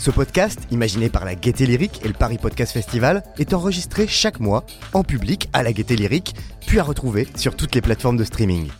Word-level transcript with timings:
Ce 0.00 0.10
podcast, 0.10 0.66
imaginé 0.70 1.10
par 1.10 1.26
la 1.26 1.34
Gaieté 1.34 1.66
Lyrique 1.66 2.02
et 2.02 2.08
le 2.08 2.14
Paris 2.14 2.38
Podcast 2.38 2.72
Festival, 2.72 3.22
est 3.38 3.52
enregistré 3.52 4.06
chaque 4.06 4.40
mois 4.40 4.64
en 4.94 5.02
public 5.02 5.50
à 5.52 5.62
la 5.62 5.74
Gaieté 5.74 5.94
Lyrique, 5.94 6.34
puis 6.66 6.80
à 6.80 6.82
retrouver 6.84 7.28
sur 7.34 7.54
toutes 7.54 7.74
les 7.74 7.82
plateformes 7.82 8.16
de 8.16 8.24
streaming. 8.24 8.70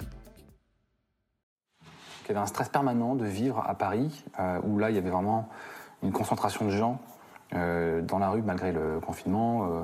Il 2.25 2.29
y 2.29 2.31
avait 2.31 2.41
un 2.41 2.47
stress 2.47 2.71
permanent 2.71 3.17
de 3.17 3.27
vivre 3.27 3.63
à 3.69 3.75
Paris, 3.75 4.25
euh, 4.39 4.61
où 4.65 4.79
là, 4.79 4.89
il 4.89 4.97
y 4.97 4.99
avait 4.99 5.11
vraiment 5.11 5.51
une 6.03 6.11
concentration 6.11 6.65
de 6.65 6.71
gens 6.71 6.99
euh, 7.53 8.01
dans 8.01 8.19
la 8.19 8.31
rue 8.31 8.41
malgré 8.41 8.73
le 8.73 8.99
confinement. 9.01 9.67
Euh, 9.67 9.83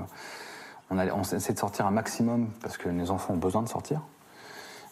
on, 0.88 1.22
essaie 1.22 1.52
de 1.52 1.58
sortir 1.58 1.84
un 1.84 1.90
maximum 1.90 2.48
parce 2.62 2.78
que 2.78 2.88
les 2.88 3.10
enfants 3.10 3.34
ont 3.34 3.36
besoin 3.38 3.60
de 3.60 3.68
sortir. 3.68 4.00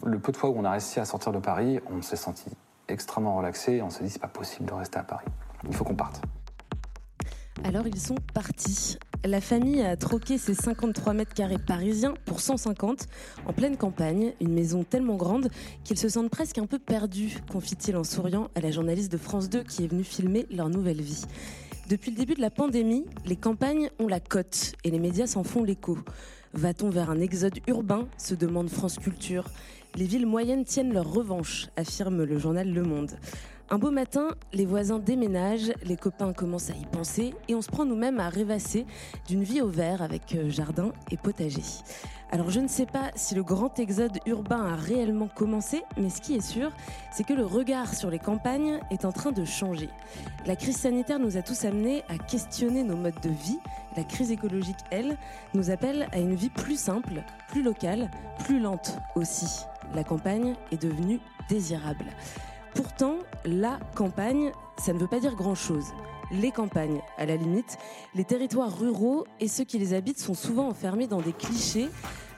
Le 0.03 0.19
peu 0.19 0.31
de 0.31 0.37
fois 0.37 0.51
où 0.51 0.59
on 0.59 0.63
a 0.63 0.69
réussi 0.69 0.99
à 0.99 1.05
sortir 1.05 1.31
de 1.31 1.39
Paris, 1.39 1.79
on 1.91 2.03
s'est 2.03 2.15
senti 2.15 2.51
extrêmement 2.87 3.35
relaxé 3.35 3.81
on 3.81 3.89
s'est 3.89 4.03
dit 4.03 4.11
c'est 4.11 4.21
pas 4.21 4.27
possible 4.27 4.69
de 4.69 4.73
rester 4.73 4.99
à 4.99 5.03
Paris. 5.03 5.25
Il 5.67 5.73
faut 5.73 5.83
qu'on 5.83 5.95
parte. 5.95 6.21
Alors 7.63 7.87
ils 7.87 7.99
sont 7.99 8.17
partis. 8.33 8.97
La 9.23 9.41
famille 9.41 9.81
a 9.81 9.97
troqué 9.97 10.37
ses 10.37 10.53
53 10.53 11.13
mètres 11.13 11.33
carrés 11.33 11.57
parisiens 11.57 12.13
pour 12.25 12.41
150 12.41 13.07
en 13.47 13.53
pleine 13.53 13.75
campagne, 13.75 14.33
une 14.39 14.53
maison 14.53 14.83
tellement 14.83 15.15
grande 15.15 15.49
qu'ils 15.83 15.97
se 15.97 16.09
sentent 16.09 16.29
presque 16.29 16.59
un 16.59 16.67
peu 16.67 16.77
perdus, 16.77 17.37
confie-t-il 17.51 17.97
en 17.97 18.03
souriant 18.03 18.49
à 18.53 18.59
la 18.59 18.69
journaliste 18.69 19.11
de 19.11 19.17
France 19.17 19.49
2 19.49 19.63
qui 19.63 19.83
est 19.83 19.87
venue 19.87 20.03
filmer 20.03 20.45
leur 20.51 20.69
nouvelle 20.69 21.01
vie. 21.01 21.23
Depuis 21.89 22.11
le 22.11 22.17
début 22.17 22.35
de 22.35 22.41
la 22.41 22.51
pandémie, 22.51 23.05
les 23.25 23.35
campagnes 23.35 23.89
ont 23.99 24.07
la 24.07 24.19
cote 24.19 24.73
et 24.83 24.91
les 24.91 24.99
médias 24.99 25.27
s'en 25.27 25.43
font 25.43 25.63
l'écho. 25.63 25.97
Va-t-on 26.53 26.89
vers 26.89 27.09
un 27.09 27.19
exode 27.19 27.59
urbain 27.67 28.07
se 28.17 28.35
demande 28.35 28.69
France 28.69 28.97
Culture. 28.97 29.45
Les 29.95 30.05
villes 30.05 30.25
moyennes 30.25 30.65
tiennent 30.65 30.93
leur 30.93 31.11
revanche, 31.11 31.67
affirme 31.77 32.23
le 32.23 32.37
journal 32.37 32.71
Le 32.71 32.83
Monde. 32.83 33.11
Un 33.71 33.79
beau 33.79 33.89
matin, 33.89 34.27
les 34.53 34.67
voisins 34.67 34.99
déménagent, 34.99 35.73
les 35.83 35.97
copains 35.97 36.33
commencent 36.33 36.69
à 36.69 36.75
y 36.75 36.85
penser 36.85 37.33
et 37.47 37.55
on 37.55 37.63
se 37.63 37.67
prend 37.71 37.83
nous-mêmes 37.83 38.19
à 38.19 38.29
rêvasser 38.29 38.85
d'une 39.27 39.43
vie 39.43 39.59
au 39.59 39.69
vert 39.69 40.03
avec 40.03 40.35
euh, 40.35 40.51
jardin 40.51 40.91
et 41.09 41.17
potager. 41.17 41.63
Alors 42.29 42.51
je 42.51 42.59
ne 42.59 42.67
sais 42.67 42.85
pas 42.85 43.09
si 43.15 43.33
le 43.33 43.41
grand 43.41 43.79
exode 43.79 44.19
urbain 44.27 44.63
a 44.63 44.75
réellement 44.75 45.27
commencé, 45.27 45.81
mais 45.97 46.11
ce 46.11 46.21
qui 46.21 46.35
est 46.35 46.47
sûr, 46.47 46.71
c'est 47.11 47.23
que 47.23 47.33
le 47.33 47.43
regard 47.43 47.95
sur 47.95 48.11
les 48.11 48.19
campagnes 48.19 48.79
est 48.91 49.03
en 49.03 49.11
train 49.11 49.31
de 49.31 49.43
changer. 49.45 49.89
La 50.45 50.55
crise 50.55 50.77
sanitaire 50.77 51.17
nous 51.17 51.35
a 51.35 51.41
tous 51.41 51.65
amenés 51.65 52.03
à 52.07 52.19
questionner 52.19 52.83
nos 52.83 52.97
modes 52.97 53.19
de 53.23 53.29
vie. 53.29 53.59
La 53.97 54.03
crise 54.03 54.29
écologique, 54.29 54.77
elle, 54.91 55.17
nous 55.55 55.71
appelle 55.71 56.07
à 56.11 56.19
une 56.19 56.35
vie 56.35 56.51
plus 56.51 56.79
simple, 56.79 57.23
plus 57.47 57.63
locale, 57.63 58.11
plus 58.43 58.59
lente 58.59 58.99
aussi. 59.15 59.65
La 59.95 60.03
campagne 60.03 60.53
est 60.71 60.81
devenue 60.81 61.19
désirable. 61.49 62.05
Pourtant, 62.75 63.19
la 63.45 63.79
campagne, 63.95 64.51
ça 64.77 64.91
ne 64.91 64.99
veut 64.99 65.07
pas 65.07 65.21
dire 65.21 65.35
grand-chose. 65.35 65.85
Les 66.31 66.51
campagnes, 66.51 67.01
à 67.17 67.25
la 67.25 67.37
limite, 67.37 67.77
les 68.15 68.25
territoires 68.25 68.77
ruraux 68.77 69.25
et 69.39 69.47
ceux 69.47 69.63
qui 69.63 69.79
les 69.79 69.93
habitent 69.93 70.19
sont 70.19 70.33
souvent 70.33 70.67
enfermés 70.67 71.07
dans 71.07 71.21
des 71.21 71.31
clichés, 71.31 71.87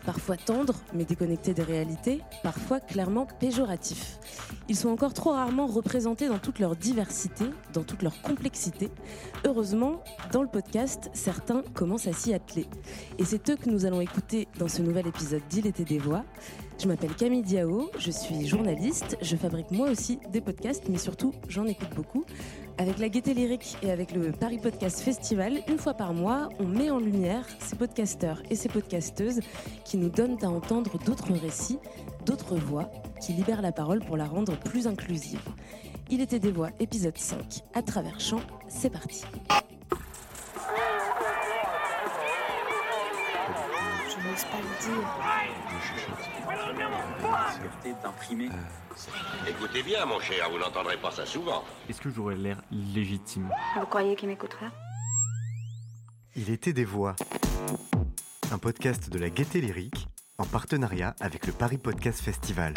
parfois 0.07 0.37
tendres 0.37 0.79
mais 0.93 1.03
déconnectés 1.03 1.53
des 1.53 1.63
réalités, 1.63 2.21
parfois 2.41 2.79
clairement 2.79 3.27
péjoratifs. 3.41 4.19
Ils 4.69 4.77
sont 4.77 4.87
encore 4.87 5.13
trop 5.13 5.31
rarement 5.31 5.67
représentés 5.67 6.29
dans 6.29 6.39
toute 6.39 6.59
leur 6.59 6.77
diversité, 6.77 7.43
dans 7.73 7.83
toute 7.83 8.03
leur 8.03 8.21
complexité. 8.21 8.89
Heureusement, 9.45 10.01
dans 10.31 10.41
le 10.41 10.47
podcast, 10.47 11.09
certains 11.11 11.61
commencent 11.73 12.07
à 12.07 12.13
s'y 12.13 12.33
atteler. 12.33 12.67
Et 13.17 13.25
c'est 13.25 13.49
eux 13.49 13.57
que 13.57 13.69
nous 13.69 13.85
allons 13.85 13.99
écouter 13.99 14.47
dans 14.57 14.69
ce 14.69 14.81
nouvel 14.81 15.07
épisode 15.07 15.41
d'Il 15.49 15.67
était 15.67 15.83
des 15.83 15.99
voix. 15.99 16.23
Je 16.81 16.87
m'appelle 16.87 17.13
Camille 17.13 17.43
Diao, 17.43 17.91
je 17.99 18.11
suis 18.11 18.47
journaliste, 18.47 19.17
je 19.21 19.35
fabrique 19.35 19.71
moi 19.71 19.89
aussi 19.89 20.19
des 20.31 20.39
podcasts, 20.39 20.87
mais 20.87 20.99
surtout 20.99 21.33
j'en 21.49 21.65
écoute 21.65 21.89
beaucoup. 21.95 22.23
Avec 22.79 22.99
la 22.99 23.09
Gaieté 23.09 23.33
Lyrique 23.33 23.75
et 23.81 23.89
avec 23.89 24.11
le 24.11 24.31
Paris 24.31 24.59
Podcast 24.59 24.99
Festival, 24.99 25.63
une 25.67 25.79
fois 25.79 25.95
par 25.95 26.13
mois, 26.13 26.49
on 26.59 26.65
met 26.65 26.91
en 26.91 26.99
lumière 26.99 27.43
ces 27.59 27.75
podcasteurs 27.75 28.43
et 28.51 28.55
ces 28.55 28.69
podcasteuses 28.69 29.39
qui 29.83 29.97
nous 29.97 30.09
donnent 30.09 30.37
à 30.43 30.47
entendre 30.47 30.99
d'autres 31.03 31.33
récits, 31.33 31.79
d'autres 32.23 32.55
voix, 32.55 32.91
qui 33.19 33.33
libèrent 33.33 33.63
la 33.63 33.71
parole 33.71 33.99
pour 34.05 34.15
la 34.15 34.25
rendre 34.25 34.55
plus 34.59 34.85
inclusive. 34.85 35.41
Il 36.11 36.21
était 36.21 36.37
des 36.37 36.51
voix, 36.51 36.69
épisode 36.79 37.17
5, 37.17 37.63
à 37.73 37.81
travers 37.81 38.19
champs, 38.19 38.43
c'est 38.67 38.91
parti. 38.91 39.23
Je 44.37 44.43
n'ose 44.43 44.51
pas 44.51 44.61
le 44.61 44.67
dire. 44.85 45.01
d'imprimer. 48.03 48.49
Écoutez 49.47 49.81
bien, 49.83 50.05
mon 50.05 50.19
cher, 50.19 50.49
vous 50.51 50.59
n'entendrez 50.59 50.97
pas 50.97 51.11
ça 51.11 51.25
souvent. 51.25 51.63
Est-ce 51.89 52.01
que 52.01 52.09
j'aurais 52.09 52.35
l'air 52.35 52.61
légitime? 52.71 53.49
Vous 53.79 53.85
croyez 53.87 54.15
qu'il 54.15 54.29
m'écouterait 54.29 54.69
Il 56.35 56.51
était 56.51 56.73
des 56.73 56.85
voix. 56.85 57.15
Un 58.51 58.59
podcast 58.59 59.09
de 59.09 59.17
la 59.17 59.29
Gaieté 59.29 59.59
Lyrique 59.59 60.07
en 60.37 60.45
partenariat 60.45 61.15
avec 61.19 61.47
le 61.47 61.53
Paris 61.53 61.79
Podcast 61.79 62.21
Festival. 62.21 62.75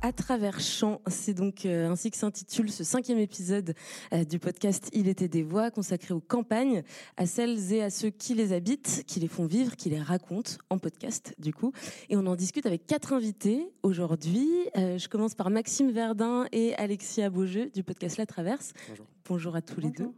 À 0.00 0.12
travers 0.12 0.60
champs, 0.60 1.00
c'est 1.08 1.34
donc 1.34 1.66
euh, 1.66 1.90
ainsi 1.90 2.12
que 2.12 2.16
s'intitule 2.16 2.70
ce 2.70 2.84
cinquième 2.84 3.18
épisode 3.18 3.74
euh, 4.12 4.22
du 4.22 4.38
podcast 4.38 4.88
Il 4.92 5.08
était 5.08 5.26
des 5.26 5.42
voix 5.42 5.72
consacré 5.72 6.14
aux 6.14 6.20
campagnes, 6.20 6.84
à 7.16 7.26
celles 7.26 7.72
et 7.72 7.82
à 7.82 7.90
ceux 7.90 8.10
qui 8.10 8.34
les 8.34 8.52
habitent, 8.52 9.02
qui 9.08 9.18
les 9.18 9.26
font 9.26 9.46
vivre, 9.46 9.74
qui 9.74 9.90
les 9.90 10.00
racontent 10.00 10.52
en 10.70 10.78
podcast 10.78 11.34
du 11.40 11.52
coup. 11.52 11.72
Et 12.10 12.16
on 12.16 12.26
en 12.26 12.36
discute 12.36 12.64
avec 12.64 12.86
quatre 12.86 13.12
invités 13.12 13.72
aujourd'hui. 13.82 14.48
Euh, 14.76 14.98
je 14.98 15.08
commence 15.08 15.34
par 15.34 15.50
Maxime 15.50 15.90
Verdun 15.90 16.46
et 16.52 16.76
Alexia 16.76 17.28
Beaujeu 17.28 17.68
du 17.70 17.82
podcast 17.82 18.18
La 18.18 18.26
Traverse. 18.26 18.74
Bonjour. 18.88 19.06
Bonjour 19.28 19.56
à 19.56 19.62
tous 19.62 19.80
les 19.80 19.90
deux. 19.90 20.12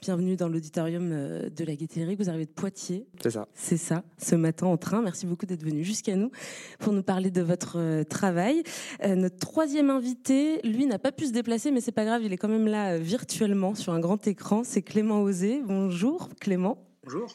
Bienvenue 0.00 0.36
dans 0.36 0.48
l'auditorium 0.48 1.10
euh, 1.10 1.50
de 1.50 1.64
la 1.64 1.74
Gaieté 1.74 2.14
Vous 2.14 2.28
arrivez 2.28 2.46
de 2.46 2.52
Poitiers. 2.52 3.08
C'est 3.20 3.30
ça. 3.30 3.48
C'est 3.54 3.76
ça, 3.76 4.04
ce 4.16 4.36
matin 4.36 4.68
en 4.68 4.76
train. 4.76 5.02
Merci 5.02 5.26
beaucoup 5.26 5.44
d'être 5.44 5.64
venu 5.64 5.82
jusqu'à 5.82 6.14
nous 6.14 6.30
pour 6.78 6.92
nous 6.92 7.02
parler 7.02 7.32
de 7.32 7.42
votre 7.42 7.78
euh, 7.80 8.04
travail. 8.04 8.62
Euh, 9.02 9.16
notre 9.16 9.38
troisième 9.38 9.90
invité, 9.90 10.60
lui, 10.62 10.86
n'a 10.86 11.00
pas 11.00 11.10
pu 11.10 11.26
se 11.26 11.32
déplacer, 11.32 11.72
mais 11.72 11.80
c'est 11.80 11.90
pas 11.90 12.04
grave, 12.04 12.22
il 12.22 12.32
est 12.32 12.36
quand 12.36 12.48
même 12.48 12.68
là 12.68 12.92
euh, 12.92 12.98
virtuellement 12.98 13.74
sur 13.74 13.92
un 13.92 13.98
grand 13.98 14.24
écran. 14.28 14.62
C'est 14.62 14.82
Clément 14.82 15.20
Osé. 15.20 15.62
Bonjour 15.64 16.28
Clément. 16.40 16.78
Bonjour. 17.02 17.26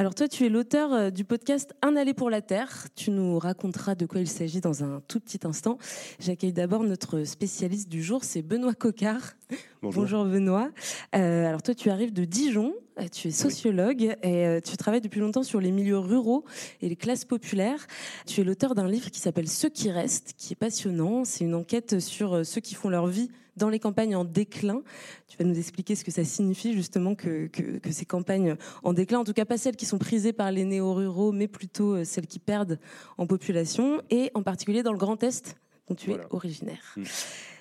Alors 0.00 0.14
toi, 0.14 0.28
tu 0.28 0.46
es 0.46 0.48
l'auteur 0.48 0.94
euh, 0.94 1.10
du 1.10 1.26
podcast 1.26 1.74
Un 1.82 1.94
aller 1.94 2.14
pour 2.14 2.30
la 2.30 2.40
Terre. 2.40 2.86
Tu 2.96 3.10
nous 3.10 3.38
raconteras 3.38 3.94
de 3.94 4.06
quoi 4.06 4.20
il 4.20 4.28
s'agit 4.28 4.62
dans 4.62 4.82
un 4.82 5.02
tout 5.06 5.20
petit 5.20 5.40
instant. 5.46 5.76
J'accueille 6.18 6.54
d'abord 6.54 6.84
notre 6.84 7.24
spécialiste 7.24 7.90
du 7.90 8.02
jour, 8.02 8.24
c'est 8.24 8.40
Benoît 8.40 8.72
Cocard. 8.72 9.34
Bonjour. 9.82 10.24
Benoît. 10.24 10.70
Euh, 11.14 11.46
alors 11.46 11.62
toi, 11.62 11.74
tu 11.74 11.90
arrives 11.90 12.14
de 12.14 12.24
Dijon. 12.24 12.72
Euh, 12.98 13.08
Tu 13.12 13.28
es 13.28 13.30
sociologue 13.30 14.16
et 14.22 14.60
tu 14.64 14.74
travailles 14.78 15.02
depuis 15.02 15.20
longtemps 15.20 15.42
sur 15.42 15.60
les 15.60 15.70
milieux 15.70 15.98
ruraux 15.98 16.46
et 16.80 16.88
les 16.88 16.96
classes 16.96 17.26
populaires. 17.26 17.86
Tu 18.26 18.40
es 18.40 18.44
l'auteur 18.44 18.74
d'un 18.74 18.88
livre 18.88 19.10
qui 19.10 19.20
s'appelle 19.20 19.48
Ceux 19.48 19.68
qui 19.68 19.90
restent, 19.90 20.32
qui 20.38 20.54
est 20.54 20.56
passionnant. 20.56 21.26
C'est 21.26 21.44
une 21.44 21.54
enquête 21.54 22.00
sur 22.00 22.46
ceux 22.46 22.62
qui 22.62 22.74
font 22.74 22.88
leur 22.88 23.06
vie 23.06 23.30
dans 23.60 23.68
les 23.68 23.78
campagnes 23.78 24.16
en 24.16 24.24
déclin. 24.24 24.82
Tu 25.28 25.36
vas 25.36 25.44
nous 25.44 25.56
expliquer 25.56 25.94
ce 25.94 26.02
que 26.04 26.10
ça 26.10 26.24
signifie 26.24 26.72
justement 26.72 27.14
que, 27.14 27.46
que, 27.46 27.78
que 27.78 27.92
ces 27.92 28.04
campagnes 28.06 28.56
en 28.82 28.92
déclin, 28.92 29.18
en 29.20 29.24
tout 29.24 29.32
cas 29.34 29.44
pas 29.44 29.58
celles 29.58 29.76
qui 29.76 29.86
sont 29.86 29.98
prisées 29.98 30.32
par 30.32 30.50
les 30.50 30.64
néo-ruraux, 30.64 31.30
mais 31.30 31.46
plutôt 31.46 31.94
euh, 31.94 32.04
celles 32.04 32.26
qui 32.26 32.38
perdent 32.40 32.78
en 33.18 33.26
population, 33.26 34.02
et 34.10 34.30
en 34.34 34.42
particulier 34.42 34.82
dans 34.82 34.92
le 34.92 34.98
Grand 34.98 35.22
Est, 35.22 35.56
dont 35.88 35.94
tu 35.94 36.08
Voilà. 36.10 36.24
es 36.24 36.34
originaire. 36.34 36.94
Mm. 36.96 37.02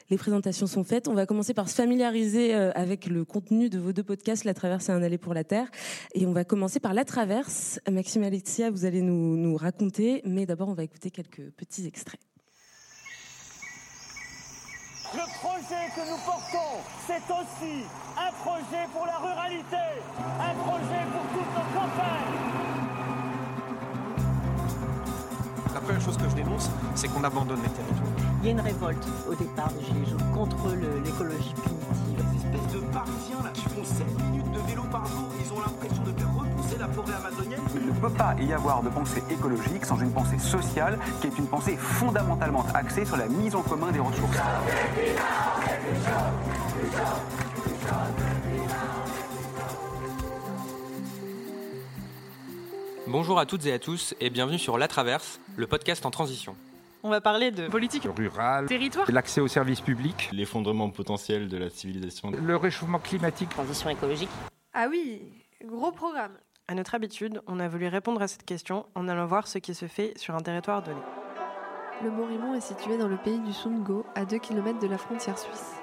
Les 0.09 0.17
présentations 0.17 0.65
sont 0.65 0.83
faites. 0.83 1.07
On 1.07 1.13
va 1.13 1.27
commencer 1.27 1.53
par 1.53 1.69
se 1.69 1.75
familiariser 1.75 2.55
euh, 2.55 2.71
avec 2.73 3.05
le 3.05 3.25
contenu 3.25 3.69
de 3.69 3.77
vos 3.77 3.93
deux 3.93 4.01
podcasts, 4.01 4.43
La 4.43 4.55
Traverse 4.55 4.89
et 4.89 4.91
Un 4.91 5.03
aller 5.03 5.19
pour 5.19 5.35
la 5.35 5.43
Terre. 5.43 5.69
Et 6.15 6.25
on 6.25 6.31
va 6.33 6.43
commencer 6.45 6.79
par 6.79 6.95
La 6.95 7.05
Traverse. 7.05 7.79
Maxime 7.91 8.23
Alexia, 8.23 8.71
vous 8.71 8.85
allez 8.85 9.03
nous, 9.03 9.37
nous 9.37 9.55
raconter, 9.55 10.21
mais 10.25 10.47
d'abord 10.47 10.69
on 10.69 10.73
va 10.73 10.83
écouter 10.83 11.11
quelques 11.11 11.51
petits 11.51 11.85
extraits. 11.85 12.19
Le 15.11 15.25
projet 15.39 15.89
que 15.95 16.01
nous 16.07 16.17
portons, 16.23 16.83
c'est 17.07 17.23
aussi 17.33 17.83
un 18.15 18.31
projet 18.43 18.85
pour 18.93 19.07
la 19.07 19.17
ruralité, 19.17 20.03
un 20.39 20.53
projet 20.53 21.03
pour 21.11 21.23
toutes 21.33 21.53
nos 21.55 21.79
campagnes. 21.79 22.37
La 25.73 25.81
première 25.81 26.01
chose 26.01 26.15
que 26.15 26.29
je 26.29 26.35
dénonce, 26.35 26.69
c'est 26.93 27.07
qu'on 27.07 27.23
abandonne 27.23 27.61
les 27.63 27.69
territoires. 27.69 28.11
Il 28.41 28.45
y 28.45 28.49
a 28.49 28.51
une 28.51 28.61
révolte 28.61 29.07
au 29.27 29.33
départ 29.33 29.71
des 29.73 29.83
Gilets 29.85 30.05
jaunes 30.05 30.31
contre 30.31 30.75
l'écologie 31.03 31.55
punitive. 31.55 32.23
Ces 32.31 32.45
espèces 32.45 32.73
de 32.73 32.79
parisiens 32.93 33.41
là 33.43 33.49
qui 33.51 33.63
font 33.63 33.83
7 33.83 34.05
minutes 34.29 34.51
de 34.51 34.59
vélo 34.69 34.83
par 34.91 35.07
jour, 35.07 35.28
la 36.79 36.87
forêt 36.87 37.13
amazonienne. 37.13 37.59
Il 37.75 37.87
ne 37.87 37.91
peut 37.91 38.09
pas 38.09 38.35
y 38.39 38.53
avoir 38.53 38.81
de 38.81 38.89
pensée 38.89 39.21
écologique 39.29 39.85
sans 39.85 39.99
une 39.99 40.13
pensée 40.13 40.39
sociale 40.39 40.97
qui 41.19 41.27
est 41.27 41.37
une 41.37 41.47
pensée 41.47 41.75
fondamentalement 41.75 42.65
axée 42.73 43.05
sur 43.05 43.17
la 43.17 43.27
mise 43.27 43.53
en 43.53 43.61
commun 43.61 43.91
des 43.91 43.99
ressources. 43.99 44.37
Bonjour 53.07 53.39
à 53.39 53.45
toutes 53.45 53.65
et 53.65 53.73
à 53.73 53.79
tous 53.79 54.15
et 54.21 54.29
bienvenue 54.29 54.59
sur 54.59 54.77
La 54.77 54.87
Traverse, 54.87 55.41
le 55.57 55.67
podcast 55.67 56.05
en 56.05 56.11
transition. 56.11 56.55
On 57.03 57.09
va 57.09 57.21
parler 57.21 57.51
de 57.51 57.67
politique 57.67 58.07
rurale, 58.15 58.67
territoire, 58.67 59.09
l'accès 59.11 59.41
aux 59.41 59.47
services 59.47 59.81
publics, 59.81 60.29
l'effondrement 60.31 60.89
potentiel 60.89 61.47
de 61.47 61.57
la 61.57 61.69
civilisation, 61.69 62.29
le 62.31 62.55
réchauffement 62.55 62.99
climatique, 62.99 63.49
transition 63.49 63.89
écologique. 63.89 64.29
Ah 64.73 64.87
oui, 64.89 65.21
gros 65.65 65.91
programme. 65.91 66.33
À 66.69 66.75
notre 66.75 66.93
habitude, 66.93 67.41
on 67.47 67.59
a 67.59 67.67
voulu 67.67 67.87
répondre 67.87 68.21
à 68.21 68.27
cette 68.27 68.45
question 68.45 68.85
en 68.93 69.07
allant 69.07 69.25
voir 69.25 69.47
ce 69.47 69.57
qui 69.57 69.73
se 69.73 69.87
fait 69.87 70.15
sur 70.19 70.35
un 70.35 70.39
territoire 70.39 70.83
donné. 70.83 71.01
Le 72.03 72.11
Morimont 72.11 72.53
est 72.53 72.61
situé 72.61 72.95
dans 72.95 73.07
le 73.07 73.17
pays 73.17 73.39
du 73.39 73.51
Sungo, 73.51 74.05
à 74.13 74.23
2 74.23 74.37
km 74.37 74.77
de 74.77 74.85
la 74.85 74.99
frontière 74.99 75.39
suisse. 75.39 75.73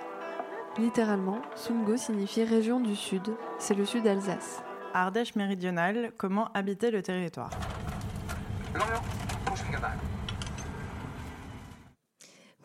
Littéralement, 0.79 1.43
Sungo 1.57 1.97
signifie 1.97 2.45
région 2.45 2.79
du 2.79 2.95
sud, 2.95 3.35
c'est 3.59 3.75
le 3.75 3.85
sud 3.85 4.07
Alsace. 4.07 4.63
Ardèche 4.95 5.35
méridionale, 5.35 6.13
comment 6.17 6.51
habiter 6.55 6.93
le 6.93 7.03
territoire? 7.03 7.51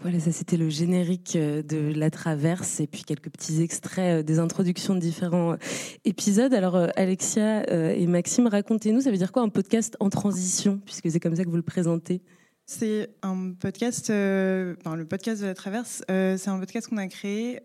Voilà, 0.02 0.20
ça 0.20 0.32
c'était 0.32 0.58
le 0.58 0.68
générique 0.68 1.36
euh, 1.36 1.62
de 1.62 1.94
La 1.94 2.10
Traverse 2.10 2.80
et 2.80 2.88
puis 2.88 3.04
quelques 3.04 3.30
petits 3.30 3.62
extraits 3.62 4.22
euh, 4.22 4.24
des 4.24 4.40
introductions 4.40 4.96
de 4.96 5.00
différents 5.00 5.54
euh, 5.54 5.58
épisodes. 6.06 6.56
Alors 6.56 6.76
Alexia 6.96 7.64
et 7.70 8.08
Maxime, 8.08 8.48
racontez-nous, 8.48 9.02
ça 9.02 9.12
veut 9.12 9.18
dire 9.18 9.32
quoi 9.32 9.44
un 9.44 9.50
podcast 9.50 9.98
en 10.00 10.10
transition, 10.10 10.82
puisque 10.86 11.12
c'est 11.12 11.20
comme 11.20 11.36
ça 11.36 11.44
que 11.44 11.50
vous 11.50 11.56
le 11.56 11.62
présentez? 11.62 12.24
C'est 12.66 13.12
un 13.22 13.52
podcast, 13.52 14.06
enfin, 14.06 14.96
le 14.96 15.06
podcast 15.06 15.42
de 15.42 15.48
la 15.48 15.54
Traverse, 15.54 16.04
c'est 16.08 16.48
un 16.48 16.58
podcast 16.58 16.88
qu'on 16.88 16.98
a 16.98 17.08
créé 17.08 17.60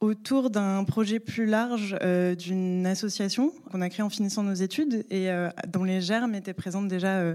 autour 0.00 0.50
d'un 0.50 0.84
projet 0.84 1.18
plus 1.18 1.46
large 1.46 1.96
d'une 2.38 2.86
association 2.86 3.52
qu'on 3.70 3.80
a 3.80 3.88
créé 3.88 4.02
en 4.02 4.10
finissant 4.10 4.42
nos 4.42 4.54
études 4.54 5.04
et 5.10 5.28
dont 5.68 5.84
les 5.84 6.00
germes 6.00 6.34
étaient 6.34 6.54
présentes 6.54 6.88
déjà 6.88 7.34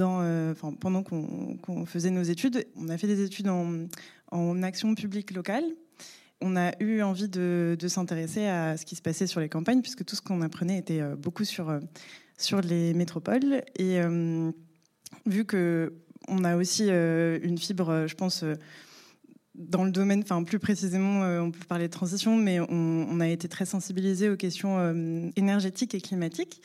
euh, 0.00 0.54
pendant 0.80 1.02
qu'on 1.02 1.86
faisait 1.86 2.10
nos 2.10 2.22
études. 2.22 2.66
On 2.76 2.88
a 2.88 2.96
fait 2.96 3.06
des 3.06 3.22
études 3.22 3.48
en, 3.48 4.62
action 4.62 4.94
publique 4.94 5.32
locale. 5.32 5.64
On 6.40 6.56
a 6.56 6.72
eu 6.80 7.02
envie 7.02 7.28
de, 7.28 7.76
s'intéresser 7.86 8.46
à 8.46 8.76
ce 8.76 8.84
qui 8.84 8.96
se 8.96 9.02
passait 9.02 9.26
sur 9.26 9.40
les 9.40 9.48
campagnes, 9.48 9.82
puisque 9.82 10.04
tout 10.04 10.16
ce 10.16 10.22
qu'on 10.22 10.40
apprenait 10.40 10.78
était 10.78 11.00
euh, 11.00 11.14
beaucoup 11.14 11.44
sur, 11.44 11.68
euh, 11.68 11.80
sur 12.38 12.60
les 12.60 12.94
métropoles. 12.94 13.62
Et 13.78 14.00
vu 15.26 15.44
que 15.44 15.92
on 16.28 16.44
a 16.44 16.56
aussi 16.56 16.88
une 16.88 17.58
fibre, 17.58 18.06
je 18.06 18.14
pense, 18.14 18.44
dans 19.54 19.84
le 19.84 19.90
domaine, 19.90 20.20
enfin 20.22 20.42
plus 20.44 20.60
précisément, 20.60 21.20
on 21.20 21.50
peut 21.50 21.66
parler 21.68 21.88
de 21.88 21.92
transition, 21.92 22.36
mais 22.36 22.60
on, 22.60 23.06
on 23.10 23.20
a 23.20 23.28
été 23.28 23.48
très 23.48 23.66
sensibilisé 23.66 24.30
aux 24.30 24.36
questions 24.36 25.32
énergétiques 25.36 25.94
et 25.94 26.00
climatiques 26.00 26.62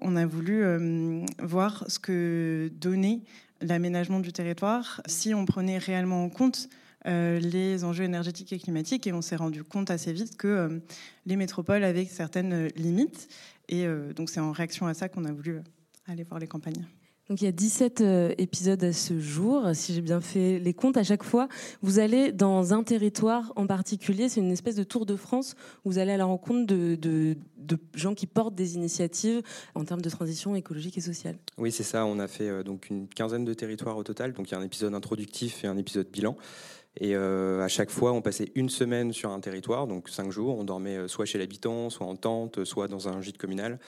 on 0.00 0.16
a 0.16 0.26
voulu 0.26 0.62
euh, 0.62 1.24
voir 1.42 1.84
ce 1.88 1.98
que 1.98 2.70
donnait 2.74 3.20
l'aménagement 3.60 4.20
du 4.20 4.32
territoire 4.32 5.00
si 5.06 5.34
on 5.34 5.44
prenait 5.46 5.78
réellement 5.78 6.24
en 6.24 6.28
compte 6.28 6.68
euh, 7.06 7.38
les 7.38 7.84
enjeux 7.84 8.04
énergétiques 8.04 8.52
et 8.52 8.58
climatiques 8.58 9.06
et 9.06 9.12
on 9.12 9.22
s'est 9.22 9.36
rendu 9.36 9.64
compte 9.64 9.90
assez 9.90 10.12
vite 10.12 10.36
que 10.36 10.48
euh, 10.48 10.78
les 11.24 11.36
métropoles 11.36 11.84
avaient 11.84 12.04
certaines 12.04 12.68
limites 12.76 13.28
et 13.68 13.84
donc 14.14 14.30
c'est 14.30 14.38
en 14.38 14.52
réaction 14.52 14.86
à 14.86 14.94
ça 14.94 15.08
qu'on 15.08 15.24
a 15.24 15.32
voulu 15.32 15.60
aller 16.06 16.22
voir 16.22 16.38
les 16.38 16.46
campagnes. 16.46 16.86
Donc 17.28 17.42
il 17.42 17.44
y 17.44 17.48
a 17.48 17.52
17 17.52 18.00
euh, 18.00 18.34
épisodes 18.38 18.82
à 18.84 18.92
ce 18.92 19.18
jour, 19.18 19.64
si 19.72 19.92
j'ai 19.92 20.00
bien 20.00 20.20
fait 20.20 20.60
les 20.60 20.74
comptes. 20.74 20.96
À 20.96 21.02
chaque 21.02 21.24
fois, 21.24 21.48
vous 21.82 21.98
allez 21.98 22.30
dans 22.30 22.72
un 22.72 22.84
territoire 22.84 23.52
en 23.56 23.66
particulier. 23.66 24.28
C'est 24.28 24.40
une 24.40 24.52
espèce 24.52 24.76
de 24.76 24.84
tour 24.84 25.06
de 25.06 25.16
France. 25.16 25.56
Où 25.84 25.90
vous 25.90 25.98
allez 25.98 26.12
à 26.12 26.16
la 26.16 26.24
rencontre 26.24 26.66
de, 26.66 27.36
gens 27.94 28.14
qui 28.14 28.28
portent 28.28 28.54
des 28.54 28.76
initiatives 28.76 29.42
en 29.74 29.84
termes 29.84 30.02
de 30.02 30.10
transition 30.10 30.54
écologique 30.54 30.98
et 30.98 31.00
sociale. 31.00 31.36
Oui, 31.58 31.72
c'est 31.72 31.82
ça. 31.82 32.06
On 32.06 32.20
a 32.20 32.28
fait 32.28 32.48
euh, 32.48 32.62
donc 32.62 32.90
une 32.90 33.08
quinzaine 33.08 33.44
de 33.44 33.54
territoires 33.54 33.96
au 33.96 34.04
total. 34.04 34.32
Donc 34.32 34.48
il 34.48 34.52
y 34.52 34.54
a 34.54 34.60
un 34.60 34.64
épisode 34.64 34.94
introductif 34.94 35.64
et 35.64 35.66
un 35.66 35.76
épisode 35.76 36.08
bilan. 36.08 36.36
Et 36.98 37.16
euh, 37.16 37.60
à 37.60 37.68
chaque 37.68 37.90
fois, 37.90 38.12
on 38.12 38.22
passait 38.22 38.52
une 38.54 38.70
semaine 38.70 39.12
sur 39.12 39.30
un 39.30 39.40
territoire, 39.40 39.88
donc 39.88 40.08
cinq 40.08 40.30
jours. 40.30 40.56
On 40.56 40.64
dormait 40.64 41.08
soit 41.08 41.24
chez 41.24 41.38
l'habitant, 41.38 41.90
soit 41.90 42.06
en 42.06 42.14
tente, 42.14 42.64
soit 42.64 42.86
dans 42.86 43.08
un 43.08 43.20
gîte 43.20 43.36
communal 43.36 43.80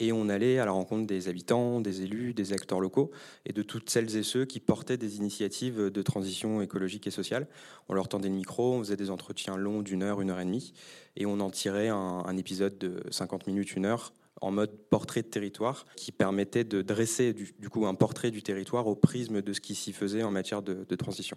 et 0.00 0.12
on 0.12 0.28
allait 0.28 0.58
à 0.58 0.64
la 0.64 0.72
rencontre 0.72 1.06
des 1.06 1.28
habitants, 1.28 1.80
des 1.80 2.02
élus, 2.02 2.34
des 2.34 2.52
acteurs 2.52 2.80
locaux 2.80 3.10
et 3.46 3.52
de 3.52 3.62
toutes 3.62 3.90
celles 3.90 4.16
et 4.16 4.22
ceux 4.22 4.44
qui 4.44 4.60
portaient 4.60 4.96
des 4.96 5.16
initiatives 5.16 5.90
de 5.90 6.02
transition 6.02 6.60
écologique 6.62 7.06
et 7.06 7.10
sociale. 7.10 7.46
On 7.88 7.94
leur 7.94 8.08
tendait 8.08 8.28
le 8.28 8.34
micro, 8.34 8.74
on 8.74 8.80
faisait 8.80 8.96
des 8.96 9.10
entretiens 9.10 9.56
longs 9.56 9.82
d'une 9.82 10.02
heure, 10.02 10.20
une 10.20 10.30
heure 10.30 10.40
et 10.40 10.44
demie, 10.44 10.72
et 11.16 11.26
on 11.26 11.40
en 11.40 11.50
tirait 11.50 11.88
un, 11.88 12.36
épisode 12.36 12.76
de 12.78 13.02
50 13.10 13.46
minutes, 13.46 13.76
une 13.76 13.86
heure 13.86 14.12
en 14.40 14.50
mode 14.50 14.76
portrait 14.90 15.22
de 15.22 15.28
territoire 15.28 15.86
qui 15.96 16.10
permettait 16.10 16.64
de 16.64 16.82
dresser 16.82 17.32
du, 17.32 17.68
coup 17.70 17.86
un 17.86 17.94
portrait 17.94 18.32
du 18.32 18.42
territoire 18.42 18.88
au 18.88 18.96
prisme 18.96 19.40
de 19.40 19.52
ce 19.52 19.60
qui 19.60 19.76
s'y 19.76 19.92
faisait 19.92 20.24
en 20.24 20.32
matière 20.32 20.62
de 20.62 20.96
transition. 20.96 21.36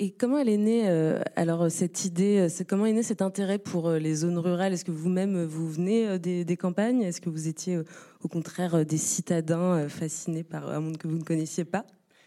Et 0.00 0.12
comment 0.12 0.38
elle 0.38 0.48
est 0.48 0.58
née 0.58 0.88
euh, 0.88 1.20
alors 1.34 1.70
cette 1.70 2.04
idée 2.04 2.48
euh, 2.48 2.64
Comment 2.68 2.86
est 2.86 2.92
né 2.92 3.02
cet 3.02 3.20
intérêt 3.20 3.58
pour 3.58 3.88
euh, 3.88 3.98
les 3.98 4.14
zones 4.14 4.38
rurales? 4.38 4.72
Est-ce 4.72 4.84
que 4.84 4.92
vous-même 4.92 5.44
vous 5.44 5.68
venez 5.68 6.18
des, 6.20 6.56
campagnes? 6.56 7.02
Est-ce 7.02 7.20
que 7.20 7.28
vous 7.28 7.48
étiez 7.48 7.78
au 8.22 8.28
contraire 8.28 8.86
des 8.86 8.96
citadins 8.96 9.88
fascinés 9.88 10.44
par 10.44 10.70
un 10.70 10.80
monde 10.80 10.98
que 10.98 11.08
vous 11.08 11.18
ne 11.18 11.24
connaissiez 11.24 11.64
pas? 11.64 11.84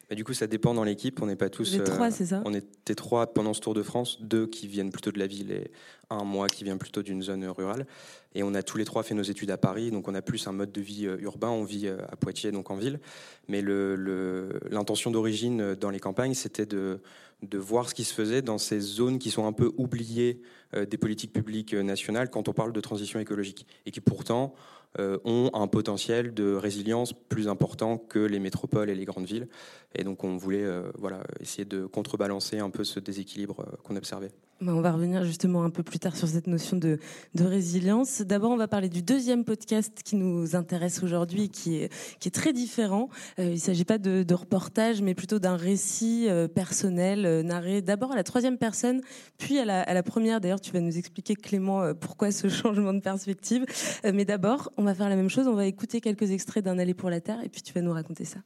Bah, 0.09 0.15
du 0.15 0.25
coup, 0.25 0.33
ça 0.33 0.47
dépend 0.47 0.73
dans 0.73 0.83
l'équipe. 0.83 1.21
On 1.21 1.27
n'est 1.27 1.38
pas 1.38 1.50
tous. 1.50 1.81
trois, 1.85 2.12
c'est 2.12 2.25
ça? 2.25 2.41
On 2.45 2.53
était 2.53 2.95
trois 2.95 3.33
pendant 3.33 3.53
ce 3.53 3.62
Tour 3.62 3.73
de 3.73 3.83
France, 3.83 4.21
deux 4.21 4.47
qui 4.47 4.68
viennent 4.68 4.91
plutôt 4.91 5.13
de 5.13 5.19
la 5.19 5.27
ville 5.27 5.51
et 5.51 5.71
un 6.09 6.25
moi 6.25 6.47
qui 6.47 6.65
vient 6.65 6.77
plutôt 6.77 7.03
d'une 7.03 7.21
zone 7.21 7.45
rurale. 7.45 7.88
Et 8.35 8.44
on 8.44 8.53
a 8.53 8.63
tous 8.63 8.77
les 8.77 8.85
trois 8.85 9.03
fait 9.03 9.15
nos 9.15 9.23
études 9.23 9.51
à 9.51 9.57
Paris, 9.57 9.91
donc 9.91 10.09
on 10.09 10.15
a 10.15 10.21
plus 10.21 10.45
un 10.47 10.51
mode 10.51 10.73
de 10.73 10.81
vie 10.81 11.06
urbain. 11.19 11.50
On 11.50 11.63
vit 11.63 11.88
à 11.88 12.15
Poitiers, 12.18 12.51
donc 12.51 12.69
en 12.69 12.75
ville. 12.75 13.00
Mais 13.47 13.62
l'intention 13.62 15.12
d'origine 15.12 15.75
dans 15.75 15.89
les 15.89 16.01
campagnes, 16.01 16.33
c'était 16.33 16.65
de 16.65 17.00
de 17.42 17.58
voir 17.58 17.90
ce 17.90 17.96
qui 17.96 18.04
se 18.04 18.14
faisait 18.14 18.42
dans 18.42 18.58
ces 18.58 18.80
zones 18.80 19.20
qui 19.20 19.32
sont 19.32 19.46
un 19.46 19.52
peu 19.52 19.72
oubliées 19.78 20.42
euh, 20.76 20.86
des 20.86 20.98
politiques 20.98 21.34
publiques 21.34 21.74
euh, 21.74 21.84
nationales 21.84 22.30
quand 22.30 22.48
on 22.48 22.54
parle 22.54 22.72
de 22.72 22.82
transition 22.82 23.20
écologique 23.20 23.66
et 23.86 23.92
qui 23.92 24.02
pourtant 24.02 24.54
euh, 25.00 25.18
ont 25.26 25.50
un 25.54 25.68
potentiel 25.68 26.34
de 26.34 26.54
résilience 26.54 27.14
plus 27.14 27.48
important 27.48 27.98
que 27.98 28.20
les 28.20 28.40
métropoles 28.40 28.90
et 28.90 28.96
les 28.96 29.06
grandes 29.06 29.26
villes. 29.26 29.48
Et 29.95 30.04
donc 30.04 30.24
on 30.24 30.38
voulait 30.38 30.66
voilà, 30.98 31.24
essayer 31.40 31.66
de 31.66 31.86
contrebalancer 31.86 32.60
un 32.60 32.69
peu 32.69 32.83
ce 32.83 33.00
déséquilibre 33.00 33.66
qu'on 33.83 33.95
observait. 33.95 34.31
Bah, 34.61 34.73
on 34.75 34.81
va 34.81 34.91
revenir 34.91 35.25
justement 35.25 35.63
un 35.63 35.71
peu 35.71 35.81
plus 35.81 35.97
tard 35.97 36.15
sur 36.15 36.27
cette 36.27 36.45
notion 36.45 36.77
de, 36.77 36.99
résilience. 37.35 38.21
D'abord, 38.21 38.51
on 38.51 38.57
va 38.57 38.68
parler 38.68 38.89
du 38.89 39.01
deuxième 39.01 39.44
podcast 39.44 40.01
qui 40.06 40.15
nous 40.15 40.56
intéresse 40.56 41.01
aujourd'hui, 41.01 41.49
qui 41.49 41.77
est, 41.77 41.91
qui 42.19 42.27
est 42.27 42.31
très 42.31 42.53
différent. 42.53 43.09
Euh, 43.39 43.45
il 43.45 43.53
ne 43.53 43.57
s'agit 43.57 43.85
pas 43.85 43.97
de, 43.97 44.33
reportage, 44.35 45.01
mais 45.01 45.15
plutôt 45.15 45.39
d'un 45.39 45.56
récit 45.56 46.27
euh, 46.30 46.47
personnel 46.47 47.25
euh, 47.25 47.41
narré 47.41 47.81
d'abord 47.81 48.11
à 48.11 48.15
la 48.15 48.23
troisième 48.23 48.59
personne, 48.59 49.01
puis 49.39 49.57
à 49.57 49.65
la, 49.65 49.81
à 49.81 49.95
la 49.95 50.03
première. 50.03 50.39
D'ailleurs, 50.39 50.61
tu 50.61 50.71
vas 50.71 50.80
nous 50.80 50.95
expliquer, 50.95 51.33
Clément, 51.33 51.95
pourquoi 51.95 52.31
ce 52.31 52.47
changement 52.49 52.94
de 52.94 52.99
perspective. 52.99 53.65
mais 54.03 54.25
d'abord, 54.25 54.71
on 54.77 54.83
va 54.83 54.94
faire 54.94 55.09
la 55.09 55.15
même 55.15 55.30
chose. 55.30 55.47
On 55.47 55.56
va 55.56 55.65
écouter 55.65 56.01
quelques 56.01 56.30
extraits 56.30 56.63
d'un 56.63 56.77
Aller 56.77 56.94
pour 56.94 57.09
la 57.09 57.19
Terre, 57.19 57.44
et 57.44 57.49
puis 57.49 57.63
tu 57.63 57.73
vas 57.73 57.81
nous 57.81 57.94
raconter 57.94 58.25
ça. 58.25 58.37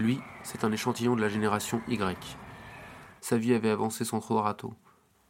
Lui, 0.00 0.18
c'est 0.44 0.64
un 0.64 0.72
échantillon 0.72 1.14
de 1.14 1.20
la 1.20 1.28
génération 1.28 1.82
Y. 1.86 2.38
Sa 3.20 3.36
vie 3.36 3.52
avait 3.52 3.68
avancé 3.68 4.06
sans 4.06 4.20
trop 4.20 4.36
de 4.36 4.38
râteaux, 4.38 4.72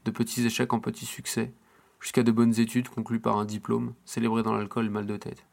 de 0.04 0.12
petits 0.12 0.46
échecs 0.46 0.72
en 0.72 0.78
petits 0.78 1.06
succès, 1.06 1.52
jusqu'à 1.98 2.22
de 2.22 2.30
bonnes 2.30 2.56
études 2.60 2.88
conclues 2.88 3.18
par 3.18 3.36
un 3.36 3.44
diplôme, 3.44 3.94
célébré 4.04 4.44
dans 4.44 4.52
l'alcool 4.52 4.88
mal 4.88 5.06
de 5.06 5.16
tête. 5.16 5.44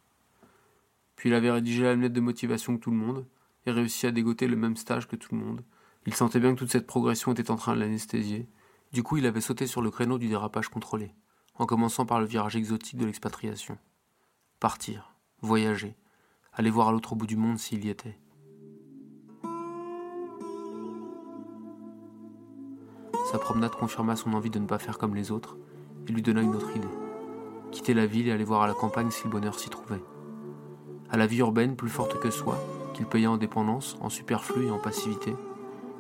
Puis 1.16 1.30
il 1.30 1.34
avait 1.34 1.50
rédigé 1.50 1.82
la 1.82 1.96
lettre 1.96 2.14
de 2.14 2.22
motivation 2.22 2.78
que 2.78 2.84
tout 2.84 2.92
le 2.92 2.98
monde, 2.98 3.26
et 3.66 3.72
réussi 3.72 4.06
à 4.06 4.12
dégoter 4.12 4.48
le 4.48 4.56
même 4.56 4.78
stage 4.78 5.08
que 5.08 5.16
tout 5.16 5.34
le 5.34 5.42
monde. 5.42 5.64
Il 6.06 6.14
sentait 6.14 6.40
bien 6.40 6.54
que 6.54 6.60
toute 6.60 6.72
cette 6.72 6.86
progression 6.86 7.32
était 7.32 7.50
en 7.50 7.56
train 7.56 7.74
de 7.74 7.80
l'anesthésier. 7.80 8.48
Du 8.94 9.02
coup, 9.02 9.18
il 9.18 9.26
avait 9.26 9.42
sauté 9.42 9.66
sur 9.66 9.82
le 9.82 9.90
créneau 9.90 10.20
du 10.20 10.28
dérapage 10.28 10.70
contrôlé, 10.70 11.12
en 11.56 11.66
commençant 11.66 12.06
par 12.06 12.20
le 12.20 12.28
virage 12.28 12.56
exotique 12.56 13.00
de 13.00 13.06
l'expatriation. 13.08 13.80
Partir, 14.60 15.16
voyager, 15.42 15.96
aller 16.54 16.70
voir 16.70 16.90
à 16.90 16.92
l'autre 16.92 17.16
bout 17.16 17.26
du 17.26 17.36
monde 17.36 17.58
s'il 17.58 17.84
y 17.84 17.90
était. 17.90 18.20
Sa 23.30 23.40
promenade 23.40 23.76
confirma 23.76 24.16
son 24.16 24.32
envie 24.34 24.50
de 24.50 24.58
ne 24.58 24.68
pas 24.68 24.78
faire 24.78 24.98
comme 24.98 25.14
les 25.14 25.32
autres 25.32 25.58
et 26.08 26.14
lui 26.14 26.22
donna 26.22 26.42
une 26.42 26.56
autre 26.56 26.74
idée. 26.78 26.88
Quitter 27.72 27.94
la 27.94 28.06
ville 28.06 28.30
et 28.30 28.32
aller 28.32 28.46
voir 28.46 28.62
à 28.62 28.68
la 28.68 28.74
campagne 28.74 29.12
si 29.12 29.26
le 29.26 29.30
bonheur 29.30 29.60
s'y 29.60 29.70
trouvait. 29.70 30.02
À 31.10 31.18
la 31.18 31.28
vie 31.28 31.40
urbaine 31.40 31.76
plus 31.76 31.90
forte 31.90 32.22
que 32.22 32.30
soi, 32.30 32.58
qu'il 32.94 33.06
payait 33.06 33.28
en 33.28 33.36
dépendance, 33.36 33.98
en 34.00 34.08
superflu 34.08 34.68
et 34.68 34.72
en 34.72 34.80
passivité. 34.80 35.36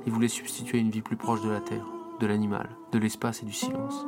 Il 0.06 0.14
voulait 0.14 0.30
substituer 0.30 0.78
une 0.78 0.90
vie 0.90 1.02
plus 1.02 1.18
proche 1.18 1.42
de 1.42 1.50
la 1.50 1.60
terre, 1.60 1.86
de 2.22 2.28
l'animal, 2.28 2.70
de 2.94 2.98
l'espace 2.98 3.44
et 3.44 3.46
du 3.46 3.52
silence. 3.52 4.08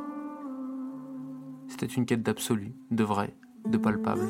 C'était 1.68 1.84
une 1.84 2.06
quête 2.06 2.22
d'absolu, 2.22 2.72
de 2.90 3.04
vrai, 3.04 3.36
de 3.66 3.76
palpable, 3.76 4.28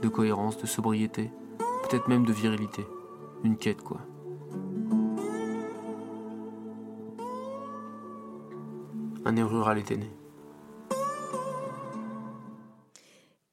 de 0.00 0.08
cohérence, 0.08 0.56
de 0.56 0.66
sobriété, 0.66 1.30
peut-être 1.58 2.08
même 2.08 2.24
de 2.24 2.32
virilité. 2.32 2.86
Une 3.44 3.58
quête, 3.58 3.82
quoi. 3.82 4.00
Un 9.30 9.34
néo-rural 9.34 9.78
était 9.78 9.96
né. 9.96 10.10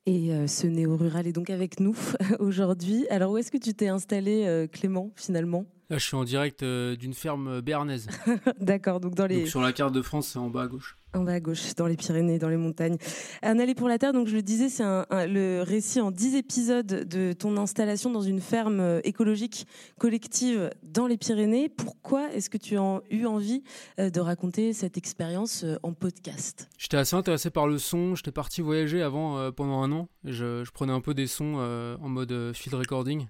Et 0.07 0.34
euh, 0.34 0.48
ce 0.48 0.65
néo-rural 0.65 1.27
est 1.27 1.34
donc 1.34 1.51
avec 1.51 1.79
nous 1.79 1.96
aujourd'hui. 2.39 3.07
Alors 3.12 3.34
où 3.34 3.38
est-ce 3.38 3.51
que 3.51 3.60
tu 3.60 3.75
t'es 3.75 3.88
installé, 3.88 4.46
euh, 4.48 4.65
Clément, 4.65 5.12
finalement? 5.15 5.67
Là, 5.89 5.98
je 5.98 6.03
suis 6.03 6.17
en 6.17 6.25
direct 6.25 6.63
euh, 6.63 6.98
d'une 6.98 7.13
ferme 7.13 7.62
béarnaise. 7.62 8.08
D'accord, 8.60 9.00
donc 9.00 9.15
dans 9.15 9.25
les... 9.25 9.38
Donc 9.39 9.48
sur 9.48 9.62
la 9.62 9.72
carte 9.72 9.94
de 9.94 10.01
France, 10.01 10.27
c'est 10.27 10.39
en 10.39 10.50
bas 10.50 10.63
à 10.63 10.67
gauche. 10.67 10.98
En 11.13 11.24
bas 11.24 11.32
à 11.32 11.39
gauche, 11.39 11.74
dans 11.75 11.88
les 11.88 11.96
Pyrénées, 11.96 12.39
dans 12.39 12.50
les 12.50 12.58
montagnes. 12.58 12.98
Un 13.41 13.58
aller 13.58 13.74
pour 13.74 13.88
la 13.88 13.98
terre, 13.98 14.12
donc 14.12 14.27
je 14.27 14.36
le 14.36 14.41
disais, 14.41 14.67
c'est 14.67 14.84
un, 14.84 15.06
un, 15.10 15.25
le 15.25 15.62
récit 15.62 16.01
en 16.01 16.12
10 16.12 16.36
épisodes 16.36 16.86
de 17.08 17.32
ton 17.32 17.56
installation 17.56 18.12
dans 18.12 18.22
une 18.22 18.41
ferme 18.41 18.82
euh, 18.82 19.00
écologique 19.06 19.65
collective 19.98 20.70
dans 20.84 21.08
les 21.08 21.17
Pyrénées. 21.17 21.70
Pourquoi 21.70 22.34
est-ce 22.34 22.50
que 22.50 22.58
tu 22.58 22.77
as 22.77 23.01
eu 23.10 23.25
envie 23.25 23.63
euh, 23.98 24.10
de 24.10 24.20
raconter 24.20 24.74
cette 24.74 24.98
expérience 24.98 25.63
en 25.84 25.94
podcast? 25.94 26.70
J'étais 26.77 26.98
assez 26.98 27.15
intéressé 27.15 27.50
par 27.50 27.67
le 27.67 27.77
son. 27.77 28.13
J'étais 28.15 28.34
parti 28.34 28.60
voyager 28.60 29.01
avant 29.01 29.38
euh, 29.38 29.51
pendant 29.51 29.82
un 29.82 29.91
an. 29.94 30.10
Je, 30.25 30.70
prenais 30.72 30.91
un 30.91 31.01
peu 31.01 31.13
des 31.13 31.27
sons 31.27 31.56
en 31.56 32.10
mode 32.10 32.51
field 32.53 32.75
recording. 32.75 33.27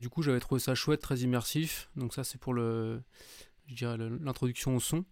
Du 0.00 0.08
coup, 0.08 0.22
j'avais 0.22 0.40
trouvé 0.40 0.60
ça 0.60 0.74
chouette, 0.74 1.00
très 1.00 1.18
immersif. 1.18 1.90
Donc 1.96 2.14
ça, 2.14 2.24
c'est 2.24 2.38
pour 2.38 2.54
le, 2.54 3.02
je 3.66 3.74
dirais 3.74 3.96
l'introduction 4.20 4.76
au 4.76 4.80
son. 4.80 5.04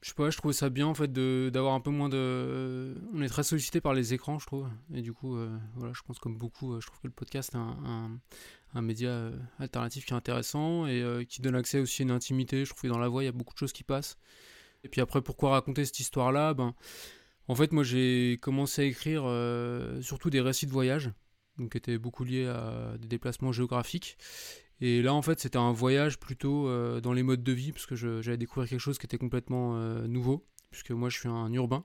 Je 0.00 0.10
sais 0.10 0.14
pas, 0.14 0.30
je 0.30 0.36
trouvais 0.36 0.54
ça 0.54 0.68
bien 0.68 0.86
en 0.86 0.94
fait 0.94 1.12
d'avoir 1.12 1.74
un 1.74 1.80
peu 1.80 1.90
moins 1.90 2.08
de. 2.08 2.94
On 3.14 3.20
est 3.20 3.28
très 3.28 3.42
sollicité 3.42 3.80
par 3.80 3.94
les 3.94 4.14
écrans, 4.14 4.38
je 4.38 4.46
trouve. 4.46 4.68
Et 4.94 5.02
du 5.02 5.12
coup, 5.12 5.36
euh, 5.36 5.56
voilà, 5.74 5.92
je 5.92 6.02
pense 6.02 6.20
comme 6.20 6.36
beaucoup, 6.38 6.74
euh, 6.74 6.80
je 6.80 6.86
trouve 6.86 7.00
que 7.00 7.08
le 7.08 7.12
podcast 7.12 7.50
est 7.54 7.58
un, 7.58 8.20
un, 8.74 8.82
média 8.82 9.08
euh, 9.08 9.36
alternatif 9.58 10.06
qui 10.06 10.12
est 10.12 10.16
intéressant 10.16 10.86
et 10.86 11.26
qui 11.28 11.42
donne 11.42 11.56
accès 11.56 11.80
aussi 11.80 12.02
à 12.02 12.04
une 12.04 12.12
intimité. 12.12 12.64
Je 12.64 12.70
trouve 12.70 12.82
que 12.82 12.88
dans 12.88 12.98
la 12.98 13.08
voix, 13.08 13.24
il 13.24 13.26
y 13.26 13.28
a 13.28 13.32
beaucoup 13.32 13.54
de 13.54 13.58
choses 13.58 13.72
qui 13.72 13.82
passent. 13.82 14.18
Et 14.84 14.88
puis 14.88 15.00
après, 15.00 15.20
pourquoi 15.20 15.50
raconter 15.50 15.84
cette 15.84 15.98
histoire-là? 15.98 16.54
Ben, 16.54 16.74
En 17.48 17.56
fait, 17.56 17.72
moi, 17.72 17.82
j'ai 17.82 18.38
commencé 18.40 18.82
à 18.82 18.84
écrire 18.84 19.22
surtout 20.00 20.30
des 20.30 20.40
récits 20.40 20.66
de 20.66 20.72
voyage 20.72 21.10
donc 21.58 21.72
qui 21.72 21.78
était 21.78 21.98
beaucoup 21.98 22.24
lié 22.24 22.46
à 22.46 22.96
des 22.98 23.08
déplacements 23.08 23.52
géographiques. 23.52 24.16
Et 24.80 25.02
là, 25.02 25.12
en 25.12 25.22
fait, 25.22 25.40
c'était 25.40 25.58
un 25.58 25.72
voyage 25.72 26.18
plutôt 26.18 26.68
euh, 26.68 27.00
dans 27.00 27.12
les 27.12 27.22
modes 27.22 27.42
de 27.42 27.52
vie, 27.52 27.72
parce 27.72 27.86
que 27.86 27.96
j'allais 27.96 28.36
découvrir 28.36 28.68
quelque 28.68 28.80
chose 28.80 28.98
qui 28.98 29.06
était 29.06 29.18
complètement 29.18 29.76
euh, 29.76 30.06
nouveau, 30.06 30.46
puisque 30.70 30.92
moi, 30.92 31.08
je 31.08 31.18
suis 31.18 31.28
un 31.28 31.52
urbain. 31.52 31.84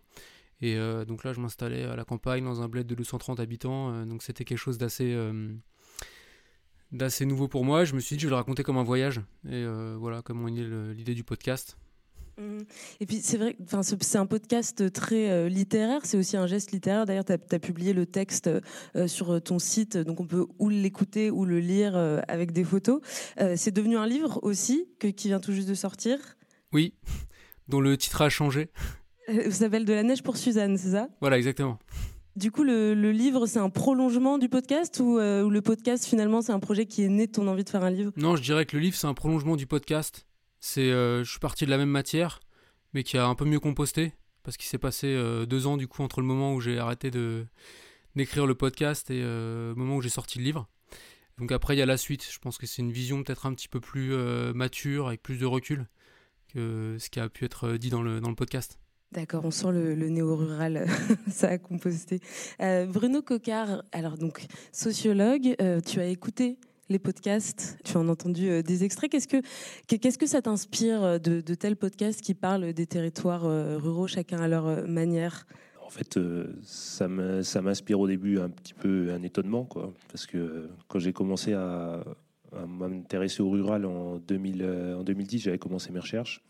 Et 0.62 0.78
euh, 0.78 1.04
donc 1.04 1.24
là, 1.24 1.34
je 1.34 1.42
m'installais 1.42 1.84
à 1.84 1.96
la 1.96 2.06
campagne, 2.06 2.44
dans 2.44 2.62
un 2.62 2.68
bled 2.68 2.86
de 2.86 2.96
230 2.96 3.40
habitants, 3.40 4.06
donc 4.06 4.22
c'était 4.22 4.46
quelque 4.46 4.60
chose 4.60 4.78
d'assez 4.78 5.16
nouveau 7.26 7.48
pour 7.48 7.66
moi. 7.66 7.84
Je 7.84 7.96
me 7.96 8.00
suis 8.00 8.16
dit, 8.16 8.22
je 8.22 8.28
vais 8.28 8.32
le 8.32 8.36
raconter 8.36 8.64
comme 8.64 8.78
un 8.78 8.84
voyage. 8.84 9.22
Et 9.50 9.66
voilà 9.98 10.22
comment 10.22 10.48
est 10.48 10.94
l'idée 10.94 11.16
du 11.16 11.24
podcast. 11.24 11.78
Mmh. 12.38 12.60
Et 13.00 13.06
puis 13.06 13.18
c'est 13.22 13.38
vrai, 13.38 13.56
enfin 13.64 13.84
c'est 13.84 14.18
un 14.18 14.26
podcast 14.26 14.92
très 14.92 15.30
euh, 15.30 15.50
littéraire, 15.50 16.02
c'est 16.04 16.18
aussi 16.18 16.36
un 16.36 16.48
geste 16.48 16.72
littéraire. 16.72 17.06
D'ailleurs, 17.06 17.26
tu 17.26 17.34
as, 17.34 17.38
as, 17.52 17.60
publié 17.60 17.94
le 17.94 18.06
texte 18.06 18.50
euh, 18.96 19.08
sur 19.08 19.42
ton 19.42 19.60
site, 19.60 19.98
donc 19.98 20.20
on 20.20 20.26
peut 20.26 20.48
ou 20.58 20.70
l'écouter 20.70 21.30
ou 21.30 21.46
le 21.46 21.60
lire 21.60 21.96
euh, 21.96 22.22
avec 22.28 22.52
des 22.52 22.64
photos. 22.64 23.02
c'est 23.56 23.72
devenu 23.72 23.98
un 23.98 24.08
livre 24.08 24.40
aussi 24.42 24.88
que, 25.00 25.08
qui 25.08 25.28
vient 25.28 25.40
tout 25.40 25.52
juste 25.52 25.70
de 25.70 25.76
sortir. 25.76 26.18
Oui, 26.72 26.94
dont 27.68 27.82
le 27.82 27.98
titre 27.98 28.22
a 28.22 28.30
changé. 28.30 28.70
Ça 29.28 29.52
s'appelle 29.52 29.86
De 29.86 29.94
la 29.94 30.04
neige 30.04 30.24
pour 30.24 30.38
Suzanne, 30.38 30.78
c'est 30.78 30.92
ça? 30.92 31.10
Voilà, 31.22 31.38
exactement. 31.38 31.78
Du 32.36 32.52
coup, 32.52 32.64
le, 32.64 32.96
le 32.96 33.12
livre, 33.12 33.46
c'est 33.46 33.60
un 33.60 33.70
prolongement 33.70 34.40
du 34.40 34.50
podcast 34.50 35.00
ou, 35.00 35.20
ou 35.20 35.50
le 35.50 35.62
podcast, 35.62 36.06
finalement, 36.06 36.42
c'est 36.42 36.52
un 36.52 36.60
projet 36.60 36.88
qui 36.88 37.04
est 37.04 37.10
né 37.10 37.28
de 37.28 37.32
ton 37.32 37.48
envie 37.48 37.64
de 37.64 37.70
faire 37.70 37.84
un 37.84 37.92
livre? 37.92 38.12
Non, 38.18 38.36
je 38.36 38.42
dirais 38.42 38.66
que 38.66 38.76
le 38.76 38.82
livre, 38.82 38.98
c'est 38.98 39.08
un 39.08 39.14
prolongement 39.14 39.56
du 39.56 39.68
podcast. 39.68 40.26
C'est, 40.66 40.94
euh, 40.94 41.26
je 41.26 41.30
suis 41.30 41.42
parti 41.42 41.66
de 41.66 41.70
la 41.72 41.78
même 41.78 41.90
matière, 41.90 42.40
mais 42.94 43.04
qui 43.04 43.18
a 43.18 43.26
un 43.26 43.36
peu 43.36 43.44
mieux 43.44 43.60
composté, 43.60 44.14
parce 44.44 44.56
qu'il 44.56 44.66
s'est 44.66 44.78
passé 44.78 45.08
euh, 45.08 45.46
deux 45.46 45.68
ans 45.68 45.76
du 45.76 45.90
coup 45.90 46.04
entre 46.04 46.22
le 46.22 46.26
moment 46.26 46.54
où 46.54 46.62
j'ai 46.62 46.80
arrêté 46.80 47.12
de 47.12 47.46
d'écrire 48.16 48.46
le 48.46 48.56
podcast 48.56 49.12
et 49.12 49.20
euh, 49.22 49.72
le 49.72 49.76
moment 49.76 49.98
où 49.98 50.02
j'ai 50.02 50.08
sorti 50.08 50.40
le 50.40 50.46
livre. 50.46 50.70
Donc 51.38 51.52
après 51.52 51.76
il 51.76 51.80
y 51.80 51.82
a 51.82 51.86
la 51.86 51.98
suite. 51.98 52.26
Je 52.32 52.40
pense 52.40 52.58
que 52.58 52.66
c'est 52.66 52.82
une 52.82 52.94
vision 52.94 53.22
peut-être 53.24 53.46
un 53.46 53.54
petit 53.54 53.68
peu 53.68 53.82
plus 53.82 54.16
mature, 54.56 55.08
avec 55.08 55.22
plus 55.22 55.38
de 55.38 55.46
recul 55.46 55.86
que 56.48 56.96
ce 56.98 57.10
qui 57.10 57.20
a 57.20 57.28
pu 57.28 57.44
être 57.44 57.74
dit 57.74 57.90
dans 57.90 58.02
le 58.02 58.22
dans 58.22 58.30
le 58.30 58.36
podcast. 58.36 58.80
D'accord, 59.12 59.44
on 59.44 59.52
sent 59.52 59.72
le, 59.74 59.96
le 59.96 60.08
néo-rural, 60.08 60.88
ça 61.28 61.50
a 61.50 61.58
composté. 61.58 62.22
Bruno 62.88 63.22
Cocard, 63.22 63.84
alors 63.92 64.18
donc 64.18 64.46
sociologue, 64.72 65.58
tu 65.86 66.00
as 66.00 66.08
écouté 66.08 66.58
les 66.90 67.00
podcasts, 67.00 67.78
tu 67.84 67.98
as 67.98 68.00
entendu 68.00 68.50
euh, 68.50 68.62
des 68.62 68.84
extraits. 68.84 69.12
Qu'est-ce 69.12 69.28
que, 69.28 69.42
qu'est-ce 69.88 70.18
que 70.18 70.26
ça 70.26 70.42
t'inspire 70.42 71.20
de, 71.20 71.42
de 71.42 71.56
tels 71.56 71.76
podcasts 71.76 72.22
qui 72.22 72.34
parlent 72.34 72.74
des 72.74 72.86
territoires 72.86 73.46
euh, 73.46 73.78
ruraux, 73.78 74.08
chacun 74.08 74.40
à 74.40 74.48
leur 74.48 74.68
euh, 74.68 74.86
manière? 74.86 75.46
En 75.86 75.90
fait, 75.90 76.20
ça 76.64 77.08
m'inspire 77.08 78.00
au 78.00 78.08
début 78.08 78.40
un 78.40 78.50
petit 78.50 78.74
peu 78.74 79.12
un 79.12 79.22
étonnement, 79.22 79.64
quoi, 79.64 79.94
parce 80.10 80.26
que 80.26 80.70
quand 80.88 80.98
j'ai 80.98 81.14
commencé 81.14 81.54
à, 81.54 82.04
à 82.52 82.66
m'intéresser 82.66 83.44
au 83.44 83.52
rural 83.52 83.86
en, 83.86 84.18
2000, 84.18 84.96
en 84.98 85.04
2010, 85.04 85.40
j'avais 85.44 85.60
commencé 85.60 85.92
mes 85.92 86.00
recherches. 86.00 86.42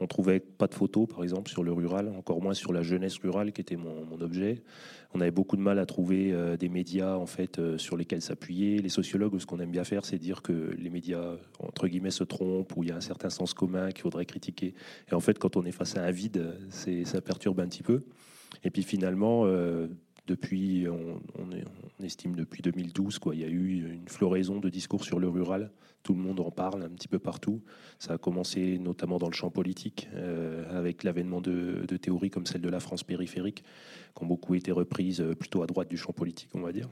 On 0.00 0.06
trouvait 0.06 0.40
pas 0.40 0.66
de 0.66 0.74
photos, 0.74 1.08
par 1.08 1.22
exemple, 1.22 1.50
sur 1.50 1.62
le 1.62 1.72
rural, 1.72 2.12
encore 2.16 2.40
moins 2.40 2.54
sur 2.54 2.72
la 2.72 2.82
jeunesse 2.82 3.18
rurale, 3.18 3.52
qui 3.52 3.60
était 3.60 3.76
mon, 3.76 4.20
objet. 4.20 4.62
On 5.14 5.20
avait 5.20 5.30
beaucoup 5.30 5.56
de 5.56 5.62
mal 5.62 5.78
à 5.78 5.86
trouver 5.86 6.32
euh, 6.32 6.56
des 6.56 6.68
médias, 6.68 7.14
en 7.16 7.26
fait, 7.26 7.58
euh, 7.58 7.78
sur 7.78 7.96
lesquels 7.96 8.22
s'appuyer. 8.22 8.78
Les 8.78 8.88
sociologues, 8.88 9.38
ce 9.38 9.46
qu'on 9.46 9.60
aime 9.60 9.70
bien 9.70 9.84
faire, 9.84 10.04
c'est 10.04 10.18
dire 10.18 10.42
que 10.42 10.74
les 10.76 10.90
médias, 10.90 11.36
entre 11.60 11.88
guillemets, 11.88 12.10
se 12.10 12.24
trompent, 12.24 12.76
ou 12.76 12.82
il 12.82 12.90
y 12.90 12.92
a 12.92 12.96
un 12.96 13.00
certain 13.00 13.30
sens 13.30 13.54
commun 13.54 13.90
qu'il 13.90 14.02
faudrait 14.02 14.26
critiquer. 14.26 14.74
Et 15.10 15.14
en 15.14 15.20
fait, 15.20 15.38
quand 15.38 15.56
on 15.56 15.64
est 15.64 15.72
face 15.72 15.96
à 15.96 16.02
un 16.02 16.10
vide, 16.10 16.54
ça 16.70 17.20
perturbe 17.20 17.60
un 17.60 17.68
petit 17.68 17.82
peu. 17.82 18.02
Et 18.64 18.70
puis 18.70 18.82
finalement, 18.82 19.42
euh, 19.44 19.88
depuis, 20.28 20.86
on, 20.88 21.20
on, 21.36 21.50
est, 21.50 21.64
on, 21.98 22.04
estime 22.04 22.36
depuis 22.36 22.62
2012, 22.62 23.18
quoi, 23.18 23.34
il 23.34 23.40
y 23.40 23.44
a 23.44 23.48
eu 23.48 23.92
une 23.92 24.08
floraison 24.08 24.60
de 24.60 24.68
discours 24.68 25.04
sur 25.04 25.18
le 25.18 25.28
rural. 25.28 25.72
Tout 26.04 26.14
le 26.14 26.20
monde 26.20 26.38
en 26.38 26.52
parle 26.52 26.84
un 26.84 26.90
petit 26.90 27.08
peu 27.08 27.18
partout. 27.18 27.60
Ça 27.98 28.14
a 28.14 28.18
commencé 28.18 28.78
notamment 28.78 29.18
dans 29.18 29.26
le 29.26 29.32
champ 29.32 29.50
politique, 29.50 30.08
euh, 30.14 30.64
avec 30.78 31.02
l'avènement 31.02 31.40
de, 31.40 31.84
théories 31.96 32.30
comme 32.30 32.46
celle 32.46 32.60
de 32.60 32.68
la 32.68 32.78
France 32.78 33.02
périphérique, 33.02 33.64
qui 34.16 34.22
ont 34.22 34.26
beaucoup 34.26 34.54
été 34.54 34.70
reprises 34.70 35.24
plutôt 35.38 35.62
à 35.62 35.66
droite 35.66 35.88
du 35.88 35.96
champ 35.96 36.12
politique, 36.12 36.50
on 36.54 36.60
va 36.60 36.72
dire. 36.72 36.88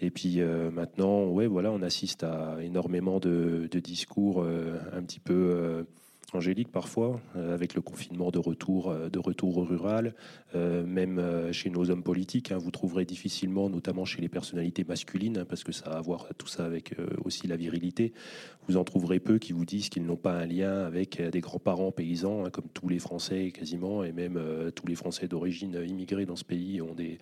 Et 0.00 0.10
puis 0.10 0.40
euh, 0.40 0.70
maintenant, 0.70 1.26
ouais, 1.26 1.46
voilà, 1.46 1.70
on 1.70 1.82
assiste 1.82 2.24
à 2.24 2.58
énormément 2.60 3.20
de, 3.20 3.68
discours 3.72 4.42
euh, 4.42 4.78
un 4.92 5.02
petit 5.02 5.20
peu 5.20 5.34
euh, 5.34 5.84
angélique 6.34 6.70
parfois, 6.70 7.20
euh, 7.36 7.54
avec 7.54 7.74
le 7.74 7.80
confinement 7.80 8.30
de 8.30 8.38
retour, 8.38 8.90
euh, 8.90 9.08
de 9.08 9.18
retour 9.18 9.58
au 9.58 9.64
rural, 9.64 10.14
euh, 10.54 10.84
même 10.84 11.52
chez 11.52 11.70
nos 11.70 11.90
hommes 11.90 12.02
politiques. 12.02 12.52
Hein, 12.52 12.58
vous 12.58 12.70
trouverez 12.70 13.04
difficilement, 13.04 13.68
notamment 13.68 14.04
chez 14.04 14.20
les 14.20 14.28
personnalités 14.28 14.84
masculines, 14.84 15.38
hein, 15.38 15.44
parce 15.48 15.64
que 15.64 15.72
ça 15.72 15.86
a 15.86 15.98
à 15.98 16.00
voir 16.00 16.28
tout 16.36 16.48
ça 16.48 16.64
avec 16.64 16.96
aussi 17.24 17.46
la 17.46 17.56
virilité. 17.56 18.12
Vous 18.66 18.76
en 18.76 18.84
trouverez 18.84 19.20
peu 19.20 19.38
qui 19.38 19.52
vous 19.52 19.64
disent 19.64 19.88
qu'ils 19.88 20.04
n'ont 20.04 20.16
pas 20.16 20.32
un 20.32 20.46
lien 20.46 20.80
avec 20.84 21.22
des 21.22 21.40
grands-parents 21.40 21.92
paysans, 21.92 22.44
hein, 22.44 22.50
comme 22.50 22.68
tous 22.74 22.88
les 22.88 22.98
Français 22.98 23.52
quasiment, 23.52 24.02
et 24.02 24.12
même 24.12 24.40
tous 24.74 24.86
les 24.86 24.96
Français 24.96 25.28
d'origine 25.28 25.80
immigrée 25.86 26.26
dans 26.26 26.36
ce 26.36 26.44
pays 26.44 26.82
ont 26.82 26.94
des 26.94 27.18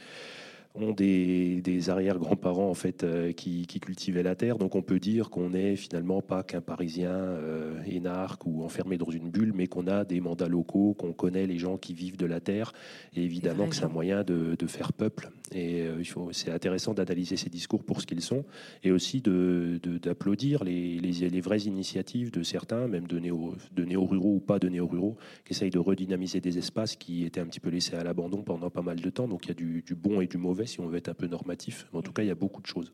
ont 0.75 0.93
des, 0.93 1.61
des 1.61 1.91
arrière-grands-parents 1.91 2.69
en 2.69 2.75
fait 2.75 3.05
euh, 3.05 3.33
qui, 3.33 3.67
qui, 3.67 3.79
cultivaient 3.81 4.23
la 4.23 4.35
terre. 4.35 4.57
Donc 4.57 4.75
on 4.75 4.83
peut 4.83 4.99
dire 4.99 5.29
qu'on 5.29 5.51
n'est 5.51 5.77
finalement 5.77 6.23
pas 6.23 6.43
qu'un 6.43 6.63
Parisien 6.63 7.11
euh, 7.11 7.83
énarque 7.85 8.47
ou 8.47 8.63
enfermé 8.65 8.97
dans 8.97 9.11
une 9.11 9.31
bulle, 9.31 9.53
mais 9.55 9.67
qu'on 9.67 9.87
a 9.87 10.05
des 10.05 10.21
mandats 10.21 10.49
locaux, 10.49 10.95
qu'on 10.95 11.13
connaît 11.13 11.47
les 11.47 11.59
gens 11.59 11.77
qui 11.77 11.93
vivent 11.93 12.17
de 12.17 12.27
la 12.27 12.41
terre, 12.41 12.73
et 13.15 13.23
évidemment 13.23 13.69
que 13.69 13.77
c'est 13.77 13.85
un 13.85 13.89
moyen 13.89 14.25
de, 14.25 14.57
de, 14.59 14.67
faire 14.67 14.93
peuple. 14.93 15.31
Et 15.55 15.83
euh, 15.83 16.03
c'est 16.33 16.51
intéressant 16.51 16.95
d'analyser 16.95 17.37
ces 17.37 17.51
discours 17.51 17.85
pour 17.85 18.01
ce 18.01 18.07
qu'ils 18.07 18.23
sont, 18.23 18.45
et 18.83 18.93
aussi 18.93 19.21
d'applaudir 19.21 20.61
de, 20.61 20.67
les, 20.67 20.99
les, 20.99 21.29
les, 21.29 21.41
vraies 21.41 21.61
initiatives 21.61 22.31
de 22.31 22.43
certains, 22.43 22.89
même 22.89 23.07
de 23.07 23.19
néo-ruraux 23.19 23.57
de 23.75 23.85
néo 23.85 24.09
ou 24.23 24.41
pas 24.41 24.59
de 24.59 24.69
néo-ruraux, 24.69 25.17
qui 25.45 25.53
essayent 25.53 25.71
de 25.71 25.79
redynamiser 25.79 26.41
des 26.41 26.57
espaces 26.57 26.97
qui 26.97 27.25
étaient 27.25 27.41
un 27.41 27.47
petit 27.47 27.61
peu 27.61 27.69
laissés 27.69 27.97
à 27.97 28.05
l'abandon 28.05 28.43
pendant 28.43 28.71
pas 28.71 28.83
mal 28.83 29.01
de 29.01 29.11
temps. 29.11 29.29
Donc 29.29 29.45
il 29.45 29.49
y 29.49 29.51
a 29.51 29.55
du, 29.55 29.83
du 29.83 29.95
bon 29.95 30.21
et 30.21 30.27
du 30.27 30.39
mauvais 30.39 30.62
si 30.67 30.81
on 30.81 30.87
veut 30.87 30.99
être 30.99 31.09
un 31.09 31.15
peu 31.15 31.27
normatif. 31.27 31.87
Mais 31.93 31.99
en 31.99 32.03
tout 32.03 32.13
cas, 32.13 32.23
il 32.23 32.29
y 32.29 32.31
a 32.31 32.35
beaucoup 32.35 32.61
de 32.61 32.67
choses. 32.67 32.93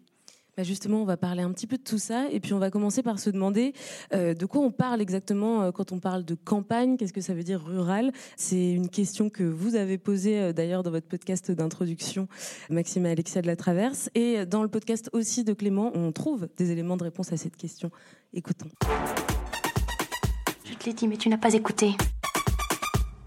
Bah, 0.59 0.65
justement, 0.65 1.03
on 1.03 1.05
va 1.05 1.17
parler 1.17 1.45
un 1.45 1.53
petit 1.53 1.69
peu 1.69 1.77
de 1.77 1.85
tout 1.85 1.99
ça 1.99 2.29
et 2.33 2.41
puis 2.41 2.53
on 2.53 2.59
va 2.59 2.69
commencer 2.69 3.05
par 3.05 3.21
se 3.21 3.31
demander 3.31 3.75
euh, 4.13 4.35
de 4.35 4.45
quoi 4.45 4.61
on 4.61 4.73
parle 4.73 5.01
exactement 5.01 5.63
euh, 5.63 5.71
quand 5.71 5.93
on 5.93 6.01
parle 6.01 6.25
de 6.25 6.35
campagne, 6.35 6.97
qu'est-ce 6.97 7.13
que 7.13 7.21
ça 7.21 7.33
veut 7.33 7.45
dire 7.45 7.63
rural? 7.65 8.11
C'est 8.37 8.73
une 8.73 8.89
question 8.89 9.31
que 9.31 9.45
vous 9.45 9.77
avez 9.77 9.99
posée 9.99 10.41
euh, 10.41 10.53
d'ailleurs 10.53 10.83
dans 10.83 10.91
votre 10.91 11.07
podcast 11.07 11.53
d'introduction, 11.53 12.27
Maxime 12.71 13.07
et 13.07 13.11
Alexia 13.11 13.41
de 13.41 13.47
la 13.47 13.55
Traverse. 13.55 14.11
Et 14.17 14.47
dans 14.47 14.65
le 14.65 14.69
podcast 14.69 15.09
aussi 15.13 15.45
de 15.45 15.53
Clément, 15.53 15.93
on 15.95 16.11
trouve 16.11 16.49
des 16.57 16.73
éléments 16.73 16.97
de 16.97 17.05
réponse 17.05 17.33
à 17.33 17.37
cette 17.37 17.55
question. 17.55 17.93
Écoutons. 18.33 18.69
Je 20.65 20.75
te 20.75 20.87
l'ai 20.87 20.93
dit, 20.93 21.07
mais 21.07 21.19
tu 21.19 21.29
n'as 21.29 21.39
pas 21.39 21.55
écouté. 21.55 21.93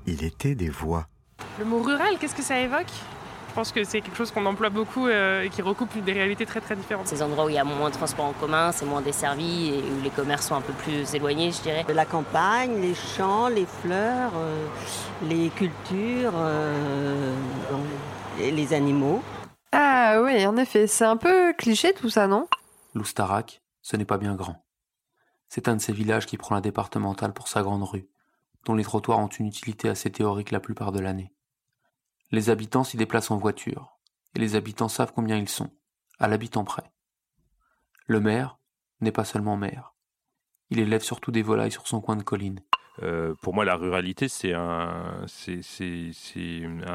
Il 0.05 0.21
était 0.25 0.55
des 0.55 0.69
voix. 0.69 1.07
Le 1.60 1.63
mot 1.63 1.81
rural, 1.81 2.17
qu'est-ce 2.19 2.36
que 2.36 2.43
ça 2.43 2.60
évoque? 2.60 2.91
Je 3.51 3.55
pense 3.55 3.74
que 3.74 3.84
c'est 3.84 4.00
quelque 4.00 4.15
chose 4.15 4.31
qu'on 4.31 4.46
emploie 4.46 4.70
beaucoup 4.70 5.08
euh, 5.08 5.43
et 5.43 5.50
qui 5.50 5.62
recoupe 5.62 5.98
des 6.05 6.13
réalités 6.13 6.46
très 6.46 6.62
très 6.62 6.77
différentes. 6.77 7.08
Ces 7.08 7.22
endroits 7.22 7.46
où 7.46 7.50
il 7.50 7.55
y 7.55 7.60
a 7.60 7.65
moins 7.65 7.89
de 7.89 7.96
transports 7.96 8.27
en 8.27 8.31
commun, 8.31 8.72
c'est 8.72 8.86
moins 8.86 9.01
desservi 9.01 9.72
et 9.72 9.79
où 9.79 10.01
les 10.01 10.10
commerces 10.10 10.48
sont 10.48 10.55
un 10.55 10.62
peu 10.62 10.72
plus 10.72 11.13
éloignés, 11.13 11.51
je 11.51 11.62
dirais. 11.62 11.86
La 11.93 12.05
campagne, 12.05 12.79
les 12.79 12.96
champs, 12.96 13.50
les 13.50 13.65
fleurs, 13.65 14.31
euh, 14.38 14.65
les 15.27 15.50
cultures, 15.50 16.31
euh, 16.34 17.36
et 18.39 18.51
les 18.51 18.74
animaux. 18.74 19.22
Ah 19.74 20.22
oui, 20.24 20.48
en 20.48 20.55
effet, 20.55 20.88
c'est 20.88 21.03
un 21.03 21.17
peu 21.17 21.51
cliché 21.51 21.93
tout 21.93 22.10
ça, 22.10 22.27
non? 22.27 22.48
L'Oustarac, 22.93 23.62
ce 23.81 23.98
n'est 23.98 24.05
pas 24.05 24.17
bien 24.17 24.36
grand. 24.36 24.63
C'est 25.50 25.67
un 25.67 25.75
de 25.75 25.81
ces 25.81 25.91
villages 25.91 26.25
qui 26.25 26.38
prend 26.38 26.55
la 26.55 26.62
départementale 26.62 27.34
pour 27.34 27.50
sa 27.50 27.63
grande 27.63 27.84
rue, 27.84 28.08
dont 28.65 28.75
les 28.75 28.84
trottoirs 28.86 29.20
ont 29.20 29.27
une 29.27 29.48
utilité 29.48 29.89
assez 29.89 30.10
théorique 30.10 30.51
la 30.51 30.62
plupart 30.62 30.93
de 30.93 31.01
l'année. 31.01 31.34
Les 32.32 32.50
habitants 32.50 32.86
s'y 32.86 32.96
déplacent 32.96 33.32
en 33.32 33.38
voiture, 33.38 33.98
et 34.36 34.40
les 34.40 34.56
habitants 34.56 34.88
savent 34.88 35.12
combien 35.14 35.38
ils 35.38 35.50
sont, 35.50 35.70
à 36.18 36.30
l'habitant 36.30 36.64
près. 36.64 36.92
Le 38.08 38.22
maire 38.22 38.58
n'est 39.02 39.12
pas 39.12 39.26
seulement 39.26 39.58
maire. 39.58 39.94
Il 40.70 40.80
élève 40.80 41.02
surtout 41.02 41.32
des 41.32 41.42
volailles 41.42 41.72
sur 41.72 41.88
son 41.88 42.00
coin 42.00 42.16
de 42.16 42.24
colline. 42.24 42.62
Euh, 43.04 43.34
pour 43.42 43.54
moi, 43.54 43.66
la 43.66 43.76
ruralité, 43.76 44.28
c'est 44.28 44.54
un, 44.54 45.24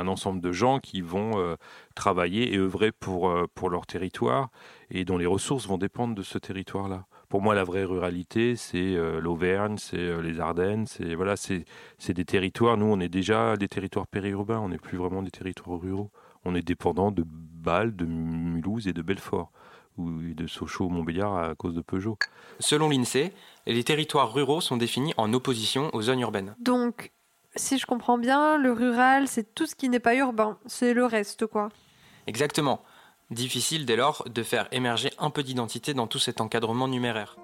ensemble 0.07 0.41
de 0.41 0.53
gens 0.53 0.79
qui 0.79 1.01
vont 1.01 1.39
euh, 1.39 1.57
travailler 1.95 2.55
et 2.55 2.59
œuvrer 2.59 2.93
pour, 2.93 3.29
euh, 3.29 3.47
pour 3.55 3.71
leur 3.71 3.87
territoire 3.87 4.51
et 4.91 5.05
dont 5.05 5.19
les 5.19 5.27
ressources 5.27 5.67
vont 5.67 5.79
dépendre 5.79 6.15
de 6.15 6.23
ce 6.23 6.39
territoire-là. 6.39 7.07
Pour 7.29 7.43
moi, 7.43 7.55
la 7.55 7.65
vraie 7.65 7.85
ruralité, 7.85 8.57
c'est 8.57 8.95
l'Auvergne, 9.21 9.77
c'est 9.79 10.23
les 10.23 10.41
Ardennes, 10.41 10.87
c'est 10.87 11.15
voilà, 11.15 11.37
c'est, 11.37 11.65
c'est 11.99 12.15
des 12.15 12.25
territoires. 12.25 12.77
Nous, 12.77 12.87
on 12.87 13.01
est 13.01 13.09
déjà 13.09 13.57
des 13.57 13.69
territoires 13.69 14.07
périurbains, 14.07 14.61
on 14.61 14.69
n'est 14.69 14.79
plus 14.79 14.97
vraiment 14.97 15.23
des 15.23 15.31
territoires 15.31 15.81
ruraux. 15.81 16.11
On 16.45 16.55
est 16.55 16.63
dépendant 16.63 17.11
de 17.11 17.25
Bâle, 17.27 17.97
de 17.97 18.05
Mulhouse 18.05 18.87
et 18.87 18.93
de 18.93 19.03
Belfort 19.03 19.51
ou 19.99 20.11
de 20.11 20.47
Sochaux-Montbéliard 20.47 21.37
à 21.37 21.55
cause 21.55 21.75
de 21.75 21.81
Peugeot. 21.81 22.19
Selon 22.61 22.89
l'INSEE, 22.89 23.33
les 23.67 23.83
territoires 23.83 24.33
ruraux 24.33 24.61
sont 24.61 24.77
définis 24.77 25.13
en 25.17 25.33
opposition 25.33 25.91
aux 25.95 26.03
zones 26.03 26.21
urbaines. 26.21 26.55
Donc, 26.61 27.13
si 27.57 27.79
je 27.79 27.87
comprends 27.87 28.19
bien, 28.19 28.59
le 28.59 28.71
rural, 28.71 29.27
c'est 29.27 29.55
tout 29.55 29.67
ce 29.67 29.75
qui 29.75 29.89
n'est 29.89 29.99
pas 29.99 30.15
urbain, 30.15 30.59
c'est 30.67 30.95
le 30.95 31.05
reste, 31.05 31.47
quoi. 31.47 31.71
Exactement. 32.27 32.83
Difficile 33.31 33.87
dès 33.87 33.97
lors 33.97 34.25
de 34.29 34.43
faire 34.45 34.69
émerger 34.71 35.11
un 35.19 35.31
peu 35.31 35.43
d'identité 35.43 35.95
dans 35.95 36.07
tout 36.07 36.21
cet 36.21 36.41
encadrement 36.41 36.87
numéraire. 36.87 37.37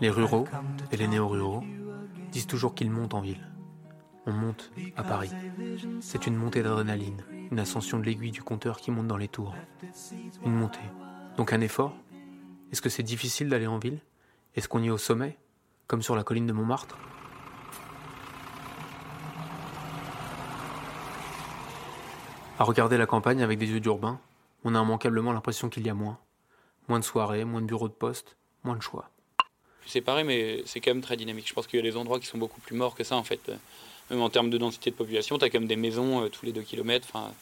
Les 0.00 0.10
ruraux 0.10 0.48
et 0.90 0.96
les 0.96 1.06
néo-ruraux 1.06 1.62
disent 2.32 2.48
toujours 2.48 2.74
qu'ils 2.74 2.90
montent 2.90 3.14
en 3.14 3.20
ville. 3.20 3.48
On 4.26 4.32
monte 4.32 4.72
à 4.96 5.04
Paris. 5.04 5.30
C'est 6.00 6.26
une 6.26 6.34
montée 6.34 6.62
d'adrénaline, 6.62 7.24
une 7.52 7.60
ascension 7.60 8.00
de 8.00 8.04
l'aiguille 8.04 8.32
du 8.32 8.42
compteur 8.42 8.78
qui 8.78 8.90
monte 8.90 9.06
dans 9.06 9.16
les 9.16 9.28
tours. 9.28 9.54
Une 10.44 10.54
montée. 10.54 10.80
Donc 11.36 11.52
un 11.52 11.60
effort 11.60 11.94
Est-ce 12.72 12.82
que 12.82 12.88
c'est 12.88 13.04
difficile 13.04 13.48
d'aller 13.48 13.68
en 13.68 13.78
ville? 13.78 14.00
Est-ce 14.56 14.68
qu'on 14.68 14.82
y 14.82 14.88
est 14.88 14.90
au 14.90 14.98
sommet? 14.98 15.38
Comme 15.86 16.02
sur 16.02 16.16
la 16.16 16.24
colline 16.24 16.46
de 16.46 16.52
Montmartre? 16.52 16.98
À 22.62 22.64
regarder 22.64 22.96
la 22.96 23.06
campagne 23.06 23.42
avec 23.42 23.58
des 23.58 23.66
yeux 23.66 23.80
d'urbain, 23.80 24.20
on 24.62 24.76
a 24.76 24.80
immanquablement 24.80 25.32
l'impression 25.32 25.68
qu'il 25.68 25.84
y 25.84 25.90
a 25.90 25.94
moins. 25.94 26.16
Moins 26.86 27.00
de 27.00 27.04
soirées, 27.04 27.44
moins 27.44 27.60
de 27.60 27.66
bureaux 27.66 27.88
de 27.88 27.92
poste, 27.92 28.36
moins 28.62 28.76
de 28.76 28.80
choix. 28.80 29.10
C'est 29.84 30.00
pareil, 30.00 30.22
mais 30.22 30.62
c'est 30.64 30.78
quand 30.78 30.92
même 30.92 31.02
très 31.02 31.16
dynamique. 31.16 31.48
Je 31.48 31.54
pense 31.54 31.66
qu'il 31.66 31.78
y 31.78 31.82
a 31.82 31.82
des 31.82 31.96
endroits 31.96 32.20
qui 32.20 32.26
sont 32.26 32.38
beaucoup 32.38 32.60
plus 32.60 32.76
morts 32.76 32.94
que 32.94 33.02
ça, 33.02 33.16
en 33.16 33.24
fait. 33.24 33.50
Même 34.10 34.22
en 34.22 34.30
termes 34.30 34.48
de 34.48 34.58
densité 34.58 34.92
de 34.92 34.94
population, 34.94 35.38
tu 35.38 35.44
as 35.44 35.50
quand 35.50 35.58
même 35.58 35.66
des 35.66 35.74
maisons 35.74 36.22
euh, 36.22 36.28
tous 36.28 36.46
les 36.46 36.52
deux 36.52 36.62
kilomètres. 36.62 37.08
Enfin, 37.12 37.32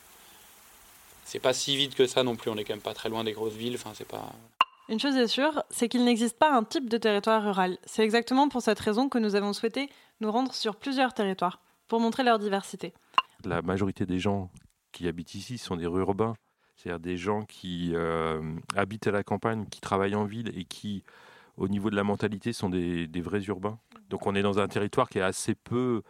c'est 1.27 1.39
pas 1.39 1.53
si 1.53 1.77
vide 1.77 1.95
que 1.95 2.07
ça 2.07 2.23
non 2.23 2.35
plus. 2.35 2.51
On 2.51 2.57
est 2.57 2.65
quand 2.65 2.73
même 2.73 2.81
pas 2.81 2.95
très 2.95 3.11
loin 3.11 3.23
des 3.23 3.33
grosses 3.33 3.53
villes. 3.53 3.75
Enfin, 3.75 3.91
c'est 3.93 4.09
pas. 4.09 4.33
Une 4.89 5.01
chose 5.01 5.17
est 5.17 5.29
sûre, 5.29 5.63
c'est 5.69 5.91
qu'il 5.91 6.07
n'existe 6.07 6.39
pas 6.39 6.51
un 6.51 6.65
type 6.65 6.89
de 6.89 6.97
territoire 6.97 7.45
rural. 7.45 7.77
C'est 7.85 8.05
exactement 8.05 8.49
pour 8.49 8.63
cette 8.63 8.81
raison 8.81 9.11
que 9.11 9.19
nous 9.19 9.35
avons 9.35 9.53
souhaité 9.53 9.91
nous 10.23 10.33
rendre 10.33 10.55
sur 10.55 10.77
plusieurs 10.77 11.13
territoires, 11.13 11.61
pour 11.89 12.01
montrer 12.01 12.23
leur 12.23 12.39
diversité. 12.39 12.95
La 13.45 13.61
majorité 13.61 14.07
des 14.07 14.19
gens 14.19 14.51
qui 14.93 15.09
habitent 15.09 15.35
ici 15.35 15.59
sont 15.59 15.77
des 15.77 15.85
urbains, 15.85 16.35
c'est-à-dire 16.77 17.01
des 17.01 17.17
gens 17.17 17.43
qui 17.43 17.93
euh, 17.95 18.41
habitent 18.75 19.07
à 19.07 19.11
la 19.11 19.23
campagne, 19.23 19.67
qui 19.67 19.81
travaillent 19.81 20.15
en 20.15 20.25
ville 20.25 20.51
et 20.59 20.65
qui, 20.65 21.05
au 21.57 21.69
niveau 21.69 21.91
de 21.91 21.97
la 21.97 22.05
mentalité, 22.05 22.53
sont 22.53 22.69
des, 22.69 23.09
vrais 23.21 23.43
urbains. 23.45 23.79
Donc 24.09 24.27
on 24.27 24.35
est 24.35 24.43
dans 24.43 24.59
un 24.59 24.69
territoire 24.69 25.09
qui 25.09 25.19
est 25.19 25.23
assez 25.23 25.55
peu 25.55 26.03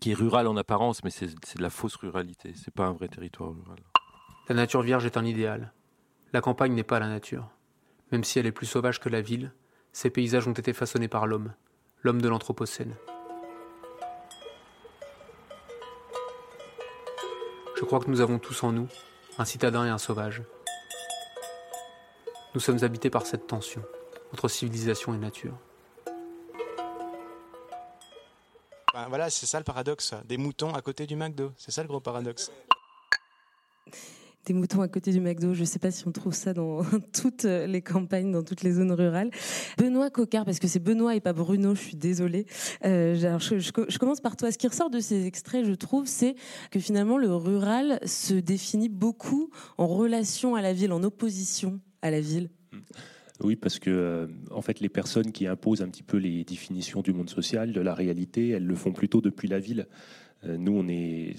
qui 0.00 0.10
est 0.10 0.14
rural 0.14 0.46
en 0.46 0.56
apparence, 0.58 1.02
mais 1.02 1.08
c'est 1.08 1.26
de 1.26 1.62
la 1.62 1.70
fausse 1.70 1.96
ruralité. 1.96 2.52
C'est 2.54 2.74
pas 2.74 2.84
un 2.84 2.92
vrai 2.92 3.08
territoire 3.08 3.50
rural. 3.50 3.78
La 4.48 4.54
nature 4.54 4.82
vierge 4.82 5.06
est 5.06 5.16
un 5.16 5.24
idéal. 5.24 5.72
La 6.34 6.42
campagne 6.42 6.74
n'est 6.74 6.82
pas 6.82 6.98
la 6.98 7.08
nature. 7.08 7.48
Même 8.12 8.22
si 8.22 8.38
elle 8.38 8.46
est 8.46 8.52
plus 8.52 8.66
sauvage 8.66 9.00
que 9.00 9.08
la 9.08 9.22
ville, 9.22 9.52
ces 9.92 10.10
paysages 10.10 10.46
ont 10.46 10.52
été 10.52 10.74
façonnés 10.74 11.08
par 11.08 11.26
l'homme, 11.26 11.54
l'homme 12.02 12.20
de 12.20 12.28
l'Anthropocène. 12.28 12.94
Je 17.78 17.84
crois 17.84 18.00
que 18.00 18.10
nous 18.10 18.20
avons 18.20 18.40
tous 18.40 18.64
en 18.64 18.72
nous 18.72 18.88
un 19.38 19.44
citadin 19.44 19.86
et 19.86 19.88
un 19.88 19.98
sauvage. 19.98 20.42
Nous 22.54 22.60
sommes 22.60 22.82
habités 22.82 23.08
par 23.08 23.24
cette 23.24 23.46
tension 23.46 23.84
entre 24.32 24.48
civilisation 24.48 25.14
et 25.14 25.18
nature. 25.18 25.54
voilà, 29.08 29.30
c'est 29.30 29.46
ça 29.46 29.58
le 29.58 29.64
paradoxe. 29.64 30.12
Des 30.24 30.38
moutons 30.38 30.74
à 30.74 30.82
côté 30.82 31.06
du 31.06 31.14
McDo. 31.14 31.52
C'est 31.56 31.70
ça 31.70 31.82
le 31.82 31.88
gros 31.88 32.00
paradoxe. 32.00 32.50
Des 34.46 34.54
moutons 34.54 34.80
à 34.80 34.88
côté 34.88 35.12
du 35.12 35.20
McDo, 35.20 35.52
je 35.52 35.60
ne 35.60 35.64
sais 35.66 35.78
pas 35.78 35.90
si 35.90 36.06
on 36.08 36.12
trouve 36.12 36.32
ça 36.32 36.54
dans 36.54 36.82
toutes 37.12 37.44
les 37.44 37.82
campagnes, 37.82 38.32
dans 38.32 38.42
toutes 38.42 38.62
les 38.62 38.72
zones 38.72 38.92
rurales. 38.92 39.30
Benoît 39.76 40.10
Cocard, 40.10 40.44
parce 40.44 40.58
que 40.58 40.68
c'est 40.68 40.78
Benoît 40.78 41.14
et 41.14 41.20
pas 41.20 41.32
Bruno, 41.32 41.74
je 41.74 41.80
suis 41.80 41.96
désolée. 41.96 42.46
Euh, 42.84 43.14
je, 43.14 43.58
je, 43.58 43.98
commence 43.98 44.20
par 44.20 44.36
toi. 44.36 44.50
Ce 44.50 44.56
qui 44.56 44.66
ressort 44.66 44.90
de 44.90 45.00
ces 45.00 45.26
extraits, 45.26 45.66
je 45.66 45.74
trouve, 45.74 46.06
c'est 46.06 46.34
que 46.70 46.80
finalement 46.80 47.18
le 47.18 47.34
rural 47.34 47.98
se 48.06 48.34
définit 48.34 48.88
beaucoup 48.88 49.50
en 49.76 49.86
relation 49.86 50.54
à 50.54 50.62
la 50.62 50.72
ville, 50.72 50.92
en 50.92 51.02
opposition 51.02 51.80
à 52.00 52.10
la 52.10 52.20
ville. 52.20 52.50
Hmm. 52.72 52.78
Oui, 53.40 53.54
parce 53.54 53.78
que 53.78 53.90
euh, 53.90 54.26
en 54.50 54.62
fait, 54.62 54.80
les 54.80 54.88
personnes 54.88 55.30
qui 55.30 55.46
imposent 55.46 55.82
un 55.82 55.88
petit 55.88 56.02
peu 56.02 56.16
les 56.16 56.42
définitions 56.44 57.02
du 57.02 57.12
monde 57.12 57.30
social, 57.30 57.72
de 57.72 57.80
la 57.80 57.94
réalité, 57.94 58.48
elles 58.48 58.66
le 58.66 58.74
font 58.74 58.92
plutôt 58.92 59.20
depuis 59.20 59.46
la 59.46 59.60
ville. 59.60 59.86
Euh, 60.46 60.56
nous, 60.56 60.72
on 60.72 60.88
est, 60.88 61.34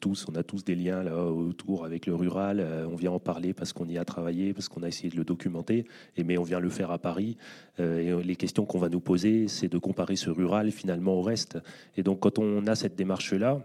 tous, 0.00 0.26
on 0.28 0.34
a 0.34 0.42
tous 0.42 0.64
des 0.64 0.74
liens 0.74 1.02
là 1.02 1.24
autour 1.24 1.84
avec 1.84 2.06
le 2.06 2.14
rural. 2.14 2.60
Euh, 2.60 2.86
on 2.90 2.96
vient 2.96 3.12
en 3.12 3.20
parler 3.20 3.52
parce 3.52 3.72
qu'on 3.72 3.88
y 3.88 3.98
a 3.98 4.04
travaillé, 4.04 4.52
parce 4.52 4.68
qu'on 4.68 4.82
a 4.82 4.88
essayé 4.88 5.10
de 5.10 5.16
le 5.16 5.24
documenter. 5.24 5.86
Et 6.16 6.24
mais 6.24 6.38
on 6.38 6.42
vient 6.42 6.60
le 6.60 6.70
faire 6.70 6.90
à 6.90 6.98
Paris. 6.98 7.36
et 7.78 8.12
les 8.22 8.36
questions 8.36 8.66
qu'on 8.66 8.78
va 8.78 8.88
nous 8.88 9.00
poser, 9.00 9.48
c'est 9.48 9.68
de 9.68 9.78
comparer 9.78 10.16
ce 10.16 10.30
rural 10.30 10.70
finalement 10.70 11.14
au 11.14 11.22
reste. 11.22 11.58
Et 11.96 12.02
donc, 12.02 12.20
quand 12.20 12.38
on 12.38 12.66
a 12.66 12.74
cette 12.74 12.96
démarche 12.96 13.32
là, 13.32 13.62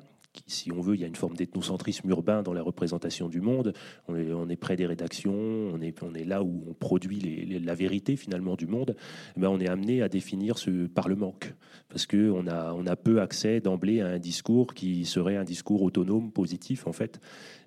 si 0.48 0.72
on 0.72 0.82
veut, 0.82 0.96
il 0.96 1.02
y 1.02 1.04
a 1.04 1.08
une 1.08 1.16
forme 1.16 1.36
d'ethnocentrisme 1.36 2.10
urbain 2.10 2.44
dans 2.44 2.54
la 2.54 2.62
représentation 2.62 3.30
du 3.30 3.42
monde. 3.42 3.74
On 4.08 4.50
est, 4.50 4.56
près 4.56 4.76
des 4.76 4.86
rédactions, 4.86 5.34
on 5.34 5.82
est, 5.82 6.26
là 6.26 6.44
où 6.44 6.64
on 6.70 6.74
produit 6.74 7.60
la 7.64 7.76
vérité 7.76 8.16
finalement 8.16 8.56
du 8.56 8.68
monde. 8.68 8.96
Eh 9.38 9.40
ben, 9.40 9.50
on 9.50 9.60
est 9.60 9.68
amené 9.68 10.02
à 10.02 10.10
définir 10.10 10.58
ce 10.58 10.88
par 10.88 11.08
le 11.08 11.16
manque, 11.16 11.54
parce 11.90 12.08
a, 12.14 12.74
on 12.74 12.88
a 12.88 12.96
peu 12.96 13.22
accès 13.22 13.60
d'emblée 13.60 14.02
à 14.02 14.08
un 14.08 14.20
discours 14.20 14.74
qui 14.74 15.06
serait 15.06 15.36
un 15.36 15.44
discours 15.44 15.82
autonome, 15.82 16.32
positif 16.32 16.88
en 16.88 16.94
fait. 16.94 17.20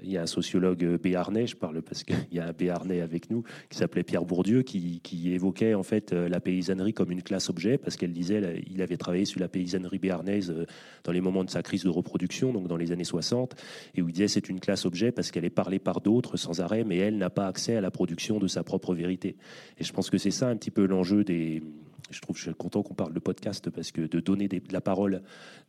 Il 0.02 0.11
y 0.11 0.16
a 0.16 0.22
un 0.22 0.26
sociologue 0.26 0.98
béarnais, 1.02 1.46
je 1.46 1.57
parle 1.57 1.83
parce 1.83 2.04
qu'il 2.04 2.16
y 2.33 2.38
a 2.38 2.46
un 2.46 2.52
béarnais 2.52 3.00
avec 3.00 3.31
nous, 3.31 3.42
qui 3.68 3.78
s'appelait 3.78 4.04
Pierre 4.04 4.24
Bourdieu, 4.24 4.62
qui, 4.62 5.00
évoquait 5.33 5.74
en 5.74 5.83
fait 5.83 6.12
la 6.12 6.40
paysannerie 6.40 6.94
comme 6.94 7.11
une 7.11 7.22
classe 7.22 7.50
objet, 7.50 7.78
parce 7.78 7.96
qu'elle 7.96 8.12
disait, 8.12 8.62
il 8.70 8.81
avait 8.83 8.96
travaillé 8.96 9.24
sur 9.24 9.40
la 9.40 9.48
paysannerie 9.48 9.98
béarnaise 9.98 10.50
euh, 10.50 10.66
dans 11.04 11.12
les 11.12 11.20
moments 11.20 11.44
de 11.44 11.50
sa 11.50 11.62
crise 11.62 11.85
de 11.85 11.88
reproduction 11.88 12.52
dans 12.66 12.77
les 12.77 12.92
années 12.92 13.05
60, 13.05 13.55
et 13.94 14.03
où 14.03 14.09
il 14.09 14.12
disait 14.12 14.29
c'est 14.29 14.49
une 14.49 14.61
classe 14.61 14.85
objet 14.85 15.12
parce 15.12 15.31
qu'elle 15.31 15.44
est 15.44 15.51
parlée 15.51 15.79
par 15.79 16.01
d'autres 16.01 16.37
sans 16.37 16.61
arrêt, 16.61 16.85
mais 16.85 16.97
elle 16.97 17.18
n'a 17.18 17.31
pas 17.31 17.47
accès 17.47 17.77
à 17.77 17.81
la 17.81 17.90
production 17.90 18.38
de 18.38 18.49
sa 18.49 18.62
propre 18.62 18.94
vérité. 18.94 19.37
Et 19.79 19.85
je 19.85 19.92
pense 19.92 20.11
que 20.11 20.18
c'est 20.18 20.31
ça 20.31 20.49
un 20.49 20.57
petit 20.57 20.71
peu 20.71 20.87
l'enjeu 20.87 21.25
des, 21.25 21.62
je 22.11 22.21
trouve 22.21 22.37
je 22.37 22.42
suis 22.42 22.55
content 22.55 22.83
qu'on 22.83 22.94
parle 22.94 23.12
de 23.12 23.18
podcast 23.18 23.71
parce 23.71 23.92
que 23.92 24.03
de 24.03 24.21
donner 24.21 24.49
la 24.71 24.81
parole, 24.81 25.23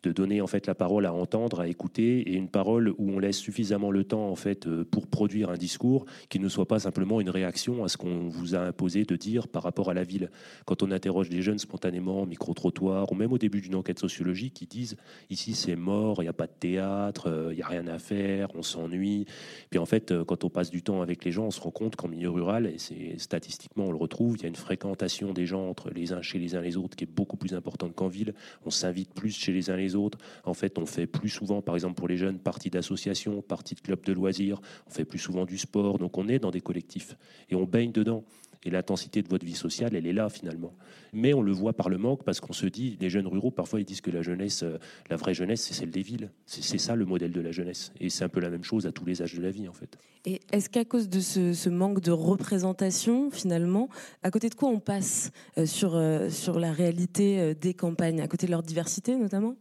de 0.03 0.11
donner 0.11 0.41
en 0.41 0.47
fait 0.47 0.67
la 0.67 0.75
parole 0.75 1.05
à 1.05 1.13
entendre, 1.13 1.59
à 1.59 1.67
écouter, 1.67 2.21
et 2.21 2.33
une 2.33 2.49
parole 2.49 2.89
où 2.97 3.11
on 3.11 3.19
laisse 3.19 3.37
suffisamment 3.37 3.91
le 3.91 4.03
temps 4.03 4.29
en 4.29 4.35
fait 4.35 4.67
euh, 4.67 4.85
pour 4.89 5.07
produire 5.07 5.49
un 5.49 5.57
discours 5.57 6.05
qui 6.29 6.39
ne 6.39 6.47
soit 6.47 6.67
pas 6.67 6.79
simplement 6.79 7.21
une 7.21 7.29
réaction 7.29 7.83
à 7.83 7.89
ce 7.89 7.97
qu'on 7.97 8.29
vous 8.29 8.55
a 8.55 8.59
imposé 8.59 9.03
de 9.03 9.15
dire 9.15 9.47
par 9.47 9.63
rapport 9.63 9.89
à 9.89 9.93
la 9.93 10.03
ville. 10.03 10.31
Quand 10.65 10.83
on 10.83 10.91
interroge 10.91 11.29
des 11.29 11.41
jeunes 11.41 11.59
spontanément, 11.59 12.25
micro 12.25 12.53
trottoir, 12.53 13.11
ou 13.11 13.15
même 13.15 13.33
au 13.33 13.37
début 13.37 13.61
d'une 13.61 13.75
enquête 13.75 13.99
sociologique, 13.99 14.53
qui 14.53 14.65
disent 14.65 14.95
ici 15.29 15.53
c'est 15.53 15.75
mort, 15.75 16.21
il 16.21 16.25
n'y 16.25 16.29
a 16.29 16.33
pas 16.33 16.47
de 16.47 16.53
théâtre, 16.59 17.29
euh, 17.29 17.49
il 17.51 17.57
n'y 17.57 17.63
a 17.63 17.67
rien 17.67 17.87
à 17.87 17.99
faire, 17.99 18.49
on 18.55 18.61
s'ennuie. 18.61 19.25
Puis 19.69 19.79
en 19.79 19.85
fait, 19.85 20.11
euh, 20.11 20.23
quand 20.23 20.43
on 20.43 20.49
passe 20.49 20.69
du 20.69 20.81
temps 20.81 21.01
avec 21.01 21.25
les 21.25 21.31
gens, 21.31 21.45
on 21.45 21.51
se 21.51 21.61
rend 21.61 21.71
compte 21.71 21.95
qu'en 21.95 22.07
milieu 22.07 22.29
rural, 22.29 22.65
et 22.67 22.77
c'est 22.77 23.19
statistiquement 23.19 23.85
on 23.85 23.91
le 23.91 23.97
retrouve, 23.97 24.37
il 24.37 24.43
y 24.43 24.45
a 24.45 24.49
une 24.49 24.55
fréquentation 24.55 25.33
des 25.33 25.45
gens 25.45 25.67
entre 25.69 25.89
les 25.89 26.13
uns 26.13 26.21
chez 26.29 26.39
les 26.39 26.55
uns 26.55 26.61
les 26.61 26.77
autres 26.77 26.95
qui 26.95 27.03
est 27.03 27.13
beaucoup 27.13 27.37
plus 27.37 27.53
importante 27.53 27.95
qu'en 27.95 28.07
ville. 28.07 28.33
On 28.65 28.69
s'invite 28.69 29.13
plus 29.13 29.35
chez 29.35 29.51
les 29.51 29.69
uns 29.69 29.75
les 29.77 29.95
autres. 29.95 30.17
En 30.43 30.53
fait, 30.53 30.77
on 30.77 30.85
fait 30.85 31.07
plus 31.07 31.29
souvent, 31.29 31.61
par 31.61 31.75
exemple 31.75 31.95
pour 31.95 32.07
les 32.07 32.17
jeunes, 32.17 32.39
partie 32.39 32.69
d'associations, 32.69 33.41
partie 33.41 33.75
de 33.75 33.81
clubs 33.81 34.03
de 34.03 34.13
loisirs. 34.13 34.61
On 34.87 34.91
fait 34.91 35.05
plus 35.05 35.19
souvent 35.19 35.45
du 35.45 35.57
sport. 35.57 35.97
Donc 35.97 36.17
on 36.17 36.27
est 36.27 36.39
dans 36.39 36.51
des 36.51 36.61
collectifs 36.61 37.17
et 37.49 37.55
on 37.55 37.65
baigne 37.65 37.91
dedans. 37.91 38.23
Et 38.63 38.69
l'intensité 38.69 39.21
de 39.21 39.29
votre 39.29 39.45
vie 39.45 39.55
sociale, 39.55 39.95
elle 39.95 40.05
est 40.05 40.13
là 40.13 40.29
finalement. 40.29 40.73
Mais 41.13 41.33
on 41.33 41.41
le 41.41 41.51
voit 41.51 41.73
par 41.73 41.89
le 41.89 41.97
manque 41.97 42.23
parce 42.23 42.39
qu'on 42.41 42.53
se 42.53 42.65
dit, 42.65 42.97
les 42.99 43.09
jeunes 43.09 43.27
ruraux, 43.27 43.51
parfois 43.51 43.79
ils 43.79 43.85
disent 43.85 44.01
que 44.01 44.11
la 44.11 44.21
jeunesse, 44.21 44.63
euh, 44.63 44.77
la 45.09 45.15
vraie 45.15 45.33
jeunesse, 45.33 45.61
c'est 45.61 45.73
celle 45.73 45.91
des 45.91 46.01
villes. 46.01 46.29
C'est 46.45 46.77
ça 46.77 46.95
le 46.95 47.05
modèle 47.05 47.31
de 47.31 47.41
la 47.41 47.51
jeunesse. 47.51 47.93
Et 47.99 48.09
c'est 48.09 48.25
un 48.25 48.29
peu 48.29 48.41
la 48.41 48.49
même 48.49 48.63
chose 48.63 48.85
à 48.85 48.91
tous 48.91 49.05
les 49.05 49.21
âges 49.21 49.35
de 49.35 49.41
la 49.41 49.51
vie 49.51 49.67
en 49.67 49.73
fait. 49.73 49.97
Et 50.25 50.41
est-ce 50.51 50.69
qu'à 50.69 50.83
cause 50.83 51.07
de 51.07 51.21
ce, 51.21 51.69
manque 51.69 52.01
de 52.01 52.11
représentation, 52.11 53.31
finalement, 53.31 53.87
à 54.23 54.31
côté 54.31 54.49
de 54.49 54.55
quoi 54.55 54.69
on 54.69 54.79
passe 54.79 55.31
euh, 55.57 55.65
sur, 55.65 55.95
euh, 55.95 56.29
sur 56.29 56.59
la 56.59 56.73
réalité 56.73 57.55
des 57.55 57.73
campagnes, 57.73 58.19
à 58.19 58.27
côté 58.27 58.45
de 58.45 58.51
leur 58.51 58.63
diversité 58.63 59.15
notamment? 59.15 59.55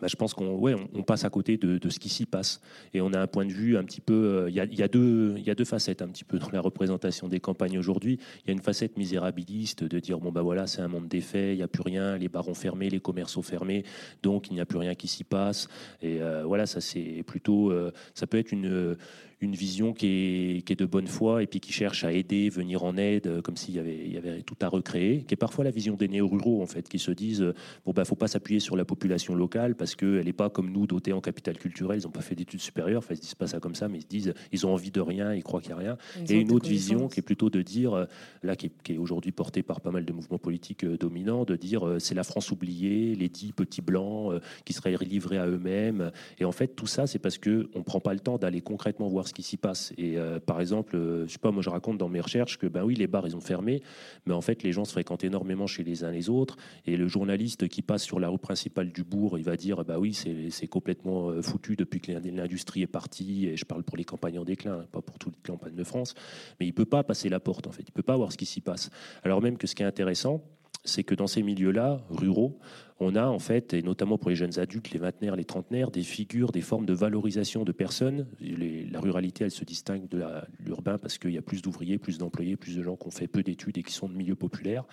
Bah, 0.00 0.08
je 0.08 0.16
pense 0.16 0.34
qu'on 0.34 0.54
ouais, 0.56 0.74
on, 0.94 1.02
passe 1.02 1.24
à 1.24 1.30
côté 1.30 1.56
de, 1.56 1.78
de 1.78 1.88
ce 1.88 1.98
qui 1.98 2.08
s'y 2.08 2.26
passe. 2.26 2.60
Et 2.94 3.00
on 3.00 3.12
a 3.12 3.20
un 3.20 3.26
point 3.26 3.46
de 3.46 3.52
vue 3.52 3.76
un 3.76 3.84
petit 3.84 4.00
peu. 4.00 4.14
Euh, 4.14 4.50
il 4.50 4.56
y, 4.56 4.60
a, 4.60 4.64
y, 4.64 4.82
a 4.82 4.88
deux, 4.88 5.36
y 5.38 5.50
a 5.50 5.54
deux 5.54 5.64
facettes 5.64 6.02
un 6.02 6.08
petit 6.08 6.24
peu 6.24 6.38
dans 6.38 6.50
la 6.50 6.60
représentation 6.60 7.28
des 7.28 7.40
campagnes 7.40 7.78
aujourd'hui. 7.78 8.18
Il 8.44 8.48
y 8.48 8.50
a 8.50 8.52
une 8.52 8.62
facette 8.62 8.96
misérabiliste 8.96 9.84
de 9.84 10.00
dire 10.00 10.18
bon, 10.18 10.32
bah 10.32 10.42
voilà, 10.42 10.66
c'est 10.66 10.82
un 10.82 10.88
monde 10.88 11.08
défait, 11.08 11.54
il 11.54 11.56
n'y 11.56 11.62
a 11.62 11.68
plus 11.68 11.82
rien, 11.82 12.16
les 12.16 12.28
barons 12.28 12.54
fermés, 12.54 12.90
les 12.90 13.00
commerces 13.00 13.36
fermés, 13.42 13.84
donc 14.22 14.48
il 14.48 14.54
n'y 14.54 14.60
a 14.60 14.66
plus 14.66 14.78
rien 14.78 14.94
qui 14.94 15.08
s'y 15.08 15.24
passe. 15.24 15.68
Et 16.02 16.20
euh, 16.20 16.44
voilà, 16.44 16.66
ça 16.66 16.80
c'est 16.80 17.22
plutôt. 17.26 17.70
Euh, 17.70 17.92
ça 18.14 18.26
peut 18.26 18.38
être 18.38 18.52
une 18.52 18.96
une 19.40 19.54
vision 19.54 19.92
qui 19.92 20.06
est, 20.06 20.62
qui 20.62 20.72
est, 20.72 20.76
de 20.76 20.86
bonne 20.86 21.06
foi 21.06 21.42
et 21.42 21.46
puis 21.46 21.60
qui 21.60 21.72
cherche 21.72 22.04
à 22.04 22.12
aider, 22.12 22.48
venir 22.48 22.84
en 22.84 22.96
aide, 22.96 23.26
euh, 23.26 23.42
comme 23.42 23.56
s'il 23.56 23.74
y 23.74 23.78
avait, 23.78 23.98
il 24.06 24.12
y 24.12 24.16
avait 24.16 24.40
tout 24.40 24.56
à 24.62 24.68
recréer, 24.68 25.24
qui 25.24 25.34
est 25.34 25.36
parfois 25.36 25.62
la 25.62 25.70
vision 25.70 25.94
des 25.94 26.08
néo-ruraux, 26.08 26.62
en 26.62 26.66
fait, 26.66 26.88
qui 26.88 26.98
se 26.98 27.10
disent 27.10 27.42
euh, 27.42 27.54
bon, 27.84 27.92
ben, 27.92 28.04
faut 28.04 28.14
pas 28.14 28.28
s'appuyer 28.28 28.60
sur 28.60 28.76
la 28.76 28.86
population 28.86 29.34
locale 29.34 29.74
parce 29.74 29.94
qu'elle 29.94 30.24
n'est 30.24 30.32
pas 30.32 30.48
comme 30.48 30.70
nous 30.70 30.86
dotée 30.86 31.12
en 31.12 31.20
capital 31.20 31.58
culturel, 31.58 32.00
ils 32.00 32.04
n'ont 32.04 32.12
pas 32.12 32.22
fait 32.22 32.34
d'études 32.34 32.62
supérieures, 32.62 33.00
enfin, 33.00 33.12
ils 33.12 33.18
se 33.18 33.22
disent 33.22 33.34
pas 33.34 33.46
ça 33.46 33.60
comme 33.60 33.74
ça, 33.74 33.88
mais 33.88 33.98
ils 33.98 34.02
se 34.02 34.06
disent 34.06 34.34
ils 34.52 34.66
ont 34.66 34.72
envie 34.72 34.90
de 34.90 35.00
rien, 35.02 35.34
ils 35.34 35.42
croient 35.42 35.60
qu'il 35.60 35.74
n'y 35.74 35.80
a 35.80 35.84
rien. 35.84 35.98
et 36.28 36.34
une 36.34 36.52
autre 36.52 36.68
vision 36.68 37.08
qui 37.08 37.20
est 37.20 37.22
plutôt 37.22 37.50
de 37.50 37.60
dire, 37.60 37.92
euh, 37.92 38.06
là, 38.42 38.56
qui 38.56 38.66
est, 38.66 38.82
qui 38.82 38.94
est 38.94 38.98
aujourd'hui 38.98 39.32
portée 39.32 39.62
par 39.62 39.82
pas 39.82 39.90
mal 39.90 40.06
de 40.06 40.12
mouvements 40.14 40.38
politiques 40.38 40.86
dominants, 40.86 41.44
de 41.44 41.56
dire 41.56 41.96
c'est 41.98 42.14
la 42.14 42.24
France 42.24 42.50
oubliée, 42.50 43.14
les 43.14 43.28
dix 43.28 43.52
petits 43.52 43.82
blancs 43.82 44.40
qui 44.64 44.72
seraient 44.72 44.96
livrés 44.96 45.38
à 45.38 45.46
eux-mêmes. 45.46 46.10
Et 46.38 46.44
en 46.46 46.52
fait, 46.52 46.68
tout 46.68 46.86
ça, 46.86 47.06
c'est 47.06 47.18
parce 47.18 47.36
qu'on 47.38 47.50
ne 47.50 47.82
prend 47.84 48.00
pas 48.00 48.14
le 48.14 48.20
temps 48.20 48.38
d'aller 48.38 48.62
concrètement 48.62 49.08
voir 49.08 49.25
ce 49.26 49.34
qui 49.34 49.42
s'y 49.42 49.56
passe. 49.56 49.92
Et 49.98 50.18
euh, 50.18 50.40
par 50.40 50.60
exemple, 50.60 50.96
euh, 50.96 51.26
je 51.26 51.32
sais 51.32 51.38
pas, 51.38 51.50
moi 51.50 51.62
je 51.62 51.70
raconte 51.70 51.98
dans 51.98 52.08
mes 52.08 52.20
recherches 52.20 52.58
que 52.58 52.66
ben 52.66 52.82
oui, 52.82 52.94
les 52.94 53.06
bars 53.06 53.26
ils 53.26 53.36
ont 53.36 53.40
fermé, 53.40 53.82
mais 54.26 54.34
en 54.34 54.40
fait 54.40 54.62
les 54.62 54.72
gens 54.72 54.84
se 54.84 54.92
fréquentent 54.92 55.24
énormément 55.24 55.66
chez 55.66 55.84
les 55.84 56.04
uns 56.04 56.10
les 56.10 56.28
autres. 56.30 56.56
Et 56.86 56.96
le 56.96 57.08
journaliste 57.08 57.68
qui 57.68 57.82
passe 57.82 58.02
sur 58.02 58.20
la 58.20 58.28
rue 58.28 58.38
principale 58.38 58.92
du 58.92 59.04
bourg, 59.04 59.38
il 59.38 59.44
va 59.44 59.56
dire 59.56 59.84
bah 59.84 59.98
oui, 59.98 60.14
c'est 60.14 60.66
complètement 60.66 61.30
euh, 61.30 61.42
foutu 61.42 61.76
depuis 61.76 62.00
que 62.00 62.12
l'industrie 62.12 62.82
est 62.82 62.86
partie. 62.86 63.46
Et 63.46 63.56
je 63.56 63.64
parle 63.64 63.82
pour 63.82 63.96
les 63.96 64.04
campagnes 64.04 64.38
en 64.38 64.44
déclin, 64.44 64.84
pas 64.92 65.02
pour 65.02 65.18
toutes 65.18 65.34
les 65.36 65.52
campagnes 65.52 65.74
de 65.74 65.84
France. 65.84 66.14
Mais 66.60 66.66
il 66.66 66.72
peut 66.72 66.84
pas 66.84 67.02
passer 67.02 67.28
la 67.28 67.40
porte 67.40 67.66
en 67.66 67.72
fait. 67.72 67.84
Il 67.86 67.92
peut 67.92 68.02
pas 68.02 68.16
voir 68.16 68.32
ce 68.32 68.36
qui 68.36 68.46
s'y 68.46 68.60
passe. 68.60 68.90
Alors 69.22 69.42
même 69.42 69.58
que 69.58 69.66
ce 69.66 69.74
qui 69.74 69.82
est 69.82 69.86
intéressant, 69.86 70.42
c'est 70.86 71.04
que 71.04 71.14
dans 71.14 71.26
ces 71.26 71.42
milieux-là, 71.42 72.00
ruraux, 72.10 72.58
on 72.98 73.14
a 73.14 73.26
en 73.26 73.38
fait, 73.38 73.74
et 73.74 73.82
notamment 73.82 74.16
pour 74.16 74.30
les 74.30 74.36
jeunes 74.36 74.58
adultes, 74.58 74.90
les 74.90 74.98
vingtenaires, 74.98 75.36
les 75.36 75.44
trentenaires, 75.44 75.90
des 75.90 76.02
figures, 76.02 76.50
des 76.50 76.62
formes 76.62 76.86
de 76.86 76.94
valorisation 76.94 77.64
de 77.64 77.72
personnes. 77.72 78.26
la 78.40 79.00
ruralité, 79.00 79.44
elle 79.44 79.50
se 79.50 79.64
distingue 79.64 80.08
de 80.08 80.24
l'urbain 80.64 80.96
parce 80.96 81.18
qu'il 81.18 81.32
y 81.32 81.38
a 81.38 81.42
plus 81.42 81.60
d'ouvriers, 81.60 81.98
plus 81.98 82.16
d'employés, 82.16 82.56
plus 82.56 82.76
de 82.76 82.82
gens 82.82 82.96
qui 82.96 83.06
ont 83.06 83.10
fait 83.10 83.26
peu 83.26 83.42
d'études 83.42 83.76
et 83.76 83.82
qui 83.82 83.92
sont 83.92 84.08
de 84.08 84.14
milieux 84.14 84.34
populaires. 84.34 84.84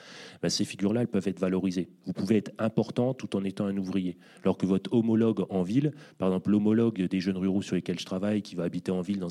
Ben, 0.42 0.50
ces 0.50 0.66
figures-là, 0.66 1.02
elles 1.02 1.08
peuvent 1.08 1.28
être 1.28 1.40
valorisées. 1.40 1.90
Vous 2.06 2.12
pouvez 2.12 2.38
être 2.38 2.52
important 2.58 3.14
tout 3.14 3.38
en 3.38 3.44
étant 3.46 3.66
un 3.66 3.78
ouvrier. 3.78 4.18
Alors 4.44 4.58
que 4.58 4.66
votre 4.66 4.94
homologue 4.94 5.46
en 5.50 5.64
ville, 5.64 5.94
par 6.18 6.28
exemple 6.28 6.52
l'homologue 6.52 7.02
des 7.02 7.20
jeunes 7.22 7.38
ruraux 7.38 7.62
sur 7.62 7.76
lesquels 7.76 8.00
je 8.00 8.06
travaille, 8.06 8.42
qui 8.42 8.56
va 8.56 8.64
habiter 8.64 8.92
en 8.92 9.02
ville 9.02 9.20
dans, 9.20 9.30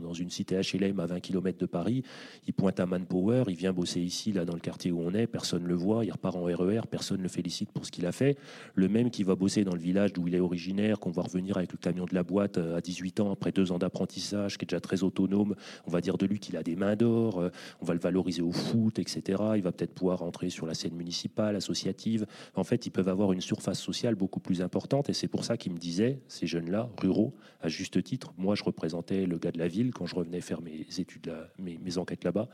dans, 0.00 0.12
une 0.12 0.30
cité 0.30 0.60
HLM 0.60 1.00
à 1.00 1.06
20 1.06 1.20
km 1.20 1.58
de 1.58 1.66
Paris, 1.66 2.04
il 2.46 2.52
pointe 2.52 2.78
à 2.78 2.86
Manpower, 2.86 3.44
il 3.48 3.56
vient 3.56 3.72
bosser 3.72 4.00
ici, 4.00 4.32
là, 4.32 4.44
dans 4.44 4.54
le 4.54 4.60
quartier 4.60 4.92
où 4.92 5.00
on 5.00 5.14
est, 5.14 5.26
personne 5.26 5.64
ne 5.64 5.68
le 5.68 5.74
voit, 5.74 6.04
il 6.04 6.12
repart 6.12 6.36
en 6.36 6.44
RER, 6.44 6.78
e 6.78 6.86
personne 6.88 7.18
ne 7.18 7.24
le 7.24 7.28
félicite 7.28 7.71
pour 7.72 7.86
ce 7.86 7.90
qu'il 7.90 8.06
a 8.06 8.12
fait. 8.12 8.36
Le 8.74 8.88
même 8.88 9.10
qui 9.10 9.22
va 9.22 9.34
bosser 9.34 9.64
dans 9.64 9.74
le 9.74 9.80
village 9.80 10.12
d'où 10.12 10.28
il 10.28 10.34
est 10.34 10.40
originaire, 10.40 11.00
qu'on 11.00 11.10
va 11.10 11.22
revenir 11.22 11.56
avec 11.56 11.72
le 11.72 11.78
camion 11.78 12.04
de 12.04 12.14
la 12.14 12.22
boîte 12.22 12.58
euh, 12.58 12.76
à 12.76 12.80
18 12.80 13.20
ans, 13.20 13.32
après 13.32 13.52
deux 13.52 13.72
ans 13.72 13.78
d'apprentissage, 13.78 14.58
qui 14.58 14.64
est 14.64 14.68
déjà 14.68 14.80
très 14.80 15.02
autonome. 15.02 15.54
On 15.86 15.90
va 15.90 16.00
dire 16.00 16.18
de 16.18 16.26
lui 16.26 16.38
qu'il 16.38 16.56
a 16.56 16.62
des 16.62 16.76
mains 16.76 16.96
d'or, 16.96 17.40
euh, 17.40 17.50
on 17.80 17.84
va 17.84 17.94
le 17.94 18.00
valoriser 18.00 18.42
au 18.42 18.52
foot, 18.52 18.98
etc. 18.98 19.42
Il 19.56 19.62
va 19.62 19.72
peut-être 19.72 19.94
pouvoir 19.94 20.22
entrer 20.22 20.50
sur 20.50 20.66
la 20.66 20.74
scène 20.74 20.94
municipale, 20.94 21.56
associative. 21.56 22.26
En 22.54 22.64
fait, 22.64 22.86
ils 22.86 22.90
peuvent 22.90 23.08
avoir 23.08 23.32
une 23.32 23.40
surface 23.40 23.80
sociale 23.80 24.14
beaucoup 24.14 24.40
plus 24.40 24.62
importante 24.62 25.08
et 25.08 25.12
c'est 25.12 25.28
pour 25.28 25.44
ça 25.44 25.56
qu'ils 25.56 25.72
me 25.72 25.78
disaient, 25.78 26.20
ces 26.28 26.46
jeunes-là, 26.46 26.90
ruraux, 26.98 27.34
à 27.60 27.68
juste 27.68 28.02
titre, 28.02 28.32
moi 28.36 28.54
je 28.54 28.64
représentais 28.64 29.26
le 29.26 29.38
gars 29.38 29.52
de 29.52 29.58
la 29.58 29.68
ville 29.68 29.92
quand 29.92 30.06
je 30.06 30.14
revenais 30.14 30.40
faire 30.40 30.60
mes 30.60 30.86
études, 30.98 31.26
là, 31.26 31.48
mes, 31.58 31.98
enquêtes 31.98 32.24
là-bas. 32.24 32.48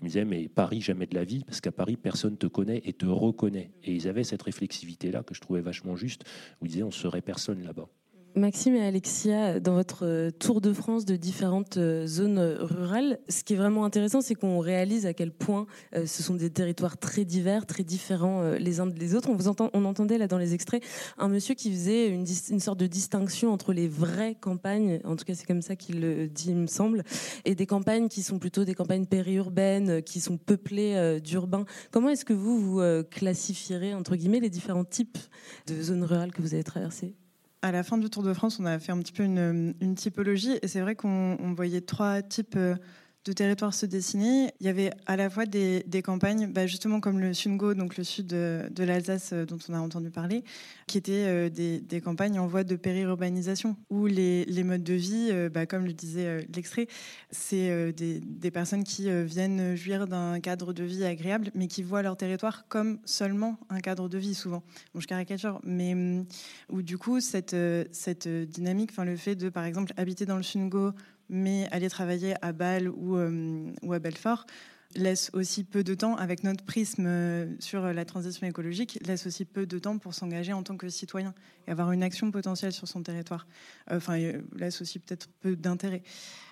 Ils 0.00 0.04
me 0.04 0.08
disaient, 0.08 0.24
mais 0.24 0.48
Paris, 0.48 0.80
jamais 0.80 1.06
de 1.06 1.14
la 1.14 1.24
vie, 1.24 1.44
parce 1.44 1.60
qu'à 1.60 1.72
Paris, 1.72 1.96
personne 1.96 2.36
te 2.36 2.46
connaît 2.46 2.82
et 2.84 2.92
te 2.92 3.06
reconnaît. 3.06 3.70
Et 3.84 3.94
ils 3.94 4.08
avaient 4.08 4.24
cette 4.24 4.42
réflexivité-là 4.62 5.22
que 5.22 5.34
je 5.34 5.40
trouvais 5.40 5.60
vachement 5.60 5.96
juste, 5.96 6.24
où 6.60 6.66
ils 6.66 6.70
disaient, 6.70 6.82
on 6.82 6.90
serait 6.90 7.20
personne 7.20 7.62
là-bas. 7.64 7.88
Maxime 8.34 8.76
et 8.76 8.84
Alexia, 8.84 9.60
dans 9.60 9.74
votre 9.74 10.06
euh, 10.06 10.30
tour 10.30 10.60
de 10.60 10.72
France 10.72 11.04
de 11.04 11.16
différentes 11.16 11.76
euh, 11.76 12.06
zones 12.06 12.38
euh, 12.38 12.56
rurales, 12.60 13.18
ce 13.28 13.44
qui 13.44 13.52
est 13.52 13.56
vraiment 13.56 13.84
intéressant, 13.84 14.22
c'est 14.22 14.34
qu'on 14.34 14.58
réalise 14.58 15.04
à 15.06 15.12
quel 15.12 15.30
point 15.30 15.66
ce 15.92 16.22
sont 16.22 16.34
des 16.34 16.50
territoires 16.50 16.96
très 16.96 17.24
divers, 17.24 17.66
très 17.66 17.82
différents 17.82 18.52
les 18.52 18.80
uns 18.80 18.86
des 18.86 19.14
autres. 19.14 19.28
On, 19.30 19.36
vous 19.36 19.48
entendait 19.48 20.18
là 20.18 20.26
dans 20.26 20.38
les 20.38 20.54
extraits 20.54 20.82
un 21.18 21.28
monsieur 21.28 21.54
qui 21.54 21.70
faisait 21.70 22.08
une, 22.08 22.24
une 22.50 22.60
sorte 22.60 22.78
de 22.78 22.86
distinction 22.86 23.52
entre 23.52 23.72
les 23.72 23.88
vraies 23.88 24.36
campagnes, 24.40 25.00
en 25.04 25.16
tout 25.16 25.24
cas 25.24 25.34
c'est 25.34 25.46
comme 25.46 25.62
ça 25.62 25.76
qu'il 25.76 26.00
le 26.00 26.28
dit, 26.28 26.50
il 26.50 26.56
me 26.56 26.66
semble, 26.66 27.04
et 27.44 27.54
des 27.54 27.66
campagnes 27.66 28.08
qui 28.08 28.22
sont 28.22 28.38
plutôt 28.38 28.64
des 28.64 28.74
campagnes 28.74 29.06
périurbaines, 29.06 30.02
qui 30.02 30.20
sont 30.20 30.36
peuplées 30.36 31.20
d'urbains. 31.20 31.64
Comment 31.90 32.10
est-ce 32.10 32.24
que 32.24 32.34
vous, 32.34 32.58
vous 32.58 32.82
classifierez, 33.10 33.94
entre 33.94 34.16
guillemets, 34.16 34.40
les 34.40 34.50
différents 34.50 34.84
types 34.84 35.18
de 35.66 35.82
zones 35.82 36.04
rurales 36.04 36.32
que 36.32 36.42
vous 36.42 36.54
avez 36.54 36.64
traversées? 36.64 37.14
À 37.62 37.70
la 37.70 37.82
fin 37.84 37.96
du 37.96 38.10
Tour 38.10 38.24
de 38.24 38.34
France, 38.34 38.58
on 38.60 38.66
a 38.66 38.78
fait 38.78 38.92
un 38.92 38.98
petit 38.98 39.12
peu 39.12 39.22
une, 39.22 39.74
une 39.80 39.94
typologie. 39.94 40.58
Et 40.62 40.68
c'est 40.68 40.80
vrai 40.80 40.96
qu'on 40.96 41.54
voyait 41.54 41.80
trois 41.80 42.20
types 42.20 42.56
euh, 42.56 42.74
de 43.24 43.32
territoires 43.32 43.72
se 43.72 43.86
dessiner. 43.86 44.52
Il 44.60 44.66
y 44.66 44.68
avait 44.68 44.90
à 45.06 45.16
la 45.16 45.30
fois 45.30 45.46
des, 45.46 45.84
campagnes, 46.02 46.48
bah, 46.52 46.66
justement 46.66 47.00
comme 47.00 47.20
le 47.20 47.32
Sungo, 47.34 47.74
donc 47.74 47.96
le 47.96 48.04
sud 48.04 48.26
de, 48.26 48.84
l'Alsace 48.84 49.30
euh, 49.32 49.46
dont 49.46 49.58
on 49.68 49.74
a 49.74 49.78
entendu 49.78 50.10
parler, 50.10 50.42
qui 50.86 50.98
étaient 50.98 51.26
euh, 51.26 51.48
des, 51.48 52.00
campagnes 52.00 52.40
en 52.40 52.46
voie 52.46 52.64
de 52.64 52.74
périurbanisation, 52.74 53.76
où 53.90 54.06
les, 54.06 54.64
modes 54.64 54.82
de 54.82 54.94
vie, 54.94 55.28
euh, 55.30 55.48
bah, 55.48 55.66
comme 55.66 55.84
le 55.84 55.92
disait 55.92 56.46
l'extrait, 56.54 56.88
c'est 57.30 57.92
des, 57.92 58.50
personnes 58.50 58.84
qui 58.84 59.08
viennent 59.24 59.76
jouir 59.76 60.06
d'un 60.06 60.38
cadre 60.40 60.72
de 60.72 60.84
vie 60.84 61.04
agréable, 61.04 61.50
mais 61.54 61.68
qui 61.68 61.82
voient 61.82 62.02
leur 62.02 62.16
territoire 62.16 62.66
comme 62.68 62.98
seulement 63.04 63.58
un 63.70 63.80
cadre 63.80 64.08
de 64.08 64.18
vie, 64.18 64.34
souvent. 64.34 64.62
Bon, 64.94 65.00
je 65.00 65.06
caricature, 65.06 65.60
mais 65.64 65.94
hum, 65.94 66.26
où 66.68 66.82
du 66.82 66.98
coup, 66.98 67.20
cette, 67.20 67.54
dynamique, 67.54 68.90
enfin 68.92 69.04
le 69.04 69.16
fait 69.16 69.36
de, 69.36 69.48
par 69.48 69.64
exemple, 69.64 69.92
habiter 69.96 70.26
dans 70.26 70.36
le 70.36 70.42
Sungo, 70.42 70.92
mais 71.28 71.68
aller 71.70 71.88
travailler 71.88 72.34
à 72.42 72.52
Bâle 72.52 72.88
ou, 72.88 73.16
euh, 73.16 73.72
ou 73.82 73.92
à 73.92 73.98
Belfort 73.98 74.46
laisse 74.94 75.30
aussi 75.32 75.64
peu 75.64 75.82
de 75.82 75.94
temps, 75.94 76.16
avec 76.16 76.44
notre 76.44 76.64
prisme 76.64 77.06
euh, 77.06 77.46
sur 77.60 77.80
la 77.80 78.04
transition 78.04 78.46
écologique, 78.46 78.98
laisse 79.06 79.26
aussi 79.26 79.46
peu 79.46 79.64
de 79.64 79.78
temps 79.78 79.96
pour 79.96 80.12
s'engager 80.12 80.52
en 80.52 80.62
tant 80.62 80.76
que 80.76 80.88
citoyen 80.90 81.32
et 81.66 81.70
avoir 81.70 81.92
une 81.92 82.02
action 82.02 82.30
potentielle 82.30 82.72
sur 82.72 82.86
son 82.86 83.02
territoire. 83.02 83.46
Euh, 83.90 83.96
enfin, 83.96 84.18
laisse 84.54 84.82
aussi 84.82 84.98
peut-être 84.98 85.30
peu 85.40 85.56
d'intérêt. 85.56 86.02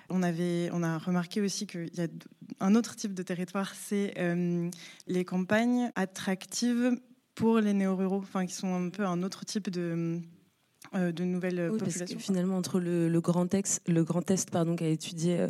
On, 0.08 0.22
avait, 0.22 0.70
on 0.72 0.82
a 0.82 0.96
remarqué 0.96 1.42
aussi 1.42 1.66
qu'il 1.66 1.94
y 1.94 2.00
a 2.00 2.08
un 2.60 2.74
autre 2.74 2.96
type 2.96 3.12
de 3.12 3.22
territoire, 3.22 3.74
c'est 3.74 4.14
les 5.06 5.24
campagnes 5.24 5.92
attractives 5.94 6.98
pour 7.34 7.60
les 7.60 7.74
néo-ruraux, 7.74 8.18
enfin, 8.18 8.44
qui 8.44 8.54
sont 8.54 8.74
un 8.74 8.88
peu 8.88 9.06
un 9.06 9.22
autre 9.22 9.44
type 9.44 9.70
de 9.70 10.20
de 10.94 11.24
nouvelles 11.24 11.68
oui, 11.70 11.78
populations. 11.78 12.00
Parce 12.00 12.12
que 12.12 12.18
finalement, 12.18 12.56
entre 12.56 12.80
le, 12.80 13.08
le 13.08 13.20
Grand 13.20 13.52
Est, 13.54 13.82
le 13.86 14.04
Grand 14.04 14.28
Est 14.30 14.50
pardon, 14.50 14.76
qu'a 14.76 14.88
étudié 14.88 15.46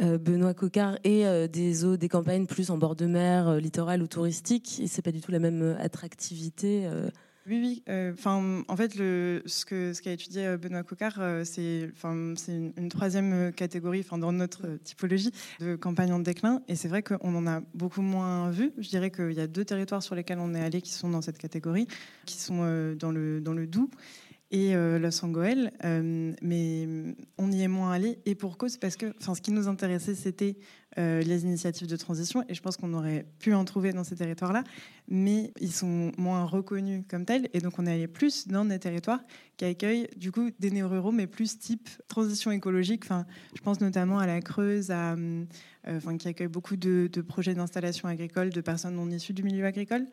Benoît 0.00 0.54
Cocard 0.54 0.98
et 1.04 1.48
des 1.48 1.84
eaux, 1.84 1.96
des 1.96 2.08
campagnes 2.08 2.46
plus 2.46 2.70
en 2.70 2.78
bord 2.78 2.96
de 2.96 3.06
mer, 3.06 3.56
littoral 3.56 4.02
ou 4.02 4.06
touristique, 4.06 4.82
c'est 4.86 5.02
pas 5.02 5.12
du 5.12 5.20
tout 5.20 5.32
la 5.32 5.38
même 5.38 5.76
attractivité. 5.80 6.88
Oui, 7.46 7.82
oui. 7.86 7.94
Enfin, 8.12 8.62
en 8.68 8.76
fait, 8.76 8.94
le, 8.94 9.42
ce 9.44 10.00
qu'a 10.00 10.12
étudié 10.12 10.56
Benoît 10.56 10.82
Cocard, 10.82 11.20
c'est 11.44 11.90
une, 12.02 12.72
une, 12.78 12.88
troisième 12.88 13.52
catégorie, 13.52 14.00
enfin 14.00 14.16
dans 14.16 14.32
notre 14.32 14.78
typologie 14.82 15.30
de 15.60 15.76
campagne 15.76 16.12
en 16.12 16.20
déclin. 16.20 16.62
Et 16.68 16.74
c'est 16.74 16.88
vrai 16.88 17.02
qu'on 17.02 17.34
en 17.34 17.46
a 17.46 17.60
beaucoup 17.74 18.00
moins 18.00 18.50
vu. 18.50 18.72
Je 18.78 18.88
dirais 18.88 19.10
qu'il 19.10 19.32
y 19.32 19.40
a 19.40 19.46
deux 19.46 19.64
territoires 19.64 20.02
sur 20.02 20.14
lesquels 20.14 20.38
on 20.38 20.54
est 20.54 20.62
allé 20.62 20.80
qui 20.80 20.92
sont 20.92 21.10
dans 21.10 21.20
cette 21.20 21.36
catégorie, 21.36 21.86
qui 22.24 22.38
sont 22.38 22.94
dans 22.98 23.10
le 23.10 23.40
dans 23.42 23.52
le 23.52 23.66
Doubs 23.66 23.90
et 24.54 24.76
euh, 24.76 25.00
Los 25.00 25.24
Angeles, 25.24 25.68
euh, 25.84 26.32
mais 26.40 26.86
on 27.38 27.50
y 27.50 27.62
est 27.62 27.68
moins 27.68 27.90
allé. 27.90 28.20
Et 28.24 28.36
pour 28.36 28.56
cause 28.56 28.76
parce 28.76 28.96
que, 28.96 29.12
ce 29.18 29.40
qui 29.40 29.50
nous 29.50 29.66
intéressait, 29.66 30.14
c'était 30.14 30.56
euh, 30.98 31.20
les 31.22 31.44
initiatives 31.44 31.88
de 31.88 31.96
transition 31.96 32.44
et 32.48 32.54
je 32.54 32.62
pense 32.62 32.76
qu'on 32.76 32.94
aurait 32.94 33.26
pu 33.38 33.54
en 33.54 33.64
trouver 33.64 33.92
dans 33.92 34.04
ces 34.04 34.16
territoires-là, 34.16 34.64
mais 35.08 35.52
ils 35.60 35.72
sont 35.72 36.12
moins 36.18 36.44
reconnus 36.44 37.04
comme 37.08 37.24
tels 37.24 37.48
et 37.52 37.60
donc 37.60 37.78
on 37.78 37.86
est 37.86 37.92
allé 37.92 38.06
plus 38.06 38.48
dans 38.48 38.64
des 38.64 38.78
territoires 38.78 39.20
qui 39.56 39.64
accueillent 39.64 40.08
du 40.16 40.32
coup 40.32 40.50
des 40.58 40.70
néo-ruraux, 40.70 41.12
mais 41.12 41.26
plus 41.26 41.58
type 41.58 41.88
transition 42.08 42.50
écologique. 42.50 43.04
Enfin, 43.04 43.26
je 43.54 43.60
pense 43.60 43.80
notamment 43.80 44.18
à 44.18 44.26
la 44.26 44.40
Creuse, 44.40 44.90
enfin, 44.90 46.16
qui 46.16 46.28
accueille 46.28 46.48
beaucoup 46.48 46.76
de, 46.76 47.08
projets 47.26 47.54
d'installation 47.54 48.08
agricole 48.08 48.50
de 48.50 48.60
personnes 48.60 48.94
non 48.94 49.08
issues 49.10 49.32
du 49.32 49.42
milieu 49.42 49.64
agricole 49.64 50.06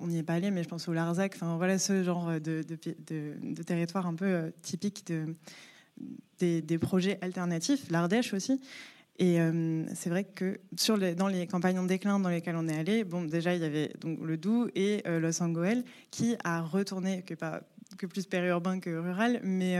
on 0.00 0.06
n'y 0.06 0.18
est 0.18 0.22
pas 0.22 0.34
allé, 0.34 0.50
mais 0.50 0.62
je 0.62 0.68
pense 0.68 0.88
au 0.88 0.92
Larzac. 0.92 1.32
Enfin, 1.34 1.56
voilà 1.56 1.78
ce 1.78 2.02
genre 2.02 2.40
de, 2.40 2.62
territoire 3.62 4.06
un 4.06 4.14
peu 4.14 4.26
euh, 4.26 4.50
typique 4.62 5.06
de, 5.06 5.34
des, 6.38 6.78
projets 6.78 7.18
alternatifs. 7.20 7.90
L'Ardèche 7.90 8.32
aussi. 8.34 8.60
Et 9.18 9.40
euh, 9.40 9.84
c'est 9.94 10.10
vrai 10.10 10.24
que 10.24 10.60
sur 10.76 10.96
les, 10.96 11.14
dans 11.14 11.26
les 11.26 11.46
campagnes 11.46 11.78
en 11.78 11.84
déclin 11.84 12.20
dans 12.20 12.28
lesquelles 12.28 12.56
on 12.56 12.68
est 12.68 12.78
allé, 12.78 13.04
bon, 13.04 13.24
déjà 13.24 13.54
il 13.54 13.60
y 13.60 13.64
avait 13.64 13.92
donc 14.00 14.20
le 14.22 14.36
Doubs 14.36 14.70
et 14.74 15.02
euh, 15.06 15.18
Los 15.18 15.42
Angeles 15.42 15.82
qui 16.10 16.36
a 16.44 16.60
retourné, 16.62 17.22
que 17.22 17.34
pas 17.34 17.62
que 17.96 18.06
plus 18.06 18.26
périurbain 18.26 18.80
que 18.80 18.90
rural, 18.90 19.40
mais, 19.42 19.78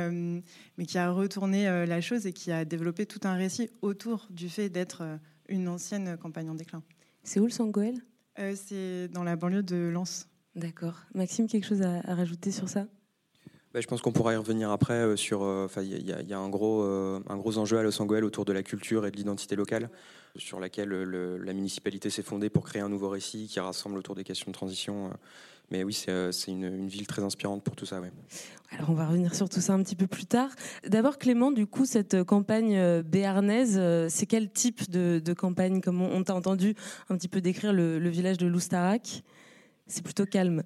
mais 0.79 0.87
qui 0.87 0.97
a 0.97 1.11
retourné 1.11 1.67
la 1.85 2.01
chose 2.01 2.27
et 2.27 2.33
qui 2.33 2.51
a 2.51 2.65
développé 2.65 3.05
tout 3.05 3.21
un 3.25 3.35
récit 3.35 3.69
autour 3.83 4.27
du 4.31 4.49
fait 4.49 4.71
d'être 4.71 5.03
une 5.51 5.69
ancienne 5.69 6.17
campagne 6.17 6.49
en 6.49 6.55
déclin. 6.55 6.83
C'est 7.23 7.39
où 7.39 7.45
le 7.45 7.51
Sangoël 7.51 8.01
euh, 8.39 8.55
c'est 8.55 9.09
dans 9.09 9.25
la 9.25 9.37
banlieue 9.37 9.63
de 9.63 9.77
Lens. 9.77 10.29
D'accord. 10.55 11.03
Maxime, 11.15 11.47
quelque 11.47 11.67
chose 11.67 11.83
à, 11.83 12.01
rajouter 12.15 12.51
sur 12.51 12.69
ça? 12.69 12.87
Je 13.75 13.87
pense 13.87 14.01
qu'on 14.01 14.13
pourra 14.13 14.33
y 14.33 14.37
revenir 14.37 14.71
après 14.71 14.95
euh, 14.95 15.17
sur. 15.17 15.43
Euh, 15.43 15.69
il 15.79 16.07
y, 16.07 16.33
a 16.33 16.39
un 16.39 16.49
gros, 16.49 16.83
un 16.83 17.37
gros 17.37 17.59
enjeu 17.59 17.79
à 17.79 17.83
Los 17.83 18.01
Angeles 18.01 18.23
autour 18.23 18.45
de 18.45 18.53
la 18.53 18.63
culture 18.63 19.07
et 19.07 19.11
de 19.11 19.17
l'identité 19.17 19.57
locale, 19.57 19.91
sur 20.37 20.61
laquelle 20.61 20.91
la 20.91 21.53
municipalité 21.53 22.11
s'est 22.11 22.23
fondée 22.23 22.51
pour 22.51 22.65
créer 22.65 22.83
un 22.83 22.89
nouveau 22.89 23.09
récit 23.09 23.47
qui 23.47 23.61
rassemble 23.61 23.99
autour 23.99 24.15
des 24.15 24.25
questions 24.25 24.51
de 24.51 24.57
transition. 24.57 25.11
Mais 25.71 25.85
oui, 25.85 25.93
c'est 25.93 26.51
une, 26.51 26.89
ville 26.89 27.07
très 27.07 27.23
inspirante 27.23 27.63
pour 27.63 27.77
tout 27.77 27.85
ça. 27.85 28.01
Ouais. 28.01 28.11
Alors 28.71 28.91
on 28.91 28.95
va 28.95 29.07
revenir 29.07 29.35
sur 29.35 29.49
tout 29.49 29.61
ça 29.61 29.75
un 29.75 29.83
petit 29.83 29.97
peu 29.97 30.07
plus 30.07 30.25
tard. 30.25 30.51
D'abord 30.87 31.19
Clément, 31.19 31.53
du 31.53 31.67
coup, 31.67 31.85
cette 31.85 32.25
campagne 32.25 32.77
euh, 32.77 33.03
béarnaise, 33.03 33.77
euh, 33.79 34.07
c'est 34.09 34.27
quel 34.27 34.51
type 34.51 34.91
de, 34.91 35.33
campagne? 35.35 35.81
Comme 35.83 36.01
on, 36.01 36.23
t'a 36.23 36.35
entendu 36.35 36.75
un 37.11 37.17
petit 37.17 37.29
peu 37.29 37.41
décrire 37.43 37.73
le, 37.73 38.09
village 38.09 38.39
de 38.39 38.47
Loustarac, 38.47 39.23
c'est 39.87 40.03
plutôt 40.03 40.25
calme. 40.25 40.63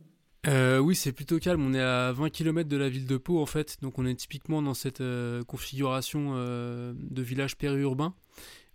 Euh, 0.49 0.79
oui, 0.79 0.97
c'est 0.97 1.13
plutôt 1.13 1.39
calme. 1.39 1.65
On 1.65 1.73
est 1.73 1.81
à 1.81 2.13
20 2.13 2.31
km 2.31 2.69
de 2.69 2.77
la 2.77 2.89
ville 2.89 3.07
de 3.07 3.17
Pau, 3.17 3.41
en 3.41 3.47
fait. 3.47 3.79
Donc, 3.81 3.99
on 3.99 4.07
est 4.07 4.15
typiquement 4.15 4.61
dans 4.61 4.75
cette 4.75 5.03
configuration 5.47 6.35
de 6.37 7.23
village 7.23 7.57
périurbain 7.57 8.15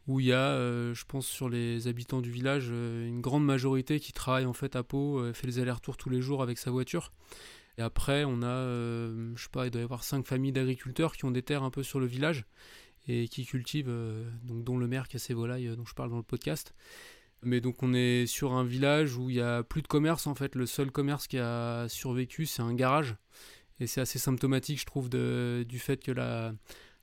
où 0.08 0.22
il 0.22 0.28
y 0.28 0.34
a, 0.34 0.52
euh, 0.52 0.94
je 0.94 1.06
pense, 1.06 1.28
sur 1.28 1.50
les 1.50 1.88
habitants 1.88 2.22
du 2.22 2.32
village, 2.32 2.68
euh, 2.72 3.08
une 3.08 3.22
grande 3.22 3.46
majorité 3.46 4.00
qui 4.00 4.14
travaille 4.14 4.46
en 4.46 4.54
fait 4.54 4.76
à 4.76 4.84
Pau, 4.84 5.20
euh, 5.20 5.34
fait 5.34 5.48
les 5.48 5.60
allers-retours 5.60 5.98
tous 5.98 6.10
les 6.10 6.22
jours 6.22 6.42
avec 6.42 6.58
sa 6.58 6.72
voiture. 6.72 7.12
Et 7.78 7.82
après, 7.82 8.24
on 8.26 8.42
a, 8.42 8.66
je 8.66 9.36
sais 9.38 9.50
pas, 9.52 9.68
il 9.68 9.72
doit 9.72 9.82
y 9.82 9.84
avoir 9.84 10.04
cinq 10.04 10.26
familles 10.26 10.52
d'agriculteurs 10.52 11.16
qui 11.16 11.26
ont 11.26 11.32
des 11.32 11.44
terres 11.44 11.62
un 11.62 11.70
peu 11.70 11.84
sur 11.84 12.00
le 12.00 12.08
village 12.08 12.46
et 13.08 13.28
qui 13.28 13.46
cultivent, 13.46 13.94
donc 14.44 14.64
dont 14.64 14.80
le 14.80 14.88
maire 14.88 15.08
qui 15.08 15.18
a 15.18 15.20
ses 15.20 15.36
volailles 15.36 15.76
dont 15.78 15.86
je 15.86 15.94
parle 15.94 16.10
dans 16.10 16.18
le 16.18 16.24
podcast. 16.24 16.74
Mais 17.44 17.62
donc 17.62 17.84
on 17.84 17.94
est 17.94 18.26
sur 18.26 18.54
un 18.54 18.64
village 18.64 19.16
où 19.16 19.30
il 19.30 19.36
y 19.36 19.42
a 19.42 19.64
plus 19.64 19.82
de 19.82 19.88
commerce 19.88 20.28
en 20.28 20.36
fait. 20.36 20.56
Le 20.56 20.66
seul 20.66 20.92
commerce 20.92 21.28
qui 21.28 21.38
a 21.38 21.88
survécu, 21.88 22.46
c'est 22.46 22.62
un 22.62 22.74
garage. 22.74 23.16
Et 23.80 23.86
c'est 23.86 24.02
assez 24.02 24.18
symptomatique, 24.18 24.80
je 24.80 24.86
trouve, 24.86 25.08
du 25.10 25.80
fait 25.80 26.04
que 26.04 26.12
la, 26.12 26.52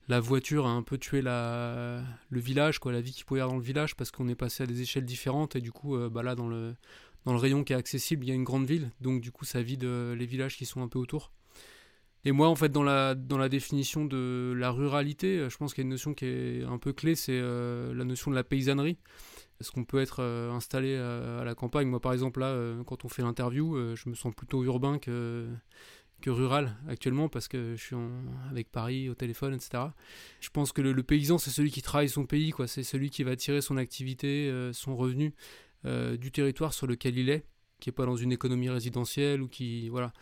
la 0.08 0.20
voiture 0.20 0.66
a 0.66 0.70
un 0.70 0.82
peu 0.82 0.98
tué 0.98 1.22
la, 1.22 2.02
le 2.28 2.40
village, 2.40 2.78
quoi, 2.78 2.92
la 2.92 3.00
vie 3.00 3.12
qu'il 3.12 3.24
pouvait 3.24 3.38
y 3.38 3.42
avoir 3.42 3.54
dans 3.54 3.60
le 3.60 3.64
village, 3.64 3.94
parce 3.94 4.10
qu'on 4.10 4.28
est 4.28 4.34
passé 4.34 4.64
à 4.64 4.66
des 4.66 4.80
échelles 4.82 5.04
différentes, 5.04 5.56
et 5.56 5.60
du 5.60 5.72
coup, 5.72 5.96
euh, 5.96 6.10
bah 6.10 6.22
là, 6.22 6.34
dans 6.34 6.48
le, 6.48 6.74
dans 7.24 7.32
le 7.32 7.38
rayon 7.38 7.64
qui 7.64 7.72
est 7.72 7.76
accessible, 7.76 8.24
il 8.24 8.28
y 8.28 8.32
a 8.32 8.34
une 8.34 8.44
grande 8.44 8.66
ville, 8.66 8.90
donc 9.00 9.20
du 9.20 9.30
coup, 9.30 9.44
ça 9.44 9.62
vide 9.62 9.84
euh, 9.84 10.16
les 10.16 10.26
villages 10.26 10.56
qui 10.56 10.66
sont 10.66 10.82
un 10.82 10.88
peu 10.88 10.98
autour. 10.98 11.32
Et 12.24 12.32
moi, 12.32 12.48
en 12.48 12.56
fait, 12.56 12.70
dans 12.70 12.82
la, 12.82 13.14
dans 13.14 13.38
la 13.38 13.48
définition 13.48 14.04
de 14.04 14.52
la 14.56 14.70
ruralité, 14.70 15.38
euh, 15.38 15.50
je 15.50 15.56
pense 15.56 15.74
qu'il 15.74 15.82
y 15.82 15.84
a 15.84 15.86
une 15.86 15.90
notion 15.90 16.12
qui 16.12 16.24
est 16.24 16.64
un 16.64 16.78
peu 16.78 16.92
clé, 16.92 17.14
c'est 17.14 17.40
la 17.40 18.04
notion 18.04 18.30
de 18.30 18.36
la 18.36 18.44
paysannerie. 18.44 18.98
Est-ce 19.60 19.70
qu'on 19.70 19.84
peut 19.84 20.00
être 20.00 20.22
installé 20.22 20.96
à, 20.96 21.44
la 21.44 21.54
campagne? 21.54 21.88
Moi, 21.88 22.00
par 22.00 22.12
exemple, 22.12 22.40
là, 22.40 22.56
quand 22.86 23.04
on 23.04 23.08
fait 23.08 23.22
l'interview, 23.22 23.94
je 23.94 24.08
me 24.08 24.14
sens 24.14 24.34
plutôt 24.34 24.64
urbain 24.64 24.98
que, 24.98 25.48
rural 26.30 26.76
actuellement 26.88 27.28
parce 27.28 27.48
que 27.48 27.74
je 27.76 27.82
suis 27.82 27.96
avec 28.50 28.70
Paris 28.70 29.08
au 29.08 29.14
téléphone, 29.14 29.54
etc. 29.54 29.84
Je 30.40 30.48
pense 30.50 30.72
que 30.72 30.82
le, 30.82 31.02
paysan, 31.02 31.38
c'est 31.38 31.50
celui 31.50 31.70
qui 31.70 31.82
travaille 31.82 32.08
son 32.08 32.26
pays, 32.26 32.50
quoi. 32.50 32.66
C'est 32.66 32.82
celui 32.82 33.10
qui 33.10 33.22
va 33.22 33.36
tirer 33.36 33.60
son 33.60 33.76
activité, 33.76 34.48
euh, 34.48 34.72
son 34.72 34.96
revenu 34.96 35.34
euh, 35.84 36.16
du 36.16 36.30
territoire 36.32 36.72
sur 36.72 36.86
lequel 36.86 37.18
il 37.18 37.30
est, 37.30 37.44
qui 37.80 37.90
est 37.90 37.92
pas 37.92 38.06
dans 38.06 38.16
une 38.16 38.32
économie 38.32 38.70
résidentielle 38.70 39.42
ou 39.42 39.48
qui, 39.48 39.88
voilà. 39.88 40.12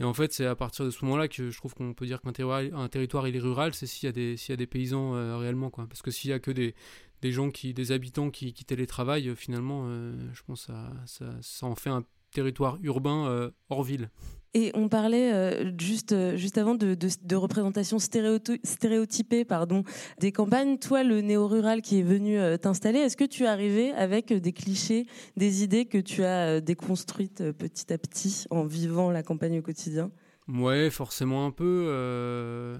Et 0.00 0.04
en 0.04 0.14
fait, 0.14 0.32
c'est 0.32 0.46
à 0.46 0.56
partir 0.56 0.84
de 0.84 0.90
ce 0.90 1.04
moment-là 1.04 1.28
que 1.28 1.50
je 1.50 1.56
trouve 1.56 1.74
qu'on 1.74 1.92
peut 1.92 2.06
dire 2.06 2.22
qu'un 2.22 2.32
territoire, 2.32 2.62
un 2.80 2.88
territoire 2.88 3.28
il 3.28 3.36
est 3.36 3.40
rural, 3.40 3.74
c'est 3.74 3.86
s'il 3.86 4.06
y 4.06 4.08
a 4.08 4.12
des, 4.12 4.36
y 4.48 4.52
a 4.52 4.56
des 4.56 4.66
paysans 4.66 5.14
euh, 5.14 5.36
réellement, 5.36 5.70
quoi. 5.70 5.86
Parce 5.86 6.02
que 6.02 6.10
s'il 6.10 6.30
y 6.30 6.32
a 6.32 6.38
que 6.38 6.50
des, 6.50 6.74
des 7.22 7.32
gens 7.32 7.50
qui, 7.50 7.72
des 7.72 7.92
habitants 7.92 8.30
qui, 8.30 8.52
qui 8.52 8.64
télétravaillent, 8.64 9.34
finalement, 9.34 9.88
je 10.32 10.42
pense 10.42 10.66
que 10.66 10.72
ça, 10.72 10.92
ça, 11.06 11.24
ça 11.40 11.66
en 11.66 11.74
fait 11.74 11.90
un 11.90 12.04
territoire 12.32 12.78
urbain 12.82 13.50
hors 13.70 13.82
ville. 13.82 14.10
Et 14.54 14.70
on 14.74 14.88
parlait 14.88 15.32
euh, 15.32 15.72
juste, 15.78 16.12
euh, 16.12 16.36
juste 16.36 16.58
avant 16.58 16.74
de, 16.74 16.94
de, 16.94 17.36
représentation 17.36 17.98
stéréotypée 17.98 19.46
pardon, 19.46 19.82
des 20.20 20.30
campagnes. 20.30 20.78
Toi, 20.78 21.04
le 21.04 21.22
néo-rural 21.22 21.80
qui 21.80 22.00
est 22.00 22.02
venu 22.02 22.38
euh, 22.38 22.58
t'installer, 22.58 22.98
est-ce 22.98 23.16
que 23.16 23.24
tu 23.24 23.44
es 23.44 23.46
arrivé 23.46 23.92
avec 23.92 24.30
des 24.30 24.52
clichés, 24.52 25.06
des 25.38 25.62
idées 25.62 25.86
que 25.86 25.96
tu 25.96 26.22
as 26.22 26.60
déconstruites 26.60 27.52
petit 27.52 27.90
à 27.94 27.98
petit 27.98 28.44
en 28.50 28.64
vivant 28.64 29.10
la 29.10 29.22
campagne 29.22 29.58
au 29.58 29.62
quotidien? 29.62 30.10
Ouais, 30.48 30.90
forcément 30.90 31.46
un 31.46 31.50
peu. 31.50 32.76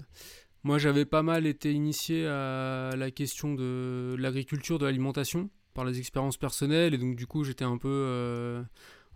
Moi, 0.63 0.77
j'avais 0.77 1.05
pas 1.05 1.23
mal 1.23 1.45
été 1.45 1.71
initié 1.71 2.25
à 2.25 2.95
la 2.95 3.11
question 3.11 3.53
de 3.53 4.15
l'agriculture, 4.17 4.79
de 4.79 4.85
l'alimentation, 4.85 5.49
par 5.73 5.85
les 5.85 5.99
expériences 5.99 6.37
personnelles, 6.37 6.93
et 6.93 6.97
donc 6.97 7.15
du 7.15 7.27
coup, 7.27 7.43
j'étais 7.43 7.65
un 7.65 7.77
peu 7.77 8.63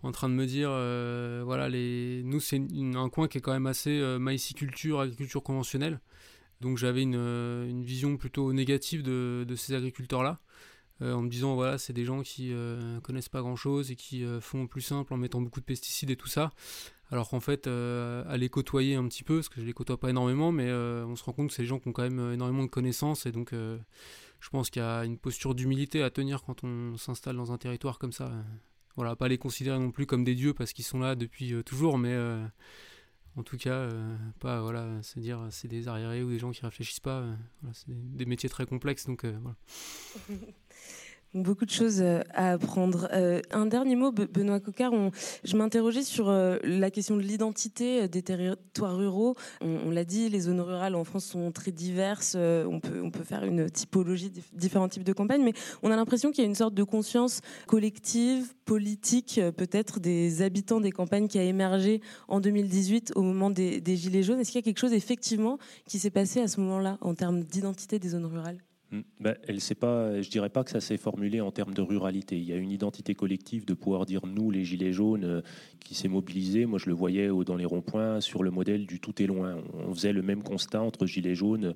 en 0.02 0.12
train 0.12 0.28
de 0.28 0.34
me 0.34 0.46
dire, 0.46 0.68
euh, 0.70 1.42
voilà, 1.44 1.68
les... 1.68 2.22
nous 2.24 2.40
c'est 2.40 2.60
un 2.94 3.08
coin 3.08 3.28
qui 3.28 3.38
est 3.38 3.40
quand 3.40 3.52
même 3.52 3.66
assez 3.66 3.98
euh, 3.98 4.18
maïsiculture, 4.18 5.00
agriculture 5.00 5.42
conventionnelle. 5.42 6.00
Donc 6.60 6.78
j'avais 6.78 7.02
une, 7.02 7.16
euh, 7.16 7.70
vision 7.84 8.16
plutôt 8.16 8.52
négative 8.52 9.02
de, 9.02 9.44
de 9.46 9.54
ces 9.56 9.74
agriculteurs-là, 9.74 10.40
en 11.00 11.22
me 11.22 11.28
disant, 11.28 11.54
voilà, 11.54 11.78
c'est 11.78 11.92
des 11.92 12.04
gens 12.04 12.22
qui 12.22 12.52
connaissent 13.04 13.28
pas 13.28 13.40
grand-chose 13.40 13.92
et 13.92 13.94
qui 13.94 14.24
font 14.40 14.66
plus 14.66 14.80
simple 14.80 15.14
en 15.14 15.16
mettant 15.16 15.40
beaucoup 15.40 15.60
de 15.60 15.64
pesticides 15.64 16.10
et 16.10 16.16
tout 16.16 16.26
ça. 16.26 16.52
Alors 17.10 17.30
qu'en 17.30 17.40
fait, 17.40 17.66
à 17.66 18.36
les 18.36 18.48
côtoyer 18.48 18.96
un 18.96 19.08
petit 19.08 19.24
peu, 19.24 19.36
parce 19.36 19.48
que 19.48 19.60
je 19.60 19.66
les 19.66 19.72
côtoie 19.72 19.98
pas 19.98 20.10
énormément, 20.10 20.52
mais 20.52 20.70
on 20.72 21.16
se 21.16 21.24
rend 21.24 21.32
compte 21.32 21.48
que 21.48 21.54
c'est 21.54 21.62
des 21.62 21.68
gens 21.68 21.78
qui 21.78 21.88
ont 21.88 21.92
quand 21.92 22.02
même 22.02 22.32
énormément 22.32 22.62
de 22.62 22.68
connaissances 22.68 23.24
et 23.24 23.32
donc 23.32 23.52
je 23.52 24.50
pense 24.50 24.70
qu'il 24.70 24.82
y 24.82 24.84
a 24.84 25.04
une 25.04 25.18
posture 25.18 25.54
d'humilité 25.54 26.02
à 26.02 26.10
tenir 26.10 26.42
quand 26.42 26.64
on 26.64 26.96
s'installe 26.96 27.36
dans 27.36 27.52
un 27.52 27.58
territoire 27.58 27.98
comme 27.98 28.12
ça. 28.12 28.30
Voilà, 28.98 29.14
pas 29.14 29.28
les 29.28 29.38
considérer 29.38 29.78
non 29.78 29.92
plus 29.92 30.06
comme 30.06 30.24
des 30.24 30.34
dieux 30.34 30.54
parce 30.54 30.72
qu'ils 30.72 30.84
sont 30.84 30.98
là 30.98 31.14
depuis 31.14 31.54
euh, 31.54 31.62
toujours, 31.62 31.98
mais 31.98 32.12
euh, 32.12 32.44
en 33.36 33.44
tout 33.44 33.56
cas, 33.56 33.70
euh, 33.70 34.16
pas 34.40 34.60
voilà, 34.60 34.88
c'est 35.02 35.20
dire 35.20 35.46
c'est 35.50 35.68
des 35.68 35.86
arriérés 35.86 36.24
ou 36.24 36.30
des 36.30 36.40
gens 36.40 36.50
qui 36.50 36.62
réfléchissent 36.62 36.98
pas. 36.98 37.24
c'est 37.72 37.86
des, 37.88 38.26
métiers 38.26 38.48
très 38.48 38.66
complexes, 38.66 39.06
donc 39.06 39.24
voilà. 39.24 39.56
Beaucoup 41.34 41.66
de 41.66 41.70
choses 41.70 42.00
euh, 42.00 42.22
à 42.32 42.52
apprendre. 42.52 43.06
Euh, 43.12 43.42
un 43.50 43.66
dernier 43.66 43.96
mot, 43.96 44.12
Benoît 44.12 44.60
Cocard. 44.60 44.92
je 45.44 45.56
m'interrogeais 45.58 46.02
sur 46.02 46.30
euh, 46.30 46.56
la 46.64 46.90
question 46.90 47.16
de 47.16 47.20
l'identité 47.20 48.08
des 48.08 48.22
territoires 48.22 48.96
ruraux. 48.96 49.34
On, 49.60 49.90
l'a 49.90 50.06
dit, 50.06 50.30
les 50.30 50.40
zones 50.40 50.62
rurales 50.62 50.94
en 50.94 51.04
France 51.04 51.26
sont 51.26 51.52
très 51.52 51.70
diverses. 51.70 52.34
on, 52.34 52.80
peut, 52.80 53.02
on 53.02 53.10
peut 53.10 53.24
faire 53.24 53.44
une 53.44 53.68
typologie, 53.68 54.32
différents 54.54 54.88
types 54.88 55.04
de 55.04 55.12
campagnes, 55.12 55.42
mais 55.44 55.52
on 55.82 55.90
a 55.90 55.96
l'impression 55.96 56.30
qu'il 56.30 56.44
y 56.44 56.46
a 56.46 56.48
une 56.48 56.54
sorte 56.54 56.74
de 56.74 56.84
conscience 56.84 57.42
collective, 57.66 58.54
politique, 58.64 59.38
peut-être 59.56 60.00
des 60.00 60.40
habitants 60.40 60.80
des 60.80 60.92
campagnes 60.92 61.28
qui 61.28 61.38
a 61.38 61.42
émergé 61.42 62.00
en 62.28 62.40
2018 62.40 63.12
au 63.16 63.22
moment 63.22 63.50
des, 63.50 63.82
des 63.82 63.96
Gilets 63.96 64.22
jaunes. 64.22 64.40
Est-ce 64.40 64.52
qu'il 64.52 64.60
y 64.60 64.64
a 64.64 64.64
quelque 64.64 64.80
chose 64.80 64.94
effectivement 64.94 65.58
qui 65.86 65.98
s'est 65.98 66.10
passé 66.10 66.40
à 66.40 66.48
ce 66.48 66.58
moment-là 66.60 66.96
en 67.02 67.14
termes 67.14 67.44
d'identité 67.44 67.98
des 67.98 68.08
zones 68.10 68.26
rurales? 68.26 68.62
Ben, 69.20 69.36
elle 69.46 69.60
sait 69.60 69.74
pas, 69.74 70.22
je 70.22 70.30
dirais 70.30 70.48
pas 70.48 70.64
que 70.64 70.70
ça 70.70 70.80
s'est 70.80 70.96
formulé 70.96 71.42
en 71.42 71.50
termes 71.50 71.74
de 71.74 71.82
ruralité. 71.82 72.38
Il 72.38 72.44
y 72.44 72.54
a 72.54 72.56
une 72.56 72.70
identité 72.70 73.14
collective 73.14 73.66
de 73.66 73.74
pouvoir 73.74 74.06
dire 74.06 74.26
nous, 74.26 74.50
les 74.50 74.64
gilets 74.64 74.94
jaunes, 74.94 75.24
euh, 75.24 75.40
qui 75.80 75.94
s'est 75.94 76.08
mobilisé. 76.08 76.64
Moi, 76.64 76.78
je 76.78 76.86
le 76.86 76.94
voyais 76.94 77.28
dans 77.44 77.56
les 77.56 77.66
ronds-points 77.66 78.22
sur 78.22 78.42
le 78.42 78.50
modèle 78.50 78.86
du 78.86 78.98
tout 78.98 79.22
est 79.22 79.26
loin. 79.26 79.56
On 79.86 79.92
faisait 79.92 80.12
le 80.12 80.22
même 80.22 80.42
constat 80.42 80.80
entre 80.80 81.04
gilets 81.06 81.34
jaunes 81.34 81.74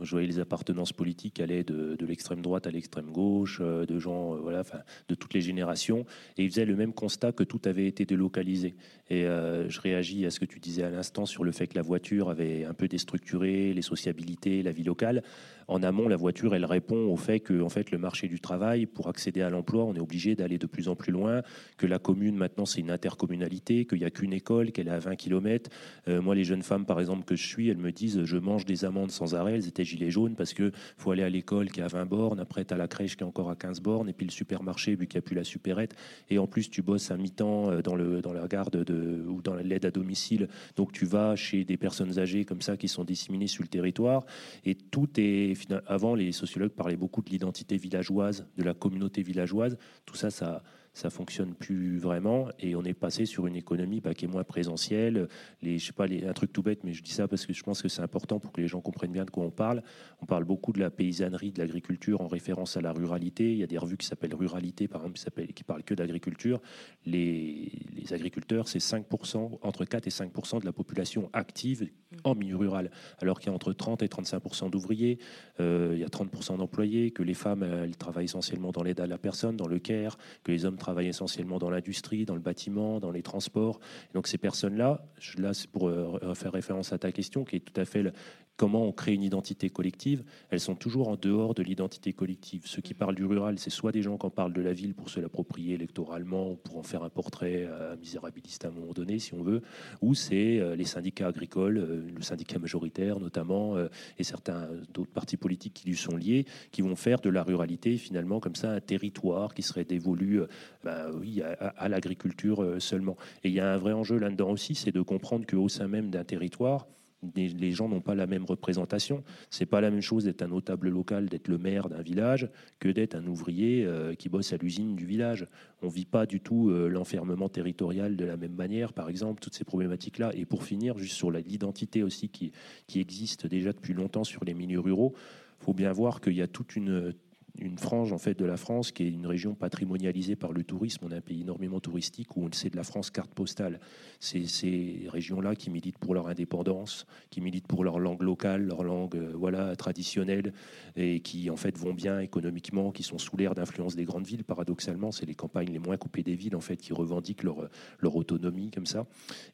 je 0.00 0.10
voyais 0.10 0.26
les 0.26 0.40
appartenances 0.40 0.92
politiques 0.92 1.40
allaient 1.40 1.62
de, 1.62 1.94
de 1.96 2.06
l'extrême 2.06 2.42
droite 2.42 2.66
à 2.66 2.70
l'extrême 2.70 3.10
gauche, 3.10 3.58
euh, 3.60 3.86
de 3.86 3.98
gens, 3.98 4.34
euh, 4.34 4.38
voilà, 4.38 4.62
de 5.08 5.14
toutes 5.14 5.34
les 5.34 5.40
générations, 5.40 6.04
et 6.36 6.44
ils 6.44 6.50
faisaient 6.50 6.64
le 6.64 6.76
même 6.76 6.92
constat 6.92 7.32
que 7.32 7.44
tout 7.44 7.60
avait 7.64 7.86
été 7.86 8.04
délocalisé. 8.04 8.74
Et 9.08 9.24
euh, 9.24 9.68
je 9.68 9.80
réagis 9.80 10.26
à 10.26 10.30
ce 10.30 10.40
que 10.40 10.44
tu 10.44 10.58
disais 10.58 10.82
à 10.82 10.90
l'instant 10.90 11.26
sur 11.26 11.44
le 11.44 11.52
fait 11.52 11.68
que 11.68 11.76
la 11.76 11.82
voiture 11.82 12.28
avait 12.28 12.64
un 12.64 12.74
peu 12.74 12.88
déstructuré 12.88 13.72
les 13.72 13.82
sociabilités, 13.82 14.62
la 14.62 14.72
vie 14.72 14.82
locale. 14.82 15.22
En 15.66 15.82
amont, 15.82 16.08
la 16.08 16.16
voiture, 16.16 16.54
elle 16.54 16.64
répond 16.64 17.06
au 17.06 17.16
fait 17.16 17.40
que, 17.40 17.62
en 17.62 17.70
fait, 17.70 17.90
le 17.90 17.96
marché 17.96 18.28
du 18.28 18.40
travail, 18.40 18.86
pour 18.86 19.08
accéder 19.08 19.40
à 19.40 19.48
l'emploi, 19.48 19.84
on 19.84 19.94
est 19.94 20.00
obligé 20.00 20.34
d'aller 20.34 20.58
de 20.58 20.66
plus 20.66 20.88
en 20.88 20.96
plus 20.96 21.12
loin, 21.12 21.42
que 21.78 21.86
la 21.86 21.98
commune 21.98 22.36
maintenant 22.36 22.66
c'est 22.66 22.80
une 22.80 22.90
intercommunalité, 22.90 23.86
qu'il 23.86 23.98
n'y 23.98 24.04
a 24.04 24.10
qu'une 24.10 24.34
école, 24.34 24.72
qu'elle 24.72 24.88
est 24.88 24.90
à 24.90 24.98
20 24.98 25.16
km. 25.16 25.70
moi, 26.06 26.34
les 26.34 26.44
jeunes 26.44 26.62
femmes, 26.62 26.84
par 26.84 27.00
exemple, 27.00 27.24
que 27.24 27.36
je 27.36 27.46
suis, 27.46 27.68
elles 27.68 27.78
me 27.78 27.92
disent, 27.92 28.24
je 28.24 28.36
mange 28.36 28.66
des 28.66 28.84
amandes 28.84 29.10
sans 29.10 29.34
arrêt. 29.34 29.54
Elles 29.54 29.68
étaient 29.68 29.83
gilet 29.84 30.10
jaune 30.10 30.34
parce 30.34 30.54
que 30.54 30.72
faut 30.96 31.10
aller 31.10 31.22
à 31.22 31.28
l'école 31.28 31.70
qui 31.70 31.80
est 31.80 31.82
à 31.82 31.88
20 31.88 32.06
bornes, 32.06 32.40
après 32.40 32.64
tu 32.64 32.74
as 32.74 32.76
la 32.76 32.88
crèche 32.88 33.16
qui 33.16 33.22
est 33.22 33.26
encore 33.26 33.50
à 33.50 33.56
15 33.56 33.80
bornes, 33.80 34.08
et 34.08 34.12
puis 34.12 34.26
le 34.26 34.32
supermarché 34.32 34.94
vu 34.94 35.06
qu'il 35.06 35.18
n'y 35.18 35.24
a 35.24 35.26
plus 35.26 35.36
la 35.36 35.44
supérette, 35.44 35.94
et 36.30 36.38
en 36.38 36.46
plus 36.46 36.70
tu 36.70 36.82
bosses 36.82 37.10
à 37.10 37.16
mi-temps 37.16 37.70
euh, 37.70 37.82
dans, 37.82 37.94
le, 37.94 38.20
dans 38.20 38.32
la 38.32 38.46
garde 38.48 38.84
de, 38.84 39.24
ou 39.26 39.42
dans 39.42 39.54
l'aide 39.54 39.84
à 39.84 39.90
domicile, 39.90 40.48
donc 40.76 40.92
tu 40.92 41.06
vas 41.06 41.36
chez 41.36 41.64
des 41.64 41.76
personnes 41.76 42.18
âgées 42.18 42.44
comme 42.44 42.62
ça 42.62 42.76
qui 42.76 42.88
sont 42.88 43.04
disséminées 43.04 43.46
sur 43.46 43.62
le 43.62 43.68
territoire, 43.68 44.24
et 44.64 44.74
tout 44.74 45.08
est... 45.16 45.54
Avant, 45.86 46.14
les 46.14 46.32
sociologues 46.32 46.72
parlaient 46.72 46.96
beaucoup 46.96 47.22
de 47.22 47.30
l'identité 47.30 47.76
villageoise, 47.76 48.46
de 48.56 48.62
la 48.62 48.74
communauté 48.74 49.22
villageoise, 49.22 49.76
tout 50.04 50.16
ça, 50.16 50.30
ça 50.30 50.62
ça 50.94 51.10
fonctionne 51.10 51.54
plus 51.54 51.98
vraiment 51.98 52.48
et 52.60 52.76
on 52.76 52.84
est 52.84 52.94
passé 52.94 53.26
sur 53.26 53.46
une 53.46 53.56
économie 53.56 54.00
bah, 54.00 54.14
qui 54.14 54.24
est 54.24 54.28
moins 54.28 54.44
présentielle. 54.44 55.28
Les, 55.60 55.78
je 55.78 55.86
sais 55.86 55.92
pas, 55.92 56.06
les, 56.06 56.24
un 56.24 56.32
truc 56.32 56.52
tout 56.52 56.62
bête, 56.62 56.84
mais 56.84 56.92
je 56.92 57.02
dis 57.02 57.10
ça 57.10 57.26
parce 57.26 57.44
que 57.46 57.52
je 57.52 57.62
pense 57.64 57.82
que 57.82 57.88
c'est 57.88 58.02
important 58.02 58.38
pour 58.38 58.52
que 58.52 58.60
les 58.60 58.68
gens 58.68 58.80
comprennent 58.80 59.12
bien 59.12 59.24
de 59.24 59.30
quoi 59.30 59.44
on 59.44 59.50
parle. 59.50 59.82
On 60.22 60.26
parle 60.26 60.44
beaucoup 60.44 60.72
de 60.72 60.78
la 60.78 60.90
paysannerie, 60.90 61.50
de 61.50 61.58
l'agriculture 61.58 62.20
en 62.20 62.28
référence 62.28 62.76
à 62.76 62.80
la 62.80 62.92
ruralité. 62.92 63.52
Il 63.52 63.58
y 63.58 63.64
a 63.64 63.66
des 63.66 63.78
revues 63.78 63.96
qui 63.96 64.06
s'appellent 64.06 64.34
Ruralité, 64.34 64.88
par 64.88 65.04
exemple, 65.04 65.18
qui, 65.18 65.52
qui 65.52 65.64
parlent 65.64 65.82
que 65.82 65.94
d'agriculture. 65.94 66.60
Les, 67.06 67.72
les, 67.94 68.12
agriculteurs, 68.12 68.68
c'est 68.68 68.78
5%, 68.78 69.58
entre 69.62 69.84
4 69.84 70.06
et 70.06 70.10
5% 70.10 70.60
de 70.60 70.64
la 70.64 70.72
population 70.72 71.28
active 71.32 71.88
en 72.22 72.34
milieu 72.34 72.56
rural, 72.56 72.90
alors 73.20 73.40
qu'il 73.40 73.48
y 73.48 73.50
a 73.50 73.54
entre 73.54 73.72
30 73.72 74.02
et 74.02 74.06
35% 74.06 74.70
d'ouvriers, 74.70 75.18
euh, 75.60 75.92
il 75.94 76.00
y 76.00 76.04
a 76.04 76.08
30% 76.08 76.58
d'employés, 76.58 77.10
que 77.10 77.22
les 77.22 77.34
femmes, 77.34 77.64
elles 77.64 77.96
travaillent 77.96 78.26
essentiellement 78.26 78.70
dans 78.70 78.82
l'aide 78.82 79.00
à 79.00 79.06
la 79.06 79.18
personne, 79.18 79.56
dans 79.56 79.66
le 79.66 79.78
care, 79.78 80.16
que 80.44 80.52
les 80.52 80.64
hommes 80.64 80.76
travaillent 80.84 81.08
essentiellement 81.08 81.58
dans 81.58 81.70
l'industrie, 81.70 82.26
dans 82.26 82.34
le 82.34 82.40
bâtiment, 82.40 83.00
dans 83.00 83.10
les 83.10 83.22
transports. 83.22 83.80
donc 84.12 84.26
ces 84.26 84.38
personnes-là, 84.38 85.06
là 85.38 85.54
c'est 85.54 85.70
pour 85.70 85.88
euh, 85.88 86.34
faire 86.34 86.52
référence 86.52 86.92
à 86.92 86.98
ta 86.98 87.10
question, 87.10 87.44
qui 87.44 87.56
est 87.56 87.60
tout 87.60 87.80
à 87.80 87.84
fait 87.86 88.12
comment 88.56 88.84
on 88.84 88.92
crée 88.92 89.14
une 89.14 89.22
identité 89.22 89.70
collective, 89.70 90.24
elles 90.50 90.60
sont 90.60 90.74
toujours 90.74 91.08
en 91.08 91.16
dehors 91.16 91.54
de 91.54 91.62
l'identité 91.62 92.12
collective. 92.12 92.62
Ceux 92.66 92.82
qui 92.82 92.94
parlent 92.94 93.14
du 93.14 93.24
rural, 93.24 93.58
c'est 93.58 93.70
soit 93.70 93.92
des 93.92 94.02
gens 94.02 94.16
qui 94.16 94.26
en 94.26 94.30
parlent 94.30 94.52
de 94.52 94.60
la 94.60 94.72
ville 94.72 94.94
pour 94.94 95.10
se 95.10 95.20
l'approprier 95.20 95.74
électoralement 95.74 96.52
ou 96.52 96.56
pour 96.56 96.78
en 96.78 96.82
faire 96.82 97.02
un 97.02 97.08
portrait 97.08 97.66
euh, 97.68 97.96
misérabiliste 97.96 98.64
à 98.64 98.68
un 98.68 98.70
moment 98.70 98.92
donné, 98.92 99.18
si 99.18 99.34
on 99.34 99.42
veut, 99.42 99.62
ou 100.02 100.14
c'est 100.14 100.60
euh, 100.60 100.76
les 100.76 100.84
syndicats 100.84 101.28
agricoles, 101.28 101.78
euh, 101.78 102.06
le 102.14 102.22
syndicat 102.22 102.58
majoritaire 102.58 103.18
notamment, 103.18 103.76
et 104.18 104.24
certains 104.24 104.68
d'autres 104.92 105.10
partis 105.10 105.36
politiques 105.36 105.74
qui 105.74 105.88
lui 105.88 105.96
sont 105.96 106.16
liés, 106.16 106.46
qui 106.70 106.82
vont 106.82 106.96
faire 106.96 107.20
de 107.20 107.30
la 107.30 107.42
ruralité 107.42 107.96
finalement 107.96 108.40
comme 108.40 108.54
ça 108.54 108.70
un 108.70 108.80
territoire 108.80 109.54
qui 109.54 109.62
serait 109.62 109.84
dévolu 109.84 110.40
bah, 110.82 111.10
oui, 111.12 111.42
à, 111.42 111.52
à 111.52 111.88
l'agriculture 111.88 112.76
seulement. 112.78 113.16
Et 113.42 113.48
il 113.48 113.54
y 113.54 113.60
a 113.60 113.72
un 113.72 113.78
vrai 113.78 113.92
enjeu 113.92 114.18
là-dedans 114.18 114.50
aussi, 114.50 114.74
c'est 114.74 114.92
de 114.92 115.02
comprendre 115.02 115.46
qu'au 115.46 115.68
sein 115.68 115.88
même 115.88 116.10
d'un 116.10 116.24
territoire, 116.24 116.86
les 117.34 117.72
gens 117.72 117.88
n'ont 117.88 118.00
pas 118.00 118.14
la 118.14 118.26
même 118.26 118.44
représentation. 118.44 119.22
C'est 119.50 119.66
pas 119.66 119.80
la 119.80 119.90
même 119.90 120.00
chose 120.00 120.24
d'être 120.24 120.42
un 120.42 120.48
notable 120.48 120.88
local, 120.88 121.28
d'être 121.28 121.48
le 121.48 121.58
maire 121.58 121.88
d'un 121.88 122.02
village, 122.02 122.48
que 122.78 122.88
d'être 122.88 123.14
un 123.14 123.26
ouvrier 123.26 123.84
euh, 123.84 124.14
qui 124.14 124.28
bosse 124.28 124.52
à 124.52 124.56
l'usine 124.56 124.96
du 124.96 125.06
village. 125.06 125.46
On 125.82 125.88
vit 125.88 126.04
pas 126.04 126.26
du 126.26 126.40
tout 126.40 126.70
euh, 126.70 126.88
l'enfermement 126.88 127.48
territorial 127.48 128.16
de 128.16 128.24
la 128.24 128.36
même 128.36 128.54
manière, 128.54 128.92
par 128.92 129.08
exemple, 129.08 129.40
toutes 129.40 129.54
ces 129.54 129.64
problématiques-là. 129.64 130.32
Et 130.34 130.44
pour 130.44 130.64
finir, 130.64 130.98
juste 130.98 131.14
sur 131.14 131.30
l'identité 131.30 132.02
aussi 132.02 132.28
qui, 132.28 132.52
existe 132.94 133.46
déjà 133.46 133.72
depuis 133.72 133.92
longtemps 133.92 134.24
sur 134.24 134.44
les 134.44 134.54
milieux 134.54 134.80
ruraux, 134.80 135.14
faut 135.58 135.74
bien 135.74 135.92
voir 135.92 136.20
qu'il 136.20 136.34
y 136.34 136.42
a 136.42 136.46
toute 136.46 136.76
une 136.76 137.12
une 137.58 137.78
frange 137.78 138.12
en 138.12 138.18
fait 138.18 138.36
de 138.38 138.44
la 138.44 138.56
France 138.56 138.90
qui 138.90 139.04
est 139.04 139.10
une 139.10 139.26
région 139.26 139.54
patrimonialisée 139.54 140.36
par 140.36 140.52
le 140.52 140.64
tourisme. 140.64 141.06
On 141.06 141.12
est 141.12 141.16
un 141.16 141.20
pays 141.20 141.42
énormément 141.42 141.80
touristique 141.80 142.36
où 142.36 142.44
on 142.44 142.52
sait 142.52 142.70
de 142.70 142.76
la 142.76 142.82
France 142.82 143.10
carte 143.10 143.32
postale. 143.32 143.80
C'est 144.18 144.46
ces 144.46 145.06
régions-là 145.08 145.54
qui 145.54 145.70
militent 145.70 145.98
pour 145.98 146.14
leur 146.14 146.28
indépendance, 146.28 147.06
qui 147.30 147.40
militent 147.40 147.66
pour 147.66 147.84
leur 147.84 147.98
langue 147.98 148.22
locale, 148.22 148.66
leur 148.66 148.82
langue 148.82 149.16
euh, 149.16 149.32
voilà 149.34 149.76
traditionnelle 149.76 150.52
et 150.96 151.20
qui 151.20 151.48
en 151.50 151.56
fait 151.56 151.78
vont 151.78 151.94
bien 151.94 152.20
économiquement, 152.20 152.90
qui 152.90 153.02
sont 153.02 153.18
sous 153.18 153.36
l'air 153.36 153.54
d'influence 153.54 153.94
des 153.94 154.04
grandes 154.04 154.26
villes. 154.26 154.44
Paradoxalement, 154.44 155.12
c'est 155.12 155.26
les 155.26 155.34
campagnes 155.34 155.70
les 155.70 155.78
moins 155.78 155.96
coupées 155.96 156.22
des 156.22 156.34
villes 156.34 156.56
en 156.56 156.60
fait 156.60 156.76
qui 156.76 156.92
revendiquent 156.92 157.44
leur, 157.44 157.68
leur 158.00 158.16
autonomie 158.16 158.70
comme 158.70 158.86
ça. 158.86 159.06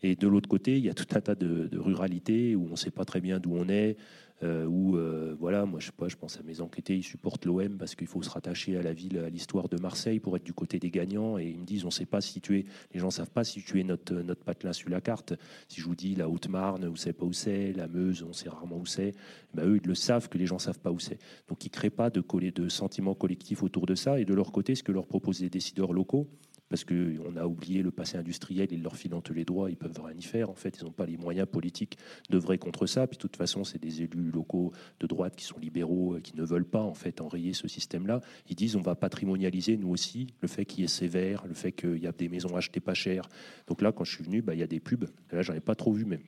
Et 0.02 0.16
de 0.16 0.26
l'autre 0.26 0.48
côté, 0.48 0.78
il 0.78 0.84
y 0.84 0.90
a 0.90 0.94
tout 0.94 1.06
un 1.14 1.20
tas 1.20 1.34
de, 1.34 1.68
de 1.68 1.78
ruralités 1.78 2.56
où 2.56 2.66
on 2.66 2.70
ne 2.70 2.76
sait 2.76 2.90
pas 2.90 3.04
très 3.04 3.20
bien 3.20 3.38
d'où 3.38 3.54
on 3.54 3.68
est. 3.68 3.96
Euh, 4.42 4.64
où, 4.64 4.96
euh, 4.96 5.37
voilà, 5.38 5.66
moi 5.66 5.81
je 5.81 5.87
sais 5.87 5.92
pas, 5.92 6.09
je 6.09 6.16
pense 6.16 6.38
à 6.38 6.42
mes 6.42 6.62
enquêtés, 6.62 6.96
ils 6.96 7.03
supportent 7.03 7.44
l'OM 7.44 7.76
parce 7.76 7.94
qu'il 7.94 8.07
faut 8.07 8.22
se 8.22 8.31
rattacher 8.31 8.76
à 8.79 8.83
la 8.83 8.94
ville, 8.94 9.18
à 9.18 9.29
l'histoire 9.29 9.68
de 9.68 9.79
Marseille 9.79 10.18
pour 10.18 10.35
être 10.37 10.44
du 10.44 10.55
côté 10.55 10.79
des 10.79 10.90
gagnants. 10.90 11.37
Et 11.38 11.48
ils 11.48 11.59
me 11.59 11.66
disent, 11.66 11.85
on 11.85 11.88
ne 11.88 11.92
sait 11.92 12.07
pas 12.07 12.20
situer, 12.20 12.64
les 12.94 13.00
gens 13.00 13.11
savent 13.11 13.31
pas 13.31 13.44
situer 13.44 13.85
notre, 13.85 14.14
notre 14.14 14.42
patelin 14.42 14.72
sur 14.72 14.88
la 14.88 15.00
carte. 15.00 15.35
Si 15.68 15.81
je 15.81 15.87
vous 15.87 15.94
dis 15.94 16.14
la 16.14 16.29
Haute-Marne, 16.29 16.87
vous 16.87 16.96
savez 16.96 17.12
pas 17.12 17.26
où 17.26 17.33
c'est, 17.33 17.72
la 17.72 17.87
Meuse, 17.87 18.22
on 18.22 18.33
sait 18.33 18.48
rarement 18.48 18.79
où 18.79 18.87
c'est. 18.87 19.14
Ben, 19.53 19.66
eux, 19.66 19.79
ils 19.83 19.87
le 19.87 19.94
savent 19.94 20.29
que 20.29 20.38
les 20.38 20.46
gens 20.46 20.59
savent 20.59 20.81
pas 20.81 20.90
où 20.90 20.98
c'est. 20.98 21.18
Donc 21.48 21.64
ils 21.66 21.70
créent 21.70 21.90
pas 21.90 22.09
de, 22.09 22.22
de 22.50 22.68
sentiments 22.68 23.14
collectifs 23.14 23.62
autour 23.62 23.85
de 23.85 23.94
ça. 23.94 24.18
Et 24.18 24.24
de 24.24 24.35
leur 24.35 24.53
côté, 24.53 24.74
ce 24.74 24.83
que 24.83 24.92
leur 24.92 25.07
proposent 25.07 25.40
les 25.40 25.50
décideurs 25.50 25.92
locaux, 25.92 26.29
parce 26.70 26.85
qu'on 26.85 27.37
a 27.37 27.44
oublié 27.44 27.83
le 27.83 27.90
passé 27.90 28.16
industriel, 28.16 28.68
ils 28.70 28.83
leur 28.83 28.96
filent 28.96 29.11
tous 29.22 29.35
les 29.35 29.44
droits, 29.44 29.70
ils 29.70 29.76
peuvent 29.76 30.00
rien 30.00 30.16
y 30.16 30.22
faire. 30.22 30.48
En 30.48 30.54
fait, 30.54 30.78
ils 30.80 30.85
n'ont 30.85 30.92
pas 30.92 31.04
les 31.04 31.16
moyens 31.16 31.48
politiques 31.48 31.98
d'œuvrer 32.30 32.59
contre 32.59 32.87
ça. 32.87 33.09
Puis 33.09 33.16
de 33.16 33.20
toute 33.20 33.37
façon, 33.37 33.64
c'est 33.64 33.83
des 33.83 34.02
élus 34.02 34.30
locaux 34.30 34.72
de 35.00 35.06
droite 35.09 35.35
qui 35.35 35.44
sont 35.44 35.59
libéraux, 35.59 36.14
euh, 36.14 36.20
qui 36.20 36.37
ne 36.37 36.44
veulent 36.44 36.64
pas 36.64 36.83
en 36.83 36.94
fait 36.94 37.20
enrayer 37.20 37.52
ce 37.52 37.66
système-là. 37.66 38.20
Ils 38.48 38.54
disent 38.54 38.76
on 38.76 38.83
va 38.83 38.94
patrimonialiser 38.94 39.76
nous 39.76 39.90
aussi 39.90 40.28
le 40.40 40.48
fait 40.48 40.64
qu'il 40.64 40.83
y 40.83 40.85
ait 40.85 40.88
sévère, 40.88 41.44
le 41.46 41.54
fait 41.54 41.72
qu'il 41.72 41.98
y 41.98 42.06
a 42.06 42.12
des 42.12 42.28
maisons 42.28 42.56
achetées 42.56 42.80
pas 42.80 42.94
chères. 42.94 43.28
Donc 43.66 43.83
là, 43.83 43.90
quand 43.90 44.04
je 44.04 44.14
suis 44.14 44.24
venu, 44.24 44.40
bah, 44.40 44.54
il 44.54 44.61
y 44.61 44.62
a 44.62 44.68
des 44.68 44.80
pubs. 44.80 45.06
Là, 45.33 45.42
j'en 45.42 45.54
ai 45.54 45.61
pas 45.61 45.74
trop 45.74 45.92
vu, 45.92 46.04
mais 46.04 46.20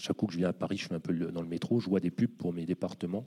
chaque 0.00 0.16
coup 0.16 0.26
que 0.26 0.32
je 0.32 0.38
viens 0.38 0.48
à 0.48 0.52
Paris, 0.52 0.78
je 0.78 0.86
fais 0.86 0.94
un 0.94 1.00
peu 1.00 1.12
dans 1.12 1.42
le 1.42 1.48
métro, 1.48 1.78
je 1.78 1.88
vois 1.88 2.00
des 2.00 2.10
pubs 2.10 2.30
pour 2.30 2.52
mes 2.52 2.64
départements. 2.64 3.26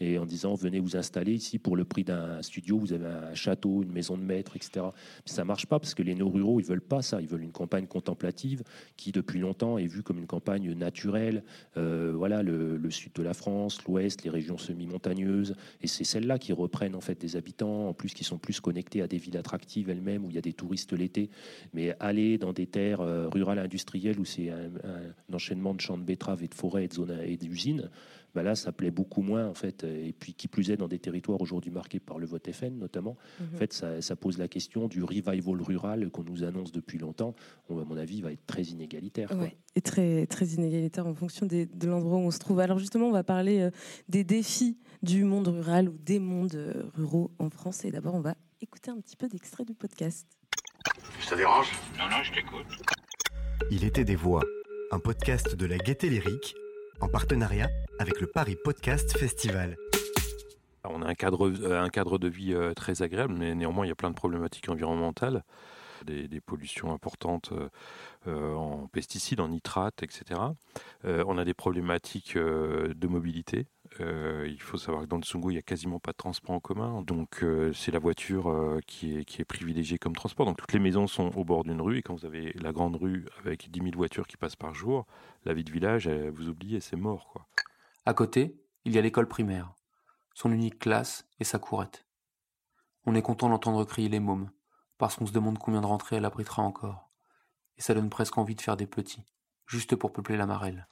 Et 0.00 0.18
en 0.18 0.26
disant, 0.26 0.54
venez 0.54 0.80
vous 0.80 0.96
installer 0.96 1.32
ici 1.34 1.58
pour 1.58 1.76
le 1.76 1.84
prix 1.84 2.04
d'un 2.04 2.42
studio, 2.42 2.78
vous 2.78 2.92
avez 2.92 3.06
un 3.06 3.34
château, 3.34 3.82
une 3.82 3.92
maison 3.92 4.16
de 4.16 4.22
maître, 4.22 4.56
etc. 4.56 4.86
Mais 4.86 5.32
ça 5.32 5.44
marche 5.44 5.66
pas 5.66 5.78
parce 5.78 5.94
que 5.94 6.02
les 6.02 6.14
néo-ruraux, 6.14 6.60
ils 6.60 6.66
veulent 6.66 6.80
pas 6.80 7.02
ça. 7.02 7.20
Ils 7.20 7.28
veulent 7.28 7.42
une 7.42 7.52
campagne 7.52 7.86
contemplative 7.86 8.62
qui, 8.96 9.12
depuis 9.12 9.40
longtemps, 9.40 9.78
est 9.78 9.86
vue 9.86 10.02
comme 10.02 10.18
une 10.18 10.26
campagne 10.26 10.72
naturelle. 10.72 11.44
Euh, 11.76 12.12
voilà, 12.16 12.42
le, 12.42 12.90
sud 12.90 13.12
de 13.14 13.22
la 13.22 13.34
France, 13.34 13.84
l'ouest, 13.84 14.24
les 14.24 14.30
régions 14.30 14.58
semi-montagneuses. 14.58 15.54
Et 15.82 15.86
c'est 15.86 16.04
celles-là 16.04 16.38
qui 16.38 16.52
reprennent 16.52 16.94
en 16.94 17.00
fait 17.00 17.20
des 17.20 17.36
habitants, 17.36 17.88
en 17.88 17.92
plus 17.92 18.14
qui 18.14 18.24
sont 18.24 18.38
plus 18.38 18.60
connectés 18.60 19.02
à 19.02 19.08
des 19.08 19.18
villes 19.18 19.36
attractives 19.36 19.90
elles-mêmes, 19.90 20.24
où 20.24 20.30
il 20.30 20.36
y 20.36 20.38
a 20.38 20.42
des 20.42 20.54
touristes 20.54 20.92
l'été. 20.92 21.30
Mais 21.74 21.94
aller 22.00 22.38
dans 22.38 22.52
des 22.52 22.66
terres 22.66 23.00
euh, 23.00 23.28
rurales 23.28 23.58
industrielles 23.58 24.18
où 24.18 24.24
c'est 24.24 24.50
un, 24.50 24.70
un 24.84 25.34
enchaînement 25.34 25.74
de 25.74 25.80
champs 25.80 25.98
de 25.98 26.05
betteraves 26.06 26.42
et 26.42 26.48
de 26.48 26.54
forêts 26.54 26.84
et 26.84 26.88
de 26.88 26.94
zones 26.94 27.18
et 27.22 27.36
d'usines, 27.36 27.90
bah 28.34 28.42
là, 28.42 28.54
ça 28.54 28.70
plaît 28.70 28.90
beaucoup 28.90 29.22
moins 29.22 29.46
en 29.46 29.54
fait. 29.54 29.84
Et 29.84 30.12
puis 30.12 30.34
qui 30.34 30.46
plus 30.46 30.70
est 30.70 30.76
dans 30.76 30.88
des 30.88 30.98
territoires 30.98 31.40
aujourd'hui 31.40 31.70
marqués 31.70 32.00
par 32.00 32.18
le 32.18 32.26
vote 32.26 32.50
FN 32.50 32.78
notamment. 32.78 33.16
En 33.40 33.44
mhm. 33.44 33.58
fait, 33.58 33.72
ça, 33.72 34.16
pose 34.16 34.38
la 34.38 34.46
question 34.46 34.88
du 34.88 35.02
revival 35.02 35.62
rural 35.62 36.10
qu'on 36.10 36.22
nous 36.22 36.44
annonce 36.44 36.70
depuis 36.70 36.98
longtemps. 36.98 37.34
On, 37.70 37.78
à 37.78 37.84
mon 37.84 37.96
avis, 37.96 38.20
va 38.20 38.32
être 38.32 38.46
très 38.46 38.62
inégalitaire. 38.62 39.30
et 39.74 39.80
très 39.80 40.26
très 40.26 40.46
inégalitaire 40.46 41.06
en 41.06 41.14
fonction 41.14 41.46
de 41.46 41.86
l'endroit 41.86 42.18
où 42.18 42.22
on 42.22 42.30
se 42.30 42.38
trouve. 42.38 42.60
Alors 42.60 42.78
justement, 42.78 43.08
on 43.08 43.12
va 43.12 43.24
parler 43.24 43.60
euh, 43.60 43.70
des 44.08 44.24
défis 44.24 44.78
du 45.02 45.24
monde 45.24 45.48
rural 45.48 45.88
ou 45.88 45.96
des 45.98 46.18
mondes 46.18 46.54
euh, 46.54 46.84
ruraux 46.94 47.30
en 47.38 47.50
France. 47.50 47.84
Et 47.84 47.90
d'abord, 47.90 48.14
on 48.14 48.20
va 48.20 48.34
écouter 48.60 48.90
un 48.90 49.00
petit 49.00 49.16
peu 49.16 49.28
d'extrait 49.28 49.64
du 49.64 49.74
podcast. 49.74 50.26
Ça 51.20 51.36
dérange? 51.36 51.72
Non, 51.98 52.04
non, 52.10 52.22
je 52.22 52.32
t'écoute. 52.32 52.66
Il 53.70 53.84
était 53.84 54.04
des 54.04 54.16
voix, 54.16 54.42
un 54.90 54.98
podcast 54.98 55.56
de 55.56 55.66
la 55.66 55.78
Gaieté 55.78 56.08
Lyrique 56.08 56.54
en 57.00 57.08
partenariat 57.08 57.68
avec 57.98 58.20
le 58.20 58.26
Paris 58.26 58.56
Podcast 58.62 59.16
Festival. 59.16 59.76
On 60.84 61.02
a 61.02 61.08
un 61.08 61.14
cadre, 61.14 61.48
euh, 61.48 62.18
de 62.18 62.28
vie 62.28 62.54
euh, 62.54 62.72
très 62.74 63.02
agréable, 63.02 63.34
mais 63.34 63.54
néanmoins 63.54 63.84
il 63.84 63.88
y 63.88 63.92
a 63.92 63.96
plein 63.96 64.10
de 64.10 64.14
problématiques 64.14 64.68
environnementales, 64.68 65.44
des, 66.04 66.28
des 66.28 66.40
pollutions 66.40 66.92
importantes 66.92 67.50
euh, 68.28 68.54
en 68.54 68.86
pesticides, 68.86 69.40
en 69.40 69.48
nitrates, 69.48 70.02
etc. 70.02 70.40
on 71.04 71.38
a 71.38 71.44
des 71.44 71.54
problématiques 71.54 72.36
de 72.36 73.06
mobilité. 73.06 73.66
Il 74.00 74.60
faut 74.60 74.78
savoir 74.78 75.04
que 75.04 75.08
dans 75.08 75.16
le 75.16 75.22
Tsungo, 75.22 75.50
il 75.50 75.54
n'y 75.54 75.58
a 75.58 75.62
quasiment 75.62 75.98
pas 75.98 76.12
de 76.12 76.16
transport 76.16 76.54
en 76.54 76.60
commun, 76.60 77.02
donc 77.02 77.44
c'est 77.74 77.92
la 77.92 77.98
voiture 77.98 78.80
qui, 78.86 79.18
est, 79.18 79.24
qui 79.24 79.42
est 79.42 79.44
privilégiée 79.44 79.98
comme 79.98 80.14
transport. 80.14 80.46
Donc 80.46 80.58
toutes 80.58 80.72
les 80.72 80.78
maisons 80.78 81.06
sont 81.06 81.30
au 81.36 81.44
bord 81.44 81.64
d'une 81.64 81.80
rue, 81.80 81.98
et 81.98 82.02
quand 82.02 82.14
vous 82.14 82.26
avez 82.26 82.52
la 82.54 82.72
grande 82.72 82.96
rue 82.96 83.26
avec 83.38 83.70
10 83.70 83.80
000 83.80 83.92
voitures 83.96 84.26
qui 84.26 84.36
passent 84.36 84.56
par 84.56 84.74
jour, 84.74 85.06
la 85.44 85.54
vie 85.54 85.64
de 85.64 85.70
village, 85.72 86.08
vous 86.08 86.48
oubliez, 86.48 86.80
c'est 86.80 86.96
mort. 86.96 87.28
Quoi. 87.28 87.46
À 88.04 88.14
côté, 88.14 88.60
il 88.84 88.92
y 88.92 88.98
a 88.98 89.00
l'école 89.02 89.28
primaire 89.28 89.72
son 90.36 90.52
unique 90.52 90.78
classe 90.78 91.26
et 91.40 91.44
sa 91.44 91.58
courette. 91.58 92.04
On 93.06 93.14
est 93.14 93.22
content 93.22 93.48
d'entendre 93.48 93.82
crier 93.84 94.10
les 94.10 94.20
mômes, 94.20 94.50
parce 94.98 95.16
qu'on 95.16 95.24
se 95.24 95.32
demande 95.32 95.58
combien 95.58 95.80
de 95.80 95.86
rentrées 95.86 96.16
elle 96.16 96.26
abritera 96.26 96.62
encore. 96.62 97.10
Et 97.78 97.80
ça 97.80 97.94
donne 97.94 98.10
presque 98.10 98.36
envie 98.36 98.54
de 98.54 98.60
faire 98.60 98.76
des 98.76 98.86
petits, 98.86 99.24
juste 99.66 99.96
pour 99.96 100.12
peupler 100.12 100.36
la 100.36 100.44
marelle. 100.44 100.86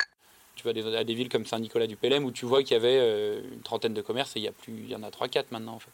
Tu 0.54 0.64
vas 0.64 0.70
à 0.70 1.04
des 1.04 1.14
villes 1.14 1.28
comme 1.28 1.46
Saint-Nicolas-du-Pélem 1.46 2.24
où 2.24 2.30
tu 2.30 2.46
vois 2.46 2.62
qu'il 2.62 2.72
y 2.72 2.76
avait 2.76 2.98
euh, 2.98 3.42
une 3.52 3.60
trentaine 3.60 3.94
de 3.94 4.02
commerces 4.02 4.36
et 4.36 4.40
il 4.40 4.44
y, 4.44 4.48
a 4.48 4.52
plus, 4.52 4.72
il 4.72 4.88
y 4.88 4.94
en 4.94 5.02
a 5.02 5.10
3-4 5.10 5.46
maintenant 5.50 5.74
en 5.74 5.78
fait. 5.78 5.90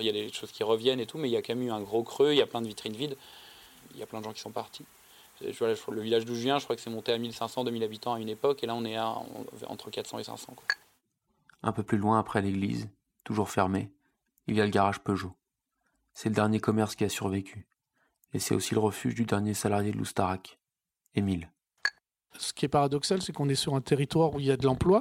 Il 0.00 0.06
y 0.06 0.08
a 0.08 0.12
des 0.12 0.32
choses 0.32 0.50
qui 0.50 0.64
reviennent 0.64 0.98
et 0.98 1.06
tout, 1.06 1.18
mais 1.18 1.28
il 1.28 1.32
y 1.32 1.36
a 1.36 1.42
quand 1.42 1.54
même 1.54 1.66
eu 1.68 1.70
un 1.70 1.80
gros 1.80 2.02
creux, 2.02 2.32
il 2.32 2.36
y 2.36 2.42
a 2.42 2.46
plein 2.46 2.60
de 2.60 2.66
vitrines 2.66 2.94
vides, 2.94 3.16
il 3.92 4.00
y 4.00 4.02
a 4.02 4.06
plein 4.06 4.18
de 4.18 4.24
gens 4.24 4.32
qui 4.32 4.40
sont 4.40 4.50
partis. 4.50 4.84
Je 5.40 5.56
vois, 5.56 5.68
le 5.68 6.00
village 6.00 6.24
d'où 6.24 6.34
je 6.34 6.40
je 6.40 6.64
crois 6.64 6.74
que 6.74 6.82
c'est 6.82 6.90
monté 6.90 7.12
à 7.12 7.18
1500-2000 7.18 7.84
habitants 7.84 8.14
à 8.14 8.20
une 8.20 8.28
époque, 8.28 8.64
et 8.64 8.66
là 8.66 8.74
on 8.74 8.84
est 8.84 8.98
entre 8.98 9.90
400 9.90 10.18
et 10.18 10.24
500. 10.24 10.54
Quoi. 10.56 10.64
Un 11.62 11.72
peu 11.72 11.82
plus 11.82 11.98
loin, 11.98 12.18
après 12.18 12.42
l'église, 12.42 12.88
toujours 13.24 13.50
fermée, 13.50 13.90
il 14.46 14.56
y 14.56 14.60
a 14.60 14.64
le 14.64 14.70
garage 14.70 15.00
Peugeot. 15.00 15.32
C'est 16.12 16.28
le 16.28 16.34
dernier 16.34 16.60
commerce 16.60 16.94
qui 16.94 17.04
a 17.04 17.08
survécu. 17.08 17.66
Et 18.32 18.38
c'est 18.38 18.54
aussi 18.54 18.74
le 18.74 18.80
refuge 18.80 19.14
du 19.14 19.24
dernier 19.24 19.54
salarié 19.54 19.92
de 19.92 19.96
l'Oustarac, 19.96 20.58
Émile. 21.14 21.50
Ce 22.38 22.52
qui 22.52 22.64
est 22.64 22.68
paradoxal, 22.68 23.22
c'est 23.22 23.32
qu'on 23.32 23.48
est 23.48 23.54
sur 23.54 23.74
un 23.74 23.80
territoire 23.80 24.34
où 24.34 24.40
il 24.40 24.46
y 24.46 24.50
a 24.50 24.56
de 24.56 24.64
l'emploi, 24.64 25.00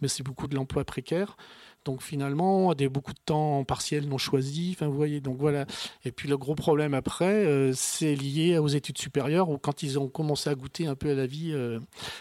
mais 0.00 0.08
c'est 0.08 0.22
beaucoup 0.22 0.48
de 0.48 0.54
l'emploi 0.54 0.84
précaire. 0.84 1.36
Donc 1.84 2.00
finalement, 2.00 2.74
des 2.74 2.88
beaucoup 2.88 3.12
de 3.12 3.18
temps 3.24 3.64
partiel 3.64 4.08
non 4.08 4.18
choisi. 4.18 4.76
Vous 4.80 4.92
voyez, 4.92 5.20
donc 5.20 5.38
voilà. 5.38 5.66
Et 6.04 6.12
puis 6.12 6.28
le 6.28 6.36
gros 6.38 6.54
problème 6.54 6.94
après, 6.94 7.44
euh, 7.44 7.72
c'est 7.74 8.14
lié 8.14 8.58
aux 8.58 8.68
études 8.68 8.98
supérieures 8.98 9.50
où 9.50 9.58
quand 9.58 9.82
ils 9.82 9.98
ont 9.98 10.08
commencé 10.08 10.48
à 10.48 10.54
goûter 10.54 10.86
un 10.86 10.94
peu 10.94 11.10
à 11.10 11.14
la 11.14 11.26
vie, 11.26 11.50
euh, 11.52 11.80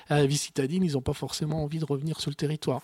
à 0.10 0.18
la 0.18 0.26
vie 0.26 0.38
citadine, 0.38 0.84
ils 0.84 0.94
n'ont 0.94 1.02
pas 1.02 1.14
forcément 1.14 1.64
envie 1.64 1.80
de 1.80 1.86
revenir 1.86 2.20
sur 2.20 2.32
le 2.32 2.36
territoire. 2.36 2.82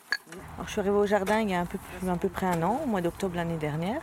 Alors, 0.55 0.67
je 0.67 0.71
suis 0.71 0.81
arrivée 0.81 0.97
au 0.97 1.05
jardin 1.07 1.41
il 1.41 1.49
y 1.49 1.53
a 1.55 1.61
un 1.61 1.65
peu, 1.65 1.79
à 2.07 2.15
peu 2.15 2.29
près 2.29 2.45
un 2.45 2.61
an, 2.61 2.81
au 2.83 2.87
mois 2.87 3.01
d'octobre 3.01 3.35
l'année 3.35 3.57
dernière. 3.57 4.01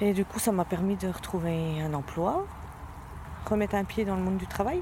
Et 0.00 0.12
du 0.12 0.24
coup, 0.24 0.38
ça 0.38 0.52
m'a 0.52 0.64
permis 0.64 0.96
de 0.96 1.08
retrouver 1.08 1.80
un 1.80 1.94
emploi, 1.94 2.46
remettre 3.46 3.74
un 3.74 3.84
pied 3.84 4.04
dans 4.04 4.16
le 4.16 4.22
monde 4.22 4.38
du 4.38 4.46
travail. 4.46 4.80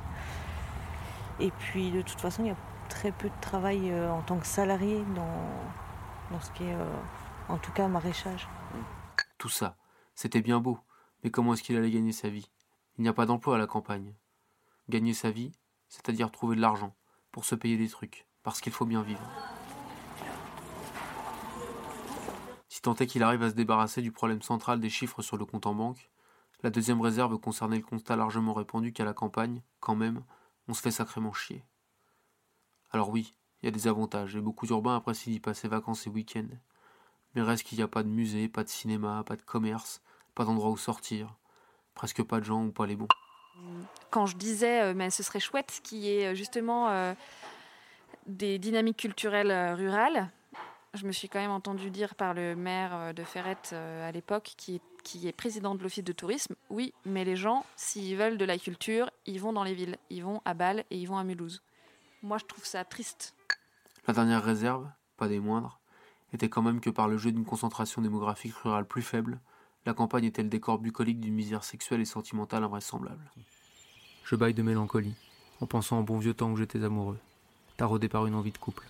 Et 1.39 1.51
puis, 1.51 1.91
de 1.91 2.03
toute 2.03 2.21
façon, 2.21 2.45
il 2.45 2.49
y 2.49 2.51
a 2.51 2.57
très 2.89 3.13
peu 3.13 3.29
de 3.29 3.41
travail 3.41 3.91
euh, 3.91 4.11
en 4.11 4.23
tant 4.23 4.39
que 4.39 4.47
salarié 4.47 5.05
dans, 5.15 6.31
dans 6.31 6.41
ce 6.41 6.51
qui 6.53 6.65
est, 6.65 6.75
euh, 6.75 6.97
en 7.49 7.59
tout 7.59 7.73
cas, 7.73 7.89
maraîchage. 7.89 8.49
Tout 9.39 9.49
ça, 9.49 9.77
c'était 10.15 10.41
bien 10.41 10.61
beau, 10.61 10.79
mais 11.23 11.31
comment 11.31 11.53
est-ce 11.53 11.63
qu'il 11.63 11.77
allait 11.77 11.91
gagner 11.91 12.13
sa 12.13 12.29
vie? 12.29 12.51
Il 12.99 13.03
n'y 13.03 13.09
a 13.09 13.13
pas 13.13 13.27
d'emploi 13.27 13.57
à 13.57 13.59
la 13.59 13.67
campagne. 13.67 14.15
Gagner 14.89 15.13
sa 15.13 15.31
vie, 15.31 15.53
c'est-à-dire 15.89 16.31
trouver 16.31 16.57
de 16.57 16.61
l'argent 16.63 16.95
pour 17.33 17.45
se 17.45 17.55
payer 17.55 17.77
des 17.77 17.89
trucs, 17.89 18.27
parce 18.43 18.61
qu'il 18.61 18.73
faut 18.73 18.87
bien 18.87 19.03
vivre. 19.03 19.29
Si 22.69 22.81
tant 22.81 22.95
est 22.95 23.07
qu'il 23.07 23.23
arrive 23.23 23.43
à 23.43 23.51
se 23.51 23.55
débarrasser 23.55 24.01
du 24.01 24.13
problème 24.13 24.41
central 24.41 24.81
des 24.81 24.89
chiffres 24.89 25.21
sur 25.21 25.37
le 25.37 25.45
compte 25.45 25.67
en 25.67 25.75
banque, 25.75 26.11
la 26.63 26.71
deuxième 26.71 27.01
réserve 27.03 27.37
concernait 27.39 27.77
le 27.77 27.85
constat 27.85 28.17
largement 28.17 28.55
répandu 28.55 28.93
qu'à 28.93 29.05
la 29.05 29.13
campagne, 29.13 29.61
quand 29.81 29.97
même, 29.97 30.23
on 30.69 30.75
se 30.75 30.83
fait 30.83 30.91
sacrément 30.91 31.33
chier. 31.33 31.65
Alors 32.91 33.11
oui, 33.11 33.35
il 33.63 33.67
y 33.67 33.69
a 33.69 33.73
des 33.73 33.89
avantages, 33.89 34.37
et 34.37 34.41
beaucoup 34.41 34.67
d'urbains 34.67 34.97
apprécient 34.97 35.33
d'y 35.33 35.41
passer 35.41 35.69
vacances 35.69 36.07
et 36.07 36.11
week-ends. 36.11 36.57
Mais 37.35 37.43
reste 37.43 37.65
qu'il 37.65 37.79
n'y 37.79 37.85
a 37.85 37.89
pas 37.89 38.03
de 38.03 38.09
musée, 38.09 38.49
pas 38.49 38.65
de 38.65 38.69
cinéma, 38.69 39.23
pas 39.25 39.37
de 39.37 39.43
commerce, 39.43 40.01
pas 40.35 40.45
d'endroit 40.45 40.71
où 40.71 40.77
sortir, 40.77 41.37
presque 41.95 42.23
pas 42.23 42.41
de 42.41 42.45
gens 42.45 42.65
ou 42.65 42.73
pas 42.73 42.87
les 42.87 42.97
bons. 42.97 43.09
Quand 44.11 44.27
je 44.27 44.37
disais, 44.37 44.83
euh, 44.83 44.95
mais 44.95 45.11
ce 45.11 45.23
serait 45.23 45.41
chouette 45.41 45.81
qu'il 45.83 45.99
y 45.99 46.11
ait 46.11 46.27
euh, 46.29 46.35
justement 46.35 46.89
euh, 46.89 47.15
des 48.27 48.59
dynamiques 48.59 48.99
culturelles 48.99 49.75
rurales, 49.75 50.31
je 50.95 51.07
me 51.07 51.13
suis 51.13 51.29
quand 51.29 51.41
même 51.41 51.51
entendu 51.51 51.91
dire 51.91 52.15
par 52.15 52.33
le 52.33 52.57
maire 52.57 53.13
de 53.13 53.23
Ferrette 53.23 53.75
à 53.75 54.11
l'époque, 54.13 54.55
qui, 54.57 54.81
qui 55.07 55.29
est 55.29 55.33
président 55.33 55.77
de 55.77 55.83
l'office 55.85 56.03
de 56.03 56.13
tourisme, 56.13 56.57
oui, 56.69 56.93
mais 57.05 57.25
les 57.25 57.37
gens, 57.37 57.65
s'ils 57.77 58.17
veulent 58.17 58.39
de 58.39 58.45
la 58.45 58.59
culture, 58.59 59.09
ils 59.25 59.41
vont 59.41 59.53
dans 59.53 59.63
les 59.63 59.73
villes. 59.73 59.99
Ils 60.11 60.25
vont 60.25 60.43
à 60.45 60.53
Bâle 60.53 60.85
et 60.91 60.99
ils 60.99 61.07
vont 61.07 61.17
à 61.17 61.23
Mulhouse. 61.23 61.63
Moi, 62.25 62.39
je 62.39 62.45
trouve 62.45 62.65
ça 62.67 62.85
triste. 62.85 63.37
La 64.09 64.15
dernière 64.15 64.43
réserve, 64.43 64.91
pas 65.17 65.29
des 65.29 65.39
moindres, 65.39 65.79
était 66.33 66.49
quand 66.49 66.61
même 66.61 66.81
que 66.81 66.91
par 66.91 67.07
le 67.07 67.19
jeu 67.19 67.31
d'une 67.31 67.45
concentration 67.45 68.03
démographique 68.03 68.57
rurale 68.57 68.85
plus 68.85 69.03
faible, 69.03 69.39
la 69.85 69.95
campagne 69.95 70.25
était 70.25 70.43
le 70.43 70.49
décor 70.49 70.81
bucolique 70.81 71.21
d'une 71.21 71.35
misère 71.35 71.63
sexuelle 71.63 72.01
et 72.01 72.05
sentimentale 72.05 72.65
invraisemblable. 72.65 73.31
Je 74.25 74.35
baille 74.35 74.55
de 74.55 74.63
mélancolie, 74.63 75.15
en 75.61 75.69
pensant 75.69 76.01
au 76.01 76.03
bon 76.03 76.19
vieux 76.19 76.35
temps 76.35 76.51
où 76.51 76.57
j'étais 76.57 76.83
amoureux, 76.83 77.19
taraudé 77.77 78.09
par 78.09 78.27
une 78.27 78.35
envie 78.35 78.51
de 78.51 78.59
couple. 78.59 78.89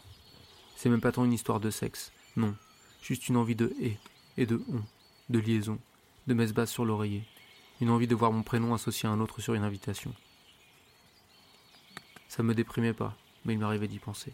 C'est 0.76 0.88
même 0.88 1.02
pas 1.02 1.12
tant 1.12 1.26
une 1.26 1.34
histoire 1.34 1.60
de 1.60 1.68
sexe, 1.68 2.10
non, 2.36 2.54
juste 3.02 3.28
une 3.28 3.36
envie 3.36 3.54
de 3.54 3.74
et, 3.80 3.98
et 4.38 4.46
de 4.46 4.62
on, 4.72 4.80
de 5.28 5.38
liaison, 5.38 5.78
de 6.26 6.34
messe 6.34 6.52
basse 6.52 6.70
sur 6.70 6.84
l'oreiller, 6.84 7.24
une 7.80 7.90
envie 7.90 8.06
de 8.06 8.14
voir 8.14 8.32
mon 8.32 8.42
prénom 8.42 8.74
associé 8.74 9.08
à 9.08 9.12
un 9.12 9.20
autre 9.20 9.40
sur 9.40 9.54
une 9.54 9.64
invitation. 9.64 10.12
Ça 12.28 12.42
me 12.42 12.54
déprimait 12.54 12.92
pas, 12.92 13.16
mais 13.44 13.54
il 13.54 13.58
m'arrivait 13.58 13.88
d'y 13.88 13.98
penser. 13.98 14.32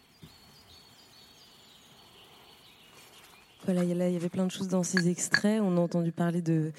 Voilà, 3.65 3.85
il 3.85 3.91
y 3.91 4.17
avait 4.17 4.29
plein 4.29 4.45
de 4.45 4.51
choses 4.51 4.67
dans 4.67 4.83
ces 4.83 5.09
extraits. 5.09 5.61
On 5.63 5.77
a 5.77 5.81
entendu 5.81 6.11
parler 6.11 6.43
de, 6.43 6.73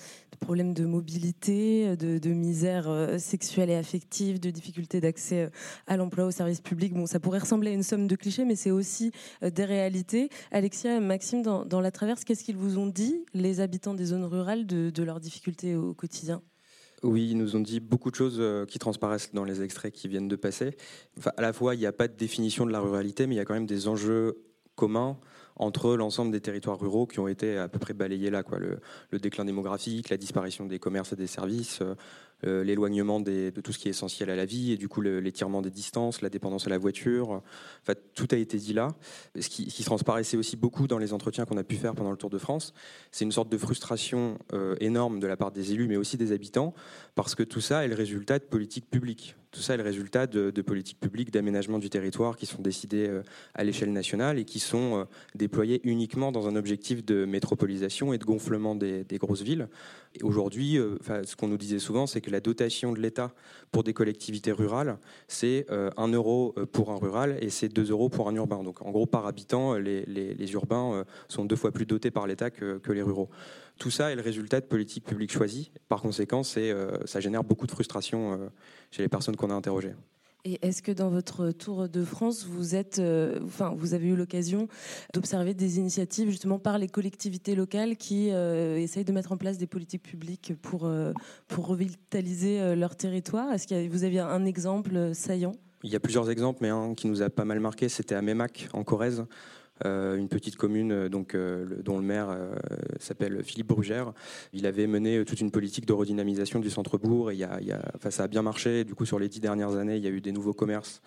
problèmes 0.43 0.73
de 0.73 0.85
mobilité, 0.85 1.95
de, 1.95 2.29
misère 2.29 2.89
euh, 2.89 3.17
sexuelle 3.17 3.69
et 3.69 3.75
affective, 3.75 4.39
de 4.39 4.49
difficultés 4.49 4.99
d'accès 4.99 5.43
euh, 5.43 5.49
à 5.87 5.95
l'emploi, 5.95 6.25
au 6.25 6.31
service 6.31 6.59
public. 6.59 6.93
Bon, 6.93 7.05
ça 7.05 7.19
pourrait 7.19 7.39
ressembler 7.39 7.71
à 7.71 7.73
une 7.73 7.83
somme 7.83 8.07
de 8.07 8.15
clichés, 8.15 8.43
mais 8.43 8.55
c'est 8.55 8.71
aussi 8.71 9.11
euh, 9.43 9.49
des 9.49 9.63
réalités. 9.63 10.29
Alexia 10.51 10.99
Maxime, 10.99 11.41
dans, 11.41 11.81
La 11.81 11.91
Traverse, 11.91 12.25
qu'est-ce 12.25 12.43
qu'ils 12.43 12.57
vous 12.57 12.77
ont 12.77 12.87
dit, 12.87 13.23
les 13.33 13.61
habitants 13.61 13.93
des 13.93 14.05
zones 14.05 14.25
rurales, 14.25 14.65
de, 14.65 15.03
leurs 15.03 15.21
difficultés 15.21 15.75
au 15.75 15.93
quotidien? 15.93 16.41
Oui, 17.01 17.29
ils 17.31 17.37
nous 17.37 17.55
ont 17.55 17.61
dit 17.61 17.79
beaucoup 17.79 18.11
de 18.11 18.15
choses 18.15 18.41
qui 18.67 18.79
transparaissent 18.79 19.33
dans 19.33 19.43
les 19.43 19.61
extraits 19.61 19.93
qui 19.93 20.07
viennent 20.07 20.29
de 20.29 20.37
passer. 20.37 20.77
À 21.35 21.41
la 21.41 21.51
fois, 21.51 21.75
il 21.75 21.79
n'y 21.79 21.85
a 21.85 21.91
pas 21.91 22.07
de 22.07 22.15
définition 22.15 22.65
de 22.65 22.71
la 22.71 22.79
ruralité, 22.79 23.27
mais 23.27 23.35
il 23.35 23.37
y 23.37 23.41
a 23.41 23.45
quand 23.45 23.53
même 23.53 23.65
des 23.65 23.89
enjeux 23.89 24.37
communs 24.75 25.17
entre 25.55 25.95
l'ensemble 25.95 26.31
des 26.31 26.41
territoires 26.41 26.79
ruraux 26.79 27.05
qui 27.05 27.19
ont 27.19 27.27
été 27.27 27.57
à 27.57 27.67
peu 27.67 27.79
près 27.79 27.93
balayés 27.93 28.29
là. 28.29 28.43
Le, 29.11 29.19
déclin 29.19 29.45
démographique, 29.45 30.09
la 30.09 30.17
disparition 30.17 30.65
des 30.65 30.79
commerces 30.79 31.13
et 31.13 31.15
des 31.15 31.27
services, 31.27 31.79
euh, 31.81 31.95
euh, 32.45 32.63
l'éloignement 32.63 33.19
de 33.19 33.51
tout 33.63 33.71
ce 33.71 33.79
qui 33.79 33.87
est 33.87 33.91
essentiel 33.91 34.29
à 34.29 34.35
la 34.35 34.45
vie 34.45 34.73
et 34.73 34.77
du 34.77 34.89
coup 34.89 35.01
l'étirement 35.01 35.61
des 35.61 35.69
distances, 35.69 36.21
la 36.21 36.29
dépendance 36.29 36.67
à 36.67 36.69
la 36.69 36.77
voiture. 36.77 37.41
Tout 38.15 38.27
a 38.31 38.35
été 38.35 38.57
dit 38.57 38.73
là. 38.73 38.89
Ce 39.39 39.47
qui, 39.47 39.69
ce 39.69 39.75
qui 39.75 39.83
transparaissait 39.83 40.37
aussi 40.37 40.57
beaucoup 40.57 40.87
dans 40.87 40.97
les 40.97 41.13
entretiens 41.13 41.45
qu'on 41.45 41.57
a 41.57 41.63
pu 41.63 41.75
faire 41.75 41.95
pendant 41.95 42.11
le 42.11 42.17
Tour 42.17 42.29
de 42.29 42.37
France, 42.37 42.73
c'est 43.11 43.23
une 43.23 43.31
sorte 43.31 43.49
de 43.49 43.57
frustration 43.57 44.37
euh, 44.53 44.75
énorme 44.81 45.19
de 45.19 45.27
la 45.27 45.37
part 45.37 45.51
des 45.51 45.71
élus, 45.71 45.87
mais 45.87 45.97
aussi 45.97 46.17
des 46.17 46.31
habitants, 46.31 46.73
parce 47.15 47.35
que 47.35 47.43
tout 47.43 47.61
ça 47.61 47.85
est 47.85 47.87
le 47.87 47.95
résultat 47.95 48.39
de 48.39 48.43
politiques 48.43 48.89
publiques. 48.89 49.35
Tout 49.53 49.61
ça 49.61 49.75
est 49.75 49.77
le 49.77 49.83
résultat 49.83 50.27
de, 50.27 50.61
politiques 50.61 50.99
publiques 50.99 51.31
d'aménagement 51.31 51.79
du 51.79 51.89
territoire 51.89 52.35
qui 52.35 52.45
sont 52.45 52.61
décidées 52.61 53.07
euh, 53.07 53.23
à 53.53 53.63
l'échelle 53.63 53.93
nationale 53.93 54.37
et 54.37 54.45
qui 54.45 54.59
sont 54.59 55.07
déployées 55.35 55.79
uniquement 55.85 56.33
dans 56.33 56.47
un 56.47 56.55
objectif 56.57 57.05
de 57.05 57.23
métropolisation 57.23 58.11
et 58.11 58.17
de 58.17 58.25
gonflement 58.25 58.75
des, 58.75 59.05
grosses 59.13 59.43
villes. 59.43 59.69
Aujourd'hui, 60.21 60.77
ce 61.05 61.35
qu'on 61.35 61.47
nous 61.47 61.57
disait 61.57 61.79
souvent, 61.79 62.05
c'est 62.05 62.21
que 62.21 62.29
la 62.29 62.39
dotation 62.39 62.91
de 62.91 62.99
l'État 62.99 63.31
pour 63.73 63.83
des 63.83 63.93
collectivités 63.93 64.51
rurales, 64.51 64.97
c'est 65.27 65.65
1 65.69 65.73
euh, 65.73 66.07
euro 66.13 66.53
euh, 66.57 66.65
pour 66.65 66.91
un 66.91 66.97
rural 66.97 67.37
et 67.41 67.49
c'est 67.49 67.69
2 67.69 67.89
euros 67.89 68.07
pour 68.07 68.29
un 68.29 68.35
urbain. 68.35 68.63
Donc 68.63 68.81
en 68.81 68.91
gros, 68.91 69.07
par 69.07 69.25
habitant, 69.25 69.73
les, 69.73 70.53
urbains 70.53 70.93
euh, 70.93 71.03
sont 71.27 71.43
deux 71.43 71.55
fois 71.55 71.71
plus 71.71 71.87
dotés 71.87 72.11
par 72.11 72.27
l'État 72.27 72.51
que, 72.51 72.79
les 72.91 73.01
ruraux. 73.01 73.29
Tout 73.79 73.91
ça 73.91 74.11
est 74.11 74.15
le 74.15 74.21
résultat 74.21 74.61
de 74.61 74.65
politiques 74.65 75.05
publiques 75.05 75.31
choisies. 75.31 75.71
Par 75.89 76.01
conséquent, 76.01 76.43
ça 76.43 77.19
génère 77.19 77.43
beaucoup 77.43 77.67
de 77.67 77.71
frustration 77.71 78.51
chez 78.91 79.01
les 79.01 79.09
personnes 79.09 79.35
qu'on 79.35 79.49
a 79.49 79.53
interrogées. 79.53 79.93
Et 80.45 80.59
est-ce 80.61 80.81
que 80.81 80.91
dans 80.91 81.09
votre 81.09 81.51
tour 81.51 81.87
de 81.87 82.03
France, 82.03 82.45
vous 82.45 82.75
êtes, 82.75 82.99
euh, 82.99 83.39
enfin, 83.45 83.73
vous 83.77 83.93
avez 83.93 84.07
eu 84.07 84.15
l'occasion 84.17 84.67
d'observer 85.13 85.53
des 85.53 85.77
initiatives 85.77 86.29
justement 86.29 86.59
par 86.59 86.77
les 86.77 86.89
collectivités 86.89 87.55
locales 87.55 87.95
qui 87.95 88.29
euh, 88.29 88.77
essayent 88.77 89.05
de 89.05 89.13
mettre 89.13 89.31
en 89.31 89.37
place 89.37 89.57
des 89.57 89.67
politiques 89.67 90.03
publiques 90.03 90.53
pour 90.61 90.85
euh, 90.85 91.13
pour 91.47 91.67
revitaliser 91.67 92.75
leur 92.75 92.97
territoire? 92.97 93.53
Est-ce 93.53 93.67
que 93.67 93.87
vous 93.87 94.03
aviez 94.03 94.19
un 94.19 94.43
exemple 94.43 95.11
saillant? 95.13 95.53
Il 95.81 95.91
y 95.91 95.95
a 95.95 96.01
plusieurs 96.01 96.29
exemples, 96.29 96.59
mais 96.61 96.69
un 96.69 96.93
qui 96.93 97.07
nous 97.07 97.21
a 97.21 97.29
pas 97.29 97.45
mal 97.45 97.61
marqué, 97.61 97.87
c'était 97.87 98.15
à 98.15 98.21
Mémac, 98.21 98.67
en 98.73 98.83
Corrèze. 98.83 99.25
Euh, 99.85 100.17
une 100.17 100.29
petite 100.29 100.55
commune 100.55 100.91
euh, 100.91 101.09
euh, 101.33 101.81
dont 101.83 101.97
le 101.97 102.03
maire 102.03 102.37
s'appelle 102.99 103.43
Philippe 103.43 103.67
Brugère. 103.67 104.13
Il 104.53 104.65
avait 104.65 104.87
mené 104.87 105.25
toute 105.25 105.41
une 105.41 105.51
politique 105.51 105.85
de 105.85 105.93
redynamisation 105.93 106.59
du 106.59 106.69
centre-bourg 106.69 107.31
et 107.31 107.39
ça 108.09 108.23
a 108.23 108.27
bien 108.27 108.41
marché. 108.41 108.83
Du 108.83 108.95
coup, 108.95 109.05
sur 109.05 109.19
les 109.19 109.29
dix 109.29 109.39
dernières 109.39 109.75
années, 109.75 109.97
il 109.97 110.03
y 110.03 110.07
a 110.07 110.11
eu 110.11 110.21
des 110.21 110.31
nouveaux 110.31 110.53
commerces 110.53 111.01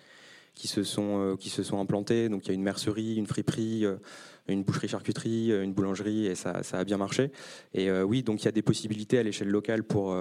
qui 0.53 0.67
se 0.67 0.83
sont, 0.83 1.37
implantés. 1.73 2.29
Donc 2.29 2.45
il 2.45 2.47
y 2.49 2.51
a 2.51 2.55
une 2.55 2.63
mercerie, 2.63 3.15
une 3.15 3.27
friperie, 3.27 3.85
une 4.47 4.63
boucherie-charcuterie, 4.63 5.51
une 5.51 5.73
boulangerie, 5.73 6.25
et 6.25 6.35
ça, 6.35 6.61
a 6.71 6.83
bien 6.83 6.97
marché. 6.97 7.31
Et 7.73 7.91
oui, 8.01 8.23
donc 8.23 8.41
il 8.41 8.45
y 8.45 8.47
a 8.47 8.51
des 8.51 8.63
possibilités 8.63 9.19
à 9.19 9.23
l'échelle 9.23 9.49
locale 9.49 9.83
pour, 9.83 10.15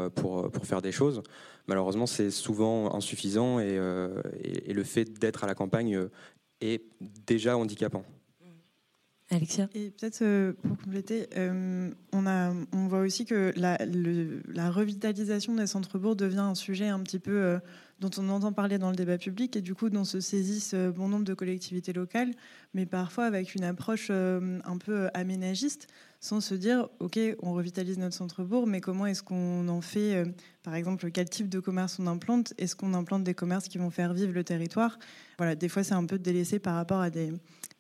faire 0.63 0.83
des 0.83 0.93
choses. 0.93 1.23
Malheureusement, 1.67 2.07
c'est 2.07 2.31
souvent 2.31 2.95
insuffisant 2.95 3.61
et 3.61 3.77
le 3.79 4.85
fait 4.85 5.19
d'être 5.19 5.45
à 5.45 5.47
la 5.47 5.55
campagne 5.55 6.09
est 6.61 6.83
déjà 7.27 7.57
handicapant. 7.57 8.05
Alexia. 9.31 9.69
Et 9.75 9.91
peut-être 9.91 10.23
euh, 10.23 10.53
pour 10.53 10.79
compléter, 10.79 11.29
euh, 11.37 11.91
on, 12.13 12.87
voit 12.87 13.01
aussi 13.01 13.25
que 13.25 13.53
la, 13.57 13.77
la 14.47 14.71
revitalisation 14.71 15.55
des 15.55 15.67
centres-bourgs 15.67 16.17
devient 16.17 16.39
un 16.39 16.55
sujet 16.55 16.87
un 16.87 17.01
petit 17.01 17.19
peu 17.19 17.33
euh, 17.33 17.59
dont 17.99 18.11
on 18.19 18.29
entend 18.29 18.53
parler 18.53 18.79
dans 18.79 18.91
le 18.91 18.97
débat 18.97 19.19
public 19.19 19.57
et 19.57 19.63
du 19.63 19.75
coup 19.75 19.91
dont 19.91 20.05
se 20.05 20.21
saisissent 20.21 20.75
bon 20.75 21.09
nombre 21.09 21.25
de 21.25 21.35
collectivités 21.35 21.93
locales, 21.93 22.31
mais 22.73 22.87
parfois 22.87 23.25
avec 23.25 23.55
une 23.57 23.65
approche 23.65 24.11
un 24.11 24.79
peu 24.79 25.09
aménagiste, 25.15 25.89
sans 26.21 26.41
se 26.41 26.55
dire, 26.55 26.89
OK, 26.99 27.19
on 27.43 27.53
revitalise 27.53 27.99
notre 27.99 28.15
centre-bourg, 28.15 28.67
mais 28.67 28.81
comment 28.81 29.07
est-ce 29.07 29.23
qu'on 29.23 29.69
en 29.69 29.81
fait, 29.81 30.25
par 30.63 30.75
exemple, 30.75 31.11
quel 31.11 31.29
type 31.29 31.49
de 31.49 31.61
commerce 31.61 31.99
on 31.99 32.07
implante? 32.07 32.55
Est-ce 32.59 32.75
qu'on 32.75 32.95
implante 32.95 33.23
des 33.23 33.35
commerces 33.35 33.69
qui 33.69 33.79
vont 33.79 33.91
faire 33.91 34.15
vivre 34.15 34.33
le 34.33 34.45
territoire? 34.45 34.99
Voilà, 35.39 35.55
des 35.55 35.69
fois 35.69 35.85
c'est 35.85 35.95
un 35.95 36.07
peu 36.07 36.19
délaissé 36.19 36.59
par 36.59 36.75
rapport 36.75 37.01
à 37.01 37.11
des 37.11 37.33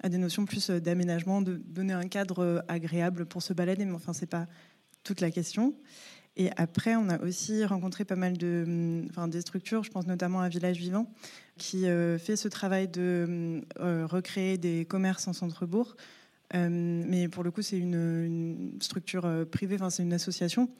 à 0.02 0.08
des 0.08 0.18
notions 0.18 0.44
plus 0.44 0.70
euh, 0.70 0.80
d'aménagement, 0.80 1.42
de 1.42 1.54
donner 1.56 1.92
un 1.92 2.08
cadre 2.08 2.40
euh, 2.40 2.60
agréable 2.68 3.26
pour 3.26 3.42
se 3.42 3.52
balader, 3.52 3.84
mais 3.84 3.94
enfin, 3.94 4.12
c'est 4.12 4.26
pas 4.26 4.46
toute 5.02 5.20
la 5.20 5.30
question. 5.30 5.74
Et 6.36 6.50
après, 6.56 6.96
on 6.96 7.08
a 7.08 7.18
aussi 7.22 7.64
rencontré 7.64 8.04
pas 8.04 8.16
mal 8.16 8.36
de, 8.36 8.64
mm, 8.66 9.06
enfin, 9.10 9.28
des 9.28 9.40
structures, 9.40 9.84
je 9.84 9.90
pense 9.90 10.06
notamment 10.06 10.40
à 10.40 10.48
Village 10.48 10.78
Vivant, 10.78 11.10
qui 11.56 11.86
euh, 11.86 12.18
fait 12.18 12.36
ce 12.36 12.48
travail 12.48 12.88
de 12.88 13.62
recréer 13.78 14.58
des 14.58 14.84
commerces 14.84 15.28
en 15.28 15.32
centre-bourg. 15.32 15.96
Mais 16.54 17.28
pour 17.28 17.42
le 17.42 17.50
coup, 17.50 17.62
c'est 17.62 17.78
une, 17.78 18.72
structure 18.80 19.46
privée, 19.50 19.76
enfin, 19.76 19.90
c'est 19.90 20.02
une 20.02 20.12
association. 20.12 20.70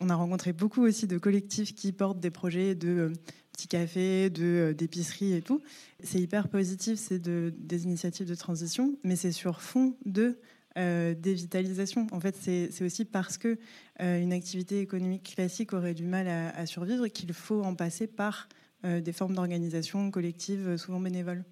On 0.00 0.08
a 0.10 0.14
rencontré 0.14 0.52
beaucoup 0.52 0.82
aussi 0.82 1.06
de 1.06 1.18
collectifs 1.18 1.74
qui 1.74 1.92
portent 1.92 2.20
des 2.20 2.30
projets 2.30 2.74
de 2.74 3.12
petits 3.52 3.68
cafés, 3.68 4.30
de 4.30 4.74
d'épicerie 4.76 5.34
et 5.34 5.42
tout. 5.42 5.60
C'est 6.02 6.20
hyper 6.20 6.48
positif, 6.48 6.98
c'est 6.98 7.18
de, 7.18 7.52
des 7.58 7.84
initiatives 7.84 8.26
de 8.26 8.34
transition, 8.34 8.98
mais 9.04 9.16
c'est 9.16 9.32
sur 9.32 9.60
fond 9.60 9.96
de 10.06 10.38
euh, 10.78 11.14
dévitalisation. 11.14 12.06
En 12.12 12.20
fait, 12.20 12.36
c'est 12.36 12.84
aussi 12.84 13.04
parce 13.04 13.38
que 13.38 13.58
euh, 14.00 14.20
une 14.20 14.32
activité 14.32 14.80
économique 14.80 15.34
classique 15.34 15.72
aurait 15.72 15.94
du 15.94 16.04
mal 16.04 16.28
à, 16.28 16.64
survivre 16.64 17.08
qu'il 17.08 17.32
faut 17.32 17.62
en 17.62 17.74
passer 17.74 18.06
par 18.06 18.48
euh, 18.84 19.00
des 19.00 19.12
formes 19.12 19.34
d'organisation 19.34 20.10
collective, 20.10 20.76
souvent 20.76 21.00
bénévoles. 21.00 21.44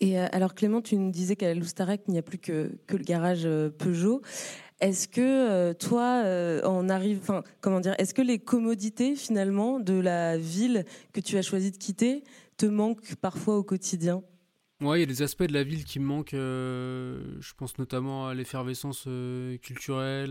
Et 0.00 0.18
alors 0.18 0.54
Clément, 0.54 0.80
tu 0.80 0.96
nous 0.96 1.10
disais 1.10 1.36
qu'à 1.36 1.54
Loustarac, 1.54 2.02
il 2.08 2.12
n'y 2.12 2.18
a 2.18 2.22
plus 2.22 2.38
que, 2.38 2.72
le 2.88 2.98
garage 2.98 3.48
Peugeot. 3.78 4.22
Est-ce 4.80 5.08
que 5.08 5.20
euh, 5.20 5.74
toi, 5.74 6.22
euh, 6.24 6.60
on 6.64 6.88
arrive, 6.88 7.20
comment 7.60 7.80
dire, 7.80 7.96
est-ce 7.98 8.14
que 8.14 8.22
les 8.22 8.38
commodités 8.38 9.16
finalement 9.16 9.80
de 9.80 9.94
la 9.94 10.38
ville 10.38 10.84
que 11.12 11.20
tu 11.20 11.36
as 11.36 11.42
choisi 11.42 11.72
de 11.72 11.76
quitter 11.76 12.22
te 12.56 12.66
manquent 12.66 13.16
parfois 13.16 13.56
au 13.56 13.64
quotidien? 13.64 14.22
Ouais, 14.80 14.98
il 14.98 15.00
y 15.00 15.02
a 15.02 15.06
des 15.06 15.22
aspects 15.22 15.42
de 15.42 15.52
la 15.52 15.64
ville 15.64 15.84
qui 15.84 15.98
me 15.98 16.04
manquent. 16.04 16.34
Euh, 16.34 17.20
je 17.40 17.52
pense 17.54 17.76
notamment 17.78 18.28
à 18.28 18.34
l'effervescence 18.34 19.08
culturelle. 19.60 20.30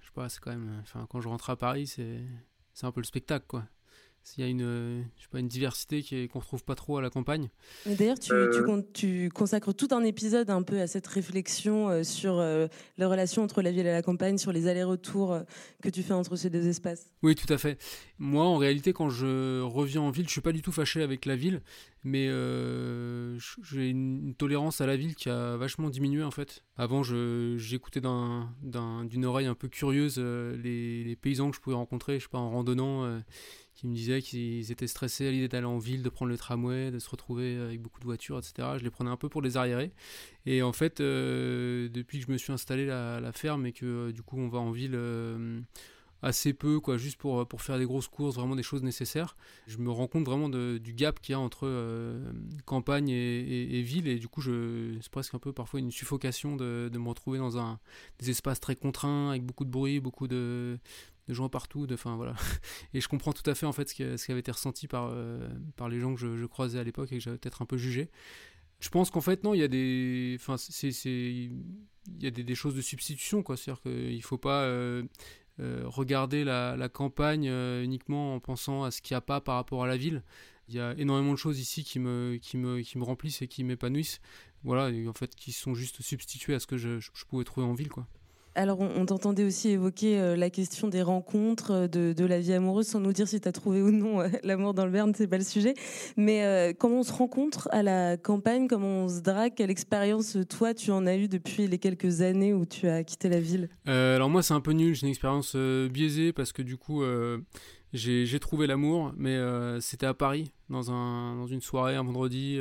je 0.00 0.28
sais 0.28 0.38
quand 0.40 0.52
même. 0.52 0.80
Enfin, 0.80 1.06
quand 1.10 1.20
je 1.20 1.28
rentre 1.28 1.50
à 1.50 1.56
Paris, 1.56 1.86
c'est 1.86 2.22
c'est 2.72 2.86
un 2.86 2.92
peu 2.92 3.00
le 3.00 3.06
spectacle, 3.06 3.46
quoi. 3.46 3.64
S'il 4.26 4.42
y 4.42 4.46
a 4.46 4.50
une, 4.50 4.62
euh, 4.62 5.02
je 5.18 5.22
sais 5.22 5.28
pas, 5.30 5.38
une 5.38 5.46
diversité 5.46 6.02
qu'on 6.02 6.40
ne 6.40 6.42
retrouve 6.42 6.64
pas 6.64 6.74
trop 6.74 6.96
à 6.96 7.00
la 7.00 7.10
campagne. 7.10 7.48
D'ailleurs, 7.86 8.18
tu, 8.18 8.32
euh. 8.32 8.82
tu, 8.92 9.30
consacres 9.32 9.72
tout 9.72 9.86
un 9.92 10.02
épisode 10.02 10.50
un 10.50 10.62
peu 10.62 10.80
à 10.80 10.88
cette 10.88 11.06
réflexion 11.06 11.88
euh, 11.88 12.02
sur 12.02 12.38
la 12.38 13.08
relation 13.08 13.44
entre 13.44 13.62
la 13.62 13.70
ville 13.70 13.86
et 13.86 13.92
la 13.92 14.02
campagne, 14.02 14.36
sur 14.36 14.50
les 14.50 14.66
allers-retours 14.66 15.38
que 15.80 15.88
tu 15.88 16.02
fais 16.02 16.12
entre 16.12 16.34
ces 16.34 16.50
deux 16.50 16.66
espaces. 16.66 17.12
Oui, 17.22 17.36
tout 17.36 17.50
à 17.52 17.56
fait. 17.56 17.80
Moi, 18.18 18.44
en 18.44 18.56
réalité, 18.56 18.92
quand 18.92 19.10
je 19.10 19.60
reviens 19.60 20.00
en 20.00 20.10
ville, 20.10 20.26
je 20.26 20.32
suis 20.32 20.40
pas 20.40 20.50
du 20.50 20.60
tout 20.60 20.72
fâché 20.72 21.02
avec 21.02 21.24
la 21.24 21.36
ville, 21.36 21.62
mais 22.02 22.26
j'ai 23.62 23.88
une, 23.88 24.34
tolérance 24.34 24.80
à 24.80 24.86
la 24.86 24.96
ville 24.96 25.14
qui 25.14 25.28
a 25.28 25.56
vachement 25.56 25.88
diminué 25.88 26.24
en 26.24 26.32
fait. 26.32 26.64
Avant, 26.76 27.04
j'écoutais 27.04 28.00
d'une 28.00 29.24
oreille 29.24 29.46
un 29.46 29.54
peu 29.54 29.68
curieuse 29.68 30.18
les, 30.18 31.04
les, 31.04 31.16
paysans 31.16 31.50
que 31.50 31.56
je 31.56 31.60
pouvais 31.60 31.76
rencontrer, 31.76 32.18
je 32.18 32.24
sais 32.24 32.30
pas, 32.30 32.38
en 32.38 32.50
randonnant 32.50 33.20
qui 33.76 33.86
me 33.86 33.94
disaient 33.94 34.22
qu'ils 34.22 34.72
étaient 34.72 34.86
stressés 34.86 35.28
à 35.28 35.30
l'idée 35.30 35.48
d'aller 35.48 35.66
en 35.66 35.76
ville, 35.76 36.02
de 36.02 36.08
prendre 36.08 36.30
le 36.30 36.38
tramway, 36.38 36.90
de 36.90 36.98
se 36.98 37.10
retrouver 37.10 37.58
avec 37.58 37.82
beaucoup 37.82 38.00
de 38.00 38.06
voitures, 38.06 38.38
etc. 38.38 38.68
Je 38.78 38.82
les 38.82 38.90
prenais 38.90 39.10
un 39.10 39.18
peu 39.18 39.28
pour 39.28 39.42
les 39.42 39.58
arriérés. 39.58 39.92
Et 40.46 40.62
en 40.62 40.72
fait, 40.72 41.00
euh, 41.00 41.90
depuis 41.90 42.20
que 42.20 42.26
je 42.26 42.32
me 42.32 42.38
suis 42.38 42.52
installé 42.52 42.88
à 42.88 43.20
la 43.20 43.32
ferme 43.32 43.66
et 43.66 43.72
que 43.72 43.84
euh, 43.86 44.12
du 44.12 44.22
coup 44.22 44.38
on 44.38 44.48
va 44.48 44.60
en 44.60 44.70
ville 44.70 44.94
euh, 44.94 45.60
assez 46.22 46.54
peu, 46.54 46.80
quoi, 46.80 46.96
juste 46.96 47.18
pour, 47.18 47.46
pour 47.46 47.60
faire 47.60 47.76
des 47.78 47.84
grosses 47.84 48.08
courses, 48.08 48.36
vraiment 48.36 48.56
des 48.56 48.62
choses 48.62 48.82
nécessaires, 48.82 49.36
je 49.66 49.76
me 49.76 49.90
rends 49.90 50.06
compte 50.06 50.24
vraiment 50.24 50.48
du 50.48 50.94
gap 50.94 51.20
qu'il 51.20 51.34
y 51.34 51.36
a 51.36 51.38
entre 51.38 52.18
campagne 52.64 53.10
et, 53.10 53.82
ville. 53.82 54.08
Et 54.08 54.18
du 54.18 54.26
coup, 54.26 54.40
c'est 54.42 55.10
presque 55.12 55.34
un 55.34 55.38
peu 55.38 55.52
parfois 55.52 55.80
une 55.80 55.90
suffocation 55.90 56.56
de, 56.56 56.88
de 56.90 56.98
me 56.98 57.08
retrouver 57.08 57.38
dans 57.38 57.58
un, 57.58 57.78
des 58.18 58.30
espaces 58.30 58.60
très 58.60 58.76
contraints, 58.76 59.28
avec 59.30 59.44
beaucoup 59.44 59.66
de 59.66 59.70
bruit, 59.70 60.00
beaucoup 60.00 60.26
de, 60.26 60.78
de 61.26 61.34
gens 61.34 61.48
partout. 61.48 61.86
Enfin 61.92 62.16
voilà. 62.16 62.34
Et 62.94 63.00
je 63.00 63.08
comprends 63.08 63.32
tout 63.32 63.48
à 63.48 63.54
fait 63.54 63.66
en 63.66 63.72
fait 63.72 63.88
ce 63.88 63.94
qui, 63.94 64.02
avait 64.02 64.40
été 64.40 64.50
ressenti 64.50 64.86
par, 64.86 65.10
euh, 65.12 65.48
par 65.76 65.88
les 65.88 66.00
gens 66.00 66.14
que 66.14 66.20
je, 66.20 66.46
croisais 66.46 66.78
à 66.78 66.84
l'époque 66.84 67.12
et 67.12 67.16
que 67.16 67.22
j'avais 67.22 67.38
peut-être 67.38 67.62
un 67.62 67.66
peu 67.66 67.76
jugé. 67.76 68.10
Je 68.80 68.88
pense 68.88 69.10
qu'en 69.10 69.20
fait 69.20 69.42
non, 69.42 69.54
il 69.54 69.60
y 69.60 69.62
a 69.62 69.68
des, 69.68 70.36
enfin 70.38 70.56
c'est, 70.58 70.88
il 70.88 71.52
y 72.20 72.26
a 72.26 72.30
des, 72.30 72.54
choses 72.54 72.74
de 72.74 72.82
substitution 72.82 73.42
quoi. 73.42 73.56
C'est-à-dire 73.56 73.82
qu'il 73.82 74.22
faut 74.22 74.38
pas 74.38 74.62
euh, 74.64 75.02
euh, 75.60 75.82
regarder 75.86 76.44
la, 76.44 76.88
campagne 76.88 77.50
uniquement 77.82 78.34
en 78.34 78.40
pensant 78.40 78.84
à 78.84 78.90
ce 78.90 79.00
qu'il 79.00 79.14
n'y 79.14 79.18
a 79.18 79.22
pas 79.22 79.40
par 79.40 79.56
rapport 79.56 79.82
à 79.82 79.86
la 79.86 79.96
ville. 79.96 80.22
Il 80.68 80.74
y 80.74 80.80
a 80.80 80.94
énormément 80.98 81.30
de 81.30 81.38
choses 81.38 81.60
ici 81.60 81.84
qui 81.84 82.00
me, 82.00 82.38
qui 82.42 82.56
me, 82.56 82.80
qui 82.80 82.98
me 82.98 83.04
remplissent 83.04 83.40
et 83.40 83.46
qui 83.46 83.62
m'épanouissent. 83.62 84.20
Voilà, 84.64 84.90
en 85.08 85.12
fait, 85.12 85.32
qui 85.36 85.52
sont 85.52 85.74
juste 85.74 86.02
substituées 86.02 86.54
à 86.54 86.58
ce 86.58 86.66
que 86.66 86.76
je, 86.76 86.98
je 86.98 87.24
pouvais 87.28 87.44
trouver 87.44 87.66
en 87.66 87.74
ville 87.74 87.88
quoi. 87.88 88.08
Alors, 88.56 88.80
on, 88.80 89.04
t'entendait 89.04 89.44
aussi 89.44 89.68
évoquer 89.68 90.18
euh, 90.18 90.34
la 90.34 90.48
question 90.48 90.88
des 90.88 91.02
rencontres, 91.02 91.72
euh, 91.72 91.88
de, 91.88 92.24
la 92.24 92.40
vie 92.40 92.54
amoureuse, 92.54 92.86
sans 92.86 93.00
nous 93.00 93.12
dire 93.12 93.28
si 93.28 93.38
tu 93.38 93.46
as 93.46 93.52
trouvé 93.52 93.82
ou 93.82 93.90
non 93.90 94.22
euh, 94.22 94.28
l'amour 94.44 94.72
dans 94.72 94.86
le 94.86 94.90
Berne, 94.90 95.12
c'est 95.14 95.26
pas 95.26 95.36
le 95.36 95.44
sujet. 95.44 95.74
Mais 96.16 96.74
comment 96.78 97.00
on 97.00 97.02
se 97.02 97.12
rencontre 97.12 97.68
à 97.70 97.82
la 97.82 98.16
campagne, 98.16 98.66
comment 98.66 99.04
on 99.04 99.08
se 99.08 99.20
drague, 99.20 99.52
quelle 99.54 99.70
expérience, 99.70 100.38
toi, 100.48 100.72
tu 100.72 100.90
en 100.90 101.06
as 101.06 101.16
eu 101.16 101.28
depuis 101.28 101.66
les 101.66 101.78
quelques 101.78 102.22
années 102.22 102.54
où 102.54 102.64
tu 102.64 102.88
as 102.88 103.04
quitté 103.04 103.28
la 103.28 103.40
ville? 103.40 103.68
Alors, 103.84 104.30
moi, 104.30 104.42
c'est 104.42 104.54
un 104.54 104.60
peu 104.60 104.72
nul, 104.72 104.94
j'ai 104.94 105.02
une 105.02 105.10
expérience 105.10 105.54
biaisée 105.54 106.32
parce 106.32 106.52
que 106.52 106.62
du 106.62 106.78
coup, 106.78 107.02
j'ai 107.92 108.38
trouvé 108.40 108.66
l'amour, 108.66 109.12
mais 109.18 109.38
c'était 109.80 110.06
à 110.06 110.14
Paris, 110.14 110.50
dans, 110.70 110.90
un, 110.90 111.36
dans 111.36 111.46
une 111.46 111.60
soirée, 111.60 111.96
un 111.96 112.04
vendredi. 112.04 112.58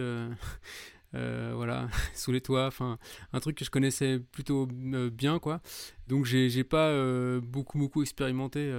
Euh, 1.16 1.54
voilà, 1.56 1.88
sous 2.14 2.32
les 2.32 2.42
toits, 2.42 2.68
enfin 2.68 2.98
un 3.34 3.40
truc 3.40 3.58
que 3.58 3.66
je 3.66 3.70
connaissais 3.70 4.20
plutôt 4.20 4.68
euh, 4.94 5.10
bien 5.10 5.40
quoi. 5.40 5.62
Donc 6.08 6.26
j'ai 6.26 6.64
pas 6.64 6.90
euh, 6.90 7.40
beaucoup 7.42 7.78
beaucoup 7.78 8.02
expérimenté 8.02 8.72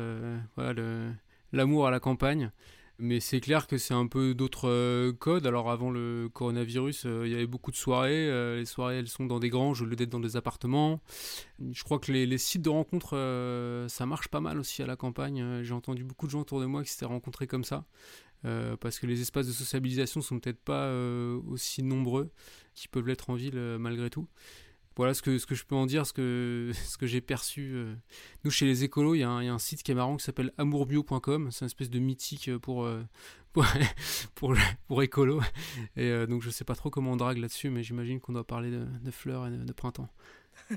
l'amour 1.52 1.86
à 1.86 1.90
la 1.90 2.00
campagne. 2.00 2.50
Mais 2.98 3.20
c'est 3.20 3.40
clair 3.40 3.66
que 3.66 3.76
c'est 3.76 3.92
un 3.92 4.06
peu 4.06 4.34
d'autres 4.34 5.10
codes. 5.18 5.46
Alors 5.46 5.70
avant 5.70 5.90
le 5.90 6.30
coronavirus, 6.32 7.04
il 7.04 7.30
y 7.30 7.34
avait 7.34 7.46
beaucoup 7.46 7.70
de 7.70 7.76
soirées. 7.76 8.56
les 8.56 8.64
soirées, 8.64 8.96
elles 8.96 9.08
sont 9.08 9.26
dans 9.26 9.38
des 9.38 9.50
granges 9.50 9.82
au 9.82 9.84
lieu 9.84 9.96
d'être 9.96 10.08
dans 10.08 10.20
des 10.20 10.38
appartements. 10.38 11.02
Je 11.72 11.84
crois 11.84 11.98
que 11.98 12.10
les, 12.10 12.24
les 12.24 12.38
sites 12.38 12.62
de 12.62 12.70
rencontres, 12.70 13.10
ça 13.88 14.06
marche 14.06 14.28
pas 14.28 14.40
mal 14.40 14.58
aussi 14.58 14.82
à 14.82 14.86
la 14.86 14.96
campagne. 14.96 15.62
J'ai 15.62 15.74
entendu 15.74 16.04
beaucoup 16.04 16.24
de 16.24 16.30
gens 16.30 16.40
autour 16.40 16.58
de 16.58 16.64
moi 16.64 16.82
qui 16.84 16.90
s'étaient 16.90 17.04
rencontrés 17.04 17.46
comme 17.46 17.64
ça. 17.64 17.84
Euh, 18.44 18.76
parce 18.76 18.98
que 18.98 19.06
les 19.06 19.20
espaces 19.20 19.46
de 19.46 19.52
sociabilisation 19.52 20.20
sont 20.20 20.38
peut-être 20.38 20.60
pas 20.60 20.84
euh, 20.84 21.40
aussi 21.48 21.82
nombreux 21.82 22.30
qu'ils 22.74 22.90
peuvent 22.90 23.06
l'être 23.06 23.30
en 23.30 23.34
ville 23.34 23.56
euh, 23.56 23.78
malgré 23.78 24.10
tout. 24.10 24.28
Voilà 24.94 25.12
ce 25.12 25.20
que, 25.20 25.36
ce 25.38 25.46
que 25.46 25.54
je 25.54 25.64
peux 25.64 25.74
en 25.74 25.86
dire, 25.86 26.06
ce 26.06 26.12
que, 26.12 26.70
ce 26.86 26.96
que 26.96 27.06
j'ai 27.06 27.20
perçu. 27.20 27.76
Nous, 28.44 28.50
chez 28.50 28.66
les 28.66 28.84
écolos, 28.84 29.14
il 29.14 29.20
y, 29.20 29.24
a 29.24 29.30
un 29.30 29.58
site 29.58 29.82
qui 29.82 29.92
est 29.92 29.94
marrant 29.94 30.16
qui 30.16 30.24
s'appelle 30.24 30.52
amourbio.com. 30.58 31.50
C'est 31.50 31.64
une 31.64 31.66
espèce 31.66 31.90
de 31.90 31.98
mythique 31.98 32.50
pour, 32.62 32.88
pour, 34.34 34.54
pour, 34.86 35.02
écolo. 35.02 35.40
Et 35.96 36.10
euh, 36.10 36.26
donc 36.26 36.42
je 36.42 36.50
sais 36.50 36.64
pas 36.64 36.74
trop 36.74 36.90
comment 36.90 37.12
on 37.12 37.16
drague 37.16 37.38
là-dessus, 37.38 37.70
mais 37.70 37.82
j'imagine 37.82 38.20
qu'on 38.20 38.32
doit 38.32 38.46
parler 38.46 38.70
de, 38.70 39.10
fleurs 39.10 39.46
et 39.46 39.50
de, 39.50 39.72
printemps. 39.72 40.08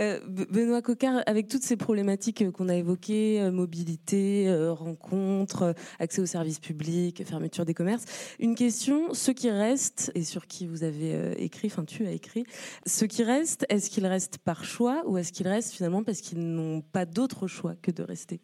Euh, 0.00 0.18
Benoît 0.26 0.82
Cocard, 0.82 1.22
avec 1.26 1.46
toutes 1.46 1.62
ces 1.62 1.76
problématiques 1.76 2.50
qu'on 2.50 2.68
a 2.68 2.74
évoquées, 2.74 3.40
euh, 3.40 3.52
mobilité, 3.52 4.52
rencontres, 4.70 5.76
accès 6.00 6.20
aux 6.20 6.26
services 6.26 6.58
publics, 6.58 7.24
fermeture 7.24 7.64
des 7.64 7.74
commerces, 7.74 8.04
une 8.40 8.56
question, 8.56 9.14
ceux 9.14 9.32
qui 9.32 9.50
restent, 9.50 10.10
et 10.16 10.24
sur 10.24 10.48
qui 10.48 10.66
vous 10.66 10.82
avez 10.82 11.40
écrit, 11.40 11.68
enfin 11.68 11.84
tu 11.84 12.04
as 12.04 12.10
écrit, 12.10 12.44
ceux 12.84 13.06
qui 13.06 13.22
restent, 13.22 13.64
est-ce 13.68 13.88
qu'ils 13.88 14.06
restent 14.06 14.38
par 14.38 14.64
choix 14.64 15.04
ou 15.06 15.16
est-ce 15.16 15.32
qu'ils 15.32 15.46
restent 15.46 15.72
finalement 15.72 16.02
parce 16.02 16.20
qu'ils 16.20 16.40
n'ont 16.40 16.80
pas 16.80 17.06
d'autre 17.06 17.46
choix 17.46 17.76
que 17.80 17.92
de 17.92 18.02
rester? 18.02 18.40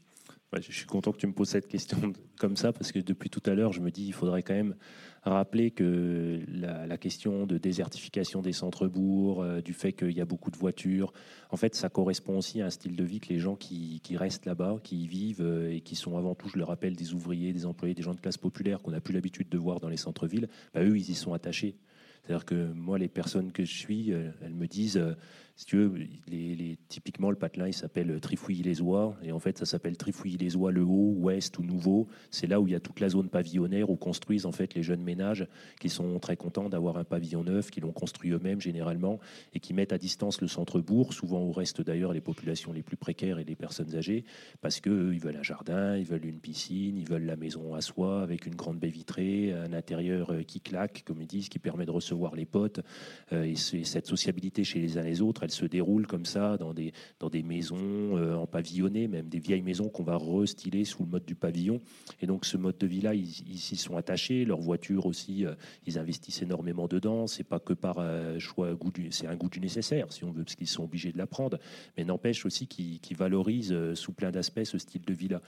Je 0.58 0.72
suis 0.72 0.86
content 0.86 1.12
que 1.12 1.18
tu 1.18 1.28
me 1.28 1.32
poses 1.32 1.50
cette 1.50 1.68
question 1.68 2.12
comme 2.38 2.56
ça 2.56 2.72
parce 2.72 2.90
que 2.90 2.98
depuis 2.98 3.30
tout 3.30 3.42
à 3.46 3.54
l'heure, 3.54 3.72
je 3.72 3.80
me 3.80 3.90
dis 3.90 4.04
il 4.04 4.12
faudrait 4.12 4.42
quand 4.42 4.54
même 4.54 4.74
rappeler 5.22 5.70
que 5.70 6.40
la, 6.48 6.96
question 6.96 7.46
de 7.46 7.58
désertification 7.58 8.42
des 8.42 8.52
centres-bourgs, 8.52 9.42
euh, 9.42 9.60
du 9.60 9.72
fait 9.72 9.92
qu'il 9.92 10.12
y 10.12 10.20
a 10.20 10.24
beaucoup 10.24 10.50
de 10.50 10.56
voitures, 10.56 11.12
en 11.50 11.56
fait, 11.56 11.74
ça 11.74 11.88
correspond 11.88 12.38
aussi 12.38 12.60
à 12.60 12.66
un 12.66 12.70
style 12.70 12.96
de 12.96 13.04
vie 13.04 13.20
que 13.20 13.28
les 13.28 13.38
gens 13.38 13.56
qui, 13.56 14.00
restent 14.16 14.46
là-bas, 14.46 14.78
qui 14.82 15.04
y 15.04 15.06
vivent 15.06 15.42
euh, 15.42 15.72
et 15.72 15.80
qui 15.80 15.96
sont 15.96 16.16
avant 16.16 16.34
tout, 16.34 16.48
je 16.48 16.58
le 16.58 16.64
rappelle, 16.64 16.96
des 16.96 17.14
ouvriers, 17.14 17.52
des 17.52 17.66
employés, 17.66 17.94
des 17.94 18.02
gens 18.02 18.14
de 18.14 18.20
classe 18.20 18.38
populaire 18.38 18.80
qu'on 18.80 18.90
n'a 18.90 19.00
plus 19.00 19.14
l'habitude 19.14 19.48
de 19.48 19.58
voir 19.58 19.80
dans 19.80 19.88
les 19.88 19.96
centres-villes, 19.96 20.48
bah, 20.74 20.82
eux, 20.82 20.96
ils 20.96 21.10
y 21.10 21.14
sont 21.14 21.32
attachés. 21.32 21.76
C'est-à-dire 22.22 22.44
que 22.44 22.72
moi, 22.74 22.98
les 22.98 23.08
personnes 23.08 23.50
que 23.50 23.64
je 23.64 23.74
suis, 23.74 24.12
euh, 24.12 24.30
elles 24.42 24.54
me 24.54 24.66
disent 24.66 25.02
si 25.60 25.66
tu 25.66 25.76
veux, 25.76 26.06
typiquement, 26.88 27.28
le 27.28 27.36
patelin, 27.36 27.66
il 27.66 27.74
s'appelle 27.74 28.18
Trifouilly-les-Oies. 28.18 29.14
Et 29.22 29.30
en 29.30 29.38
fait, 29.38 29.58
ça 29.58 29.66
s'appelle 29.66 29.94
Trifouilly-les-Oies 29.94 30.72
le 30.72 30.82
haut, 30.82 31.14
ouest 31.18 31.58
ou 31.58 31.62
nouveau. 31.62 32.08
C'est 32.30 32.46
là 32.46 32.62
où 32.62 32.66
il 32.66 32.70
y 32.70 32.74
a 32.74 32.80
toute 32.80 32.98
la 32.98 33.10
zone 33.10 33.28
pavillonnaire 33.28 33.90
où 33.90 33.96
construisent 33.96 34.46
en 34.46 34.52
fait 34.52 34.74
les 34.74 34.82
jeunes 34.82 35.02
ménages 35.02 35.46
qui 35.78 35.90
sont 35.90 36.18
très 36.18 36.34
contents 36.34 36.70
d'avoir 36.70 36.96
un 36.96 37.04
pavillon 37.04 37.44
neuf, 37.44 37.70
qui 37.70 37.82
l'ont 37.82 37.92
construit 37.92 38.30
eux-mêmes 38.30 38.62
généralement 38.62 39.20
et 39.52 39.60
qui 39.60 39.74
mettent 39.74 39.92
à 39.92 39.98
distance 39.98 40.40
le 40.40 40.48
centre-bourg, 40.48 41.12
souvent 41.12 41.44
où 41.44 41.52
restent 41.52 41.82
d'ailleurs 41.82 42.14
les 42.14 42.22
populations 42.22 42.72
les 42.72 42.82
plus 42.82 42.96
précaires 42.96 43.38
et 43.38 43.44
les 43.44 43.54
personnes 43.54 43.94
âgées, 43.94 44.24
parce 44.62 44.80
qu'ils 44.80 45.20
veulent 45.20 45.36
un 45.36 45.42
jardin, 45.42 45.94
ils 45.94 46.06
veulent 46.06 46.24
une 46.24 46.40
piscine, 46.40 46.96
ils 46.96 47.06
veulent 47.06 47.26
la 47.26 47.36
maison 47.36 47.74
à 47.74 47.82
soi 47.82 48.22
avec 48.22 48.46
une 48.46 48.54
grande 48.54 48.78
baie 48.78 48.88
vitrée, 48.88 49.52
un 49.52 49.74
intérieur 49.74 50.30
euh, 50.30 50.42
qui 50.42 50.62
claque, 50.62 51.02
comme 51.04 51.20
ils 51.20 51.26
disent, 51.26 51.50
qui 51.50 51.58
permet 51.58 51.84
de 51.84 51.90
recevoir 51.90 52.34
les 52.34 52.46
potes. 52.46 52.80
Euh, 53.34 53.42
et 53.42 53.56
cette 53.56 54.06
sociabilité 54.06 54.64
chez 54.64 54.80
les 54.80 54.96
uns 54.96 55.02
les 55.02 55.20
autres, 55.20 55.49
se 55.50 55.64
déroule 55.64 56.06
comme 56.06 56.24
ça 56.24 56.56
dans 56.56 56.74
des, 56.74 56.92
dans 57.18 57.28
des 57.28 57.42
maisons 57.42 58.16
euh, 58.16 58.34
en 58.34 58.46
pavillonné, 58.46 59.08
même 59.08 59.28
des 59.28 59.38
vieilles 59.38 59.62
maisons 59.62 59.88
qu'on 59.88 60.02
va 60.02 60.16
restyler 60.16 60.84
sous 60.84 61.04
le 61.04 61.08
mode 61.08 61.24
du 61.24 61.34
pavillon. 61.34 61.80
Et 62.20 62.26
donc 62.26 62.44
ce 62.44 62.56
mode 62.56 62.78
de 62.78 62.86
vie-là, 62.86 63.14
ils, 63.14 63.26
s'y 63.26 63.76
sont 63.76 63.96
attachés. 63.96 64.44
Leur 64.44 64.60
voiture 64.60 65.06
aussi, 65.06 65.44
euh, 65.44 65.54
ils 65.86 65.98
investissent 65.98 66.42
énormément 66.42 66.88
dedans. 66.88 67.26
C'est 67.26 67.44
pas 67.44 67.58
que 67.58 67.72
par 67.72 67.98
euh, 67.98 68.38
choix, 68.38 68.76
c'est 69.10 69.26
un 69.26 69.36
goût 69.36 69.48
du 69.48 69.60
nécessaire, 69.60 70.12
si 70.12 70.24
on 70.24 70.30
veut, 70.30 70.44
parce 70.44 70.54
qu'ils 70.54 70.66
sont 70.66 70.84
obligés 70.84 71.12
de 71.12 71.18
l'apprendre. 71.18 71.58
Mais 71.96 72.04
n'empêche 72.04 72.46
aussi 72.46 72.66
qu'ils 72.66 73.16
valorisent 73.16 73.94
sous 73.94 74.12
plein 74.12 74.30
d'aspects 74.30 74.64
ce 74.64 74.78
style 74.78 75.02
de 75.02 75.12
vie-là. 75.12 75.42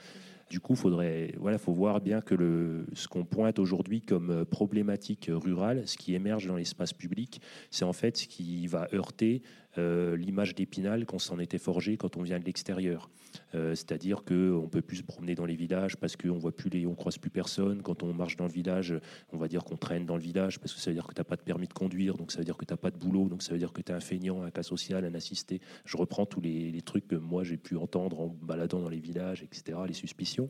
Du 0.53 0.59
coup, 0.59 0.75
faudrait, 0.75 1.33
voilà, 1.39 1.57
faut 1.57 1.73
voir 1.73 1.99
bien 1.99 2.21
que 2.21 2.35
le, 2.35 2.85
ce 2.93 3.07
qu'on 3.07 3.25
pointe 3.25 3.57
aujourd'hui 3.57 4.01
comme 4.01 4.45
problématique 4.45 5.31
rurale, 5.33 5.87
ce 5.87 5.97
qui 5.97 6.13
émerge 6.13 6.45
dans 6.45 6.57
l'espace 6.57 6.93
public, 6.93 7.41
c'est 7.71 7.85
en 7.85 7.91
fait 7.91 8.17
ce 8.17 8.27
qui 8.27 8.67
va 8.67 8.87
heurter 8.93 9.41
euh, 9.79 10.15
l'image 10.15 10.53
d'Épinal 10.53 11.07
qu'on 11.07 11.17
s'en 11.17 11.39
était 11.39 11.57
forgé 11.57 11.97
quand 11.97 12.17
on 12.17 12.21
vient 12.21 12.39
de 12.39 12.45
l'extérieur. 12.45 13.09
Euh, 13.55 13.73
c'est-à-dire 13.73 14.23
qu'on 14.23 14.69
peut 14.71 14.83
plus 14.83 14.97
se 14.97 15.03
promener 15.03 15.33
dans 15.33 15.47
les 15.47 15.55
villages 15.55 15.97
parce 15.97 16.15
qu'on 16.15 16.37
voit 16.37 16.55
plus 16.55 16.69
les, 16.69 16.85
on 16.85 16.93
croise 16.93 17.17
plus 17.17 17.31
personne. 17.31 17.81
Quand 17.81 18.03
on 18.03 18.13
marche 18.13 18.35
dans 18.37 18.45
le 18.45 18.51
village, 18.51 18.93
on 19.31 19.37
va 19.37 19.47
dire 19.47 19.63
qu'on 19.63 19.75
traîne 19.75 20.05
dans 20.05 20.15
le 20.15 20.21
village 20.21 20.59
parce 20.59 20.73
que 20.73 20.79
ça 20.79 20.91
veut 20.91 20.95
dire 20.95 21.07
que 21.07 21.15
tu 21.15 21.19
n'as 21.19 21.25
pas 21.25 21.35
de 21.35 21.41
permis 21.41 21.67
de 21.67 21.73
conduire, 21.73 22.15
donc 22.15 22.31
ça 22.31 22.37
veut 22.37 22.45
dire 22.45 22.57
que 22.57 22.65
tu 22.65 22.73
n'as 22.73 22.77
pas 22.77 22.91
de 22.91 22.97
boulot, 22.97 23.27
donc 23.27 23.41
ça 23.41 23.51
veut 23.53 23.57
dire 23.57 23.73
que 23.73 23.81
tu 23.81 23.91
es 23.91 23.95
un 23.95 23.99
feignant, 23.99 24.43
un 24.43 24.51
cas 24.51 24.61
social, 24.61 25.03
un 25.03 25.15
assisté. 25.15 25.59
Je 25.85 25.97
reprends 25.97 26.27
tous 26.27 26.41
les 26.41 26.79
trucs 26.83 27.07
que 27.07 27.15
moi 27.15 27.43
j'ai 27.43 27.57
pu 27.57 27.75
entendre 27.75 28.19
en 28.19 28.27
baladant 28.27 28.79
dans 28.79 28.89
les 28.89 28.99
villages, 28.99 29.41
etc., 29.41 29.79
les 29.87 29.93
suspicions. 29.93 30.42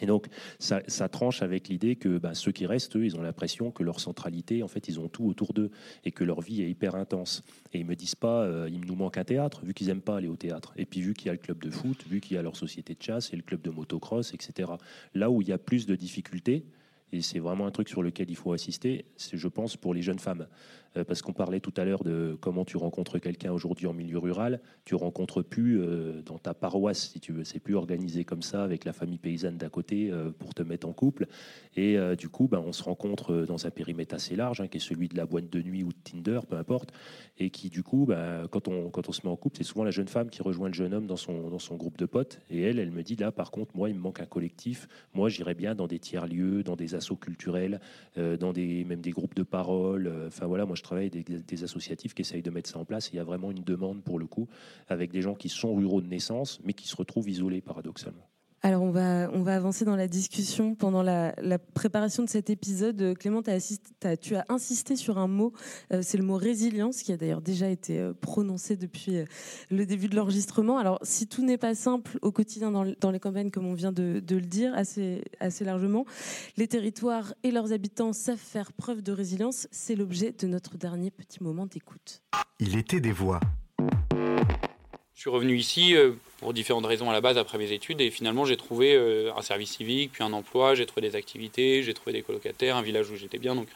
Et 0.00 0.06
donc, 0.06 0.26
ça, 0.58 0.80
tranche 1.08 1.42
avec 1.42 1.68
l'idée 1.68 1.96
que 1.96 2.18
bah, 2.18 2.34
ceux 2.34 2.52
qui 2.52 2.66
restent, 2.66 2.96
eux, 2.96 3.04
ils 3.04 3.16
ont 3.16 3.22
l'impression 3.22 3.70
que 3.70 3.82
leur 3.82 4.00
centralité, 4.00 4.62
en 4.62 4.68
fait, 4.68 4.88
ils 4.88 5.00
ont 5.00 5.08
tout 5.08 5.26
autour 5.26 5.52
d'eux 5.52 5.70
et 6.04 6.12
que 6.12 6.24
leur 6.24 6.40
vie 6.40 6.62
est 6.62 6.70
hyper 6.70 6.94
intense. 6.94 7.42
Et 7.72 7.80
ils 7.80 7.86
me 7.86 7.96
disent 7.96 8.14
pas, 8.14 8.42
euh, 8.42 8.68
il 8.70 8.86
nous 8.86 8.94
manque 8.94 9.18
un 9.18 9.24
théâtre, 9.24 9.64
vu 9.64 9.74
qu'ils 9.74 9.88
aiment 9.88 10.00
pas 10.00 10.16
aller 10.16 10.28
au 10.28 10.36
théâtre. 10.36 10.72
Et 10.76 10.86
puis, 10.86 11.00
vu 11.00 11.14
qu'il 11.14 11.26
y 11.26 11.30
a 11.30 11.32
le 11.32 11.38
club 11.38 11.58
de 11.58 11.70
foot, 11.70 12.04
vu 12.08 12.20
qu'il 12.20 12.36
y 12.36 12.38
a 12.38 12.42
leur 12.42 12.56
société 12.56 12.94
de 12.94 13.02
chasse 13.02 13.32
et 13.32 13.36
le 13.36 13.42
club 13.42 13.60
de 13.60 13.70
motocross, 13.70 14.34
etc. 14.34 14.70
Là 15.14 15.30
où 15.30 15.42
il 15.42 15.48
y 15.48 15.52
a 15.52 15.58
plus 15.58 15.86
de 15.86 15.96
difficultés, 15.96 16.64
et 17.12 17.22
c'est 17.22 17.38
vraiment 17.38 17.66
un 17.66 17.70
truc 17.70 17.88
sur 17.88 18.02
lequel 18.02 18.30
il 18.30 18.36
faut 18.36 18.52
assister, 18.52 19.06
c'est, 19.16 19.36
je 19.36 19.48
pense, 19.48 19.76
pour 19.76 19.94
les 19.94 20.02
jeunes 20.02 20.18
femmes. 20.18 20.46
Euh, 20.96 21.04
parce 21.04 21.22
qu'on 21.22 21.32
parlait 21.32 21.60
tout 21.60 21.74
à 21.76 21.84
l'heure 21.84 22.02
de 22.02 22.36
comment 22.40 22.64
tu 22.64 22.76
rencontres 22.76 23.18
quelqu'un 23.18 23.52
aujourd'hui 23.52 23.86
en 23.86 23.92
milieu 23.92 24.18
rural. 24.18 24.60
Tu 24.84 24.94
rencontres 24.94 25.42
plus 25.42 25.80
euh, 25.80 26.22
dans 26.22 26.38
ta 26.38 26.54
paroisse, 26.54 27.10
si 27.10 27.20
tu 27.20 27.32
veux. 27.32 27.44
C'est 27.44 27.60
plus 27.60 27.74
organisé 27.74 28.24
comme 28.24 28.42
ça 28.42 28.64
avec 28.64 28.84
la 28.84 28.92
famille 28.92 29.18
paysanne 29.18 29.58
d'à 29.58 29.68
côté 29.68 30.10
euh, 30.10 30.30
pour 30.30 30.54
te 30.54 30.62
mettre 30.62 30.88
en 30.88 30.92
couple. 30.92 31.26
Et 31.76 31.96
du 32.16 32.28
coup, 32.28 32.48
ben, 32.48 32.60
on 32.64 32.72
se 32.72 32.82
rencontre 32.82 33.44
dans 33.46 33.66
un 33.66 33.70
périmètre 33.70 34.14
assez 34.14 34.34
large, 34.34 34.60
hein, 34.60 34.66
qui 34.66 34.78
est 34.78 34.80
celui 34.80 35.06
de 35.06 35.16
la 35.16 35.26
boîte 35.26 35.48
de 35.48 35.62
nuit 35.62 35.84
ou 35.84 35.90
de 35.90 35.98
Tinder, 36.02 36.40
peu 36.48 36.56
importe. 36.56 36.92
Et 37.38 37.50
qui, 37.50 37.68
du 37.68 37.84
coup, 37.84 38.04
ben, 38.06 38.48
quand, 38.50 38.66
on, 38.66 38.90
quand 38.90 39.08
on 39.08 39.12
se 39.12 39.20
met 39.24 39.30
en 39.30 39.36
couple, 39.36 39.58
c'est 39.58 39.64
souvent 39.64 39.84
la 39.84 39.92
jeune 39.92 40.08
femme 40.08 40.28
qui 40.28 40.42
rejoint 40.42 40.68
le 40.68 40.74
jeune 40.74 40.92
homme 40.92 41.06
dans 41.06 41.16
son, 41.16 41.50
dans 41.50 41.60
son 41.60 41.76
groupe 41.76 41.96
de 41.96 42.06
potes. 42.06 42.40
Et 42.50 42.62
elle, 42.62 42.80
elle 42.80 42.90
me 42.90 43.02
dit 43.02 43.14
là, 43.14 43.30
par 43.30 43.52
contre, 43.52 43.76
moi, 43.76 43.88
il 43.88 43.94
me 43.94 44.00
manque 44.00 44.20
un 44.20 44.26
collectif. 44.26 44.88
Moi, 45.14 45.28
j'irais 45.28 45.54
bien 45.54 45.76
dans 45.76 45.86
des 45.86 46.00
tiers-lieux, 46.00 46.64
dans 46.64 46.76
des 46.76 46.96
assauts 46.96 47.16
culturels, 47.16 47.80
dans 48.16 48.52
des, 48.52 48.84
même 48.84 49.00
des 49.00 49.12
groupes 49.12 49.36
de 49.36 49.44
parole. 49.44 50.12
Enfin 50.26 50.46
voilà, 50.46 50.66
moi, 50.66 50.74
je 50.78 50.82
travaille 50.82 51.10
des, 51.10 51.22
des, 51.22 51.64
associatifs 51.64 52.14
qui 52.14 52.22
essayent 52.22 52.42
de 52.42 52.50
mettre 52.50 52.70
ça 52.70 52.78
en 52.78 52.84
place. 52.84 53.10
il 53.12 53.16
y 53.16 53.18
a 53.18 53.24
vraiment 53.24 53.50
une 53.50 53.62
demande 53.62 54.02
pour 54.02 54.18
le 54.18 54.26
coup, 54.26 54.48
avec 54.88 55.10
des 55.10 55.22
gens 55.22 55.34
qui 55.34 55.48
sont 55.48 55.74
ruraux 55.74 56.00
de 56.00 56.08
naissance, 56.08 56.60
mais 56.64 56.72
qui 56.72 56.88
se 56.88 56.96
retrouvent 56.96 57.28
isolés 57.28 57.60
paradoxalement. 57.60 58.26
Alors 58.62 58.82
on 58.82 58.90
va, 58.90 59.30
on 59.32 59.42
va 59.42 59.54
avancer 59.54 59.84
dans 59.84 59.94
la 59.94 60.08
discussion. 60.08 60.74
Pendant 60.74 61.02
la, 61.02 61.32
préparation 61.74 62.24
de 62.24 62.28
cet 62.28 62.50
épisode, 62.50 63.16
Clément, 63.16 63.42
tu 63.42 63.50
as 64.36 64.44
insisté 64.48 64.96
sur 64.96 65.18
un 65.18 65.28
mot, 65.28 65.52
euh, 65.92 66.00
c'est 66.02 66.18
le 66.18 66.24
mot 66.24 66.36
résilience, 66.36 67.02
qui 67.02 67.12
a 67.12 67.16
d'ailleurs 67.16 67.40
déjà 67.40 67.68
été 67.68 67.98
euh, 67.98 68.12
prononcé 68.12 68.76
depuis 68.76 69.16
euh, 69.16 69.24
le 69.70 69.86
début 69.86 70.08
de 70.08 70.16
l'enregistrement. 70.16 70.78
Alors 70.78 70.98
si 71.02 71.28
tout 71.28 71.44
n'est 71.44 71.58
pas 71.58 71.74
simple 71.74 72.18
au 72.20 72.32
quotidien 72.32 72.72
dans, 72.72 73.10
les 73.10 73.20
campagnes, 73.20 73.50
comme 73.50 73.66
on 73.66 73.74
vient 73.74 73.92
de, 73.92 74.22
le 74.28 74.40
dire 74.40 74.74
assez, 74.74 75.22
assez 75.38 75.64
largement, 75.64 76.04
les 76.56 76.66
territoires 76.66 77.34
et 77.44 77.52
leurs 77.52 77.72
habitants 77.72 78.12
savent 78.12 78.38
faire 78.38 78.72
preuve 78.72 79.02
de 79.02 79.12
résilience. 79.12 79.68
C'est 79.70 79.94
l'objet 79.94 80.32
de 80.32 80.46
notre 80.48 80.76
dernier 80.76 81.10
petit 81.10 81.42
moment 81.42 81.66
d'écoute. 81.66 82.22
Il 82.58 82.76
était 82.76 83.00
des 83.00 83.12
voix. 83.12 83.40
Je 85.18 85.22
suis 85.22 85.30
revenu 85.30 85.56
ici 85.56 85.96
euh, 85.96 86.12
pour 86.38 86.54
différentes 86.54 86.86
raisons 86.86 87.10
à 87.10 87.12
la 87.12 87.20
base 87.20 87.38
après 87.38 87.58
mes 87.58 87.72
études 87.72 88.00
et 88.00 88.08
finalement 88.08 88.44
j'ai 88.44 88.56
trouvé 88.56 88.94
euh, 88.94 89.32
un 89.36 89.42
service 89.42 89.72
civique, 89.72 90.12
puis 90.12 90.22
un 90.22 90.32
emploi, 90.32 90.76
j'ai 90.76 90.86
trouvé 90.86 91.08
des 91.10 91.16
activités, 91.16 91.82
j'ai 91.82 91.92
trouvé 91.92 92.12
des 92.12 92.22
colocataires, 92.22 92.76
un 92.76 92.82
village 92.82 93.10
où 93.10 93.16
j'étais 93.16 93.38
bien. 93.38 93.56
Donc 93.56 93.66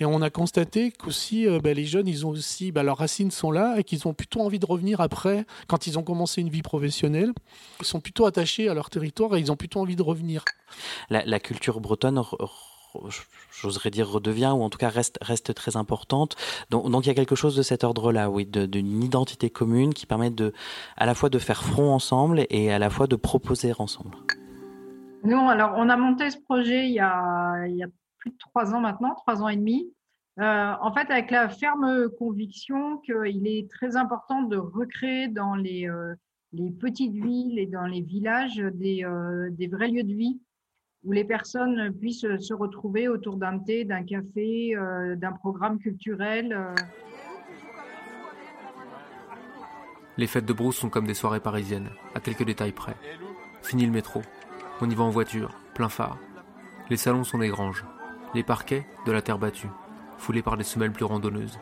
et 0.00 0.06
on 0.06 0.22
a 0.22 0.30
constaté 0.30 0.92
qu'aussi, 0.92 1.46
euh, 1.46 1.60
bah, 1.60 1.74
les 1.74 1.84
jeunes, 1.84 2.08
ils 2.08 2.24
ont 2.24 2.30
aussi, 2.30 2.72
bah, 2.72 2.82
leurs 2.82 2.96
racines 2.96 3.30
sont 3.30 3.50
là 3.50 3.76
et 3.78 3.84
qu'ils 3.84 4.08
ont 4.08 4.14
plutôt 4.14 4.40
envie 4.40 4.58
de 4.58 4.64
revenir 4.64 5.02
après, 5.02 5.44
quand 5.66 5.86
ils 5.86 5.98
ont 5.98 6.02
commencé 6.02 6.40
une 6.40 6.48
vie 6.48 6.62
professionnelle. 6.62 7.34
Ils 7.80 7.86
sont 7.86 8.00
plutôt 8.00 8.24
attachés 8.24 8.70
à 8.70 8.72
leur 8.72 8.88
territoire 8.88 9.36
et 9.36 9.40
ils 9.40 9.52
ont 9.52 9.56
plutôt 9.56 9.80
envie 9.80 9.96
de 9.96 10.02
revenir. 10.02 10.46
La, 11.10 11.26
la 11.26 11.40
culture 11.40 11.80
bretonne 11.80 12.22
j'oserais 13.50 13.90
dire 13.90 14.08
redevient 14.08 14.52
ou 14.54 14.62
en 14.62 14.70
tout 14.70 14.78
cas 14.78 14.88
reste 14.88 15.18
reste 15.22 15.54
très 15.54 15.76
importante. 15.76 16.36
Donc, 16.70 17.04
il 17.04 17.08
y 17.08 17.10
a 17.10 17.14
quelque 17.14 17.34
chose 17.34 17.56
de 17.56 17.62
cet 17.62 17.84
ordre-là, 17.84 18.30
oui, 18.30 18.46
d'une 18.46 19.02
identité 19.02 19.50
commune 19.50 19.94
qui 19.94 20.06
permet 20.06 20.30
de 20.30 20.52
à 20.96 21.06
la 21.06 21.14
fois 21.14 21.28
de 21.28 21.38
faire 21.38 21.62
front 21.62 21.92
ensemble 21.92 22.46
et 22.50 22.72
à 22.72 22.78
la 22.78 22.90
fois 22.90 23.06
de 23.06 23.16
proposer 23.16 23.72
ensemble. 23.78 24.16
Nous, 25.24 25.38
alors 25.38 25.74
on 25.76 25.88
a 25.88 25.96
monté 25.96 26.30
ce 26.30 26.38
projet 26.38 26.86
il 26.86 26.94
y 26.94 27.00
a, 27.00 27.66
il 27.66 27.76
y 27.76 27.82
a 27.82 27.88
plus 28.18 28.30
de 28.30 28.36
trois 28.38 28.74
ans 28.74 28.80
maintenant, 28.80 29.14
trois 29.14 29.42
ans 29.42 29.48
et 29.48 29.56
demi. 29.56 29.90
Euh, 30.38 30.72
en 30.80 30.92
fait, 30.92 31.10
avec 31.10 31.30
la 31.30 31.48
ferme 31.48 32.10
conviction 32.18 32.98
qu'il 32.98 33.46
est 33.46 33.70
très 33.70 33.96
important 33.96 34.42
de 34.42 34.56
recréer 34.58 35.28
dans 35.28 35.54
les, 35.54 35.88
euh, 35.88 36.14
les 36.52 36.70
petites 36.70 37.14
villes 37.14 37.58
et 37.58 37.66
dans 37.66 37.86
les 37.86 38.02
villages 38.02 38.56
des, 38.56 39.04
euh, 39.04 39.48
des 39.50 39.66
vrais 39.66 39.88
lieux 39.88 40.02
de 40.02 40.12
vie 40.12 40.38
où 41.06 41.12
les 41.12 41.24
personnes 41.24 41.92
puissent 41.92 42.26
se 42.38 42.52
retrouver 42.52 43.08
autour 43.08 43.36
d'un 43.36 43.60
thé, 43.60 43.84
d'un 43.84 44.02
café, 44.02 44.76
euh, 44.76 45.14
d'un 45.14 45.32
programme 45.32 45.78
culturel. 45.78 46.52
Euh. 46.52 46.74
Les 50.16 50.26
fêtes 50.26 50.46
de 50.46 50.52
brousse 50.52 50.76
sont 50.76 50.90
comme 50.90 51.06
des 51.06 51.14
soirées 51.14 51.40
parisiennes, 51.40 51.90
à 52.14 52.20
quelques 52.20 52.44
détails 52.44 52.72
près. 52.72 52.96
Fini 53.62 53.86
le 53.86 53.92
métro. 53.92 54.22
On 54.80 54.90
y 54.90 54.94
va 54.94 55.04
en 55.04 55.10
voiture, 55.10 55.54
plein 55.74 55.88
phare. 55.88 56.18
Les 56.90 56.96
salons 56.96 57.24
sont 57.24 57.38
des 57.38 57.48
granges. 57.48 57.84
Les 58.34 58.42
parquets, 58.42 58.84
de 59.06 59.12
la 59.12 59.22
terre 59.22 59.38
battue, 59.38 59.70
foulés 60.18 60.42
par 60.42 60.56
des 60.56 60.64
semelles 60.64 60.92
plus 60.92 61.04
randonneuses. 61.04 61.58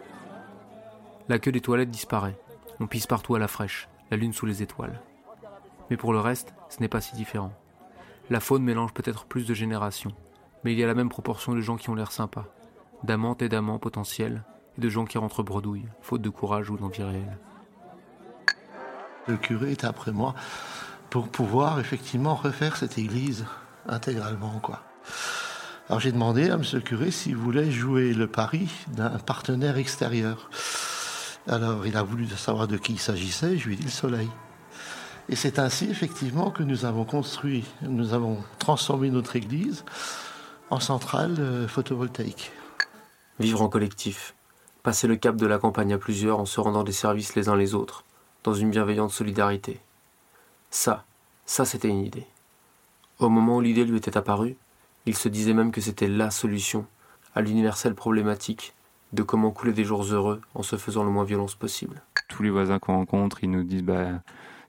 La 1.29 1.39
queue 1.39 1.53
des 1.53 1.61
toilettes 1.61 1.91
disparaît. 1.91 2.39
On 2.81 2.87
pisse 2.87 3.07
partout 3.07 3.35
à 3.35 3.39
la 3.39 3.49
fraîche, 3.49 3.89
la 4.11 4.17
lune 4.17 4.33
sous 4.33 4.47
les 4.47 4.63
étoiles. 4.63 5.01
Mais 5.91 5.97
pour 5.99 6.15
le 6.15 6.21
reste, 6.21 6.55
ce 6.71 6.81
n'est 6.81 6.89
pas 6.89 7.03
si 7.03 7.15
différent. 7.15 7.53
La 8.31 8.41
faune 8.41 8.63
mélange 8.63 8.95
peut-être 8.95 9.27
plus 9.27 9.47
de 9.47 9.55
générations. 9.55 10.13
Mais 10.65 10.73
il 10.73 10.79
y 10.79 10.85
a 10.85 10.87
la 10.87 10.95
même 10.95 11.11
proportion 11.11 11.53
de 11.53 11.61
gens 11.61 11.77
qui 11.77 11.91
ont 11.91 11.95
l'air 11.95 12.11
sympas, 12.11 12.47
d'amantes 13.03 13.43
et 13.43 13.51
d'amants 13.51 13.79
potentiels, 13.79 14.45
et 14.79 14.81
de 14.81 14.89
gens 14.89 15.05
qui 15.05 15.19
rentrent 15.19 15.43
bredouilles, 15.43 15.89
faute 16.01 16.23
de 16.23 16.31
courage 16.31 16.71
ou 16.71 16.79
d'envie 16.79 17.03
réelle. 17.03 17.39
Le 19.27 19.37
curé 19.37 19.73
est 19.73 19.85
après 19.85 20.13
moi 20.13 20.35
pour 21.11 21.29
pouvoir 21.29 21.81
effectivement 21.81 22.35
refaire 22.35 22.77
cette 22.77 22.99
église 22.99 23.45
intégralement, 23.87 24.59
quoi. 24.61 24.83
Alors 25.89 26.01
j'ai 26.01 26.13
demandé 26.13 26.51
à 26.51 26.55
M. 26.55 26.63
le 26.73 26.81
curé 26.81 27.11
s'il 27.11 27.37
voulait 27.37 27.71
jouer 27.71 28.15
le 28.15 28.27
pari 28.27 28.71
d'un 28.89 29.11
partenaire 29.19 29.77
extérieur. 29.77 30.49
Alors 31.47 31.87
il 31.87 31.97
a 31.99 32.03
voulu 32.03 32.27
savoir 32.27 32.67
de 32.69 32.79
qui 32.79 32.95
il 32.95 32.99
s'agissait, 32.99 33.59
je 33.59 33.67
lui 33.67 33.75
ai 33.75 33.77
dit 33.77 33.85
le 33.85 33.91
soleil. 33.91 34.31
Et 35.29 35.37
c'est 35.37 35.59
ainsi 35.59 35.91
effectivement 35.91 36.51
que 36.51 36.63
nous 36.63 36.85
avons 36.85 37.05
construit, 37.05 37.65
nous 37.83 38.13
avons 38.13 38.39
transformé 38.59 39.11
notre 39.11 39.37
église 39.37 39.85
en 40.71 40.81
centrale 40.81 41.37
euh, 41.39 41.67
photovoltaïque. 41.67 42.53
Vivre 43.41 43.63
en 43.63 43.69
collectif, 43.69 44.35
passer 44.83 45.07
le 45.07 45.17
cap 45.17 45.37
de 45.37 45.47
la 45.47 45.59
campagne 45.59 45.95
à 45.95 45.99
plusieurs 45.99 46.41
en 46.41 46.47
se 46.47 46.61
rendant 46.61 46.85
des 46.85 46.93
services 46.93 47.35
les 47.35 47.49
uns 47.49 47.57
les 47.57 47.75
autres, 47.75 48.05
dans 48.45 48.55
une 48.55 48.71
bienveillante 48.71 49.13
solidarité. 49.13 49.81
Ça, 50.71 51.05
ça 51.47 51.65
c'était 51.65 51.89
une 51.89 52.05
idée. 52.05 52.27
Au 53.19 53.29
moment 53.29 53.57
où 53.57 53.61
l'idée 53.61 53.85
lui 53.85 53.97
était 53.97 54.17
apparue, 54.17 54.57
il 55.07 55.17
se 55.17 55.29
disait 55.29 55.55
même 55.55 55.73
que 55.73 55.81
c'était 55.81 56.09
la 56.09 56.31
solution 56.31 56.87
à 57.35 57.41
l'universelle 57.41 57.95
problématique 57.95 58.75
de 59.13 59.23
comment 59.23 59.53
couler 59.53 59.73
des 59.73 59.85
jours 59.85 60.03
heureux 60.03 60.41
en 60.55 60.63
se 60.63 60.77
faisant 60.77 61.05
le 61.05 61.11
moins 61.11 61.25
violence 61.25 61.55
possible. 61.55 62.03
Tous 62.29 62.43
les 62.43 62.51
voisins 62.51 62.79
qu'on 62.79 62.95
rencontre, 62.95 63.45
ils 63.45 63.51
nous 63.51 63.63
disent 63.63 63.85
bah, 63.85 64.21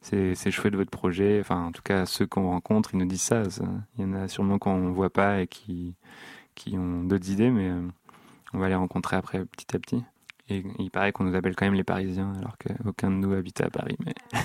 c'est, 0.06 0.52
chouette 0.52 0.76
votre 0.76 0.92
projet. 0.92 1.40
Enfin, 1.40 1.66
en 1.66 1.72
tout 1.72 1.82
cas, 1.82 2.06
ceux 2.06 2.28
qu'on 2.28 2.50
rencontre, 2.50 2.92
ils 2.94 2.98
nous 2.98 3.06
disent 3.06 3.22
ça. 3.22 3.44
Il 3.98 4.04
y 4.04 4.06
en 4.06 4.14
a 4.14 4.28
sûrement 4.28 4.60
qu'on 4.60 4.78
ne 4.78 4.92
voit 4.92 5.10
pas 5.10 5.42
et 5.42 5.48
qui, 5.48 5.96
qui 6.54 6.78
ont 6.78 7.04
d'autres 7.04 7.30
idées, 7.30 7.50
mais 7.50 7.70
euh, 7.70 7.82
on 8.54 8.60
va 8.60 8.70
les 8.70 8.76
rencontrer 8.76 9.18
après 9.18 9.44
petit 9.46 9.76
à 9.76 9.80
petit. 9.80 10.04
Et 10.48 10.64
il 10.78 10.92
paraît 10.92 11.12
qu'on 11.12 11.24
nous 11.24 11.36
appelle 11.36 11.56
quand 11.56 11.66
même 11.66 11.74
les 11.74 11.84
Parisiens, 11.84 12.34
alors 12.38 12.56
qu'aucun 12.60 13.10
de 13.10 13.16
nous 13.16 13.34
habite 13.34 13.62
à 13.62 13.72
Paris. 13.72 13.98
Mais... 14.06 14.14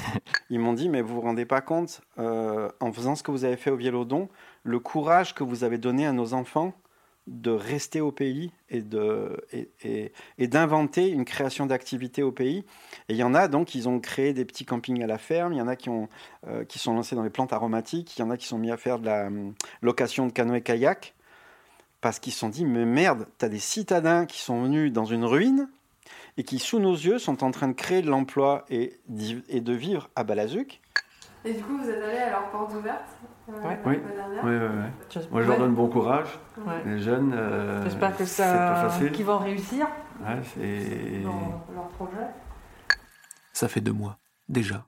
Ils 0.51 0.59
m'ont 0.59 0.73
dit, 0.73 0.89
mais 0.89 1.03
vous 1.03 1.17
vous 1.17 1.21
rendez 1.21 1.45
pas 1.45 1.61
compte, 1.61 2.01
euh, 2.19 2.71
en 2.81 2.91
faisant 2.91 3.15
ce 3.15 3.23
que 3.23 3.31
vous 3.31 3.45
avez 3.45 3.57
fait 3.57 3.71
au 3.71 3.77
Vielodon, 3.77 4.31
le 4.63 4.79
courage 4.79 5.35
que 5.35 5.45
vous 5.45 5.63
avez 5.63 5.77
donné 5.77 6.07
à 6.07 6.13
nos 6.13 6.33
enfants 6.33 6.73
de 7.27 7.51
rester 7.51 8.01
au 8.01 8.11
pays 8.11 8.51
et 8.71 8.83
de 8.83 9.37
et, 9.53 10.13
et, 10.39 10.49
d'inventer 10.49 11.09
une 11.09 11.25
création 11.25 11.67
d'activités 11.67 12.23
au 12.23 12.33
pays. 12.33 12.65
Et 13.09 13.15
il 13.15 13.17
y 13.17 13.23
en 13.23 13.35
a 13.35 13.49
donc, 13.49 13.75
ils 13.75 13.89
ont 13.89 14.01
créé 14.01 14.33
des 14.33 14.45
petits 14.45 14.65
campings 14.65 15.03
à 15.03 15.07
la 15.07 15.19
ferme. 15.19 15.53
Il 15.53 15.59
y 15.59 15.63
en 15.63 15.69
a 15.69 15.77
qui 15.77 15.89
ont 15.91 16.09
euh, 16.49 16.65
qui 16.65 16.79
sont 16.79 16.95
lancés 16.95 17.15
dans 17.15 17.23
les 17.23 17.31
plantes 17.31 17.53
aromatiques. 17.53 18.17
Il 18.17 18.21
y 18.21 18.23
en 18.23 18.31
a 18.31 18.37
qui 18.37 18.47
sont 18.47 18.59
mis 18.59 18.71
à 18.71 18.77
faire 18.77 18.99
de 18.99 19.07
la 19.07 19.27
hum, 19.27 19.55
location 19.83 20.27
de 20.27 20.33
canoë 20.33 20.63
kayak 20.63 21.15
parce 22.01 22.19
qu'ils 22.19 22.33
se 22.33 22.41
sont 22.41 22.49
dit 22.49 22.65
mais 22.65 22.85
merde, 22.85 23.27
tu 23.39 23.45
as 23.45 23.49
des 23.49 23.59
citadins 23.59 24.27
qui 24.27 24.41
sont 24.41 24.63
venus 24.63 24.93
dans 24.93 25.05
une 25.05 25.25
ruine 25.25 25.69
et 26.37 26.43
qui 26.43 26.59
sous 26.59 26.79
nos 26.79 26.95
yeux 26.95 27.19
sont 27.19 27.45
en 27.45 27.51
train 27.51 27.69
de 27.69 27.75
créer 27.75 28.03
de 28.03 28.09
l'emploi 28.09 28.65
et, 28.71 28.99
et 29.49 29.61
de 29.61 29.73
vivre 29.73 30.09
à 30.17 30.25
Balazuc. 30.25 30.81
Et 31.45 31.55
du 31.55 31.63
coup, 31.63 31.79
vous 31.79 31.89
êtes 31.89 32.03
allé 32.03 32.19
à 32.19 32.31
leur 32.31 32.51
porte 32.51 32.75
ouverte 32.75 33.17
euh, 33.49 33.63
ouais. 33.63 33.81
Oui, 33.87 33.97
oui, 34.45 34.53
oui, 35.15 35.27
Moi, 35.31 35.43
je 35.43 35.49
leur 35.49 35.59
donne 35.59 35.75
bon 35.75 35.89
courage. 35.89 36.39
Les 36.85 37.01
jeunes, 37.01 37.33
euh, 37.35 37.83
j'espère 37.85 38.17
que 38.17 38.25
ça, 38.25 38.89
qu'ils 39.13 39.25
vont 39.25 39.39
réussir 39.39 39.87
ouais, 40.21 40.41
c'est... 40.55 41.23
dans 41.23 41.65
leur 41.75 41.89
projet. 41.89 42.27
Ça 43.53 43.69
fait 43.69 43.81
deux 43.81 43.93
mois, 43.93 44.19
déjà. 44.49 44.87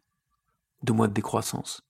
Deux 0.83 0.93
mois 0.93 1.09
de 1.09 1.15
décroissance. 1.15 1.83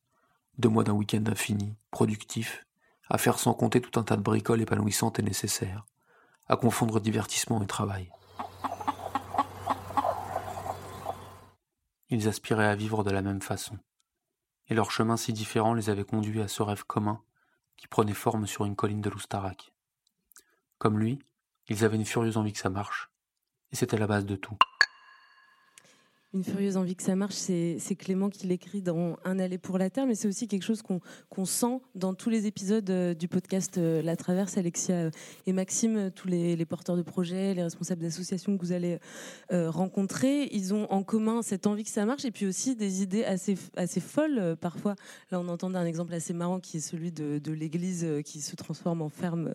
Deux 0.59 0.69
mois 0.69 0.85
d'un 0.85 0.93
week-end 0.93 1.25
infini, 1.27 1.75
productif, 1.91 2.65
à 3.11 3.19
faire 3.19 3.39
sans 3.39 3.55
compter 3.55 3.81
tout 3.81 3.99
un 3.99 4.05
tas 4.05 4.17
de 4.17 4.23
bricoles 4.23 4.61
épanouissantes 4.61 5.19
et 5.19 5.23
nécessaires, 5.23 5.87
à 6.49 6.57
confondre 6.57 7.01
divertissement 7.01 7.61
et 7.63 7.67
travail. 7.67 8.11
Ils 12.11 12.29
aspiraient 12.29 12.69
à 12.69 12.77
vivre 12.77 13.03
de 13.03 13.11
la 13.11 13.23
même 13.23 13.43
façon 13.43 13.79
et 14.73 14.75
leurs 14.75 14.91
chemins 14.91 15.19
si 15.19 15.35
différents 15.35 15.75
les 15.75 15.91
avaient 15.91 16.03
conduits 16.03 16.41
à 16.41 16.49
ce 16.49 16.63
rêve 16.63 16.85
commun 16.85 17.21
qui 17.77 17.89
prenait 17.89 18.15
forme 18.15 18.47
sur 18.47 18.65
une 18.65 18.75
colline 18.75 19.03
de 19.03 19.11
l'Oustarac. 19.11 19.75
Comme 20.79 20.99
lui, 20.99 21.19
ils 21.69 21.85
avaient 21.85 21.97
une 21.97 22.07
furieuse 22.07 22.39
envie 22.39 22.55
que 22.55 22.59
ça 22.59 22.71
marche, 22.71 23.11
et 23.71 23.77
c'était 23.77 23.99
la 23.99 24.07
base 24.07 24.25
de 24.25 24.35
tout. 24.35 24.57
Une 26.35 26.45
furieuse 26.45 26.79
envie 26.79 26.97
que 26.97 27.03
ça 27.03 27.15
marche, 27.15 27.35
c'est 27.35 27.95
Clément 27.99 28.31
qui 28.31 28.47
l'écrit 28.47 28.81
dans 28.81 29.19
Un 29.23 29.39
aller 29.39 29.59
pour 29.59 29.77
la 29.77 29.91
Terre, 29.91 30.07
mais 30.07 30.15
c'est 30.15 30.29
aussi 30.29 30.49
quelque 30.49 30.63
chose 30.63 30.81
qu'on 30.81 31.45
sent 31.45 31.83
dans 31.95 32.15
tous 32.15 32.31
les 32.31 32.47
épisodes 32.47 32.89
euh, 32.89 33.13
du 33.13 33.29
podcast 33.29 33.77
euh, 33.77 34.01
La 34.01 34.17
Traverse. 34.17 34.57
Alexia 34.57 34.95
euh, 34.95 35.11
et 35.47 35.53
Maxime, 35.53 36.11
tous 36.11 36.29
les, 36.29 36.65
porteurs 36.65 36.97
de 36.97 37.03
projets, 37.03 37.53
les 37.53 37.63
responsables 37.63 38.01
d'associations 38.01 38.57
que 38.57 38.65
vous 38.65 38.73
allez 38.73 38.99
rencontrer, 39.51 40.49
ils 40.53 40.73
ont 40.73 40.91
en 40.91 41.03
commun 41.03 41.43
cette 41.43 41.67
envie 41.67 41.85
que 41.85 41.91
ça 41.91 42.07
marche 42.07 42.25
et 42.25 42.31
puis 42.31 42.47
aussi 42.47 42.77
des 42.77 43.03
idées 43.03 43.25
assez, 43.25 43.59
assez 43.77 44.01
folles 44.01 44.57
parfois. 44.59 44.95
Là, 45.31 45.39
on 45.39 45.49
entend 45.49 45.75
un 45.75 45.85
exemple 45.85 46.15
assez 46.15 46.33
marrant 46.33 46.61
qui 46.61 46.79
est 46.79 46.81
celui 46.81 47.13
de, 47.13 47.39
de 47.39 47.53
l'église 47.53 48.07
qui 48.25 48.41
se 48.41 48.57
transforme 48.57 49.03
en 49.03 49.11
ferme 49.11 49.55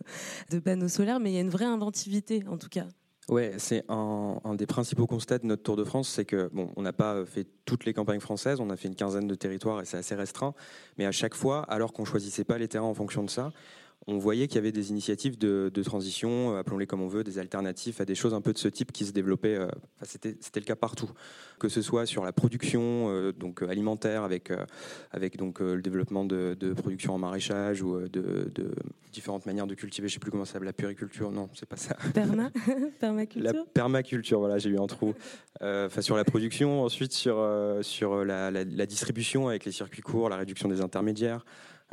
de 0.50 0.58
panneaux 0.60 0.88
solaires, 0.88 1.18
mais 1.18 1.32
il 1.32 1.34
y 1.34 1.38
a 1.38 1.40
une 1.42 1.50
vraie 1.50 1.64
inventivité 1.64 2.44
en 2.48 2.58
tout 2.58 2.68
cas 2.68 2.86
Ouais, 3.28 3.52
c'est 3.58 3.84
un, 3.90 4.40
des 4.54 4.64
principaux 4.66 5.06
constats 5.06 5.38
de 5.38 5.46
notre 5.46 5.62
Tour 5.62 5.76
de 5.76 5.84
France, 5.84 6.08
c'est 6.08 6.24
que 6.24 6.48
bon, 6.50 6.70
on 6.76 6.82
n'a 6.82 6.94
pas 6.94 7.26
fait 7.26 7.46
toutes 7.66 7.84
les 7.84 7.92
campagnes 7.92 8.20
françaises, 8.20 8.58
on 8.58 8.70
a 8.70 8.76
fait 8.76 8.88
une 8.88 8.94
quinzaine 8.94 9.28
de 9.28 9.34
territoires 9.34 9.82
et 9.82 9.84
c'est 9.84 9.98
assez 9.98 10.14
restreint, 10.14 10.54
mais 10.96 11.04
à 11.04 11.12
chaque 11.12 11.34
fois, 11.34 11.60
alors 11.64 11.92
qu'on 11.92 12.06
choisissait 12.06 12.44
pas 12.44 12.56
les 12.56 12.68
terrains 12.68 12.86
en 12.86 12.94
fonction 12.94 13.22
de 13.22 13.28
ça, 13.28 13.52
on 14.06 14.16
voyait 14.16 14.46
qu'il 14.46 14.56
y 14.56 14.58
avait 14.58 14.72
des 14.72 14.90
initiatives 14.90 15.38
de, 15.38 15.82
transition, 15.82 16.54
euh, 16.54 16.60
appelons-les 16.60 16.86
comme 16.86 17.02
on 17.02 17.08
veut, 17.08 17.24
des 17.24 17.38
alternatives 17.38 18.00
à 18.00 18.04
des 18.04 18.14
choses 18.14 18.32
un 18.32 18.40
peu 18.40 18.52
de 18.52 18.58
ce 18.58 18.68
type 18.68 18.92
qui 18.92 19.04
se 19.04 19.12
développaient. 19.12 19.56
Euh, 19.56 19.68
c'était, 20.02 20.34
le 20.54 20.64
cas 20.64 20.76
partout, 20.76 21.10
que 21.58 21.68
ce 21.68 21.82
soit 21.82 22.06
sur 22.06 22.24
la 22.24 22.32
production 22.32 23.10
euh, 23.10 23.32
donc 23.32 23.62
alimentaire 23.62 24.22
avec 24.22 24.50
avec 25.10 25.36
donc 25.36 25.60
le 25.60 25.82
développement 25.82 26.24
de, 26.24 26.56
production 26.76 27.14
en 27.14 27.18
maraîchage 27.18 27.82
ou 27.82 28.00
de, 28.08 28.50
différentes 29.12 29.46
manières 29.46 29.66
de 29.66 29.74
cultiver. 29.74 30.08
Je 30.08 30.14
sais 30.14 30.20
plus 30.20 30.30
comment 30.30 30.44
ça 30.44 30.54
s'appelle, 30.54 30.66
la 30.66 30.72
puriculture. 30.72 31.30
Non, 31.30 31.48
c'est 31.54 31.68
pas 31.68 31.76
ça. 31.76 31.96
Perma, 32.14 32.50
permaculture. 33.00 33.52
La 33.52 33.64
permaculture, 33.64 34.38
voilà, 34.38 34.58
j'ai 34.58 34.70
eu 34.70 34.78
un 34.78 34.86
trou. 34.86 35.14
Enfin, 35.60 36.00
sur 36.00 36.16
la 36.16 36.24
production, 36.24 36.82
ensuite 36.82 37.12
sur 37.12 37.44
sur 37.82 38.24
la 38.24 38.86
distribution 38.86 39.48
avec 39.48 39.64
les 39.64 39.72
circuits 39.72 40.02
courts, 40.02 40.28
la 40.28 40.36
réduction 40.36 40.68
des 40.68 40.80
intermédiaires. 40.80 41.44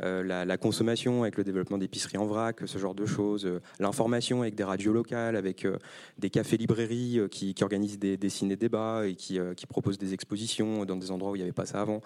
Euh, 0.02 0.22
la, 0.22 0.56
consommation 0.58 1.22
avec 1.22 1.38
le 1.38 1.44
développement 1.44 1.78
d'épiceries 1.78 2.18
en 2.18 2.26
vrac, 2.26 2.60
ce 2.66 2.78
genre 2.78 2.94
de 2.94 3.06
choses, 3.06 3.46
euh, 3.46 3.60
l'information 3.78 4.42
avec 4.42 4.54
des 4.54 4.64
radios 4.64 4.92
locales, 4.92 5.36
avec 5.36 5.64
euh, 5.64 5.78
des 6.18 6.28
cafés-librairies 6.28 7.20
qui, 7.30 7.54
organisent 7.62 7.98
des, 7.98 8.16
des 8.16 8.28
ciné-débats 8.28 9.06
et 9.06 9.14
qui, 9.14 9.38
proposent 9.68 9.98
des 9.98 10.12
expositions 10.12 10.84
dans 10.84 10.96
des 10.96 11.10
endroits 11.10 11.32
où 11.32 11.36
il 11.36 11.38
n'y 11.38 11.44
avait 11.44 11.52
pas 11.52 11.66
ça 11.66 11.80
avant. 11.80 12.00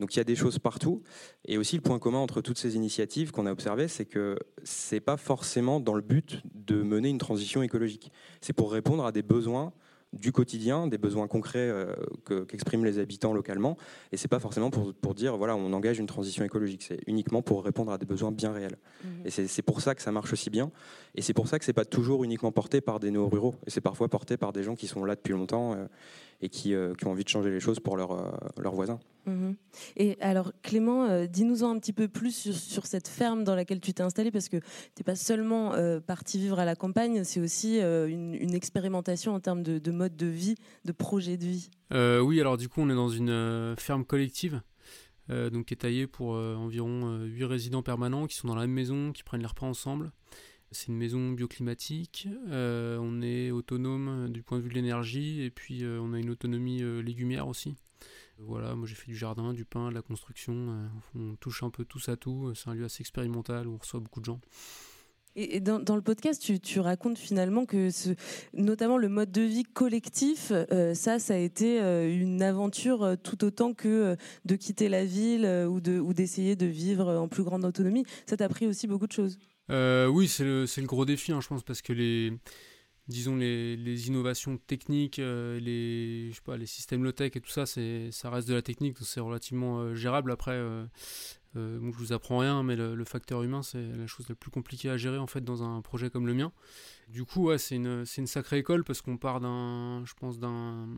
Donc 0.00 0.14
il 0.14 0.18
y 0.18 0.20
a 0.20 0.24
des 0.24 0.36
choses 0.36 0.58
partout. 0.58 1.02
Et 1.46 1.58
aussi 1.58 1.76
le 1.76 1.82
point 1.82 1.98
commun 1.98 2.18
entre 2.18 2.40
toutes 2.40 2.58
ces 2.58 2.76
initiatives 2.76 3.30
qu'on 3.30 3.46
a 3.46 3.52
observé, 3.52 3.88
c'est 3.88 4.04
que 4.06 4.38
c'est 4.62 5.00
pas 5.00 5.16
forcément 5.16 5.80
dans 5.80 5.94
le 5.94 6.00
but 6.00 6.42
de 6.54 6.82
mener 6.82 7.08
une 7.08 7.18
transition 7.18 7.62
écologique. 7.62 8.10
C'est 8.40 8.52
pour 8.52 8.72
répondre 8.72 9.04
à 9.04 9.12
des 9.12 9.22
besoins 9.22 9.72
du 10.12 10.32
quotidien, 10.32 10.86
des 10.86 10.98
besoins 10.98 11.26
concrets 11.26 11.58
euh, 11.58 11.94
qu'expriment 12.46 12.84
les 12.84 12.98
habitants 12.98 13.32
localement. 13.32 13.76
Et 14.12 14.16
c'est 14.16 14.28
pas 14.28 14.38
forcément 14.38 14.70
pour, 14.70 14.92
pour, 14.94 15.14
dire 15.14 15.36
voilà, 15.36 15.56
on 15.56 15.72
engage 15.72 15.98
une 15.98 16.06
transition 16.06 16.44
écologique. 16.44 16.82
C'est 16.82 17.00
uniquement 17.06 17.42
pour 17.42 17.64
répondre 17.64 17.92
à 17.92 17.98
des 17.98 18.06
besoins 18.06 18.30
bien 18.30 18.52
réels. 18.52 18.76
Mmh. 19.04 19.08
Et 19.24 19.30
c'est 19.30 19.62
pour 19.62 19.80
ça 19.80 19.94
que 19.94 20.02
ça 20.02 20.12
marche 20.12 20.32
aussi 20.32 20.50
bien. 20.50 20.70
Et 21.14 21.22
c'est 21.22 21.34
pour 21.34 21.48
ça 21.48 21.58
que 21.58 21.64
c'est 21.64 21.72
pas 21.72 21.84
toujours 21.84 22.24
uniquement 22.24 22.52
porté 22.52 22.80
par 22.80 23.00
des 23.00 23.10
néo-ruraux. 23.10 23.54
Et 23.66 23.70
c'est 23.70 23.80
parfois 23.80 24.08
porté 24.08 24.36
par 24.36 24.52
des 24.52 24.62
gens 24.62 24.74
qui 24.74 24.86
sont 24.86 25.04
là 25.04 25.14
depuis 25.14 25.32
longtemps. 25.32 25.74
Euh, 25.74 25.86
et 26.42 26.48
qui, 26.48 26.74
euh, 26.74 26.92
qui, 26.94 27.06
ont 27.06 27.12
envie 27.12 27.24
de 27.24 27.28
changer 27.28 27.50
les 27.50 27.60
choses 27.60 27.80
pour 27.80 27.96
leurs 27.96 28.12
euh, 28.12 28.70
voisins. 28.70 28.98
Mhm. 29.26 29.54
Et 29.96 30.20
alors 30.20 30.52
Clément, 30.62 31.04
euh, 31.04 31.26
dis-nous 31.26 31.62
un 31.62 31.78
petit 31.78 31.92
peu 31.92 32.08
plus 32.08 32.52
sur, 32.52 32.84
cette 32.86 33.06
ferme 33.06 33.44
dans 33.44 33.54
laquelle 33.54 33.80
tu 33.80 33.94
t'es 33.94 34.02
installé, 34.02 34.32
parce 34.32 34.48
que 34.48 34.56
tu 34.56 34.64
n'es 34.98 35.04
pas 35.04 35.14
seulement 35.14 35.72
parti 36.06 36.38
vivre 36.38 36.58
à 36.58 36.64
la 36.64 36.74
campagne, 36.74 37.22
c'est 37.22 37.40
aussi 37.40 37.78
une, 37.78 38.54
expérimentation 38.54 39.34
en 39.34 39.40
termes 39.40 39.62
de, 39.62 39.90
mode 39.90 40.16
de 40.16 40.26
vie, 40.26 40.56
de 40.84 40.92
projet 40.92 41.36
de 41.36 41.46
vie. 41.46 41.70
oui, 41.92 42.40
alors 42.40 42.56
du 42.58 42.68
coup 42.68 42.80
on 42.82 42.90
est 42.90 42.94
dans 42.94 43.08
une 43.08 43.74
ferme 43.78 44.04
collective. 44.04 44.60
donc 45.28 45.66
qui 45.66 45.74
est 45.74 45.78
taillée 45.78 46.08
pour 46.08 46.30
environ 46.30 47.20
8 47.24 47.44
résidents 47.44 47.82
permanents 47.82 48.26
qui 48.26 48.36
sont 48.36 48.48
dans 48.48 48.56
la 48.56 48.62
même 48.62 48.72
maison, 48.72 49.12
qui 49.12 49.22
prennent 49.22 49.40
les 49.40 49.46
repas 49.46 49.66
ensemble. 49.66 50.10
C'est 50.72 50.88
une 50.88 50.96
maison 50.96 51.32
bioclimatique, 51.32 52.28
euh, 52.48 52.96
on 52.98 53.20
est 53.20 53.50
autonome 53.50 54.30
du 54.30 54.42
point 54.42 54.56
de 54.56 54.62
vue 54.62 54.70
de 54.70 54.74
l'énergie 54.74 55.42
et 55.42 55.50
puis 55.50 55.84
euh, 55.84 56.00
on 56.00 56.14
a 56.14 56.18
une 56.18 56.30
autonomie 56.30 56.82
euh, 56.82 57.02
légumière 57.02 57.46
aussi. 57.46 57.74
Voilà, 58.38 58.74
moi 58.74 58.86
j'ai 58.86 58.94
fait 58.94 59.06
du 59.10 59.16
jardin, 59.16 59.52
du 59.52 59.66
pain, 59.66 59.90
de 59.90 59.94
la 59.94 60.00
construction, 60.00 60.88
on 61.14 61.36
touche 61.36 61.62
un 61.62 61.70
peu 61.70 61.84
tous 61.84 62.08
à 62.08 62.16
tout, 62.16 62.52
c'est 62.54 62.70
un 62.70 62.74
lieu 62.74 62.84
assez 62.84 63.02
expérimental 63.02 63.68
où 63.68 63.74
on 63.74 63.76
reçoit 63.76 64.00
beaucoup 64.00 64.20
de 64.20 64.24
gens. 64.24 64.40
Et 65.36 65.60
dans, 65.60 65.78
le 65.78 66.02
podcast, 66.02 66.42
tu, 66.62 66.80
racontes 66.80 67.16
finalement 67.16 67.64
que, 67.64 67.88
notamment 68.52 68.98
le 68.98 69.08
mode 69.08 69.30
de 69.30 69.42
vie 69.42 69.62
collectif, 69.62 70.52
ça, 70.94 71.18
ça 71.18 71.34
a 71.34 71.36
été 71.36 71.78
une 71.78 72.42
aventure 72.42 73.16
tout 73.22 73.44
autant 73.44 73.74
que 73.74 74.16
de 74.44 74.56
quitter 74.56 74.88
la 74.88 75.04
ville 75.04 75.46
ou 75.68 75.80
d'essayer 76.12 76.56
de, 76.56 76.66
vivre 76.66 77.14
en 77.14 77.28
plus 77.28 77.44
grande 77.44 77.64
autonomie. 77.64 78.04
Ça 78.26 78.36
t'a 78.36 78.46
appris 78.46 78.66
aussi 78.66 78.88
beaucoup 78.88 79.06
de 79.06 79.12
choses. 79.12 79.38
Oui, 79.68 80.28
c'est 80.28 80.44
le, 80.44 80.86
gros 80.86 81.04
défi, 81.04 81.32
hein, 81.32 81.40
je 81.40 81.48
pense, 81.48 81.62
parce 81.62 81.82
que 81.82 81.92
les, 81.92 82.32
disons 83.08 83.36
les, 83.36 84.08
innovations 84.08 84.58
techniques, 84.58 85.18
les, 85.18 86.28
je 86.30 86.34
sais 86.34 86.42
pas, 86.42 86.56
les 86.56 86.66
systèmes 86.66 87.04
low-tech 87.04 87.32
et 87.34 87.40
tout 87.40 87.50
ça, 87.50 87.66
ça 87.66 88.30
reste 88.30 88.48
de 88.48 88.54
la 88.54 88.62
technique, 88.62 88.94
donc 88.94 89.06
c'est 89.06 89.20
relativement 89.20 89.94
gérable. 89.94 90.32
Après, 90.32 90.58
euh, 91.56 91.78
je 91.92 91.96
vous 91.96 92.12
apprends 92.12 92.38
rien, 92.38 92.62
mais 92.62 92.76
le, 92.76 93.04
facteur 93.04 93.42
humain, 93.42 93.62
c'est 93.62 93.82
la 93.82 94.06
chose 94.06 94.28
la 94.28 94.34
plus 94.34 94.50
compliquée 94.50 94.88
à 94.88 94.96
gérer 94.96 95.18
en 95.18 95.26
fait 95.26 95.42
dans 95.42 95.62
un 95.62 95.82
projet 95.82 96.10
comme 96.10 96.26
le 96.26 96.34
mien. 96.34 96.52
Du 97.08 97.24
coup, 97.24 97.50
c'est 97.58 97.76
une, 97.76 98.06
sacrée 98.06 98.58
école 98.58 98.84
parce 98.84 99.02
qu'on 99.02 99.18
part 99.18 99.40
d'un, 99.40 100.02
je 100.06 100.14
pense, 100.14 100.38
d'un, 100.38 100.88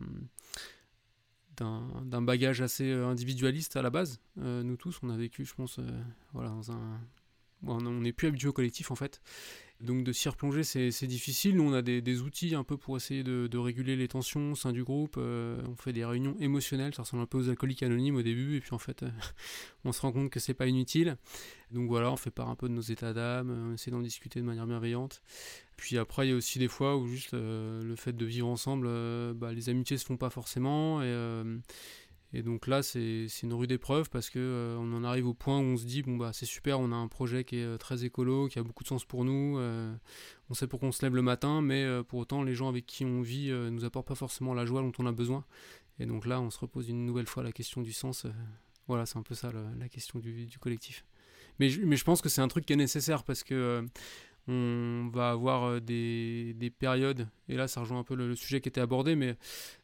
d'un, 1.57 2.21
bagage 2.21 2.61
assez 2.61 2.89
euh, 2.89 3.07
individualiste 3.07 3.75
à 3.75 3.81
la 3.81 3.89
base. 3.89 4.21
Euh, 4.39 4.63
nous 4.63 4.77
tous, 4.77 4.99
on 5.03 5.09
a 5.09 5.17
vécu, 5.17 5.45
je 5.45 5.53
pense, 5.53 5.79
voilà, 6.33 6.49
dans 6.49 6.71
un, 6.71 7.01
on 7.63 7.81
n'est 7.81 8.13
plus 8.13 8.27
habitué 8.27 8.47
au 8.47 8.53
collectif 8.53 8.91
en 8.91 8.95
fait. 8.95 9.21
Donc 9.81 10.05
de 10.05 10.13
s'y 10.13 10.29
replonger, 10.29 10.63
c'est 10.63 11.07
difficile. 11.07 11.57
Nous, 11.57 11.63
on 11.63 11.73
a 11.73 11.81
des, 11.81 12.21
outils 12.21 12.55
un 12.55 12.63
peu 12.63 12.77
pour 12.77 12.95
essayer 12.95 13.23
de, 13.23 13.57
réguler 13.57 13.95
les 13.95 14.07
tensions 14.07 14.53
au 14.53 14.55
sein 14.55 14.71
du 14.71 14.83
groupe. 14.83 15.15
Euh, 15.17 15.61
on 15.67 15.75
fait 15.75 15.91
des 15.91 16.05
réunions 16.05 16.35
émotionnelles, 16.39 16.93
ça 16.93 17.01
ressemble 17.01 17.23
un 17.23 17.25
peu 17.25 17.37
aux 17.37 17.49
alcooliques 17.49 17.83
anonymes 17.83 18.15
au 18.15 18.21
début, 18.21 18.55
et 18.55 18.61
puis 18.61 18.73
en 18.73 18.77
fait, 18.77 19.03
euh, 19.03 19.09
on 19.83 19.91
se 19.91 20.01
rend 20.01 20.11
compte 20.13 20.29
que 20.29 20.39
c'est 20.39 20.53
pas 20.53 20.67
inutile. 20.67 21.17
Donc 21.71 21.89
voilà, 21.89 22.11
on 22.11 22.15
fait 22.15 22.31
part 22.31 22.49
un 22.49 22.55
peu 22.55 22.69
de 22.69 22.73
nos 22.73 22.81
états 22.81 23.11
d'âme, 23.11 23.49
on 23.49 23.73
essaie 23.73 23.91
d'en 23.91 24.01
discuter 24.01 24.39
de 24.39 24.45
manière 24.45 24.65
bienveillante. 24.65 25.21
Puis 25.75 25.97
après, 25.97 26.25
il 26.25 26.29
y 26.29 26.33
a 26.33 26.37
aussi 26.37 26.57
des 26.57 26.69
fois 26.69 26.95
où 26.95 27.05
juste 27.07 27.33
euh, 27.33 27.83
le 27.83 27.95
fait 27.97 28.13
de 28.13 28.25
vivre 28.25 28.47
ensemble, 28.47 28.87
bah, 29.33 29.51
les 29.51 29.67
amitiés 29.67 29.97
se 29.97 30.05
font 30.05 30.17
pas 30.17 30.29
forcément, 30.29 31.01
et 32.33 32.41
donc 32.41 32.67
là, 32.67 32.83
c'est 32.83 33.27
une 33.43 33.53
rude 33.53 33.71
épreuve 33.71 34.09
parce 34.09 34.29
que 34.29 34.39
euh, 34.39 34.77
on 34.77 34.93
en 34.93 35.03
arrive 35.03 35.27
au 35.27 35.33
point 35.33 35.57
où 35.59 35.63
on 35.63 35.77
se 35.77 35.85
dit 35.85 36.01
bon 36.01 36.17
bah 36.17 36.31
c'est 36.33 36.45
super, 36.45 36.79
on 36.79 36.91
a 36.91 36.95
un 36.95 37.07
projet 37.07 37.43
qui 37.43 37.57
est 37.57 37.63
euh, 37.63 37.77
très 37.77 38.03
écolo, 38.03 38.47
qui 38.47 38.59
a 38.59 38.63
beaucoup 38.63 38.83
de 38.83 38.89
sens 38.89 39.05
pour 39.05 39.23
nous. 39.23 39.57
Euh, 39.57 39.95
on 40.49 40.53
sait 40.53 40.67
pourquoi 40.67 40.89
on 40.89 40.91
se 40.91 41.01
lève 41.03 41.15
le 41.15 41.21
matin, 41.21 41.61
mais 41.61 41.85
pour 42.03 42.19
autant 42.19 42.43
les 42.43 42.53
gens 42.53 42.67
avec 42.67 42.85
qui 42.85 43.05
on 43.05 43.21
vit 43.21 43.51
nous 43.51 43.85
apportent 43.85 44.07
pas 44.07 44.15
forcément 44.15 44.53
la 44.53 44.65
joie 44.65 44.81
dont 44.81 44.91
on 44.99 45.05
a 45.05 45.11
besoin. 45.11 45.43
Et 45.97 46.05
donc 46.05 46.25
là, 46.25 46.39
on 46.41 46.49
se 46.49 46.59
repose 46.59 46.89
une 46.89 47.05
nouvelle 47.05 47.25
fois 47.25 47.41
la 47.41 47.51
question 47.51 47.81
du 47.81 47.93
sens. 47.93 48.27
voilà, 48.87 49.05
c'est 49.05 49.17
un 49.17 49.23
peu 49.23 49.33
ça 49.33 49.51
la, 49.79 49.89
question 49.89 50.19
du, 50.19 50.47
collectif. 50.59 51.03
Mais 51.59 51.69
je 51.69 52.03
pense 52.03 52.21
que 52.21 52.29
c'est 52.29 52.41
un 52.41 52.47
truc 52.47 52.65
qui 52.65 52.73
est 52.73 52.77
nécessaire 52.77 53.23
parce 53.23 53.43
que 53.43 53.83
on 54.47 55.09
va 55.11 55.31
avoir 55.31 55.63
euh, 55.63 55.79
des, 55.79 56.53
des, 56.53 56.69
périodes, 56.69 57.27
et 57.49 57.55
là 57.55 57.67
ça 57.67 57.81
rejoint 57.81 57.99
un 57.99 58.03
peu 58.03 58.15
le, 58.15 58.35
sujet 58.35 58.61
qui 58.61 58.69
était 58.69 58.81
abordé, 58.81 59.15
mais 59.15 59.37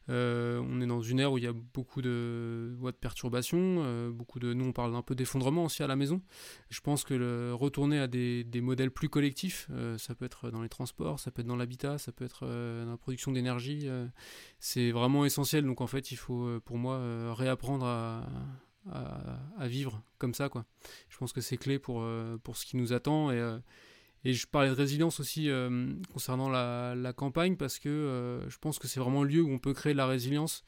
euh, 0.08 0.62
on 0.68 0.80
est 0.80 0.86
dans 0.86 1.00
une 1.00 1.18
ère 1.18 1.32
où 1.32 1.38
il 1.38 1.44
y 1.44 1.48
a 1.48 1.52
beaucoup 1.52 2.00
de, 2.00 2.76
de 2.80 2.90
perturbations, 2.92 3.58
euh, 3.58 4.10
beaucoup 4.10 4.38
de, 4.38 4.52
nous 4.52 4.66
on 4.66 4.72
parle 4.72 4.94
un 4.94 5.02
peu 5.02 5.16
d'effondrement 5.16 5.64
aussi 5.64 5.82
à 5.82 5.88
la 5.88 5.96
maison. 5.96 6.22
Je 6.70 6.80
pense 6.80 7.02
que 7.02 7.14
le, 7.14 7.54
retourner 7.54 7.98
à 7.98 8.06
des, 8.06 8.44
des, 8.44 8.60
modèles 8.60 8.92
plus 8.92 9.08
collectifs, 9.08 9.68
ça 9.98 10.14
peut 10.14 10.24
être 10.24 10.50
dans 10.50 10.62
les 10.62 10.68
transports, 10.68 11.18
ça 11.18 11.30
peut 11.32 11.40
être 11.40 11.48
dans 11.48 11.56
l'habitat, 11.56 11.98
ça 11.98 12.12
peut 12.12 12.24
être 12.24 12.46
dans 12.46 12.90
la 12.90 12.96
production 12.96 13.32
d'énergie, 13.32 13.88
c'est 14.60 14.92
vraiment 14.92 15.24
essentiel. 15.24 15.64
Donc 15.64 15.80
en 15.80 15.86
fait 15.88 16.12
il 16.12 16.16
faut 16.16 16.60
pour 16.64 16.78
moi 16.78 17.34
réapprendre 17.34 17.84
à, 17.84 18.26
à, 18.90 19.38
à, 19.58 19.66
vivre 19.66 20.02
comme 20.18 20.34
ça. 20.34 20.48
Quoi. 20.48 20.64
Je 21.08 21.18
pense 21.18 21.32
que 21.32 21.40
c'est 21.40 21.56
clé 21.56 21.78
pour, 21.78 22.06
pour 22.44 22.56
ce 22.56 22.64
qui 22.64 22.76
nous 22.76 22.92
attend. 22.92 23.32
Et, 23.32 23.58
et 24.24 24.34
je 24.34 24.46
parlais 24.46 24.68
de 24.68 24.74
résilience 24.74 25.20
aussi 25.20 25.50
euh, 25.50 25.92
concernant 26.12 26.48
la, 26.48 27.12
campagne 27.12 27.56
parce 27.56 27.78
que 27.78 27.88
euh, 27.88 28.48
je 28.48 28.56
pense 28.58 28.78
que 28.78 28.86
c'est 28.86 29.00
vraiment 29.00 29.24
le 29.24 29.28
lieu 29.28 29.42
où 29.42 29.50
on 29.50 29.58
peut 29.58 29.74
créer 29.74 29.92
de 29.92 29.98
la 29.98 30.06
résilience, 30.06 30.64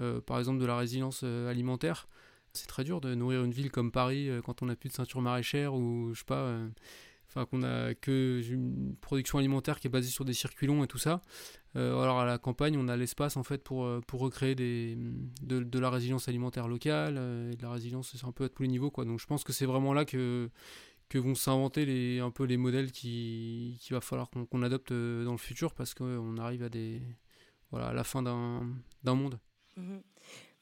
euh, 0.00 0.20
par 0.20 0.38
exemple 0.38 0.60
de 0.60 0.66
la 0.66 0.76
résilience 0.76 1.22
alimentaire. 1.22 2.08
C'est 2.52 2.66
très 2.66 2.84
dur 2.84 3.00
de 3.00 3.14
nourrir 3.14 3.44
une 3.44 3.52
ville 3.52 3.70
comme 3.70 3.92
Paris 3.92 4.30
quand 4.44 4.62
on 4.62 4.66
n'a 4.66 4.76
plus 4.76 4.88
de 4.88 4.94
ceinture 4.94 5.20
maraîchère 5.20 5.74
ou 5.74 6.14
je 6.14 6.20
sais 6.20 6.24
pas, 6.24 6.58
enfin 7.28 7.44
qu'on 7.44 7.62
a 7.62 7.94
que 7.94 8.40
une 8.50 8.96
production 9.02 9.38
alimentaire 9.38 9.78
qui 9.78 9.88
est 9.88 9.90
basée 9.90 10.08
sur 10.08 10.24
des 10.24 10.32
circuits 10.32 10.66
longs 10.66 10.82
et 10.82 10.86
tout 10.86 10.96
ça. 10.96 11.20
alors 11.74 12.18
à 12.18 12.24
la 12.24 12.38
campagne, 12.38 12.78
on 12.78 12.88
a 12.88 12.96
l'espace 12.96 13.36
en 13.36 13.42
fait 13.42 13.62
pour, 13.62 13.86
pour 14.06 14.20
recréer 14.20 14.54
des, 14.54 14.96
de, 15.42 15.60
de 15.60 15.78
la 15.78 15.90
résilience 15.90 16.28
alimentaire 16.28 16.66
locale 16.66 17.18
et 17.52 17.56
de 17.56 17.62
la 17.62 17.70
résilience 17.70 18.16
un 18.26 18.32
peu 18.32 18.44
à 18.44 18.48
tous 18.48 18.62
les 18.62 18.68
niveaux 18.68 18.90
quoi. 18.90 19.04
Donc 19.04 19.20
je 19.20 19.26
pense 19.26 19.44
que 19.44 19.52
c'est 19.52 19.66
vraiment 19.66 19.92
là 19.92 20.06
que 20.06 20.48
que 21.08 21.18
vont 21.18 21.34
s'inventer 21.34 21.86
les, 21.86 22.20
un 22.20 22.30
peu 22.30 22.44
les 22.44 22.56
modèles 22.56 22.90
qui, 22.92 23.78
qui 23.80 23.92
va 23.92 24.00
falloir 24.00 24.28
qu'on 24.30 24.62
adopte 24.62 24.92
euh, 24.92 25.24
dans 25.24 25.32
le 25.32 25.38
futur 25.38 25.74
parce 25.74 25.94
qu'on 25.94 26.36
arrive 26.38 26.62
à, 26.62 26.68
des, 26.68 27.02
voilà, 27.70 27.92
la 27.92 28.04
fin 28.04 28.22
d'un 28.22 29.14
monde. 29.14 29.38
Mhm. 29.76 30.02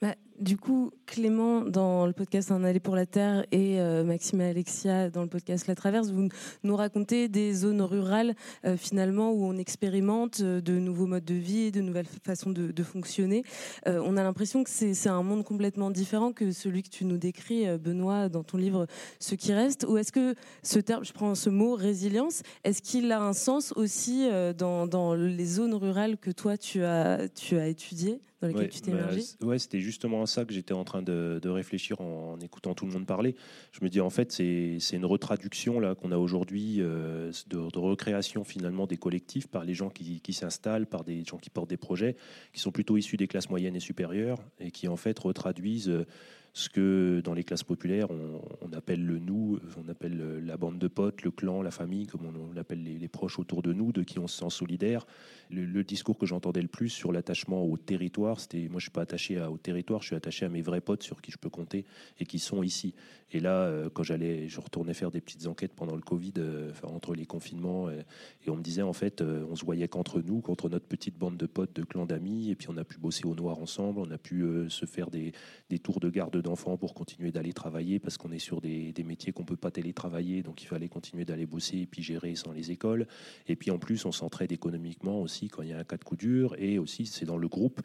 Bah, 0.04 0.16
du 0.38 0.58
coup, 0.58 0.90
Clément, 1.06 1.62
dans 1.62 2.06
le 2.06 2.12
podcast 2.12 2.50
Un 2.50 2.62
aller 2.62 2.78
pour 2.78 2.94
la 2.94 3.06
Terre, 3.06 3.46
et 3.52 3.80
euh, 3.80 4.04
Maxime 4.04 4.42
et 4.42 4.50
Alexia, 4.50 5.08
dans 5.08 5.22
le 5.22 5.28
podcast 5.28 5.66
La 5.66 5.74
Traverse, 5.74 6.10
vous 6.10 6.28
nous 6.62 6.76
racontez 6.76 7.28
des 7.28 7.54
zones 7.54 7.80
rurales, 7.80 8.34
euh, 8.66 8.76
finalement, 8.76 9.32
où 9.32 9.46
on 9.46 9.56
expérimente 9.56 10.40
euh, 10.42 10.60
de 10.60 10.74
nouveaux 10.74 11.06
modes 11.06 11.24
de 11.24 11.32
vie, 11.32 11.72
de 11.72 11.80
nouvelles 11.80 12.08
façons 12.22 12.50
de, 12.50 12.82
fonctionner. 12.82 13.44
on 13.86 14.18
a 14.18 14.22
l'impression 14.22 14.62
que 14.62 14.68
c'est 14.68 15.08
un 15.08 15.22
monde 15.22 15.42
complètement 15.42 15.90
différent 15.90 16.34
que 16.34 16.52
celui 16.52 16.82
que 16.82 16.90
tu 16.90 17.06
nous 17.06 17.16
décris, 17.16 17.64
Benoît, 17.78 18.28
dans 18.28 18.42
ton 18.42 18.58
livre 18.58 18.86
Ce 19.20 19.34
qui 19.34 19.54
reste. 19.54 19.86
Ou 19.88 19.96
est-ce 19.96 20.12
que 20.12 20.34
ce 20.62 20.80
terme, 20.80 21.02
je 21.02 21.14
prends 21.14 21.34
ce 21.34 21.48
mot, 21.48 21.76
résilience, 21.76 22.42
est-ce 22.62 22.82
qu'il 22.82 23.10
a 23.10 23.22
un 23.22 23.32
sens 23.32 23.72
aussi 23.76 24.28
dans, 24.58 25.14
les 25.14 25.46
zones 25.46 25.72
rurales 25.72 26.18
que 26.18 26.30
toi, 26.30 26.58
tu 26.58 26.84
as 26.84 27.30
étudiées? 27.66 28.20
Dans 28.52 28.58
lesquelles 28.58 28.70
tu 28.70 28.80
t'es 28.80 28.92
bah, 28.92 29.10
Ouais, 29.42 29.58
c'était 29.58 29.80
justement 29.80 30.24
ça 30.26 30.44
que 30.44 30.52
j'étais 30.52 30.74
en 30.74 30.84
train 30.84 31.02
de, 31.02 31.40
réfléchir 31.44 32.00
en, 32.00 32.38
écoutant 32.40 32.74
tout 32.74 32.86
le 32.86 32.92
monde 32.92 33.06
parler. 33.06 33.34
Je 33.72 33.84
me 33.84 33.88
dis 33.88 34.00
en 34.00 34.10
fait 34.10 34.32
c'est 34.32 34.78
une 34.92 35.04
retraduction 35.04 35.80
là 35.80 35.94
qu'on 35.94 36.12
a 36.12 36.16
aujourd'hui 36.16 36.76
euh, 36.80 37.30
de, 37.48 37.78
recréation 37.78 38.44
finalement 38.44 38.86
des 38.86 38.96
collectifs 38.96 39.46
par 39.46 39.64
les 39.64 39.74
gens 39.74 39.90
qui, 39.90 40.20
qui 40.20 40.32
s'installent, 40.32 40.86
par 40.86 41.04
des 41.04 41.24
gens 41.24 41.38
qui 41.38 41.50
portent 41.50 41.70
des 41.70 41.76
projets, 41.76 42.16
qui 42.52 42.60
sont 42.60 42.72
plutôt 42.72 42.96
issus 42.96 43.16
des 43.16 43.26
classes 43.26 43.50
moyennes 43.50 43.76
et 43.76 43.80
supérieures 43.80 44.38
et 44.60 44.70
qui 44.70 44.88
en 44.88 44.96
fait 44.96 45.18
retraduisent 45.18 45.88
euh, 45.88 46.06
ce 46.54 46.68
que 46.68 47.20
dans 47.24 47.34
les 47.34 47.42
classes 47.42 47.64
populaires, 47.64 48.06
on, 48.10 48.72
appelle 48.72 49.04
le 49.04 49.18
nous, 49.18 49.58
on 49.76 49.88
appelle 49.88 50.40
la 50.44 50.56
bande 50.56 50.78
de 50.78 50.86
potes, 50.86 51.22
le 51.22 51.32
clan, 51.32 51.62
la 51.62 51.72
famille, 51.72 52.06
comme 52.06 52.20
on, 52.26 52.56
appelle 52.56 52.84
les, 52.84 53.08
proches 53.08 53.40
autour 53.40 53.60
de 53.60 53.72
nous, 53.72 53.90
de 53.90 54.04
qui 54.04 54.20
on 54.20 54.28
se 54.28 54.38
sent 54.38 54.50
solidaire. 54.50 55.04
Le, 55.50 55.84
discours 55.84 56.18
que 56.18 56.26
j'entendais 56.26 56.62
le 56.62 56.68
plus 56.68 56.88
sur 56.88 57.12
l'attachement 57.12 57.64
au 57.64 57.76
territoire, 57.76 58.40
c'était 58.40 58.68
moi 58.68 58.78
je 58.78 58.84
suis 58.84 58.90
pas 58.90 59.02
attaché 59.02 59.40
au 59.40 59.58
territoire, 59.58 60.02
je 60.02 60.08
suis 60.08 60.16
attaché 60.16 60.46
à 60.46 60.48
mes 60.48 60.62
vrais 60.62 60.80
potes 60.80 61.02
sur 61.02 61.20
qui 61.20 61.30
je 61.30 61.38
peux 61.38 61.50
compter 61.50 61.84
et 62.18 62.26
qui 62.26 62.38
sont 62.38 62.62
ici. 62.62 62.94
Et 63.32 63.40
là, 63.40 63.62
euh, 63.62 63.90
quand 63.92 64.04
j'allais, 64.04 64.48
je 64.48 64.60
retournais 64.60 64.94
faire 64.94 65.10
des 65.10 65.20
petites 65.20 65.46
enquêtes 65.48 65.72
pendant 65.74 65.96
le 65.96 66.02
Covid, 66.02 66.34
euh, 66.38 66.72
entre 66.84 67.14
les 67.14 67.26
confinements, 67.26 67.88
euh, 67.88 68.00
et 68.46 68.50
on 68.50 68.56
me 68.56 68.62
disait 68.62 68.82
en 68.82 68.92
fait, 68.92 69.22
on 69.22 69.56
se 69.56 69.64
voyait 69.64 69.88
qu'entre 69.88 70.20
nous, 70.20 70.40
contre 70.40 70.68
notre 70.68 70.86
petite 70.86 71.18
bande 71.18 71.36
de 71.36 71.46
potes, 71.46 71.74
de 71.74 71.82
clans 71.82 72.06
d'amis, 72.06 72.50
et 72.50 72.54
puis 72.54 72.68
on 72.70 72.76
a 72.76 72.84
pu 72.84 72.98
bosser 72.98 73.26
au 73.26 73.34
noir 73.34 73.58
ensemble, 73.58 74.00
on 74.00 74.10
a 74.10 74.18
pu 74.18 74.44
se 74.68 74.86
faire 74.86 75.10
des, 75.10 75.32
des 75.68 75.78
tours 75.78 75.98
de 75.98 76.10
garde 76.10 76.40
d'enfants 76.40 76.76
pour 76.76 76.94
continuer 76.94 77.32
d'aller 77.32 77.52
travailler 77.52 77.98
parce 77.98 78.18
qu'on 78.18 78.30
est 78.30 78.38
sur 78.38 78.60
des, 78.60 78.92
des 78.92 79.02
métiers 79.02 79.32
qu'on 79.32 79.44
peut 79.44 79.56
pas 79.56 79.70
télétravailler, 79.70 80.42
donc 80.42 80.62
il 80.62 80.66
fallait 80.66 80.88
continuer 80.88 81.24
d'aller 81.24 81.46
bosser 81.46 81.78
et 81.78 81.86
puis 81.86 82.02
gérer 82.02 82.34
sans 82.36 82.52
les 82.52 82.70
écoles. 82.70 83.06
Et 83.48 83.56
puis 83.56 83.70
en 83.70 83.78
plus, 83.78 84.04
on 84.04 84.12
s'entraide 84.12 84.52
économiquement 84.52 85.20
aussi 85.20 85.33
quand 85.48 85.62
il 85.62 85.70
y 85.70 85.72
a 85.72 85.78
un 85.78 85.84
cas 85.84 85.96
de 85.96 86.04
coup 86.04 86.16
dur, 86.16 86.54
et 86.58 86.78
aussi 86.78 87.06
c'est 87.06 87.26
dans 87.26 87.36
le 87.36 87.48
groupe 87.48 87.80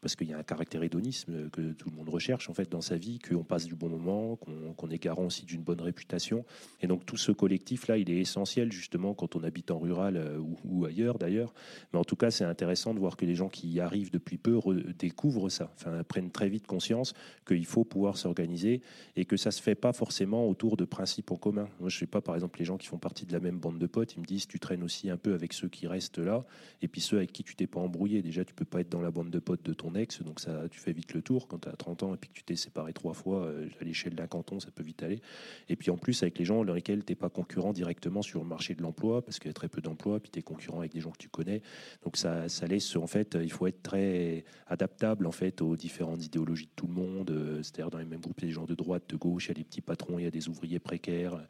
parce 0.00 0.14
qu'il 0.14 0.28
y 0.28 0.32
a 0.32 0.38
un 0.38 0.42
caractère 0.42 0.82
hédonisme 0.82 1.50
que 1.50 1.72
tout 1.72 1.90
le 1.90 1.96
monde 1.96 2.08
recherche 2.08 2.48
en 2.48 2.54
fait 2.54 2.70
dans 2.70 2.80
sa 2.80 2.96
vie, 2.96 3.18
qu'on 3.18 3.44
passe 3.44 3.64
du 3.64 3.74
bon 3.74 3.88
moment, 3.88 4.36
qu'on 4.36 4.90
est 4.90 5.02
garant 5.02 5.26
aussi 5.26 5.44
d'une 5.44 5.62
bonne 5.62 5.80
réputation. 5.80 6.44
Et 6.80 6.86
donc 6.86 7.06
tout 7.06 7.16
ce 7.16 7.32
collectif-là, 7.32 7.96
il 7.96 8.10
est 8.10 8.18
essentiel 8.18 8.72
justement 8.72 9.14
quand 9.14 9.36
on 9.36 9.42
habite 9.42 9.70
en 9.70 9.78
rural 9.78 10.16
euh, 10.16 10.38
ou, 10.64 10.84
ailleurs 10.84 11.18
d'ailleurs. 11.18 11.54
Mais 11.92 11.98
en 11.98 12.04
tout 12.04 12.16
cas, 12.16 12.30
c'est 12.30 12.44
intéressant 12.44 12.94
de 12.94 12.98
voir 12.98 13.16
que 13.16 13.24
les 13.24 13.34
gens 13.34 13.48
qui 13.48 13.68
y 13.68 13.80
arrivent 13.80 14.10
depuis 14.10 14.38
peu 14.38 14.58
découvrent 14.98 15.48
ça, 15.48 15.72
enfin, 15.74 16.02
prennent 16.04 16.30
très 16.30 16.48
vite 16.48 16.66
conscience 16.66 17.14
qu'il 17.46 17.66
faut 17.66 17.84
pouvoir 17.84 18.16
s'organiser 18.16 18.82
et 19.16 19.24
que 19.24 19.36
ça 19.36 19.50
se 19.50 19.62
fait 19.62 19.74
pas 19.74 19.92
forcément 19.92 20.48
autour 20.48 20.76
de 20.76 20.84
principes 20.84 21.30
en 21.30 21.36
commun. 21.36 21.68
Moi, 21.80 21.88
je 21.88 21.98
sais 21.98 22.06
pas, 22.06 22.20
par 22.20 22.34
exemple, 22.34 22.58
les 22.58 22.64
gens 22.64 22.76
qui 22.76 22.86
font 22.86 22.98
partie 22.98 23.26
de 23.26 23.32
la 23.32 23.40
même 23.40 23.58
bande 23.58 23.78
de 23.78 23.86
potes, 23.86 24.14
ils 24.14 24.20
me 24.20 24.26
disent 24.26 24.46
tu 24.46 24.60
traînes 24.60 24.82
aussi 24.82 25.10
un 25.10 25.16
peu 25.16 25.34
avec 25.34 25.52
ceux 25.52 25.68
qui 25.68 25.86
restent 25.86 26.18
là 26.18 26.44
et 26.82 26.88
puis 26.88 27.00
ceux 27.00 27.16
avec 27.16 27.32
qui 27.32 27.42
tu 27.42 27.56
t'es 27.56 27.66
pas 27.66 27.80
embrouillé. 27.80 28.22
Déjà, 28.22 28.44
tu 28.44 28.54
peux 28.54 28.64
pas 28.64 28.80
être 28.80 28.90
dans 28.90 29.00
la 29.00 29.10
bande 29.10 29.30
de 29.30 29.38
potes 29.38 29.64
de 29.64 29.69
ton 29.72 29.94
ex, 29.94 30.22
donc 30.22 30.40
ça, 30.40 30.68
tu 30.70 30.78
fais 30.80 30.92
vite 30.92 31.14
le 31.14 31.22
tour 31.22 31.48
quand 31.48 31.58
tu 31.58 31.68
as 31.68 31.72
30 31.72 32.02
ans 32.02 32.14
et 32.14 32.16
puis 32.16 32.30
que 32.30 32.34
tu 32.34 32.44
t'es 32.44 32.56
séparé 32.56 32.92
trois 32.92 33.14
fois 33.14 33.44
euh, 33.46 33.68
à 33.80 33.84
l'échelle 33.84 34.14
d'un 34.14 34.26
canton, 34.26 34.60
ça 34.60 34.70
peut 34.70 34.82
vite 34.82 35.02
aller. 35.02 35.20
Et 35.68 35.76
puis 35.76 35.90
en 35.90 35.96
plus, 35.96 36.22
avec 36.22 36.38
les 36.38 36.44
gens 36.44 36.64
dans 36.64 36.74
lesquels 36.74 37.04
tu 37.04 37.12
n'es 37.12 37.16
pas 37.16 37.28
concurrent 37.28 37.72
directement 37.72 38.22
sur 38.22 38.40
le 38.40 38.46
marché 38.46 38.74
de 38.74 38.82
l'emploi, 38.82 39.22
parce 39.22 39.38
qu'il 39.38 39.48
y 39.48 39.50
a 39.50 39.54
très 39.54 39.68
peu 39.68 39.80
d'emplois, 39.80 40.20
puis 40.20 40.30
tu 40.30 40.38
es 40.38 40.42
concurrent 40.42 40.80
avec 40.80 40.92
des 40.92 41.00
gens 41.00 41.10
que 41.10 41.18
tu 41.18 41.28
connais. 41.28 41.62
Donc 42.04 42.16
ça, 42.16 42.48
ça 42.48 42.66
laisse, 42.66 42.96
en 42.96 43.06
fait, 43.06 43.36
il 43.40 43.52
faut 43.52 43.66
être 43.66 43.82
très 43.82 44.44
adaptable 44.66 45.26
en 45.26 45.32
fait 45.32 45.62
aux 45.62 45.76
différentes 45.76 46.24
idéologies 46.24 46.66
de 46.66 46.72
tout 46.76 46.86
le 46.86 46.94
monde. 46.94 47.30
C'est-à-dire 47.62 47.90
dans 47.90 47.98
les 47.98 48.04
mêmes 48.04 48.20
groupes, 48.20 48.38
il 48.38 48.44
y 48.44 48.46
a 48.46 48.48
des 48.48 48.54
gens 48.54 48.64
de 48.64 48.74
droite, 48.74 49.04
de 49.08 49.16
gauche, 49.16 49.46
il 49.46 49.48
y 49.48 49.50
a 49.52 49.54
des 49.54 49.64
petits 49.64 49.80
patrons, 49.80 50.18
il 50.18 50.24
y 50.24 50.26
a 50.26 50.30
des 50.30 50.48
ouvriers 50.48 50.78
précaires. 50.78 51.40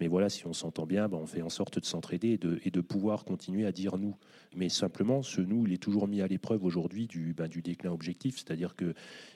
Mais 0.00 0.08
voilà, 0.08 0.28
si 0.28 0.46
on 0.46 0.52
s'entend 0.52 0.86
bien, 0.86 1.08
ben, 1.08 1.18
on 1.18 1.26
fait 1.26 1.42
en 1.42 1.48
sorte 1.48 1.78
de 1.78 1.84
s'entraider 1.84 2.38
et 2.64 2.70
de, 2.70 2.80
pouvoir 2.80 3.24
continuer 3.24 3.66
à 3.66 3.72
dire 3.72 3.98
nous. 3.98 4.16
Mais 4.56 4.68
simplement, 4.68 5.22
ce 5.22 5.40
nous, 5.40 5.66
il 5.66 5.72
est 5.72 5.82
toujours 5.82 6.08
mis 6.08 6.22
à 6.22 6.26
l'épreuve 6.26 6.64
aujourd'hui 6.64 7.06
du, 7.06 7.34
ben, 7.34 7.48
déclin 7.48 7.90
objectif, 7.90 8.36
c'est-à-dire 8.36 8.74
que 8.74 8.94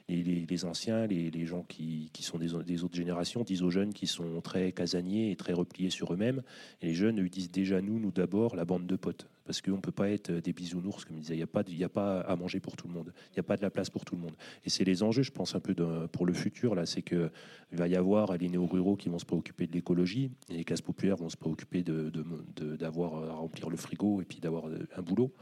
les, 0.09 0.65
anciens, 0.65 1.07
les, 1.07 1.47
gens 1.47 1.63
qui, 1.63 2.11
sont 2.21 2.39
des, 2.39 2.55
autres 2.55 2.95
générations, 2.95 3.43
disent 3.43 3.63
aux 3.63 3.71
jeunes 3.71 3.93
qui 3.93 4.07
sont 4.07 4.41
très 4.41 4.73
casaniers 4.73 5.31
et 5.31 5.37
très 5.37 5.53
repliés 5.53 5.91
sur 5.91 6.13
eux-mêmes. 6.13 6.43
Et 6.83 6.87
les 6.87 6.95
jeunes, 6.95 7.21
eux, 7.21 7.29
disent 7.29 7.51
déjà 7.51 7.81
nous, 7.81 7.99
nous 7.99 8.11
d'abord, 8.11 8.57
la 8.57 8.65
bande 8.65 8.87
de 8.87 8.97
potes. 8.97 9.29
Parce 9.45 9.61
qu'on 9.61 9.73
ne 9.73 9.81
peut 9.81 9.93
pas 9.93 10.09
être 10.11 10.33
des 10.33 10.53
bisounours, 10.53 11.05
comme 11.05 11.17
il 11.17 11.21
disait, 11.21 11.35
il 11.35 11.39
n'y 11.39 11.43
a, 11.43 11.47
pas, 11.47 11.61
a 11.61 11.89
pas 11.89 12.21
à 12.21 12.35
manger 12.35 12.61
pour 12.61 12.77
tout 12.77 12.89
le 12.89 12.95
monde, 12.95 13.13
il 13.31 13.35
n'y 13.35 13.41
a 13.41 13.43
pas 13.43 13.57
de 13.57 13.63
la 13.63 13.71
place 13.71 13.91
pour 13.91 14.05
tout 14.05 14.15
le 14.17 14.23
monde. 14.23 14.35
Et 14.65 14.71
c'est 14.71 14.85
les 14.85 15.03
enjeux, 15.03 15.23
je 15.23 15.33
pense, 15.33 15.55
un 15.55 15.61
peu 15.61 15.75
pour 16.09 16.25
le 16.25 16.33
futur, 16.33 16.75
là, 16.75 16.87
c'est 16.87 17.03
qu'il 17.03 17.31
va 17.73 17.87
y 17.87 17.97
avoir 17.97 18.37
les 18.39 18.49
néo-ruraux 18.49 18.97
qui 18.97 19.11
vont 19.11 19.19
se 19.19 19.27
préoccuper 19.27 19.67
de 19.67 19.73
l'écologie, 19.73 20.31
et 20.49 20.55
les 20.55 20.65
classes 20.65 20.81
populaires 20.81 21.17
vont 21.17 21.29
se 21.29 21.37
préoccuper 21.37 21.83
d'avoir 21.83 23.21
de, 23.23 23.29
à 23.29 23.33
remplir 23.35 23.69
le 23.69 23.77
frigo 23.77 24.23
et 24.23 24.25
puis 24.25 24.41
d'avoir 24.41 24.65
un 24.97 25.03
boulot. 25.03 25.33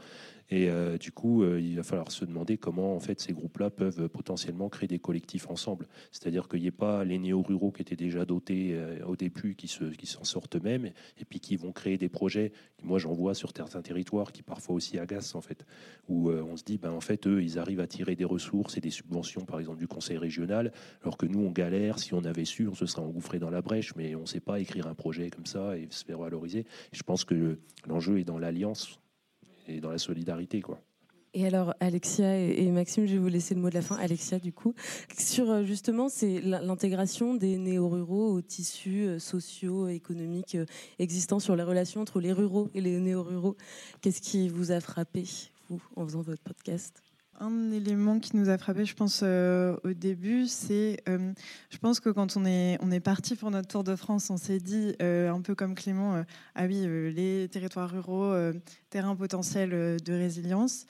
Et 0.49 0.69
euh, 0.69 0.97
du 0.97 1.11
coup, 1.11 1.43
euh, 1.43 1.59
il 1.59 1.75
va 1.75 1.83
falloir 1.83 2.11
se 2.11 2.25
demander 2.25 2.57
comment 2.57 2.95
en 2.95 2.99
fait 2.99 3.19
ces 3.19 3.33
groupes-là 3.33 3.69
peuvent 3.69 4.07
potentiellement 4.09 4.69
créer 4.69 4.87
des 4.87 4.99
collectifs 4.99 5.49
ensemble. 5.49 5.87
C'est-à-dire 6.11 6.47
qu'il 6.47 6.61
n'y 6.61 6.67
ait 6.67 6.71
pas 6.71 7.03
les 7.03 7.17
néo-ruraux 7.17 7.71
qui 7.71 7.81
étaient 7.81 7.95
déjà 7.95 8.25
dotés 8.25 8.71
euh, 8.73 9.03
au 9.05 9.15
début, 9.15 9.55
qui 9.55 9.67
s'en 9.67 9.89
qui 9.89 10.07
sortent 10.07 10.55
eux-mêmes, 10.55 10.91
et 11.17 11.25
puis 11.25 11.39
qui 11.39 11.55
vont 11.55 11.71
créer 11.71 11.97
des 11.97 12.09
projets. 12.09 12.51
Moi, 12.83 12.99
j'en 12.99 13.13
vois 13.13 13.33
sur 13.33 13.51
certains 13.55 13.81
territoires 13.81 14.31
qui 14.31 14.43
parfois 14.43 14.75
aussi 14.75 14.99
agacent 14.99 15.35
en 15.35 15.41
fait, 15.41 15.65
où 16.09 16.29
on 16.29 16.57
se 16.57 16.63
dit, 16.63 16.77
ben 16.77 16.91
en 16.91 16.99
fait, 16.99 17.25
eux, 17.27 17.41
ils 17.41 17.57
arrivent 17.59 17.79
à 17.79 17.87
tirer 17.87 18.15
des 18.15 18.25
ressources 18.25 18.77
et 18.77 18.81
des 18.81 18.89
subventions, 18.89 19.45
par 19.45 19.59
exemple 19.59 19.79
du 19.79 19.87
conseil 19.87 20.17
régional, 20.17 20.73
alors 21.01 21.17
que 21.17 21.25
nous, 21.25 21.39
on 21.39 21.51
galère. 21.51 21.99
Si 21.99 22.13
on 22.13 22.23
avait 22.25 22.45
su, 22.45 22.67
on 22.67 22.75
se 22.75 22.85
serait 22.85 23.01
engouffré 23.01 23.39
dans 23.39 23.49
la 23.49 23.61
brèche, 23.61 23.95
mais 23.95 24.15
on 24.15 24.21
ne 24.21 24.25
sait 24.25 24.41
pas 24.41 24.59
écrire 24.59 24.87
un 24.87 24.95
projet 24.95 25.29
comme 25.29 25.45
ça 25.45 25.77
et 25.77 25.87
se 25.89 26.03
faire 26.03 26.19
valoriser. 26.19 26.65
je 26.91 27.03
pense 27.03 27.23
que 27.23 27.57
l'enjeu 27.87 28.19
est 28.19 28.23
dans 28.23 28.37
l'alliance 28.37 28.99
et 29.67 29.79
dans 29.79 29.91
la 29.91 29.97
solidarité, 29.97 30.61
quoi. 30.61 30.81
Et 31.35 31.47
alors, 31.47 31.73
Alexia 31.79 32.37
et 32.37 32.69
Maxime, 32.69 33.07
je 33.07 33.13
vais 33.13 33.17
vous 33.17 33.27
laisser 33.27 33.55
le 33.55 33.61
mot 33.61 33.69
de 33.69 33.73
la 33.73 33.81
fin. 33.81 33.95
Alexia, 33.95 34.37
du 34.37 34.53
coup, 34.53 34.75
sur 35.17 35.49
euh, 35.49 35.63
justement, 35.63 36.07
c'est 36.07 36.41
l'intégration 36.41 37.33
des 37.33 37.57
néo-ruraux 37.57 38.33
aux 38.33 38.41
tissus 38.41 39.07
euh, 39.07 39.17
sociaux, 39.17 39.87
économiques 39.87 40.53
euh, 40.53 40.65
existants 40.99 41.39
sur 41.39 41.55
les 41.55 41.63
relations 41.63 42.01
entre 42.01 42.19
les 42.19 42.31
ruraux 42.31 42.69
et 42.75 42.81
les 42.81 42.99
néo-ruraux. 42.99 43.57
Qu'est-ce 44.01 44.21
qui 44.21 44.47
vous 44.47 44.71
a 44.71 44.79
frappé, 44.79 45.23
vous, 45.69 45.81
en 45.95 46.05
faisant 46.05 46.21
votre 46.21 46.43
podcast? 46.43 47.01
Un 47.43 47.71
élément 47.71 48.19
qui 48.19 48.37
nous 48.37 48.49
a 48.49 48.57
frappé, 48.57 48.85
je 48.85 48.95
pense, 48.95 49.21
euh, 49.23 49.75
au 49.83 49.93
début, 49.93 50.47
c'est, 50.47 51.01
euh, 51.09 51.33
je 51.69 51.77
pense 51.77 51.99
que 51.99 52.09
quand 52.09 52.37
on 52.37 52.45
est, 52.45 52.79
parti 53.03 53.35
pour 53.35 53.51
notre 53.51 53.67
Tour 53.67 53.83
de 53.83 53.95
France, 53.95 54.29
on 54.29 54.37
s'est 54.37 54.59
dit, 54.59 54.95
euh, 55.01 55.29
un 55.29 55.41
peu 55.41 55.55
comme 55.55 55.75
Clément, 55.75 56.23
ah 56.55 56.65
oui, 56.65 56.87
les 57.13 57.49
territoires 57.49 57.89
ruraux, 57.89 58.33
terrain 58.89 59.15
potentiel 59.15 59.69
de 59.69 60.13
résilience. 60.13 60.85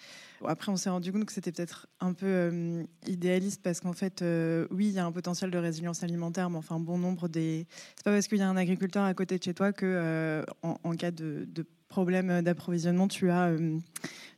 Après, 0.46 0.72
on 0.72 0.76
s'est 0.76 0.90
rendu 0.90 1.12
compte 1.12 1.26
que 1.26 1.32
c'était 1.32 1.52
peut-être 1.52 1.88
un 2.02 2.14
peu 2.14 2.86
idéaliste 3.08 3.62
parce 3.64 3.80
qu'en 3.80 3.94
fait, 3.94 4.24
oui, 4.70 4.88
il 4.90 4.94
y 4.94 5.00
a 5.00 5.06
un 5.06 5.12
potentiel 5.12 5.50
de 5.50 5.58
résilience 5.58 6.04
alimentaire, 6.04 6.50
mais 6.50 6.58
enfin, 6.58 6.80
bon 6.80 6.98
nombre 6.98 7.30
des. 7.30 7.66
C'est 7.96 8.04
pas 8.04 8.12
parce 8.12 8.28
qu'il 8.28 8.38
y 8.38 8.42
a 8.42 8.50
un 8.50 8.58
agriculteur 8.58 9.06
à 9.06 9.14
côté 9.14 9.40
de 9.40 9.44
chez 9.44 9.54
toi 9.54 9.72
que, 9.74 10.44
en, 10.62 10.96
cas 10.96 11.12
de 11.12 11.48
problème 11.94 12.42
d'approvisionnement, 12.42 13.08
tu 13.08 13.30
as 13.30 13.52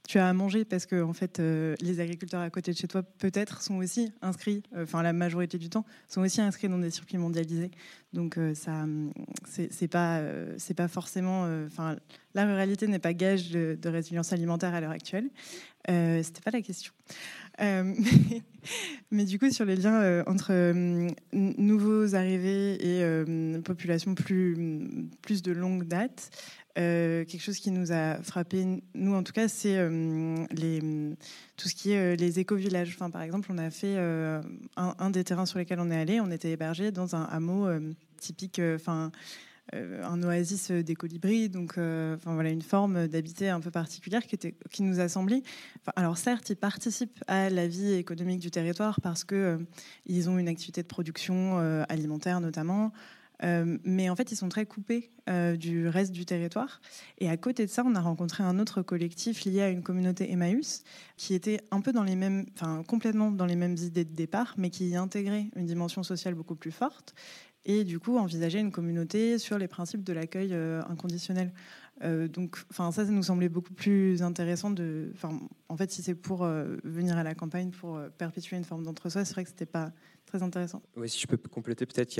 tu 0.07 0.19
as 0.19 0.27
à 0.27 0.33
manger 0.33 0.65
parce 0.65 0.85
que 0.85 1.01
en 1.01 1.13
fait 1.13 1.39
euh, 1.39 1.75
les 1.81 1.99
agriculteurs 1.99 2.41
à 2.41 2.49
côté 2.49 2.71
de 2.71 2.77
chez 2.77 2.87
toi 2.87 3.03
peut-être 3.03 3.61
sont 3.61 3.75
aussi 3.75 4.11
inscrits 4.21 4.61
euh, 4.75 4.83
enfin 4.83 5.01
la 5.01 5.13
majorité 5.13 5.57
du 5.57 5.69
temps 5.69 5.85
sont 6.07 6.21
aussi 6.21 6.41
inscrits 6.41 6.69
dans 6.69 6.77
des 6.77 6.91
circuits 6.91 7.17
mondialisés. 7.17 7.71
Donc 8.13 8.37
euh, 8.37 8.53
ça 8.53 8.85
c'est 9.45 9.87
pas 9.87 10.21
c'est 10.57 10.73
pas 10.73 10.87
forcément 10.87 11.47
enfin 11.65 11.97
la 12.33 12.45
ruralité 12.45 12.87
n'est 12.87 12.99
pas 12.99 13.13
gage 13.13 13.51
de, 13.51 13.89
résilience 13.89 14.31
alimentaire 14.31 14.73
à 14.73 14.81
l'heure 14.81 14.91
actuelle. 14.91 15.29
C'était 15.87 16.41
pas 16.43 16.51
la 16.51 16.61
question. 16.61 16.93
Mais, 19.11 19.23
du 19.25 19.39
coup 19.39 19.49
sur 19.51 19.65
les 19.65 19.75
liens 19.75 20.23
entre 20.27 20.73
nouveaux 21.33 22.15
arrivés 22.15 22.77
et 22.81 23.61
population 23.61 24.15
plus 24.15 24.57
plus 25.21 25.41
de 25.41 25.51
longue 25.51 25.85
date 25.85 26.31
euh, 26.77 27.23
quelque 27.23 27.41
chose 27.41 27.57
qui 27.59 27.71
nous 27.71 27.93
a 27.93 28.21
frappé, 28.21 28.83
nous 28.93 29.13
en 29.15 29.23
tout 29.23 29.31
cas, 29.31 29.47
c'est 29.47 29.77
euh, 29.77 31.15
tout 31.55 31.69
ce 31.69 31.75
qui 31.75 31.91
est 31.91 32.13
euh, 32.13 32.15
les 32.15 32.39
éco-villages. 32.39 32.91
Enfin, 32.95 33.09
par 33.09 33.21
exemple, 33.21 33.49
on 33.51 33.57
a 33.57 33.69
fait 33.69 33.97
un, 34.75 35.09
des 35.09 35.23
terrains 35.23 35.45
sur 35.45 35.59
lesquels 35.59 35.79
on 35.79 35.89
est 35.89 35.97
allé, 35.97 36.19
on 36.19 36.31
était 36.31 36.51
hébergé 36.51 36.91
dans 36.91 37.15
un 37.15 37.23
hameau 37.23 37.67
typique, 38.17 38.59
enfin, 38.75 39.11
un 39.73 40.23
oasis 40.23 40.71
des 40.71 40.95
colibris, 40.95 41.49
donc 41.49 41.77
voilà, 41.77 42.49
une 42.49 42.61
forme 42.61 43.07
d'habité 43.07 43.49
un 43.49 43.61
peu 43.61 43.71
particulière 43.71 44.25
qui, 44.25 44.35
était, 44.35 44.55
qui 44.71 44.83
nous 44.83 44.99
a 44.99 45.07
semblé. 45.07 45.43
alors 45.95 46.17
certes, 46.17 46.49
ils 46.49 46.57
participent 46.57 47.23
à 47.27 47.49
la 47.49 47.67
vie 47.67 47.93
économique 47.93 48.39
du 48.39 48.51
territoire 48.51 48.99
parce 49.01 49.23
que 49.23 49.59
ils 50.05 50.29
ont 50.29 50.37
une 50.37 50.49
activité 50.49 50.81
de 50.81 50.87
production 50.87 51.57
alimentaire 51.87 52.41
notamment. 52.41 52.91
Euh, 53.43 53.77
mais 53.83 54.09
en 54.09 54.15
fait, 54.15 54.31
ils 54.31 54.35
sont 54.35 54.49
très 54.49 54.65
coupés 54.65 55.11
euh, 55.29 55.55
du 55.55 55.87
reste 55.87 56.11
du 56.11 56.25
territoire. 56.25 56.81
Et 57.17 57.29
à 57.29 57.37
côté 57.37 57.65
de 57.65 57.71
ça, 57.71 57.83
on 57.85 57.95
a 57.95 58.01
rencontré 58.01 58.43
un 58.43 58.59
autre 58.59 58.81
collectif 58.81 59.43
lié 59.45 59.61
à 59.61 59.69
une 59.69 59.83
communauté 59.83 60.31
Emmaüs 60.31 60.83
qui 61.17 61.33
était 61.33 61.59
un 61.71 61.81
peu 61.81 61.91
dans 61.91 62.03
les 62.03 62.15
mêmes, 62.15 62.45
enfin 62.53 62.83
complètement 62.83 63.31
dans 63.31 63.45
les 63.45 63.55
mêmes 63.55 63.77
idées 63.77 64.05
de 64.05 64.13
départ, 64.13 64.55
mais 64.57 64.69
qui 64.69 64.89
y 64.89 64.95
intégrait 64.95 65.47
une 65.55 65.65
dimension 65.65 66.03
sociale 66.03 66.33
beaucoup 66.33 66.55
plus 66.55 66.71
forte 66.71 67.15
et 67.67 67.83
du 67.83 67.97
coup 67.99 68.17
envisageait 68.17 68.59
une 68.59 68.71
communauté 68.71 69.39
sur 69.39 69.57
les 69.57 69.67
principes 69.67 70.03
de 70.03 70.13
l'accueil 70.13 70.49
euh, 70.51 70.83
inconditionnel. 70.87 71.51
donc, 72.03 72.57
enfin, 72.69 72.91
ça, 72.91 73.05
ça 73.05 73.11
nous 73.11 73.23
semblait 73.23 73.49
beaucoup 73.49 73.73
plus 73.73 74.21
intéressant 74.21 74.69
de. 74.69 75.11
En 75.69 75.77
fait, 75.77 75.91
si 75.91 76.03
c'est 76.03 76.13
pour 76.13 76.45
venir 76.83 77.17
à 77.17 77.23
la 77.23 77.33
campagne 77.33 77.71
pour 77.71 77.99
perpétuer 78.17 78.57
une 78.57 78.65
forme 78.65 78.83
d'entre-soi, 78.83 79.25
c'est 79.25 79.33
vrai 79.33 79.43
que 79.43 79.49
c'était 79.49 79.65
pas 79.65 79.91
très 80.25 80.43
intéressant. 80.43 80.81
Oui, 80.95 81.09
si 81.09 81.19
je 81.19 81.27
peux 81.27 81.37
compléter, 81.37 81.85
peut-être 81.85 82.17
il 82.17 82.19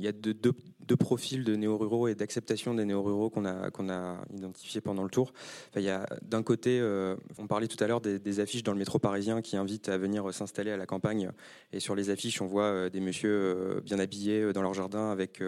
y 0.00 0.08
a, 0.08 0.12
deux, 0.12 0.96
profils 0.96 1.44
de 1.44 1.56
néo-ruraux 1.56 2.08
et 2.08 2.14
d'acceptation 2.14 2.74
des 2.74 2.84
néo-ruraux 2.84 3.30
qu'on 3.30 3.46
a, 3.46 4.18
identifiés 4.34 4.80
pendant 4.80 5.02
le 5.02 5.10
tour. 5.10 5.32
Il 5.76 5.82
y 5.82 5.90
a 5.90 6.06
d'un 6.22 6.42
côté, 6.42 6.78
euh, 6.80 7.16
on 7.38 7.46
parlait 7.46 7.68
tout 7.68 7.82
à 7.82 7.86
l'heure 7.86 8.00
des, 8.00 8.40
affiches 8.40 8.62
dans 8.62 8.72
le 8.72 8.78
métro 8.78 8.98
parisien 8.98 9.42
qui 9.42 9.56
invitent 9.56 9.88
à 9.88 9.98
venir 9.98 10.32
s'installer 10.32 10.70
à 10.70 10.76
la 10.76 10.86
campagne. 10.86 11.30
Et 11.72 11.80
sur 11.80 11.94
les 11.94 12.10
affiches, 12.10 12.40
on 12.40 12.46
voit 12.46 12.64
euh, 12.64 12.90
des 12.90 13.00
messieurs 13.00 13.30
euh, 13.30 13.80
bien 13.80 13.98
habillés 13.98 14.52
dans 14.52 14.62
leur 14.62 14.74
jardin 14.74 15.10
avec 15.10 15.42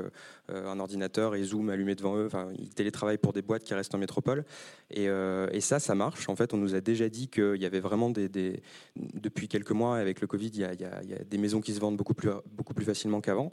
un 0.48 0.78
ordinateur 0.78 1.34
et 1.34 1.42
Zoom 1.42 1.70
allumé 1.70 1.94
devant 1.94 2.16
eux. 2.16 2.28
Ils 2.58 2.74
télétravaillent 2.74 3.18
pour 3.18 3.32
des 3.32 3.42
boîtes 3.42 3.64
qui 3.64 3.74
restent 3.74 3.94
en 3.94 3.98
métropole. 3.98 4.44
Et, 4.90 5.08
ça, 5.60 5.80
ça 5.80 5.94
marche. 5.94 6.28
En 6.28 6.36
fait, 6.36 6.52
on 6.52 6.58
nous 6.58 6.74
a 6.74 6.80
déjà 6.80 7.08
dit 7.08 7.28
qu'il 7.28 7.56
y 7.56 7.64
avait 7.66 7.80
vraiment 7.80 8.10
des, 8.10 8.60
Depuis 8.96 9.48
quelques 9.48 9.70
mois, 9.70 9.96
avec 9.96 10.20
le 10.20 10.26
Covid, 10.26 10.48
il 10.48 10.60
y 10.60 10.64
a 10.64 11.24
des 11.24 11.38
maisons 11.38 11.60
qui 11.60 11.72
se 11.72 11.80
vendent 11.80 11.93
beaucoup 11.94 12.14
plus, 12.14 12.30
beaucoup 12.52 12.74
plus 12.74 12.84
facilement 12.84 13.20
qu'avant. 13.20 13.50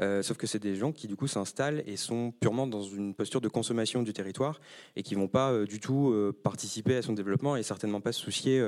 Euh, 0.00 0.22
sauf 0.22 0.36
que 0.36 0.46
c'est 0.46 0.58
des 0.58 0.76
gens 0.76 0.92
qui, 0.92 1.06
du 1.06 1.16
coup, 1.16 1.26
s'installent 1.26 1.82
et 1.86 1.96
sont 1.96 2.32
purement 2.40 2.66
dans 2.66 2.82
une 2.82 3.14
posture 3.14 3.40
de 3.40 3.48
consommation 3.48 4.02
du 4.02 4.12
territoire 4.12 4.60
et 4.96 5.02
qui 5.02 5.14
vont 5.14 5.28
pas 5.28 5.52
euh, 5.52 5.66
du 5.66 5.80
tout 5.80 6.10
euh, 6.10 6.32
participer 6.42 6.96
à 6.96 7.02
son 7.02 7.12
développement 7.12 7.56
et 7.56 7.62
certainement 7.62 8.00
pas 8.00 8.12
se 8.12 8.20
soucier 8.20 8.62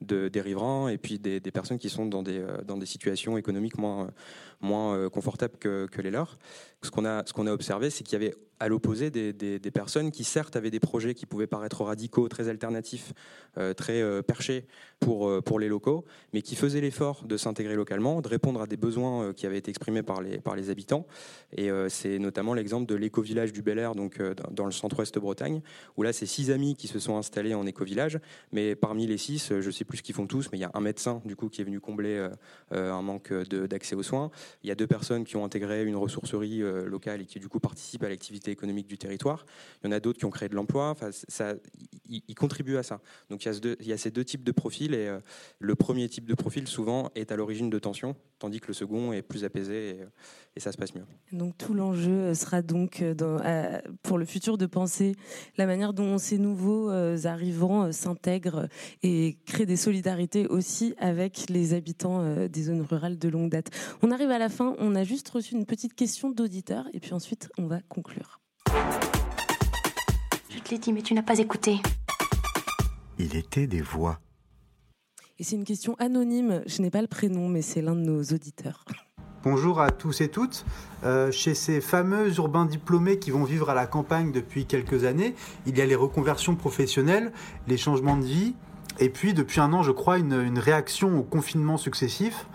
de, 0.00 0.28
des 0.28 0.40
riverains 0.40 0.88
et 0.88 0.98
puis 0.98 1.18
des, 1.18 1.40
personnes 1.40 1.78
qui 1.78 1.90
sont 1.90 2.06
dans 2.06 2.22
des, 2.22 2.44
dans 2.66 2.76
des 2.76 2.86
situations 2.86 3.36
économiques 3.36 3.78
moins, 3.78 4.10
moins 4.60 5.08
confortables 5.10 5.56
que 5.58 6.00
les 6.00 6.10
leurs. 6.10 6.38
Ce 6.82 6.90
qu'on 6.90 7.06
a, 7.06 7.52
observé, 7.52 7.90
c'est 7.90 8.02
qu'il 8.04 8.20
y 8.20 8.24
avait 8.24 8.34
à 8.62 8.68
l'opposé 8.68 9.10
des, 9.10 9.58
personnes 9.74 10.12
qui 10.12 10.22
certes 10.22 10.54
avaient 10.54 10.70
des 10.70 10.78
projets 10.78 11.14
qui 11.14 11.26
pouvaient 11.26 11.48
paraître 11.48 11.82
radicaux, 11.82 12.28
très 12.28 12.48
alternatifs, 12.48 13.12
euh, 13.58 13.74
très 13.74 14.00
euh, 14.00 14.22
perchés 14.22 14.66
pour, 15.00 15.28
euh, 15.28 15.40
pour 15.40 15.58
les 15.58 15.66
locaux, 15.68 16.04
mais 16.32 16.42
qui 16.42 16.54
faisaient 16.54 16.80
l'effort 16.80 17.24
de 17.24 17.36
s'intégrer 17.36 17.74
localement, 17.74 18.20
de 18.20 18.28
répondre 18.28 18.62
à 18.62 18.68
des 18.68 18.76
besoins 18.76 19.32
qui 19.32 19.46
avaient 19.46 19.58
été 19.58 19.70
exprimés 19.70 20.04
par 20.04 20.22
les, 20.22 20.38
par 20.38 20.54
les 20.54 20.70
habitants. 20.70 21.08
Et 21.56 21.70
c'est 21.88 22.20
notamment 22.20 22.54
l'exemple 22.54 22.86
de 22.86 22.94
l'éco-village 22.94 23.52
du 23.52 23.62
Bel 23.62 23.78
Air, 23.78 23.94
donc 23.94 24.22
dans 24.52 24.64
le 24.64 24.70
centre-ouest 24.70 25.12
de 25.14 25.20
Bretagne, 25.20 25.60
où 25.96 26.04
là 26.04 26.12
c'est 26.12 26.26
six 26.26 26.50
amis 26.50 26.76
qui 26.76 26.86
se 26.86 27.00
sont 27.00 27.16
installés 27.16 27.54
en 27.54 27.66
éco-village, 27.66 28.20
mais 28.52 28.76
parmi 28.76 29.06
les 29.06 29.18
six, 29.18 29.48
je 29.48 29.66
ne 29.66 29.72
sais 29.72 29.84
plus 29.84 29.98
ce 29.98 30.02
qu'ils 30.02 30.14
font 30.14 30.26
tous, 30.26 30.48
mais 30.52 30.58
il 30.58 30.60
y 30.60 30.64
a 30.64 30.70
un 30.74 30.80
médecin 30.80 31.20
du 31.24 31.34
coup 31.34 31.48
qui 31.48 31.60
est 31.62 31.64
venu 31.64 31.80
combler 31.80 32.28
un 32.70 33.02
manque 33.02 33.32
d'accès 33.32 33.96
aux 33.96 34.02
soins. 34.02 34.30
Il 34.62 34.68
y 34.68 34.72
a 34.72 34.76
deux 34.76 34.86
personnes 34.86 35.24
qui 35.24 35.36
ont 35.36 35.44
intégré 35.44 35.84
une 35.84 35.96
ressourcerie 35.96 36.62
locale 36.86 37.22
et 37.22 37.26
qui 37.26 37.38
du 37.38 37.48
coup 37.48 37.60
participent 37.60 38.04
à 38.04 38.08
l'activité 38.08 38.50
économique 38.50 38.86
du 38.86 38.98
territoire. 38.98 39.46
Il 39.82 39.86
y 39.86 39.88
en 39.88 39.92
a 39.92 40.00
d'autres 40.00 40.18
qui 40.18 40.24
ont 40.24 40.30
créé 40.30 40.48
de 40.48 40.54
l'emploi. 40.54 40.90
Enfin, 40.90 41.10
ça, 41.12 41.54
ils, 42.08 42.34
contribuent 42.34 42.76
à 42.76 42.82
ça. 42.82 43.00
Donc 43.30 43.44
il 43.44 43.76
y, 43.86 43.92
a 43.92 43.98
ces 43.98 44.10
deux 44.10 44.24
types 44.24 44.44
de 44.44 44.52
profils 44.52 44.94
et 44.94 45.08
euh, 45.08 45.20
le 45.58 45.74
premier 45.74 46.08
type 46.08 46.26
de 46.26 46.34
profil 46.34 46.66
souvent 46.66 47.10
est 47.14 47.32
à 47.32 47.36
l'origine 47.36 47.70
de 47.70 47.78
tensions, 47.78 48.16
tandis 48.38 48.60
que 48.60 48.68
le 48.68 48.74
second 48.74 49.12
est 49.12 49.22
plus 49.22 49.44
apaisé 49.44 49.90
et, 49.90 50.00
et 50.56 50.60
ça 50.60 50.72
se 50.72 50.76
passe 50.76 50.94
mieux. 50.94 51.04
Donc 51.32 51.56
tout 51.56 51.74
l'enjeu 51.74 52.34
sera 52.34 52.62
donc 52.62 53.00
euh, 53.02 53.80
pour 54.02 54.18
le 54.18 54.24
futur 54.24 54.58
de 54.58 54.66
penser 54.66 55.14
la 55.56 55.66
manière 55.66 55.92
dont 55.92 56.18
ces 56.18 56.38
nouveaux 56.38 56.90
euh, 56.90 57.16
arrivants 57.24 57.92
s'intègrent 57.92 58.68
et 59.02 59.38
créent 59.46 59.66
des 59.66 59.76
solidarités 59.76 60.46
aussi 60.46 60.94
avec 60.98 61.48
les 61.48 61.74
habitants 61.74 62.46
des 62.46 62.62
zones 62.62 62.82
rurales 62.82 63.18
de 63.18 63.28
longue 63.28 63.50
date. 63.50 63.70
On 64.02 64.10
arrive 64.10 64.30
à 64.30 64.38
la 64.38 64.48
fin, 64.48 64.74
on 64.78 64.94
a 64.94 65.04
juste 65.04 65.28
reçu 65.28 65.54
une 65.54 65.66
petite 65.66 65.94
question 65.94 66.30
d'auditeur 66.30 66.61
et 66.92 67.00
puis 67.00 67.12
ensuite 67.12 67.50
on 67.58 67.66
va 67.66 67.80
conclure. 67.88 68.40
Je 70.48 70.58
te 70.58 70.70
l'ai 70.70 70.78
dit, 70.78 70.92
mais 70.92 71.02
tu 71.02 71.14
n'as 71.14 71.22
pas 71.22 71.38
écouté. 71.38 71.80
Il 73.18 73.36
était 73.36 73.66
des 73.66 73.80
voix. 73.80 74.20
Et 75.38 75.44
c'est 75.44 75.56
une 75.56 75.64
question 75.64 75.96
anonyme, 75.98 76.62
je 76.66 76.82
n'ai 76.82 76.90
pas 76.90 77.00
le 77.00 77.08
prénom, 77.08 77.48
mais 77.48 77.62
c'est 77.62 77.82
l'un 77.82 77.94
de 77.94 78.00
nos 78.00 78.22
auditeurs. 78.22 78.84
Bonjour 79.42 79.80
à 79.80 79.90
tous 79.90 80.20
et 80.20 80.28
toutes. 80.28 80.64
Euh, 81.02 81.32
chez 81.32 81.54
ces 81.54 81.80
fameux 81.80 82.32
urbains 82.36 82.66
diplômés 82.66 83.18
qui 83.18 83.32
vont 83.32 83.42
vivre 83.42 83.70
à 83.70 83.74
la 83.74 83.86
campagne 83.86 84.30
depuis 84.30 84.66
quelques 84.66 85.04
années, 85.04 85.34
il 85.66 85.76
y 85.76 85.80
a 85.80 85.86
les 85.86 85.96
reconversions 85.96 86.54
professionnelles, 86.54 87.32
les 87.66 87.76
changements 87.76 88.16
de 88.16 88.24
vie, 88.24 88.54
et 88.98 89.08
puis 89.08 89.34
depuis 89.34 89.60
un 89.60 89.72
an, 89.72 89.82
je 89.82 89.90
crois, 89.90 90.18
une, 90.18 90.58
réaction 90.58 91.18
au 91.18 91.22
confinement 91.22 91.76
successif. 91.76 92.46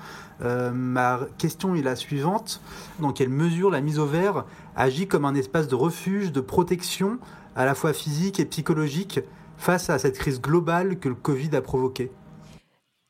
Euh, 0.41 0.71
ma 0.71 1.21
question 1.38 1.75
est 1.75 1.81
la 1.81 1.95
suivante. 1.95 2.61
Dans 2.99 3.11
quelle 3.11 3.29
mesure 3.29 3.69
la 3.69 3.81
mise 3.81 3.99
au 3.99 4.05
vert 4.05 4.45
agit 4.75 5.07
comme 5.07 5.25
un 5.25 5.35
espace 5.35 5.67
de 5.67 5.75
refuge, 5.75 6.31
de 6.31 6.41
protection, 6.41 7.19
à 7.55 7.65
la 7.65 7.75
fois 7.75 7.93
physique 7.93 8.39
et 8.39 8.45
psychologique, 8.45 9.19
face 9.57 9.89
à 9.89 9.97
cette 9.97 10.17
crise 10.17 10.39
globale 10.39 10.99
que 10.99 11.09
le 11.09 11.15
Covid 11.15 11.55
a 11.55 11.61
provoquée? 11.61 12.11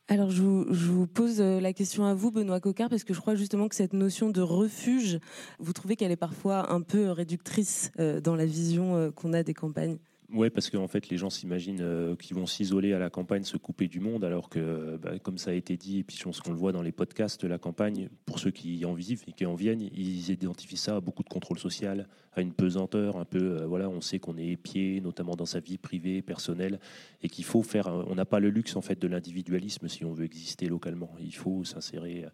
Alors, 0.09 0.31
je 0.31 0.41
vous, 0.41 1.05
pose 1.05 1.41
euh, 1.41 1.59
la 1.59 1.73
question 1.73 2.05
à 2.05 2.13
vous, 2.13 2.31
Benoît 2.31 2.61
Cocard, 2.61 2.87
parce 2.89 3.03
que 3.03 3.13
je 3.13 3.19
crois 3.19 3.35
justement 3.35 3.67
que 3.67 3.75
cette 3.75 3.91
notion 3.91 4.29
de 4.29 4.39
refuge, 4.39 5.19
vous 5.59 5.73
trouvez 5.73 5.97
qu'elle 5.97 6.11
est 6.11 6.15
parfois 6.15 6.71
un 6.71 6.79
peu 6.79 7.11
réductrice 7.11 7.91
euh, 7.99 8.21
dans 8.21 8.35
la 8.35 8.45
vision 8.45 9.11
qu'on 9.11 9.33
a 9.33 9.43
des 9.43 9.53
campagnes? 9.53 9.97
Oui, 10.33 10.49
parce 10.49 10.69
qu'en 10.69 10.89
fait, 10.89 11.07
les 11.07 11.15
gens 11.15 11.29
s'imaginent 11.29 11.79
euh, 11.79 12.17
qu'ils 12.17 12.35
vont 12.35 12.45
s'isoler 12.45 12.91
à 12.91 12.99
la 12.99 13.09
campagne, 13.09 13.43
se 13.43 13.55
couper 13.55 13.87
du 13.87 14.01
monde, 14.01 14.25
alors 14.25 14.49
que, 14.49 14.97
bah, 14.97 15.17
comme 15.19 15.37
ça 15.37 15.51
a 15.51 15.53
été 15.53 15.77
dit, 15.77 15.99
et 15.99 16.03
puis 16.03 16.17
ce 16.17 16.41
qu'on 16.41 16.51
le 16.51 16.57
voit 16.57 16.73
dans 16.73 16.81
les 16.81 16.91
podcasts, 16.91 17.45
la 17.45 17.57
campagne, 17.57 18.09
pour 18.25 18.37
ceux 18.37 18.51
qui 18.51 18.83
en 18.83 18.93
vivent 18.93 19.23
et 19.27 19.31
qui 19.31 19.45
en 19.45 19.55
viennent, 19.55 19.81
ils 19.81 20.29
identifient 20.29 20.75
ça 20.75 20.97
à 20.97 20.99
beaucoup 20.99 21.23
de 21.23 21.29
contrôle 21.29 21.59
social, 21.59 22.09
à 22.33 22.41
une 22.41 22.51
pesanteur, 22.51 23.15
un 23.15 23.23
peu, 23.23 23.61
euh, 23.61 23.67
voilà, 23.67 23.87
on 23.87 24.01
sait 24.01 24.19
qu'on 24.19 24.37
est 24.37 24.49
épié, 24.49 24.99
notamment 24.99 25.37
dans 25.37 25.45
sa 25.45 25.61
vie 25.61 25.77
privée, 25.77 26.21
personnelle, 26.21 26.81
et 27.23 27.29
qu'il 27.29 27.45
faut 27.45 27.63
faire, 27.63 27.87
on 27.87 28.15
n'a 28.15 28.25
pas 28.25 28.41
le 28.41 28.49
luxe, 28.49 28.75
en 28.75 28.81
fait, 28.81 28.99
de 29.01 29.07
l'individualisme 29.07 29.87
si 29.87 30.03
on 30.03 30.11
veut 30.11 30.25
exister 30.25 30.67
localement. 30.67 31.15
Il 31.21 31.35
faut 31.35 31.63
s'insérer. 31.63 32.25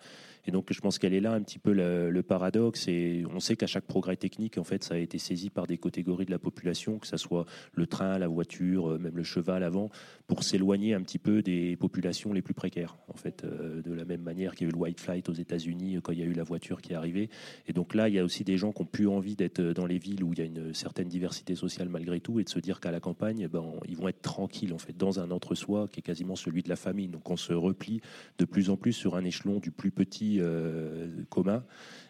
Et 0.46 0.52
donc, 0.52 0.72
je 0.72 0.80
pense 0.82 1.00
qu'elle 1.00 1.14
est 1.14 1.22
là 1.22 1.34
un 1.34 1.42
petit 1.42 1.60
peu 1.60 1.72
le, 1.72 2.24
paradoxe. 2.24 2.88
Et 2.88 3.24
on 3.34 3.40
sait 3.40 3.56
qu'à 3.56 3.68
chaque 3.68 3.86
progrès 3.86 4.16
technique, 4.16 4.58
en 4.58 4.64
fait, 4.64 4.84
ça 4.84 4.96
a 4.96 4.98
été 4.98 5.18
saisi 5.18 5.50
par 5.50 5.68
des 5.68 5.78
catégories 5.78 6.26
de 6.26 6.32
la 6.32 6.40
population, 6.40 7.00
que 7.00 7.08
ce 7.08 7.18
soit 7.18 7.46
le 7.74 7.86
train, 7.86 8.18
la 8.18 8.28
voiture, 8.28 8.92
euh, 8.92 8.98
même 8.98 9.18
le 9.18 9.24
cheval 9.24 9.64
avant, 9.64 9.90
pour 10.28 10.44
s'éloigner 10.44 10.94
un 10.94 11.02
petit 11.02 11.20
peu 11.20 11.42
des 11.42 11.76
populations 11.76 12.34
les 12.34 12.42
plus 12.42 12.54
précaires. 12.54 12.98
En 13.10 13.16
fait, 13.16 13.44
euh, 13.44 13.82
de 13.82 13.94
la 13.94 14.06
même 14.06 14.22
manière 14.22 14.56
qu'il 14.56 14.68
y 14.68 14.68
a 14.68 14.70
eu 14.70 14.74
le 14.74 14.80
white 14.80 15.00
flight 15.00 15.28
aux 15.28 15.34
États-Unis 15.34 15.98
euh, 15.98 16.02
quand 16.02 16.14
il 16.14 16.20
y 16.20 16.24
a 16.24 16.26
eu 16.26 16.34
la 16.34 16.44
voiture 16.44 16.82
qui 16.82 16.94
est 16.94 16.96
arrivée. 16.96 17.30
Et 17.68 17.74
donc 17.74 17.94
là, 17.94 18.10
il 18.10 18.16
y 18.16 18.20
a 18.20 18.24
aussi 18.24 18.44
des 18.44 18.58
gens 18.58 18.72
qui 18.72 18.82
ont 18.82 18.86
plus 18.86 19.08
envie 19.08 19.36
d'être 19.36 19.62
dans 19.62 19.86
les 19.86 19.98
villes 19.98 20.24
où 20.24 20.34
il 20.34 20.40
y 20.40 20.42
a 20.42 20.46
une 20.46 20.74
certaine 20.74 21.10
diversité 21.10 21.56
sociale 21.56 21.90
malgré 21.90 22.20
tout, 22.20 22.40
et 22.40 22.44
de 22.44 22.50
se 22.50 22.60
dire 22.60 22.80
qu'à 22.80 22.92
la 22.92 23.00
campagne, 23.00 23.48
ben, 23.48 23.74
ils 23.88 23.98
vont 23.98 24.08
être 24.08 24.22
tranquilles 24.22 24.74
en 24.74 24.78
fait, 24.78 24.96
dans 24.96 25.20
un 25.20 25.32
entre-soi 25.32 25.88
qui 25.92 26.00
est 26.00 26.04
quasiment 26.04 26.36
celui 26.36 26.64
de 26.64 26.70
la 26.70 26.76
famille. 26.76 27.08
Donc 27.08 27.30
on 27.30 27.38
se 27.38 27.54
replie 27.54 28.02
de 28.38 28.46
plus 28.46 28.70
en 28.70 28.78
plus 28.78 28.94
sur 28.94 29.16
un 29.16 29.24
échelon 29.24 29.60
du 29.60 29.72
plus 29.72 29.92
petit 29.92 30.33
euh, 30.42 31.24
commun. 31.30 31.64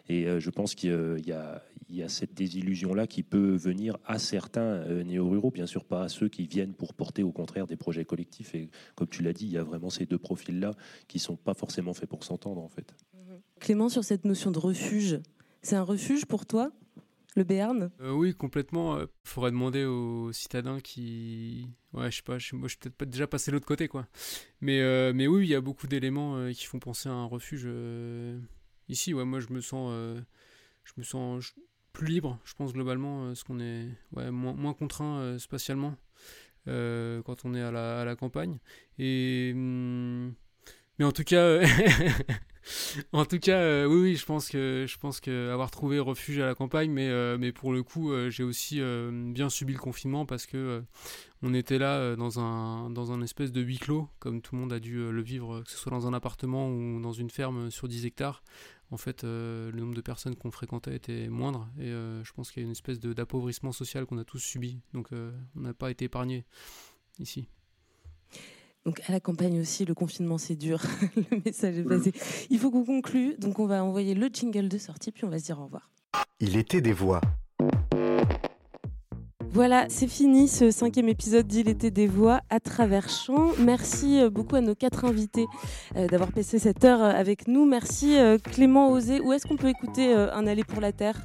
Et 0.08 0.26
euh, 0.26 0.40
je 0.40 0.50
pense 0.50 0.74
qu'il 0.74 1.22
y, 1.26 1.32
a 1.32 2.08
cette 2.08 2.34
désillusion-là 2.34 3.06
qui 3.06 3.22
peut 3.22 3.54
venir 3.54 3.96
à 4.04 4.18
certains 4.18 4.60
euh, 4.60 5.02
néo-ruraux, 5.02 5.50
bien 5.50 5.66
sûr 5.66 5.84
pas 5.84 6.02
à 6.02 6.08
ceux 6.08 6.28
qui 6.28 6.46
viennent 6.46 6.74
pour 6.74 6.94
porter 6.94 7.22
au 7.22 7.32
contraire 7.32 7.66
des 7.66 7.76
projets 7.76 8.04
collectifs. 8.04 8.54
Et 8.54 8.70
comme 8.94 9.08
tu 9.08 9.22
l'as 9.22 9.32
dit, 9.32 9.46
il 9.46 9.52
y 9.52 9.58
a 9.58 9.62
vraiment 9.62 9.90
ces 9.90 10.06
deux 10.06 10.18
profils-là 10.18 10.72
qui 11.08 11.18
sont 11.18 11.36
pas 11.36 11.54
forcément 11.54 11.94
faits 11.94 12.08
pour 12.08 12.24
s'entendre 12.24 12.60
en 12.60 12.68
fait. 12.68 12.94
Clément, 13.60 13.88
sur 13.88 14.04
cette 14.04 14.24
notion 14.24 14.50
de 14.50 14.58
refuge, 14.58 15.20
c'est 15.62 15.76
un 15.76 15.82
refuge 15.82 16.26
pour 16.26 16.44
toi? 16.44 16.70
Le 17.36 17.44
Béarn 17.44 17.90
Oui, 18.00 18.34
complètement. 18.34 19.00
Il 19.00 19.06
faudrait 19.24 19.50
demander 19.50 19.84
aux 19.84 20.32
citadins 20.32 20.80
qui. 20.80 21.68
Ouais, 21.92 22.10
je 22.10 22.16
sais 22.16 22.22
pas, 22.22 22.38
moi 22.52 22.68
je 22.68 22.72
suis 22.72 22.78
peut-être 22.78 22.96
pas 22.96 23.04
déjà 23.06 23.26
passé 23.26 23.50
l'autre 23.50 23.66
côté, 23.66 23.88
quoi. 23.88 24.06
Mais, 24.60 25.12
mais 25.12 25.26
oui, 25.26 25.46
il 25.46 25.50
y 25.50 25.54
a 25.54 25.60
beaucoup 25.60 25.86
d'éléments 25.86 26.50
qui 26.52 26.66
font 26.66 26.78
penser 26.78 27.08
à 27.08 27.12
un 27.12 27.26
refuge. 27.26 27.68
Ici, 28.88 29.14
ouais, 29.14 29.24
moi 29.24 29.40
je 29.40 29.52
me 29.52 29.60
sens, 29.60 29.92
je 30.84 30.92
me 30.96 31.02
sens 31.02 31.54
plus 31.92 32.06
libre, 32.06 32.38
je 32.44 32.54
pense 32.54 32.72
globalement, 32.72 33.26
parce 33.26 33.44
qu'on 33.44 33.60
est 33.60 33.88
moins, 34.12 34.74
contraint 34.74 35.38
spatialement 35.38 35.96
quand 36.66 37.44
on 37.44 37.54
est 37.54 37.62
à 37.62 37.70
la, 37.70 38.00
à 38.00 38.04
la 38.04 38.16
campagne. 38.16 38.58
Et. 38.98 39.52
Hum, 39.54 40.34
mais 40.98 41.04
en 41.04 41.12
tout 41.12 41.24
cas. 41.24 41.60
en 43.12 43.24
tout 43.24 43.38
cas, 43.38 43.58
euh, 43.58 43.86
oui, 43.86 44.00
oui, 44.00 44.16
je 44.16 44.24
pense 44.24 44.48
que 44.48 44.86
je 44.88 44.98
pense 44.98 45.20
que 45.20 45.50
avoir 45.50 45.70
trouvé 45.70 45.98
refuge 45.98 46.38
à 46.38 46.46
la 46.46 46.54
campagne, 46.54 46.90
mais 46.90 47.08
euh, 47.08 47.36
mais 47.38 47.52
pour 47.52 47.72
le 47.72 47.82
coup, 47.82 48.12
euh, 48.12 48.30
j'ai 48.30 48.42
aussi 48.42 48.80
bien 49.10 49.50
subi 49.50 49.72
le 49.72 49.78
confinement 49.78 50.26
parce 50.26 50.46
que 50.46 50.82
on 51.42 51.52
était 51.54 51.78
là 51.78 52.16
dans 52.16 52.40
un 52.40 52.90
dans 52.90 53.12
un 53.12 53.20
espèce 53.22 53.52
de 53.52 53.60
huis 53.60 53.78
clos, 53.78 54.08
comme 54.18 54.40
tout 54.40 54.54
le 54.54 54.60
monde 54.60 54.72
a 54.72 54.80
dû 54.80 54.96
le 54.96 55.22
vivre, 55.22 55.62
que 55.62 55.70
ce 55.70 55.76
soit 55.76 55.90
dans 55.90 56.06
un 56.06 56.14
appartement 56.14 56.70
ou 56.70 57.00
dans 57.00 57.12
une 57.12 57.30
ferme 57.30 57.70
sur 57.70 57.88
10 57.88 58.06
hectares. 58.06 58.42
En 58.90 58.96
fait, 58.96 59.24
le 59.24 59.72
nombre 59.74 59.94
de 59.94 60.00
personnes 60.00 60.36
qu'on 60.36 60.50
fréquentait 60.50 60.94
était 60.94 61.28
moindre 61.28 61.68
et 61.78 61.90
je 61.90 62.32
pense 62.32 62.50
qu'il 62.50 62.62
y 62.62 62.64
a 62.64 62.66
une 62.66 62.72
espèce 62.72 63.00
d'appauvrissement 63.00 63.72
social 63.72 64.06
qu'on 64.06 64.18
a 64.18 64.24
tous 64.24 64.38
subi. 64.38 64.80
Donc, 64.92 65.08
on 65.12 65.60
n'a 65.60 65.74
pas 65.74 65.90
été 65.90 66.06
épargné 66.06 66.44
ici. 67.18 67.48
Donc 68.84 69.00
à 69.08 69.12
la 69.12 69.20
campagne 69.20 69.60
aussi, 69.60 69.84
le 69.84 69.94
confinement 69.94 70.38
c'est 70.38 70.56
dur. 70.56 70.82
le 71.16 71.40
message 71.44 71.78
est 71.78 71.84
passé. 71.84 72.12
Il 72.50 72.58
faut 72.58 72.70
qu'on 72.70 72.84
conclue. 72.84 73.34
Donc 73.38 73.58
on 73.58 73.66
va 73.66 73.82
envoyer 73.82 74.14
le 74.14 74.28
jingle 74.32 74.68
de 74.68 74.78
sortie, 74.78 75.10
puis 75.10 75.24
on 75.24 75.28
va 75.30 75.38
se 75.38 75.44
dire 75.44 75.58
au 75.58 75.64
revoir. 75.64 75.90
Il 76.40 76.56
était 76.56 76.80
des 76.80 76.92
voix. 76.92 77.20
Voilà, 79.54 79.86
c'est 79.88 80.08
fini 80.08 80.48
ce 80.48 80.72
cinquième 80.72 81.08
épisode 81.08 81.46
d'Il 81.46 81.68
était 81.68 81.92
des 81.92 82.08
voix 82.08 82.40
à 82.50 82.58
travers 82.58 83.08
champs. 83.08 83.52
Merci 83.60 84.20
euh, 84.20 84.28
beaucoup 84.28 84.56
à 84.56 84.60
nos 84.60 84.74
quatre 84.74 85.04
invités 85.04 85.46
euh, 85.94 86.08
d'avoir 86.08 86.32
passé 86.32 86.58
cette 86.58 86.84
heure 86.84 87.00
euh, 87.00 87.10
avec 87.10 87.46
nous. 87.46 87.64
Merci 87.64 88.16
Clément 88.42 88.90
Osé. 88.90 89.20
Où 89.20 89.32
est-ce 89.32 89.46
qu'on 89.46 89.56
peut 89.56 89.68
écouter 89.68 90.12
Un 90.12 90.48
aller 90.48 90.64
pour 90.64 90.80
la 90.80 90.90
terre? 90.90 91.20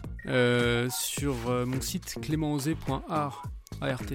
Sur 0.92 1.36
mon 1.66 1.82
site 1.82 2.18
clémentosé.art 2.22 3.46
ART. 3.82 4.12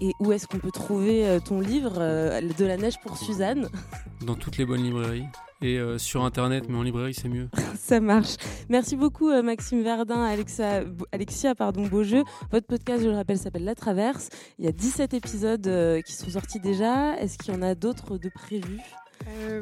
Et 0.00 0.12
où 0.20 0.32
est-ce 0.32 0.46
qu'on 0.46 0.58
peut 0.58 0.70
trouver 0.70 1.26
euh, 1.26 1.40
ton 1.40 1.60
livre 1.60 1.96
euh, 1.98 2.40
De 2.58 2.64
la 2.64 2.76
neige 2.76 2.98
pour 3.02 3.16
Suzanne? 3.16 3.68
Dans 4.26 4.34
toutes 4.34 4.56
les 4.56 4.64
bonnes 4.64 4.82
librairies. 4.82 5.24
Et 5.60 5.78
euh, 5.78 5.98
sur 5.98 6.24
internet, 6.24 6.66
mais 6.68 6.76
en 6.76 6.82
librairie, 6.82 7.14
c'est 7.14 7.28
mieux. 7.28 7.48
Ça 7.78 8.00
marche. 8.00 8.36
Merci 8.68 8.96
beaucoup, 8.96 9.30
Maxime 9.42 9.82
Verdun, 9.82 10.22
Alexa, 10.22 10.82
Alexia 11.10 11.54
pardon, 11.54 11.86
Beaujeu. 11.86 12.22
Votre 12.52 12.66
podcast, 12.66 13.02
je 13.02 13.08
le 13.08 13.16
rappelle, 13.16 13.38
s'appelle 13.38 13.64
La 13.64 13.74
Traverse. 13.74 14.28
Il 14.58 14.64
y 14.64 14.68
a 14.68 14.72
17 14.72 15.14
épisodes 15.14 16.02
qui 16.04 16.12
sont 16.12 16.30
sortis 16.30 16.60
déjà. 16.60 17.16
Est-ce 17.16 17.38
qu'il 17.38 17.54
y 17.54 17.56
en 17.56 17.62
a 17.62 17.74
d'autres 17.74 18.18
de 18.18 18.28
prévus? 18.28 18.80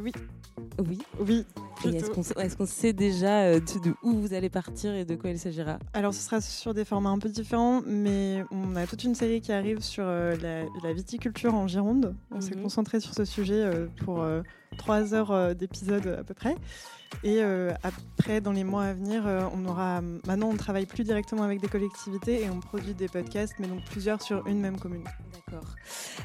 Oui. 0.02 0.12
Oui. 0.78 0.98
Oui. 1.18 1.46
Est-ce 1.84 2.56
qu'on 2.56 2.66
sait 2.66 2.92
déjà 2.92 3.42
euh, 3.42 3.60
de, 3.60 3.94
où 4.02 4.12
vous 4.12 4.34
allez 4.34 4.48
partir 4.48 4.94
et 4.94 5.04
de 5.04 5.14
quoi 5.14 5.30
il 5.30 5.38
s'agira? 5.38 5.78
Alors, 5.92 6.14
ce 6.14 6.20
sera 6.20 6.40
sur 6.40 6.74
des 6.74 6.84
formats 6.84 7.10
un 7.10 7.18
peu 7.18 7.28
différents, 7.28 7.82
mais 7.86 8.44
on 8.50 8.76
a 8.76 8.86
toute 8.86 9.04
une 9.04 9.14
série 9.14 9.40
qui 9.40 9.52
arrive 9.52 9.80
sur 9.80 10.04
euh, 10.06 10.36
la, 10.82 10.92
viticulture 10.92 11.54
en 11.54 11.66
Gironde. 11.66 12.14
On 12.30 12.40
s'est 12.40 12.56
mhm. 12.56 12.62
concentré 12.62 13.00
sur 13.00 13.14
ce 13.14 13.24
sujet 13.24 13.62
euh, 13.62 13.86
pour 14.04 14.24
trois 14.76 15.14
heures 15.14 15.54
d'épisode 15.54 16.06
à 16.06 16.24
peu 16.24 16.34
près. 16.34 16.54
Et 17.22 17.40
après, 17.82 18.40
dans 18.40 18.52
les 18.52 18.64
mois 18.64 18.84
à 18.84 18.92
venir, 18.92 19.24
on 19.54 19.64
aura. 19.66 20.00
Maintenant, 20.00 20.48
on 20.50 20.56
travaille 20.56 20.86
plus 20.86 21.04
directement 21.04 21.42
avec 21.42 21.60
des 21.60 21.68
collectivités 21.68 22.42
et 22.42 22.50
on 22.50 22.60
produit 22.60 22.94
des 22.94 23.08
podcasts, 23.08 23.54
mais 23.58 23.68
donc 23.68 23.84
plusieurs 23.84 24.20
sur 24.22 24.46
une 24.46 24.60
même 24.60 24.78
commune. 24.78 25.04
D'accord. 25.34 25.66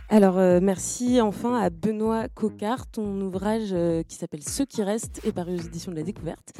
Alors, 0.10 0.36
merci 0.62 1.22
enfin 1.22 1.60
à 1.60 1.70
Benoît 1.70 2.28
Cocard. 2.30 2.88
Ton 2.88 3.22
ouvrage 3.22 3.76
qui 4.08 4.16
s'appelle 4.16 4.44
Ceux 4.44 4.66
qui 4.66 4.84
restent 4.84 5.22
est 5.24 5.32
paru 5.32 5.56
aux 5.56 5.62
éditions 5.62 5.92
de 5.92 5.98
la 5.98 6.04
Découverte. 6.04 6.52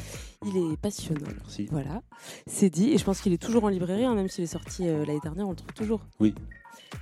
Il 0.46 0.56
est 0.56 0.76
passionnant. 0.76 1.28
Merci. 1.38 1.68
Voilà, 1.70 2.00
c'est 2.46 2.70
dit. 2.70 2.90
Et 2.92 2.98
je 2.98 3.04
pense 3.04 3.20
qu'il 3.20 3.32
est 3.32 3.42
toujours 3.42 3.64
en 3.64 3.68
librairie, 3.68 4.04
hein, 4.04 4.14
même 4.14 4.28
s'il 4.28 4.44
est 4.44 4.46
sorti 4.46 4.84
l'année 4.86 5.20
dernière, 5.22 5.46
on 5.46 5.50
le 5.50 5.56
trouve 5.56 5.74
toujours. 5.74 6.00
Oui. 6.20 6.34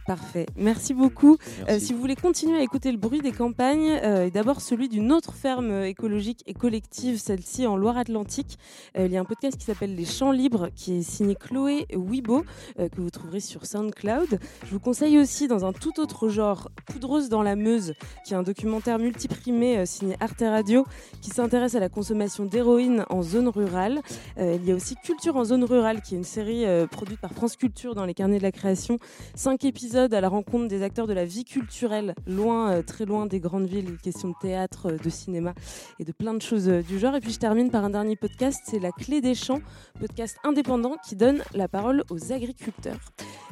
Parfait. 0.06 0.46
Merci 0.56 0.92
beaucoup. 0.92 1.36
Euh, 1.68 1.78
si 1.78 1.92
vous 1.92 2.00
voulez 2.00 2.16
continuer 2.16 2.58
à 2.58 2.62
écouter 2.62 2.90
le 2.90 2.98
bruit 2.98 3.20
des 3.20 3.30
campagnes, 3.30 3.98
euh, 4.02 4.28
d'abord 4.28 4.60
celui 4.60 4.88
d'une 4.88 5.12
autre 5.12 5.34
ferme 5.34 5.84
écologique 5.84 6.42
et 6.46 6.52
collective, 6.52 7.20
celle-ci 7.20 7.64
en 7.66 7.76
Loire-Atlantique, 7.76 8.58
euh, 8.98 9.06
il 9.06 9.12
y 9.12 9.16
a 9.16 9.20
un 9.20 9.24
podcast 9.24 9.56
qui 9.56 9.64
s'appelle 9.64 9.94
Les 9.94 10.04
Champs 10.04 10.32
Libres, 10.32 10.68
qui 10.74 10.98
est 10.98 11.02
signé 11.02 11.36
Chloé 11.36 11.86
Wibo, 11.94 12.44
que 12.76 13.00
vous 13.00 13.10
trouverez 13.10 13.38
sur 13.38 13.66
SoundCloud. 13.66 14.40
Je 14.64 14.70
vous 14.70 14.80
conseille 14.80 15.18
aussi, 15.18 15.46
dans 15.46 15.64
un 15.64 15.72
tout 15.72 16.00
autre 16.00 16.28
genre, 16.28 16.70
Poudreuse 16.86 17.28
dans 17.28 17.42
la 17.42 17.54
Meuse, 17.54 17.94
qui 18.24 18.32
est 18.32 18.36
un 18.36 18.42
documentaire 18.42 18.98
multiprimé 18.98 19.86
signé 19.86 20.16
Arte 20.18 20.40
Radio, 20.40 20.86
qui 21.20 21.30
s'intéresse 21.30 21.76
à 21.76 21.80
la 21.80 21.88
consommation 21.88 22.46
d'héroïne 22.46 23.04
en 23.10 23.22
zone 23.22 23.48
rurale. 23.48 24.00
il 24.38 24.64
y 24.64 24.72
a 24.72 24.74
aussi 24.74 24.96
Culture 24.96 25.36
en 25.36 25.44
zone 25.44 25.64
rurale, 25.64 26.02
qui 26.02 26.14
est 26.14 26.18
une 26.18 26.24
série 26.24 26.64
produite 26.90 27.20
par 27.20 27.32
France 27.32 27.56
Culture 27.56 27.94
dans 27.94 28.04
les 28.04 28.14
carnets 28.14 28.38
de 28.38 28.42
la 28.42 28.52
création. 28.52 28.98
Cinq 29.34 29.59
épisodes 29.64 30.12
à 30.12 30.20
la 30.20 30.28
rencontre 30.28 30.68
des 30.68 30.82
acteurs 30.82 31.06
de 31.06 31.12
la 31.12 31.24
vie 31.24 31.44
culturelle, 31.44 32.14
loin, 32.26 32.72
euh, 32.72 32.82
très 32.82 33.06
loin 33.06 33.26
des 33.26 33.40
grandes 33.40 33.66
villes, 33.66 33.96
questions 34.02 34.28
de 34.28 34.34
théâtre, 34.40 34.50
théâtre, 34.50 35.02
de 35.02 35.10
cinéma 35.10 35.54
et 36.00 36.04
de 36.04 36.10
plein 36.12 36.34
de 36.34 36.42
choses 36.42 36.66
du 36.66 36.98
genre. 36.98 37.14
Et 37.14 37.20
puis 37.20 37.32
je 37.32 37.38
termine 37.38 37.70
par 37.70 37.84
un 37.84 37.90
dernier 37.90 38.16
podcast, 38.16 38.60
c'est 38.66 38.80
La 38.80 38.90
Clé 38.90 39.20
des 39.20 39.34
Champs, 39.34 39.60
podcast 40.00 40.36
indépendant 40.42 40.96
qui 41.06 41.14
donne 41.14 41.42
la 41.54 41.68
parole 41.68 42.02
aux 42.10 42.32
agriculteurs. 42.32 42.98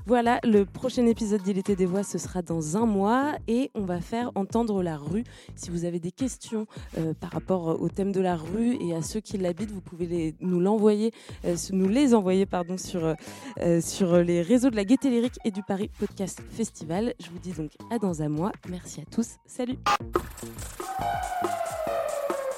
Voilà, 0.07 0.41
le 0.43 0.65
prochain 0.65 1.05
épisode 1.07 1.43
d'Il 1.43 1.59
était 1.59 1.77
des 1.77 1.85
voix, 1.85 2.03
ce 2.03 2.17
sera 2.17 2.41
dans 2.41 2.79
un 2.79 2.87
mois 2.87 3.35
et 3.47 3.71
on 3.75 3.83
va 3.83 4.01
faire 4.01 4.31
entendre 4.37 4.83
la 4.83 4.97
rue. 4.97 5.23
Si 5.55 5.69
vous 5.69 5.85
avez 5.85 6.01
des 6.01 6.13
questions 6.13 6.67
euh, 6.97 7.13
par 7.13 7.31
rapport 7.31 7.81
au 7.81 7.89
thème 7.91 8.11
de 8.11 8.21
la 8.21 8.35
rue 8.35 8.79
et 8.81 8.95
à 8.95 9.03
ceux 9.03 9.21
qui 9.21 9.37
l'habitent, 9.37 9.71
vous 9.71 9.83
pouvez 9.83 10.35
nous 10.41 10.61
l'envoyer, 10.61 11.13
euh, 11.45 11.57
nous 11.73 11.89
les 11.89 12.15
envoyer 12.15 12.47
pardon 12.47 12.79
sur 12.79 13.15
euh, 13.59 13.81
sur 13.83 14.17
les 14.17 14.41
réseaux 14.41 14.71
de 14.71 14.77
la 14.77 14.85
Gaieté 14.85 15.11
Lyrique 15.11 15.39
et 15.45 15.51
du 15.51 15.63
Paris 15.63 15.91
Podcast 15.99 16.41
Festival. 16.51 17.15
Je 17.21 17.31
vous 17.31 17.39
dis 17.39 17.53
donc 17.53 17.73
à 17.91 17.99
dans 17.99 18.23
un 18.23 18.29
mois. 18.29 18.53
Merci 18.69 19.01
à 19.01 19.05
tous. 19.05 19.37
Salut. 19.47 19.79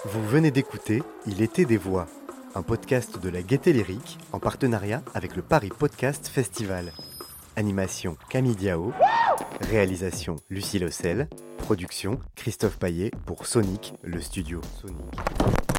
Vous 0.04 0.26
venez 0.28 0.50
d'écouter 0.50 1.02
Il 1.26 1.40
était 1.40 1.64
des 1.64 1.76
voix, 1.76 2.06
un 2.54 2.62
podcast 2.62 3.18
de 3.18 3.28
la 3.28 3.42
Gaieté 3.42 3.72
Lyrique 3.72 4.18
en 4.32 4.38
partenariat 4.38 5.02
avec 5.14 5.36
le 5.36 5.42
Paris 5.42 5.70
Podcast 5.76 6.28
Festival. 6.28 6.92
Animation 7.56 8.16
Camille 8.28 8.56
Diao. 8.56 8.92
Réalisation 9.60 10.36
Lucie 10.50 10.78
Lossel. 10.78 11.28
Production 11.58 12.18
Christophe 12.34 12.78
Paillet 12.78 13.10
pour 13.26 13.46
Sonic, 13.46 13.94
le 14.02 14.20
studio 14.20 14.60
Sonic. 14.80 15.69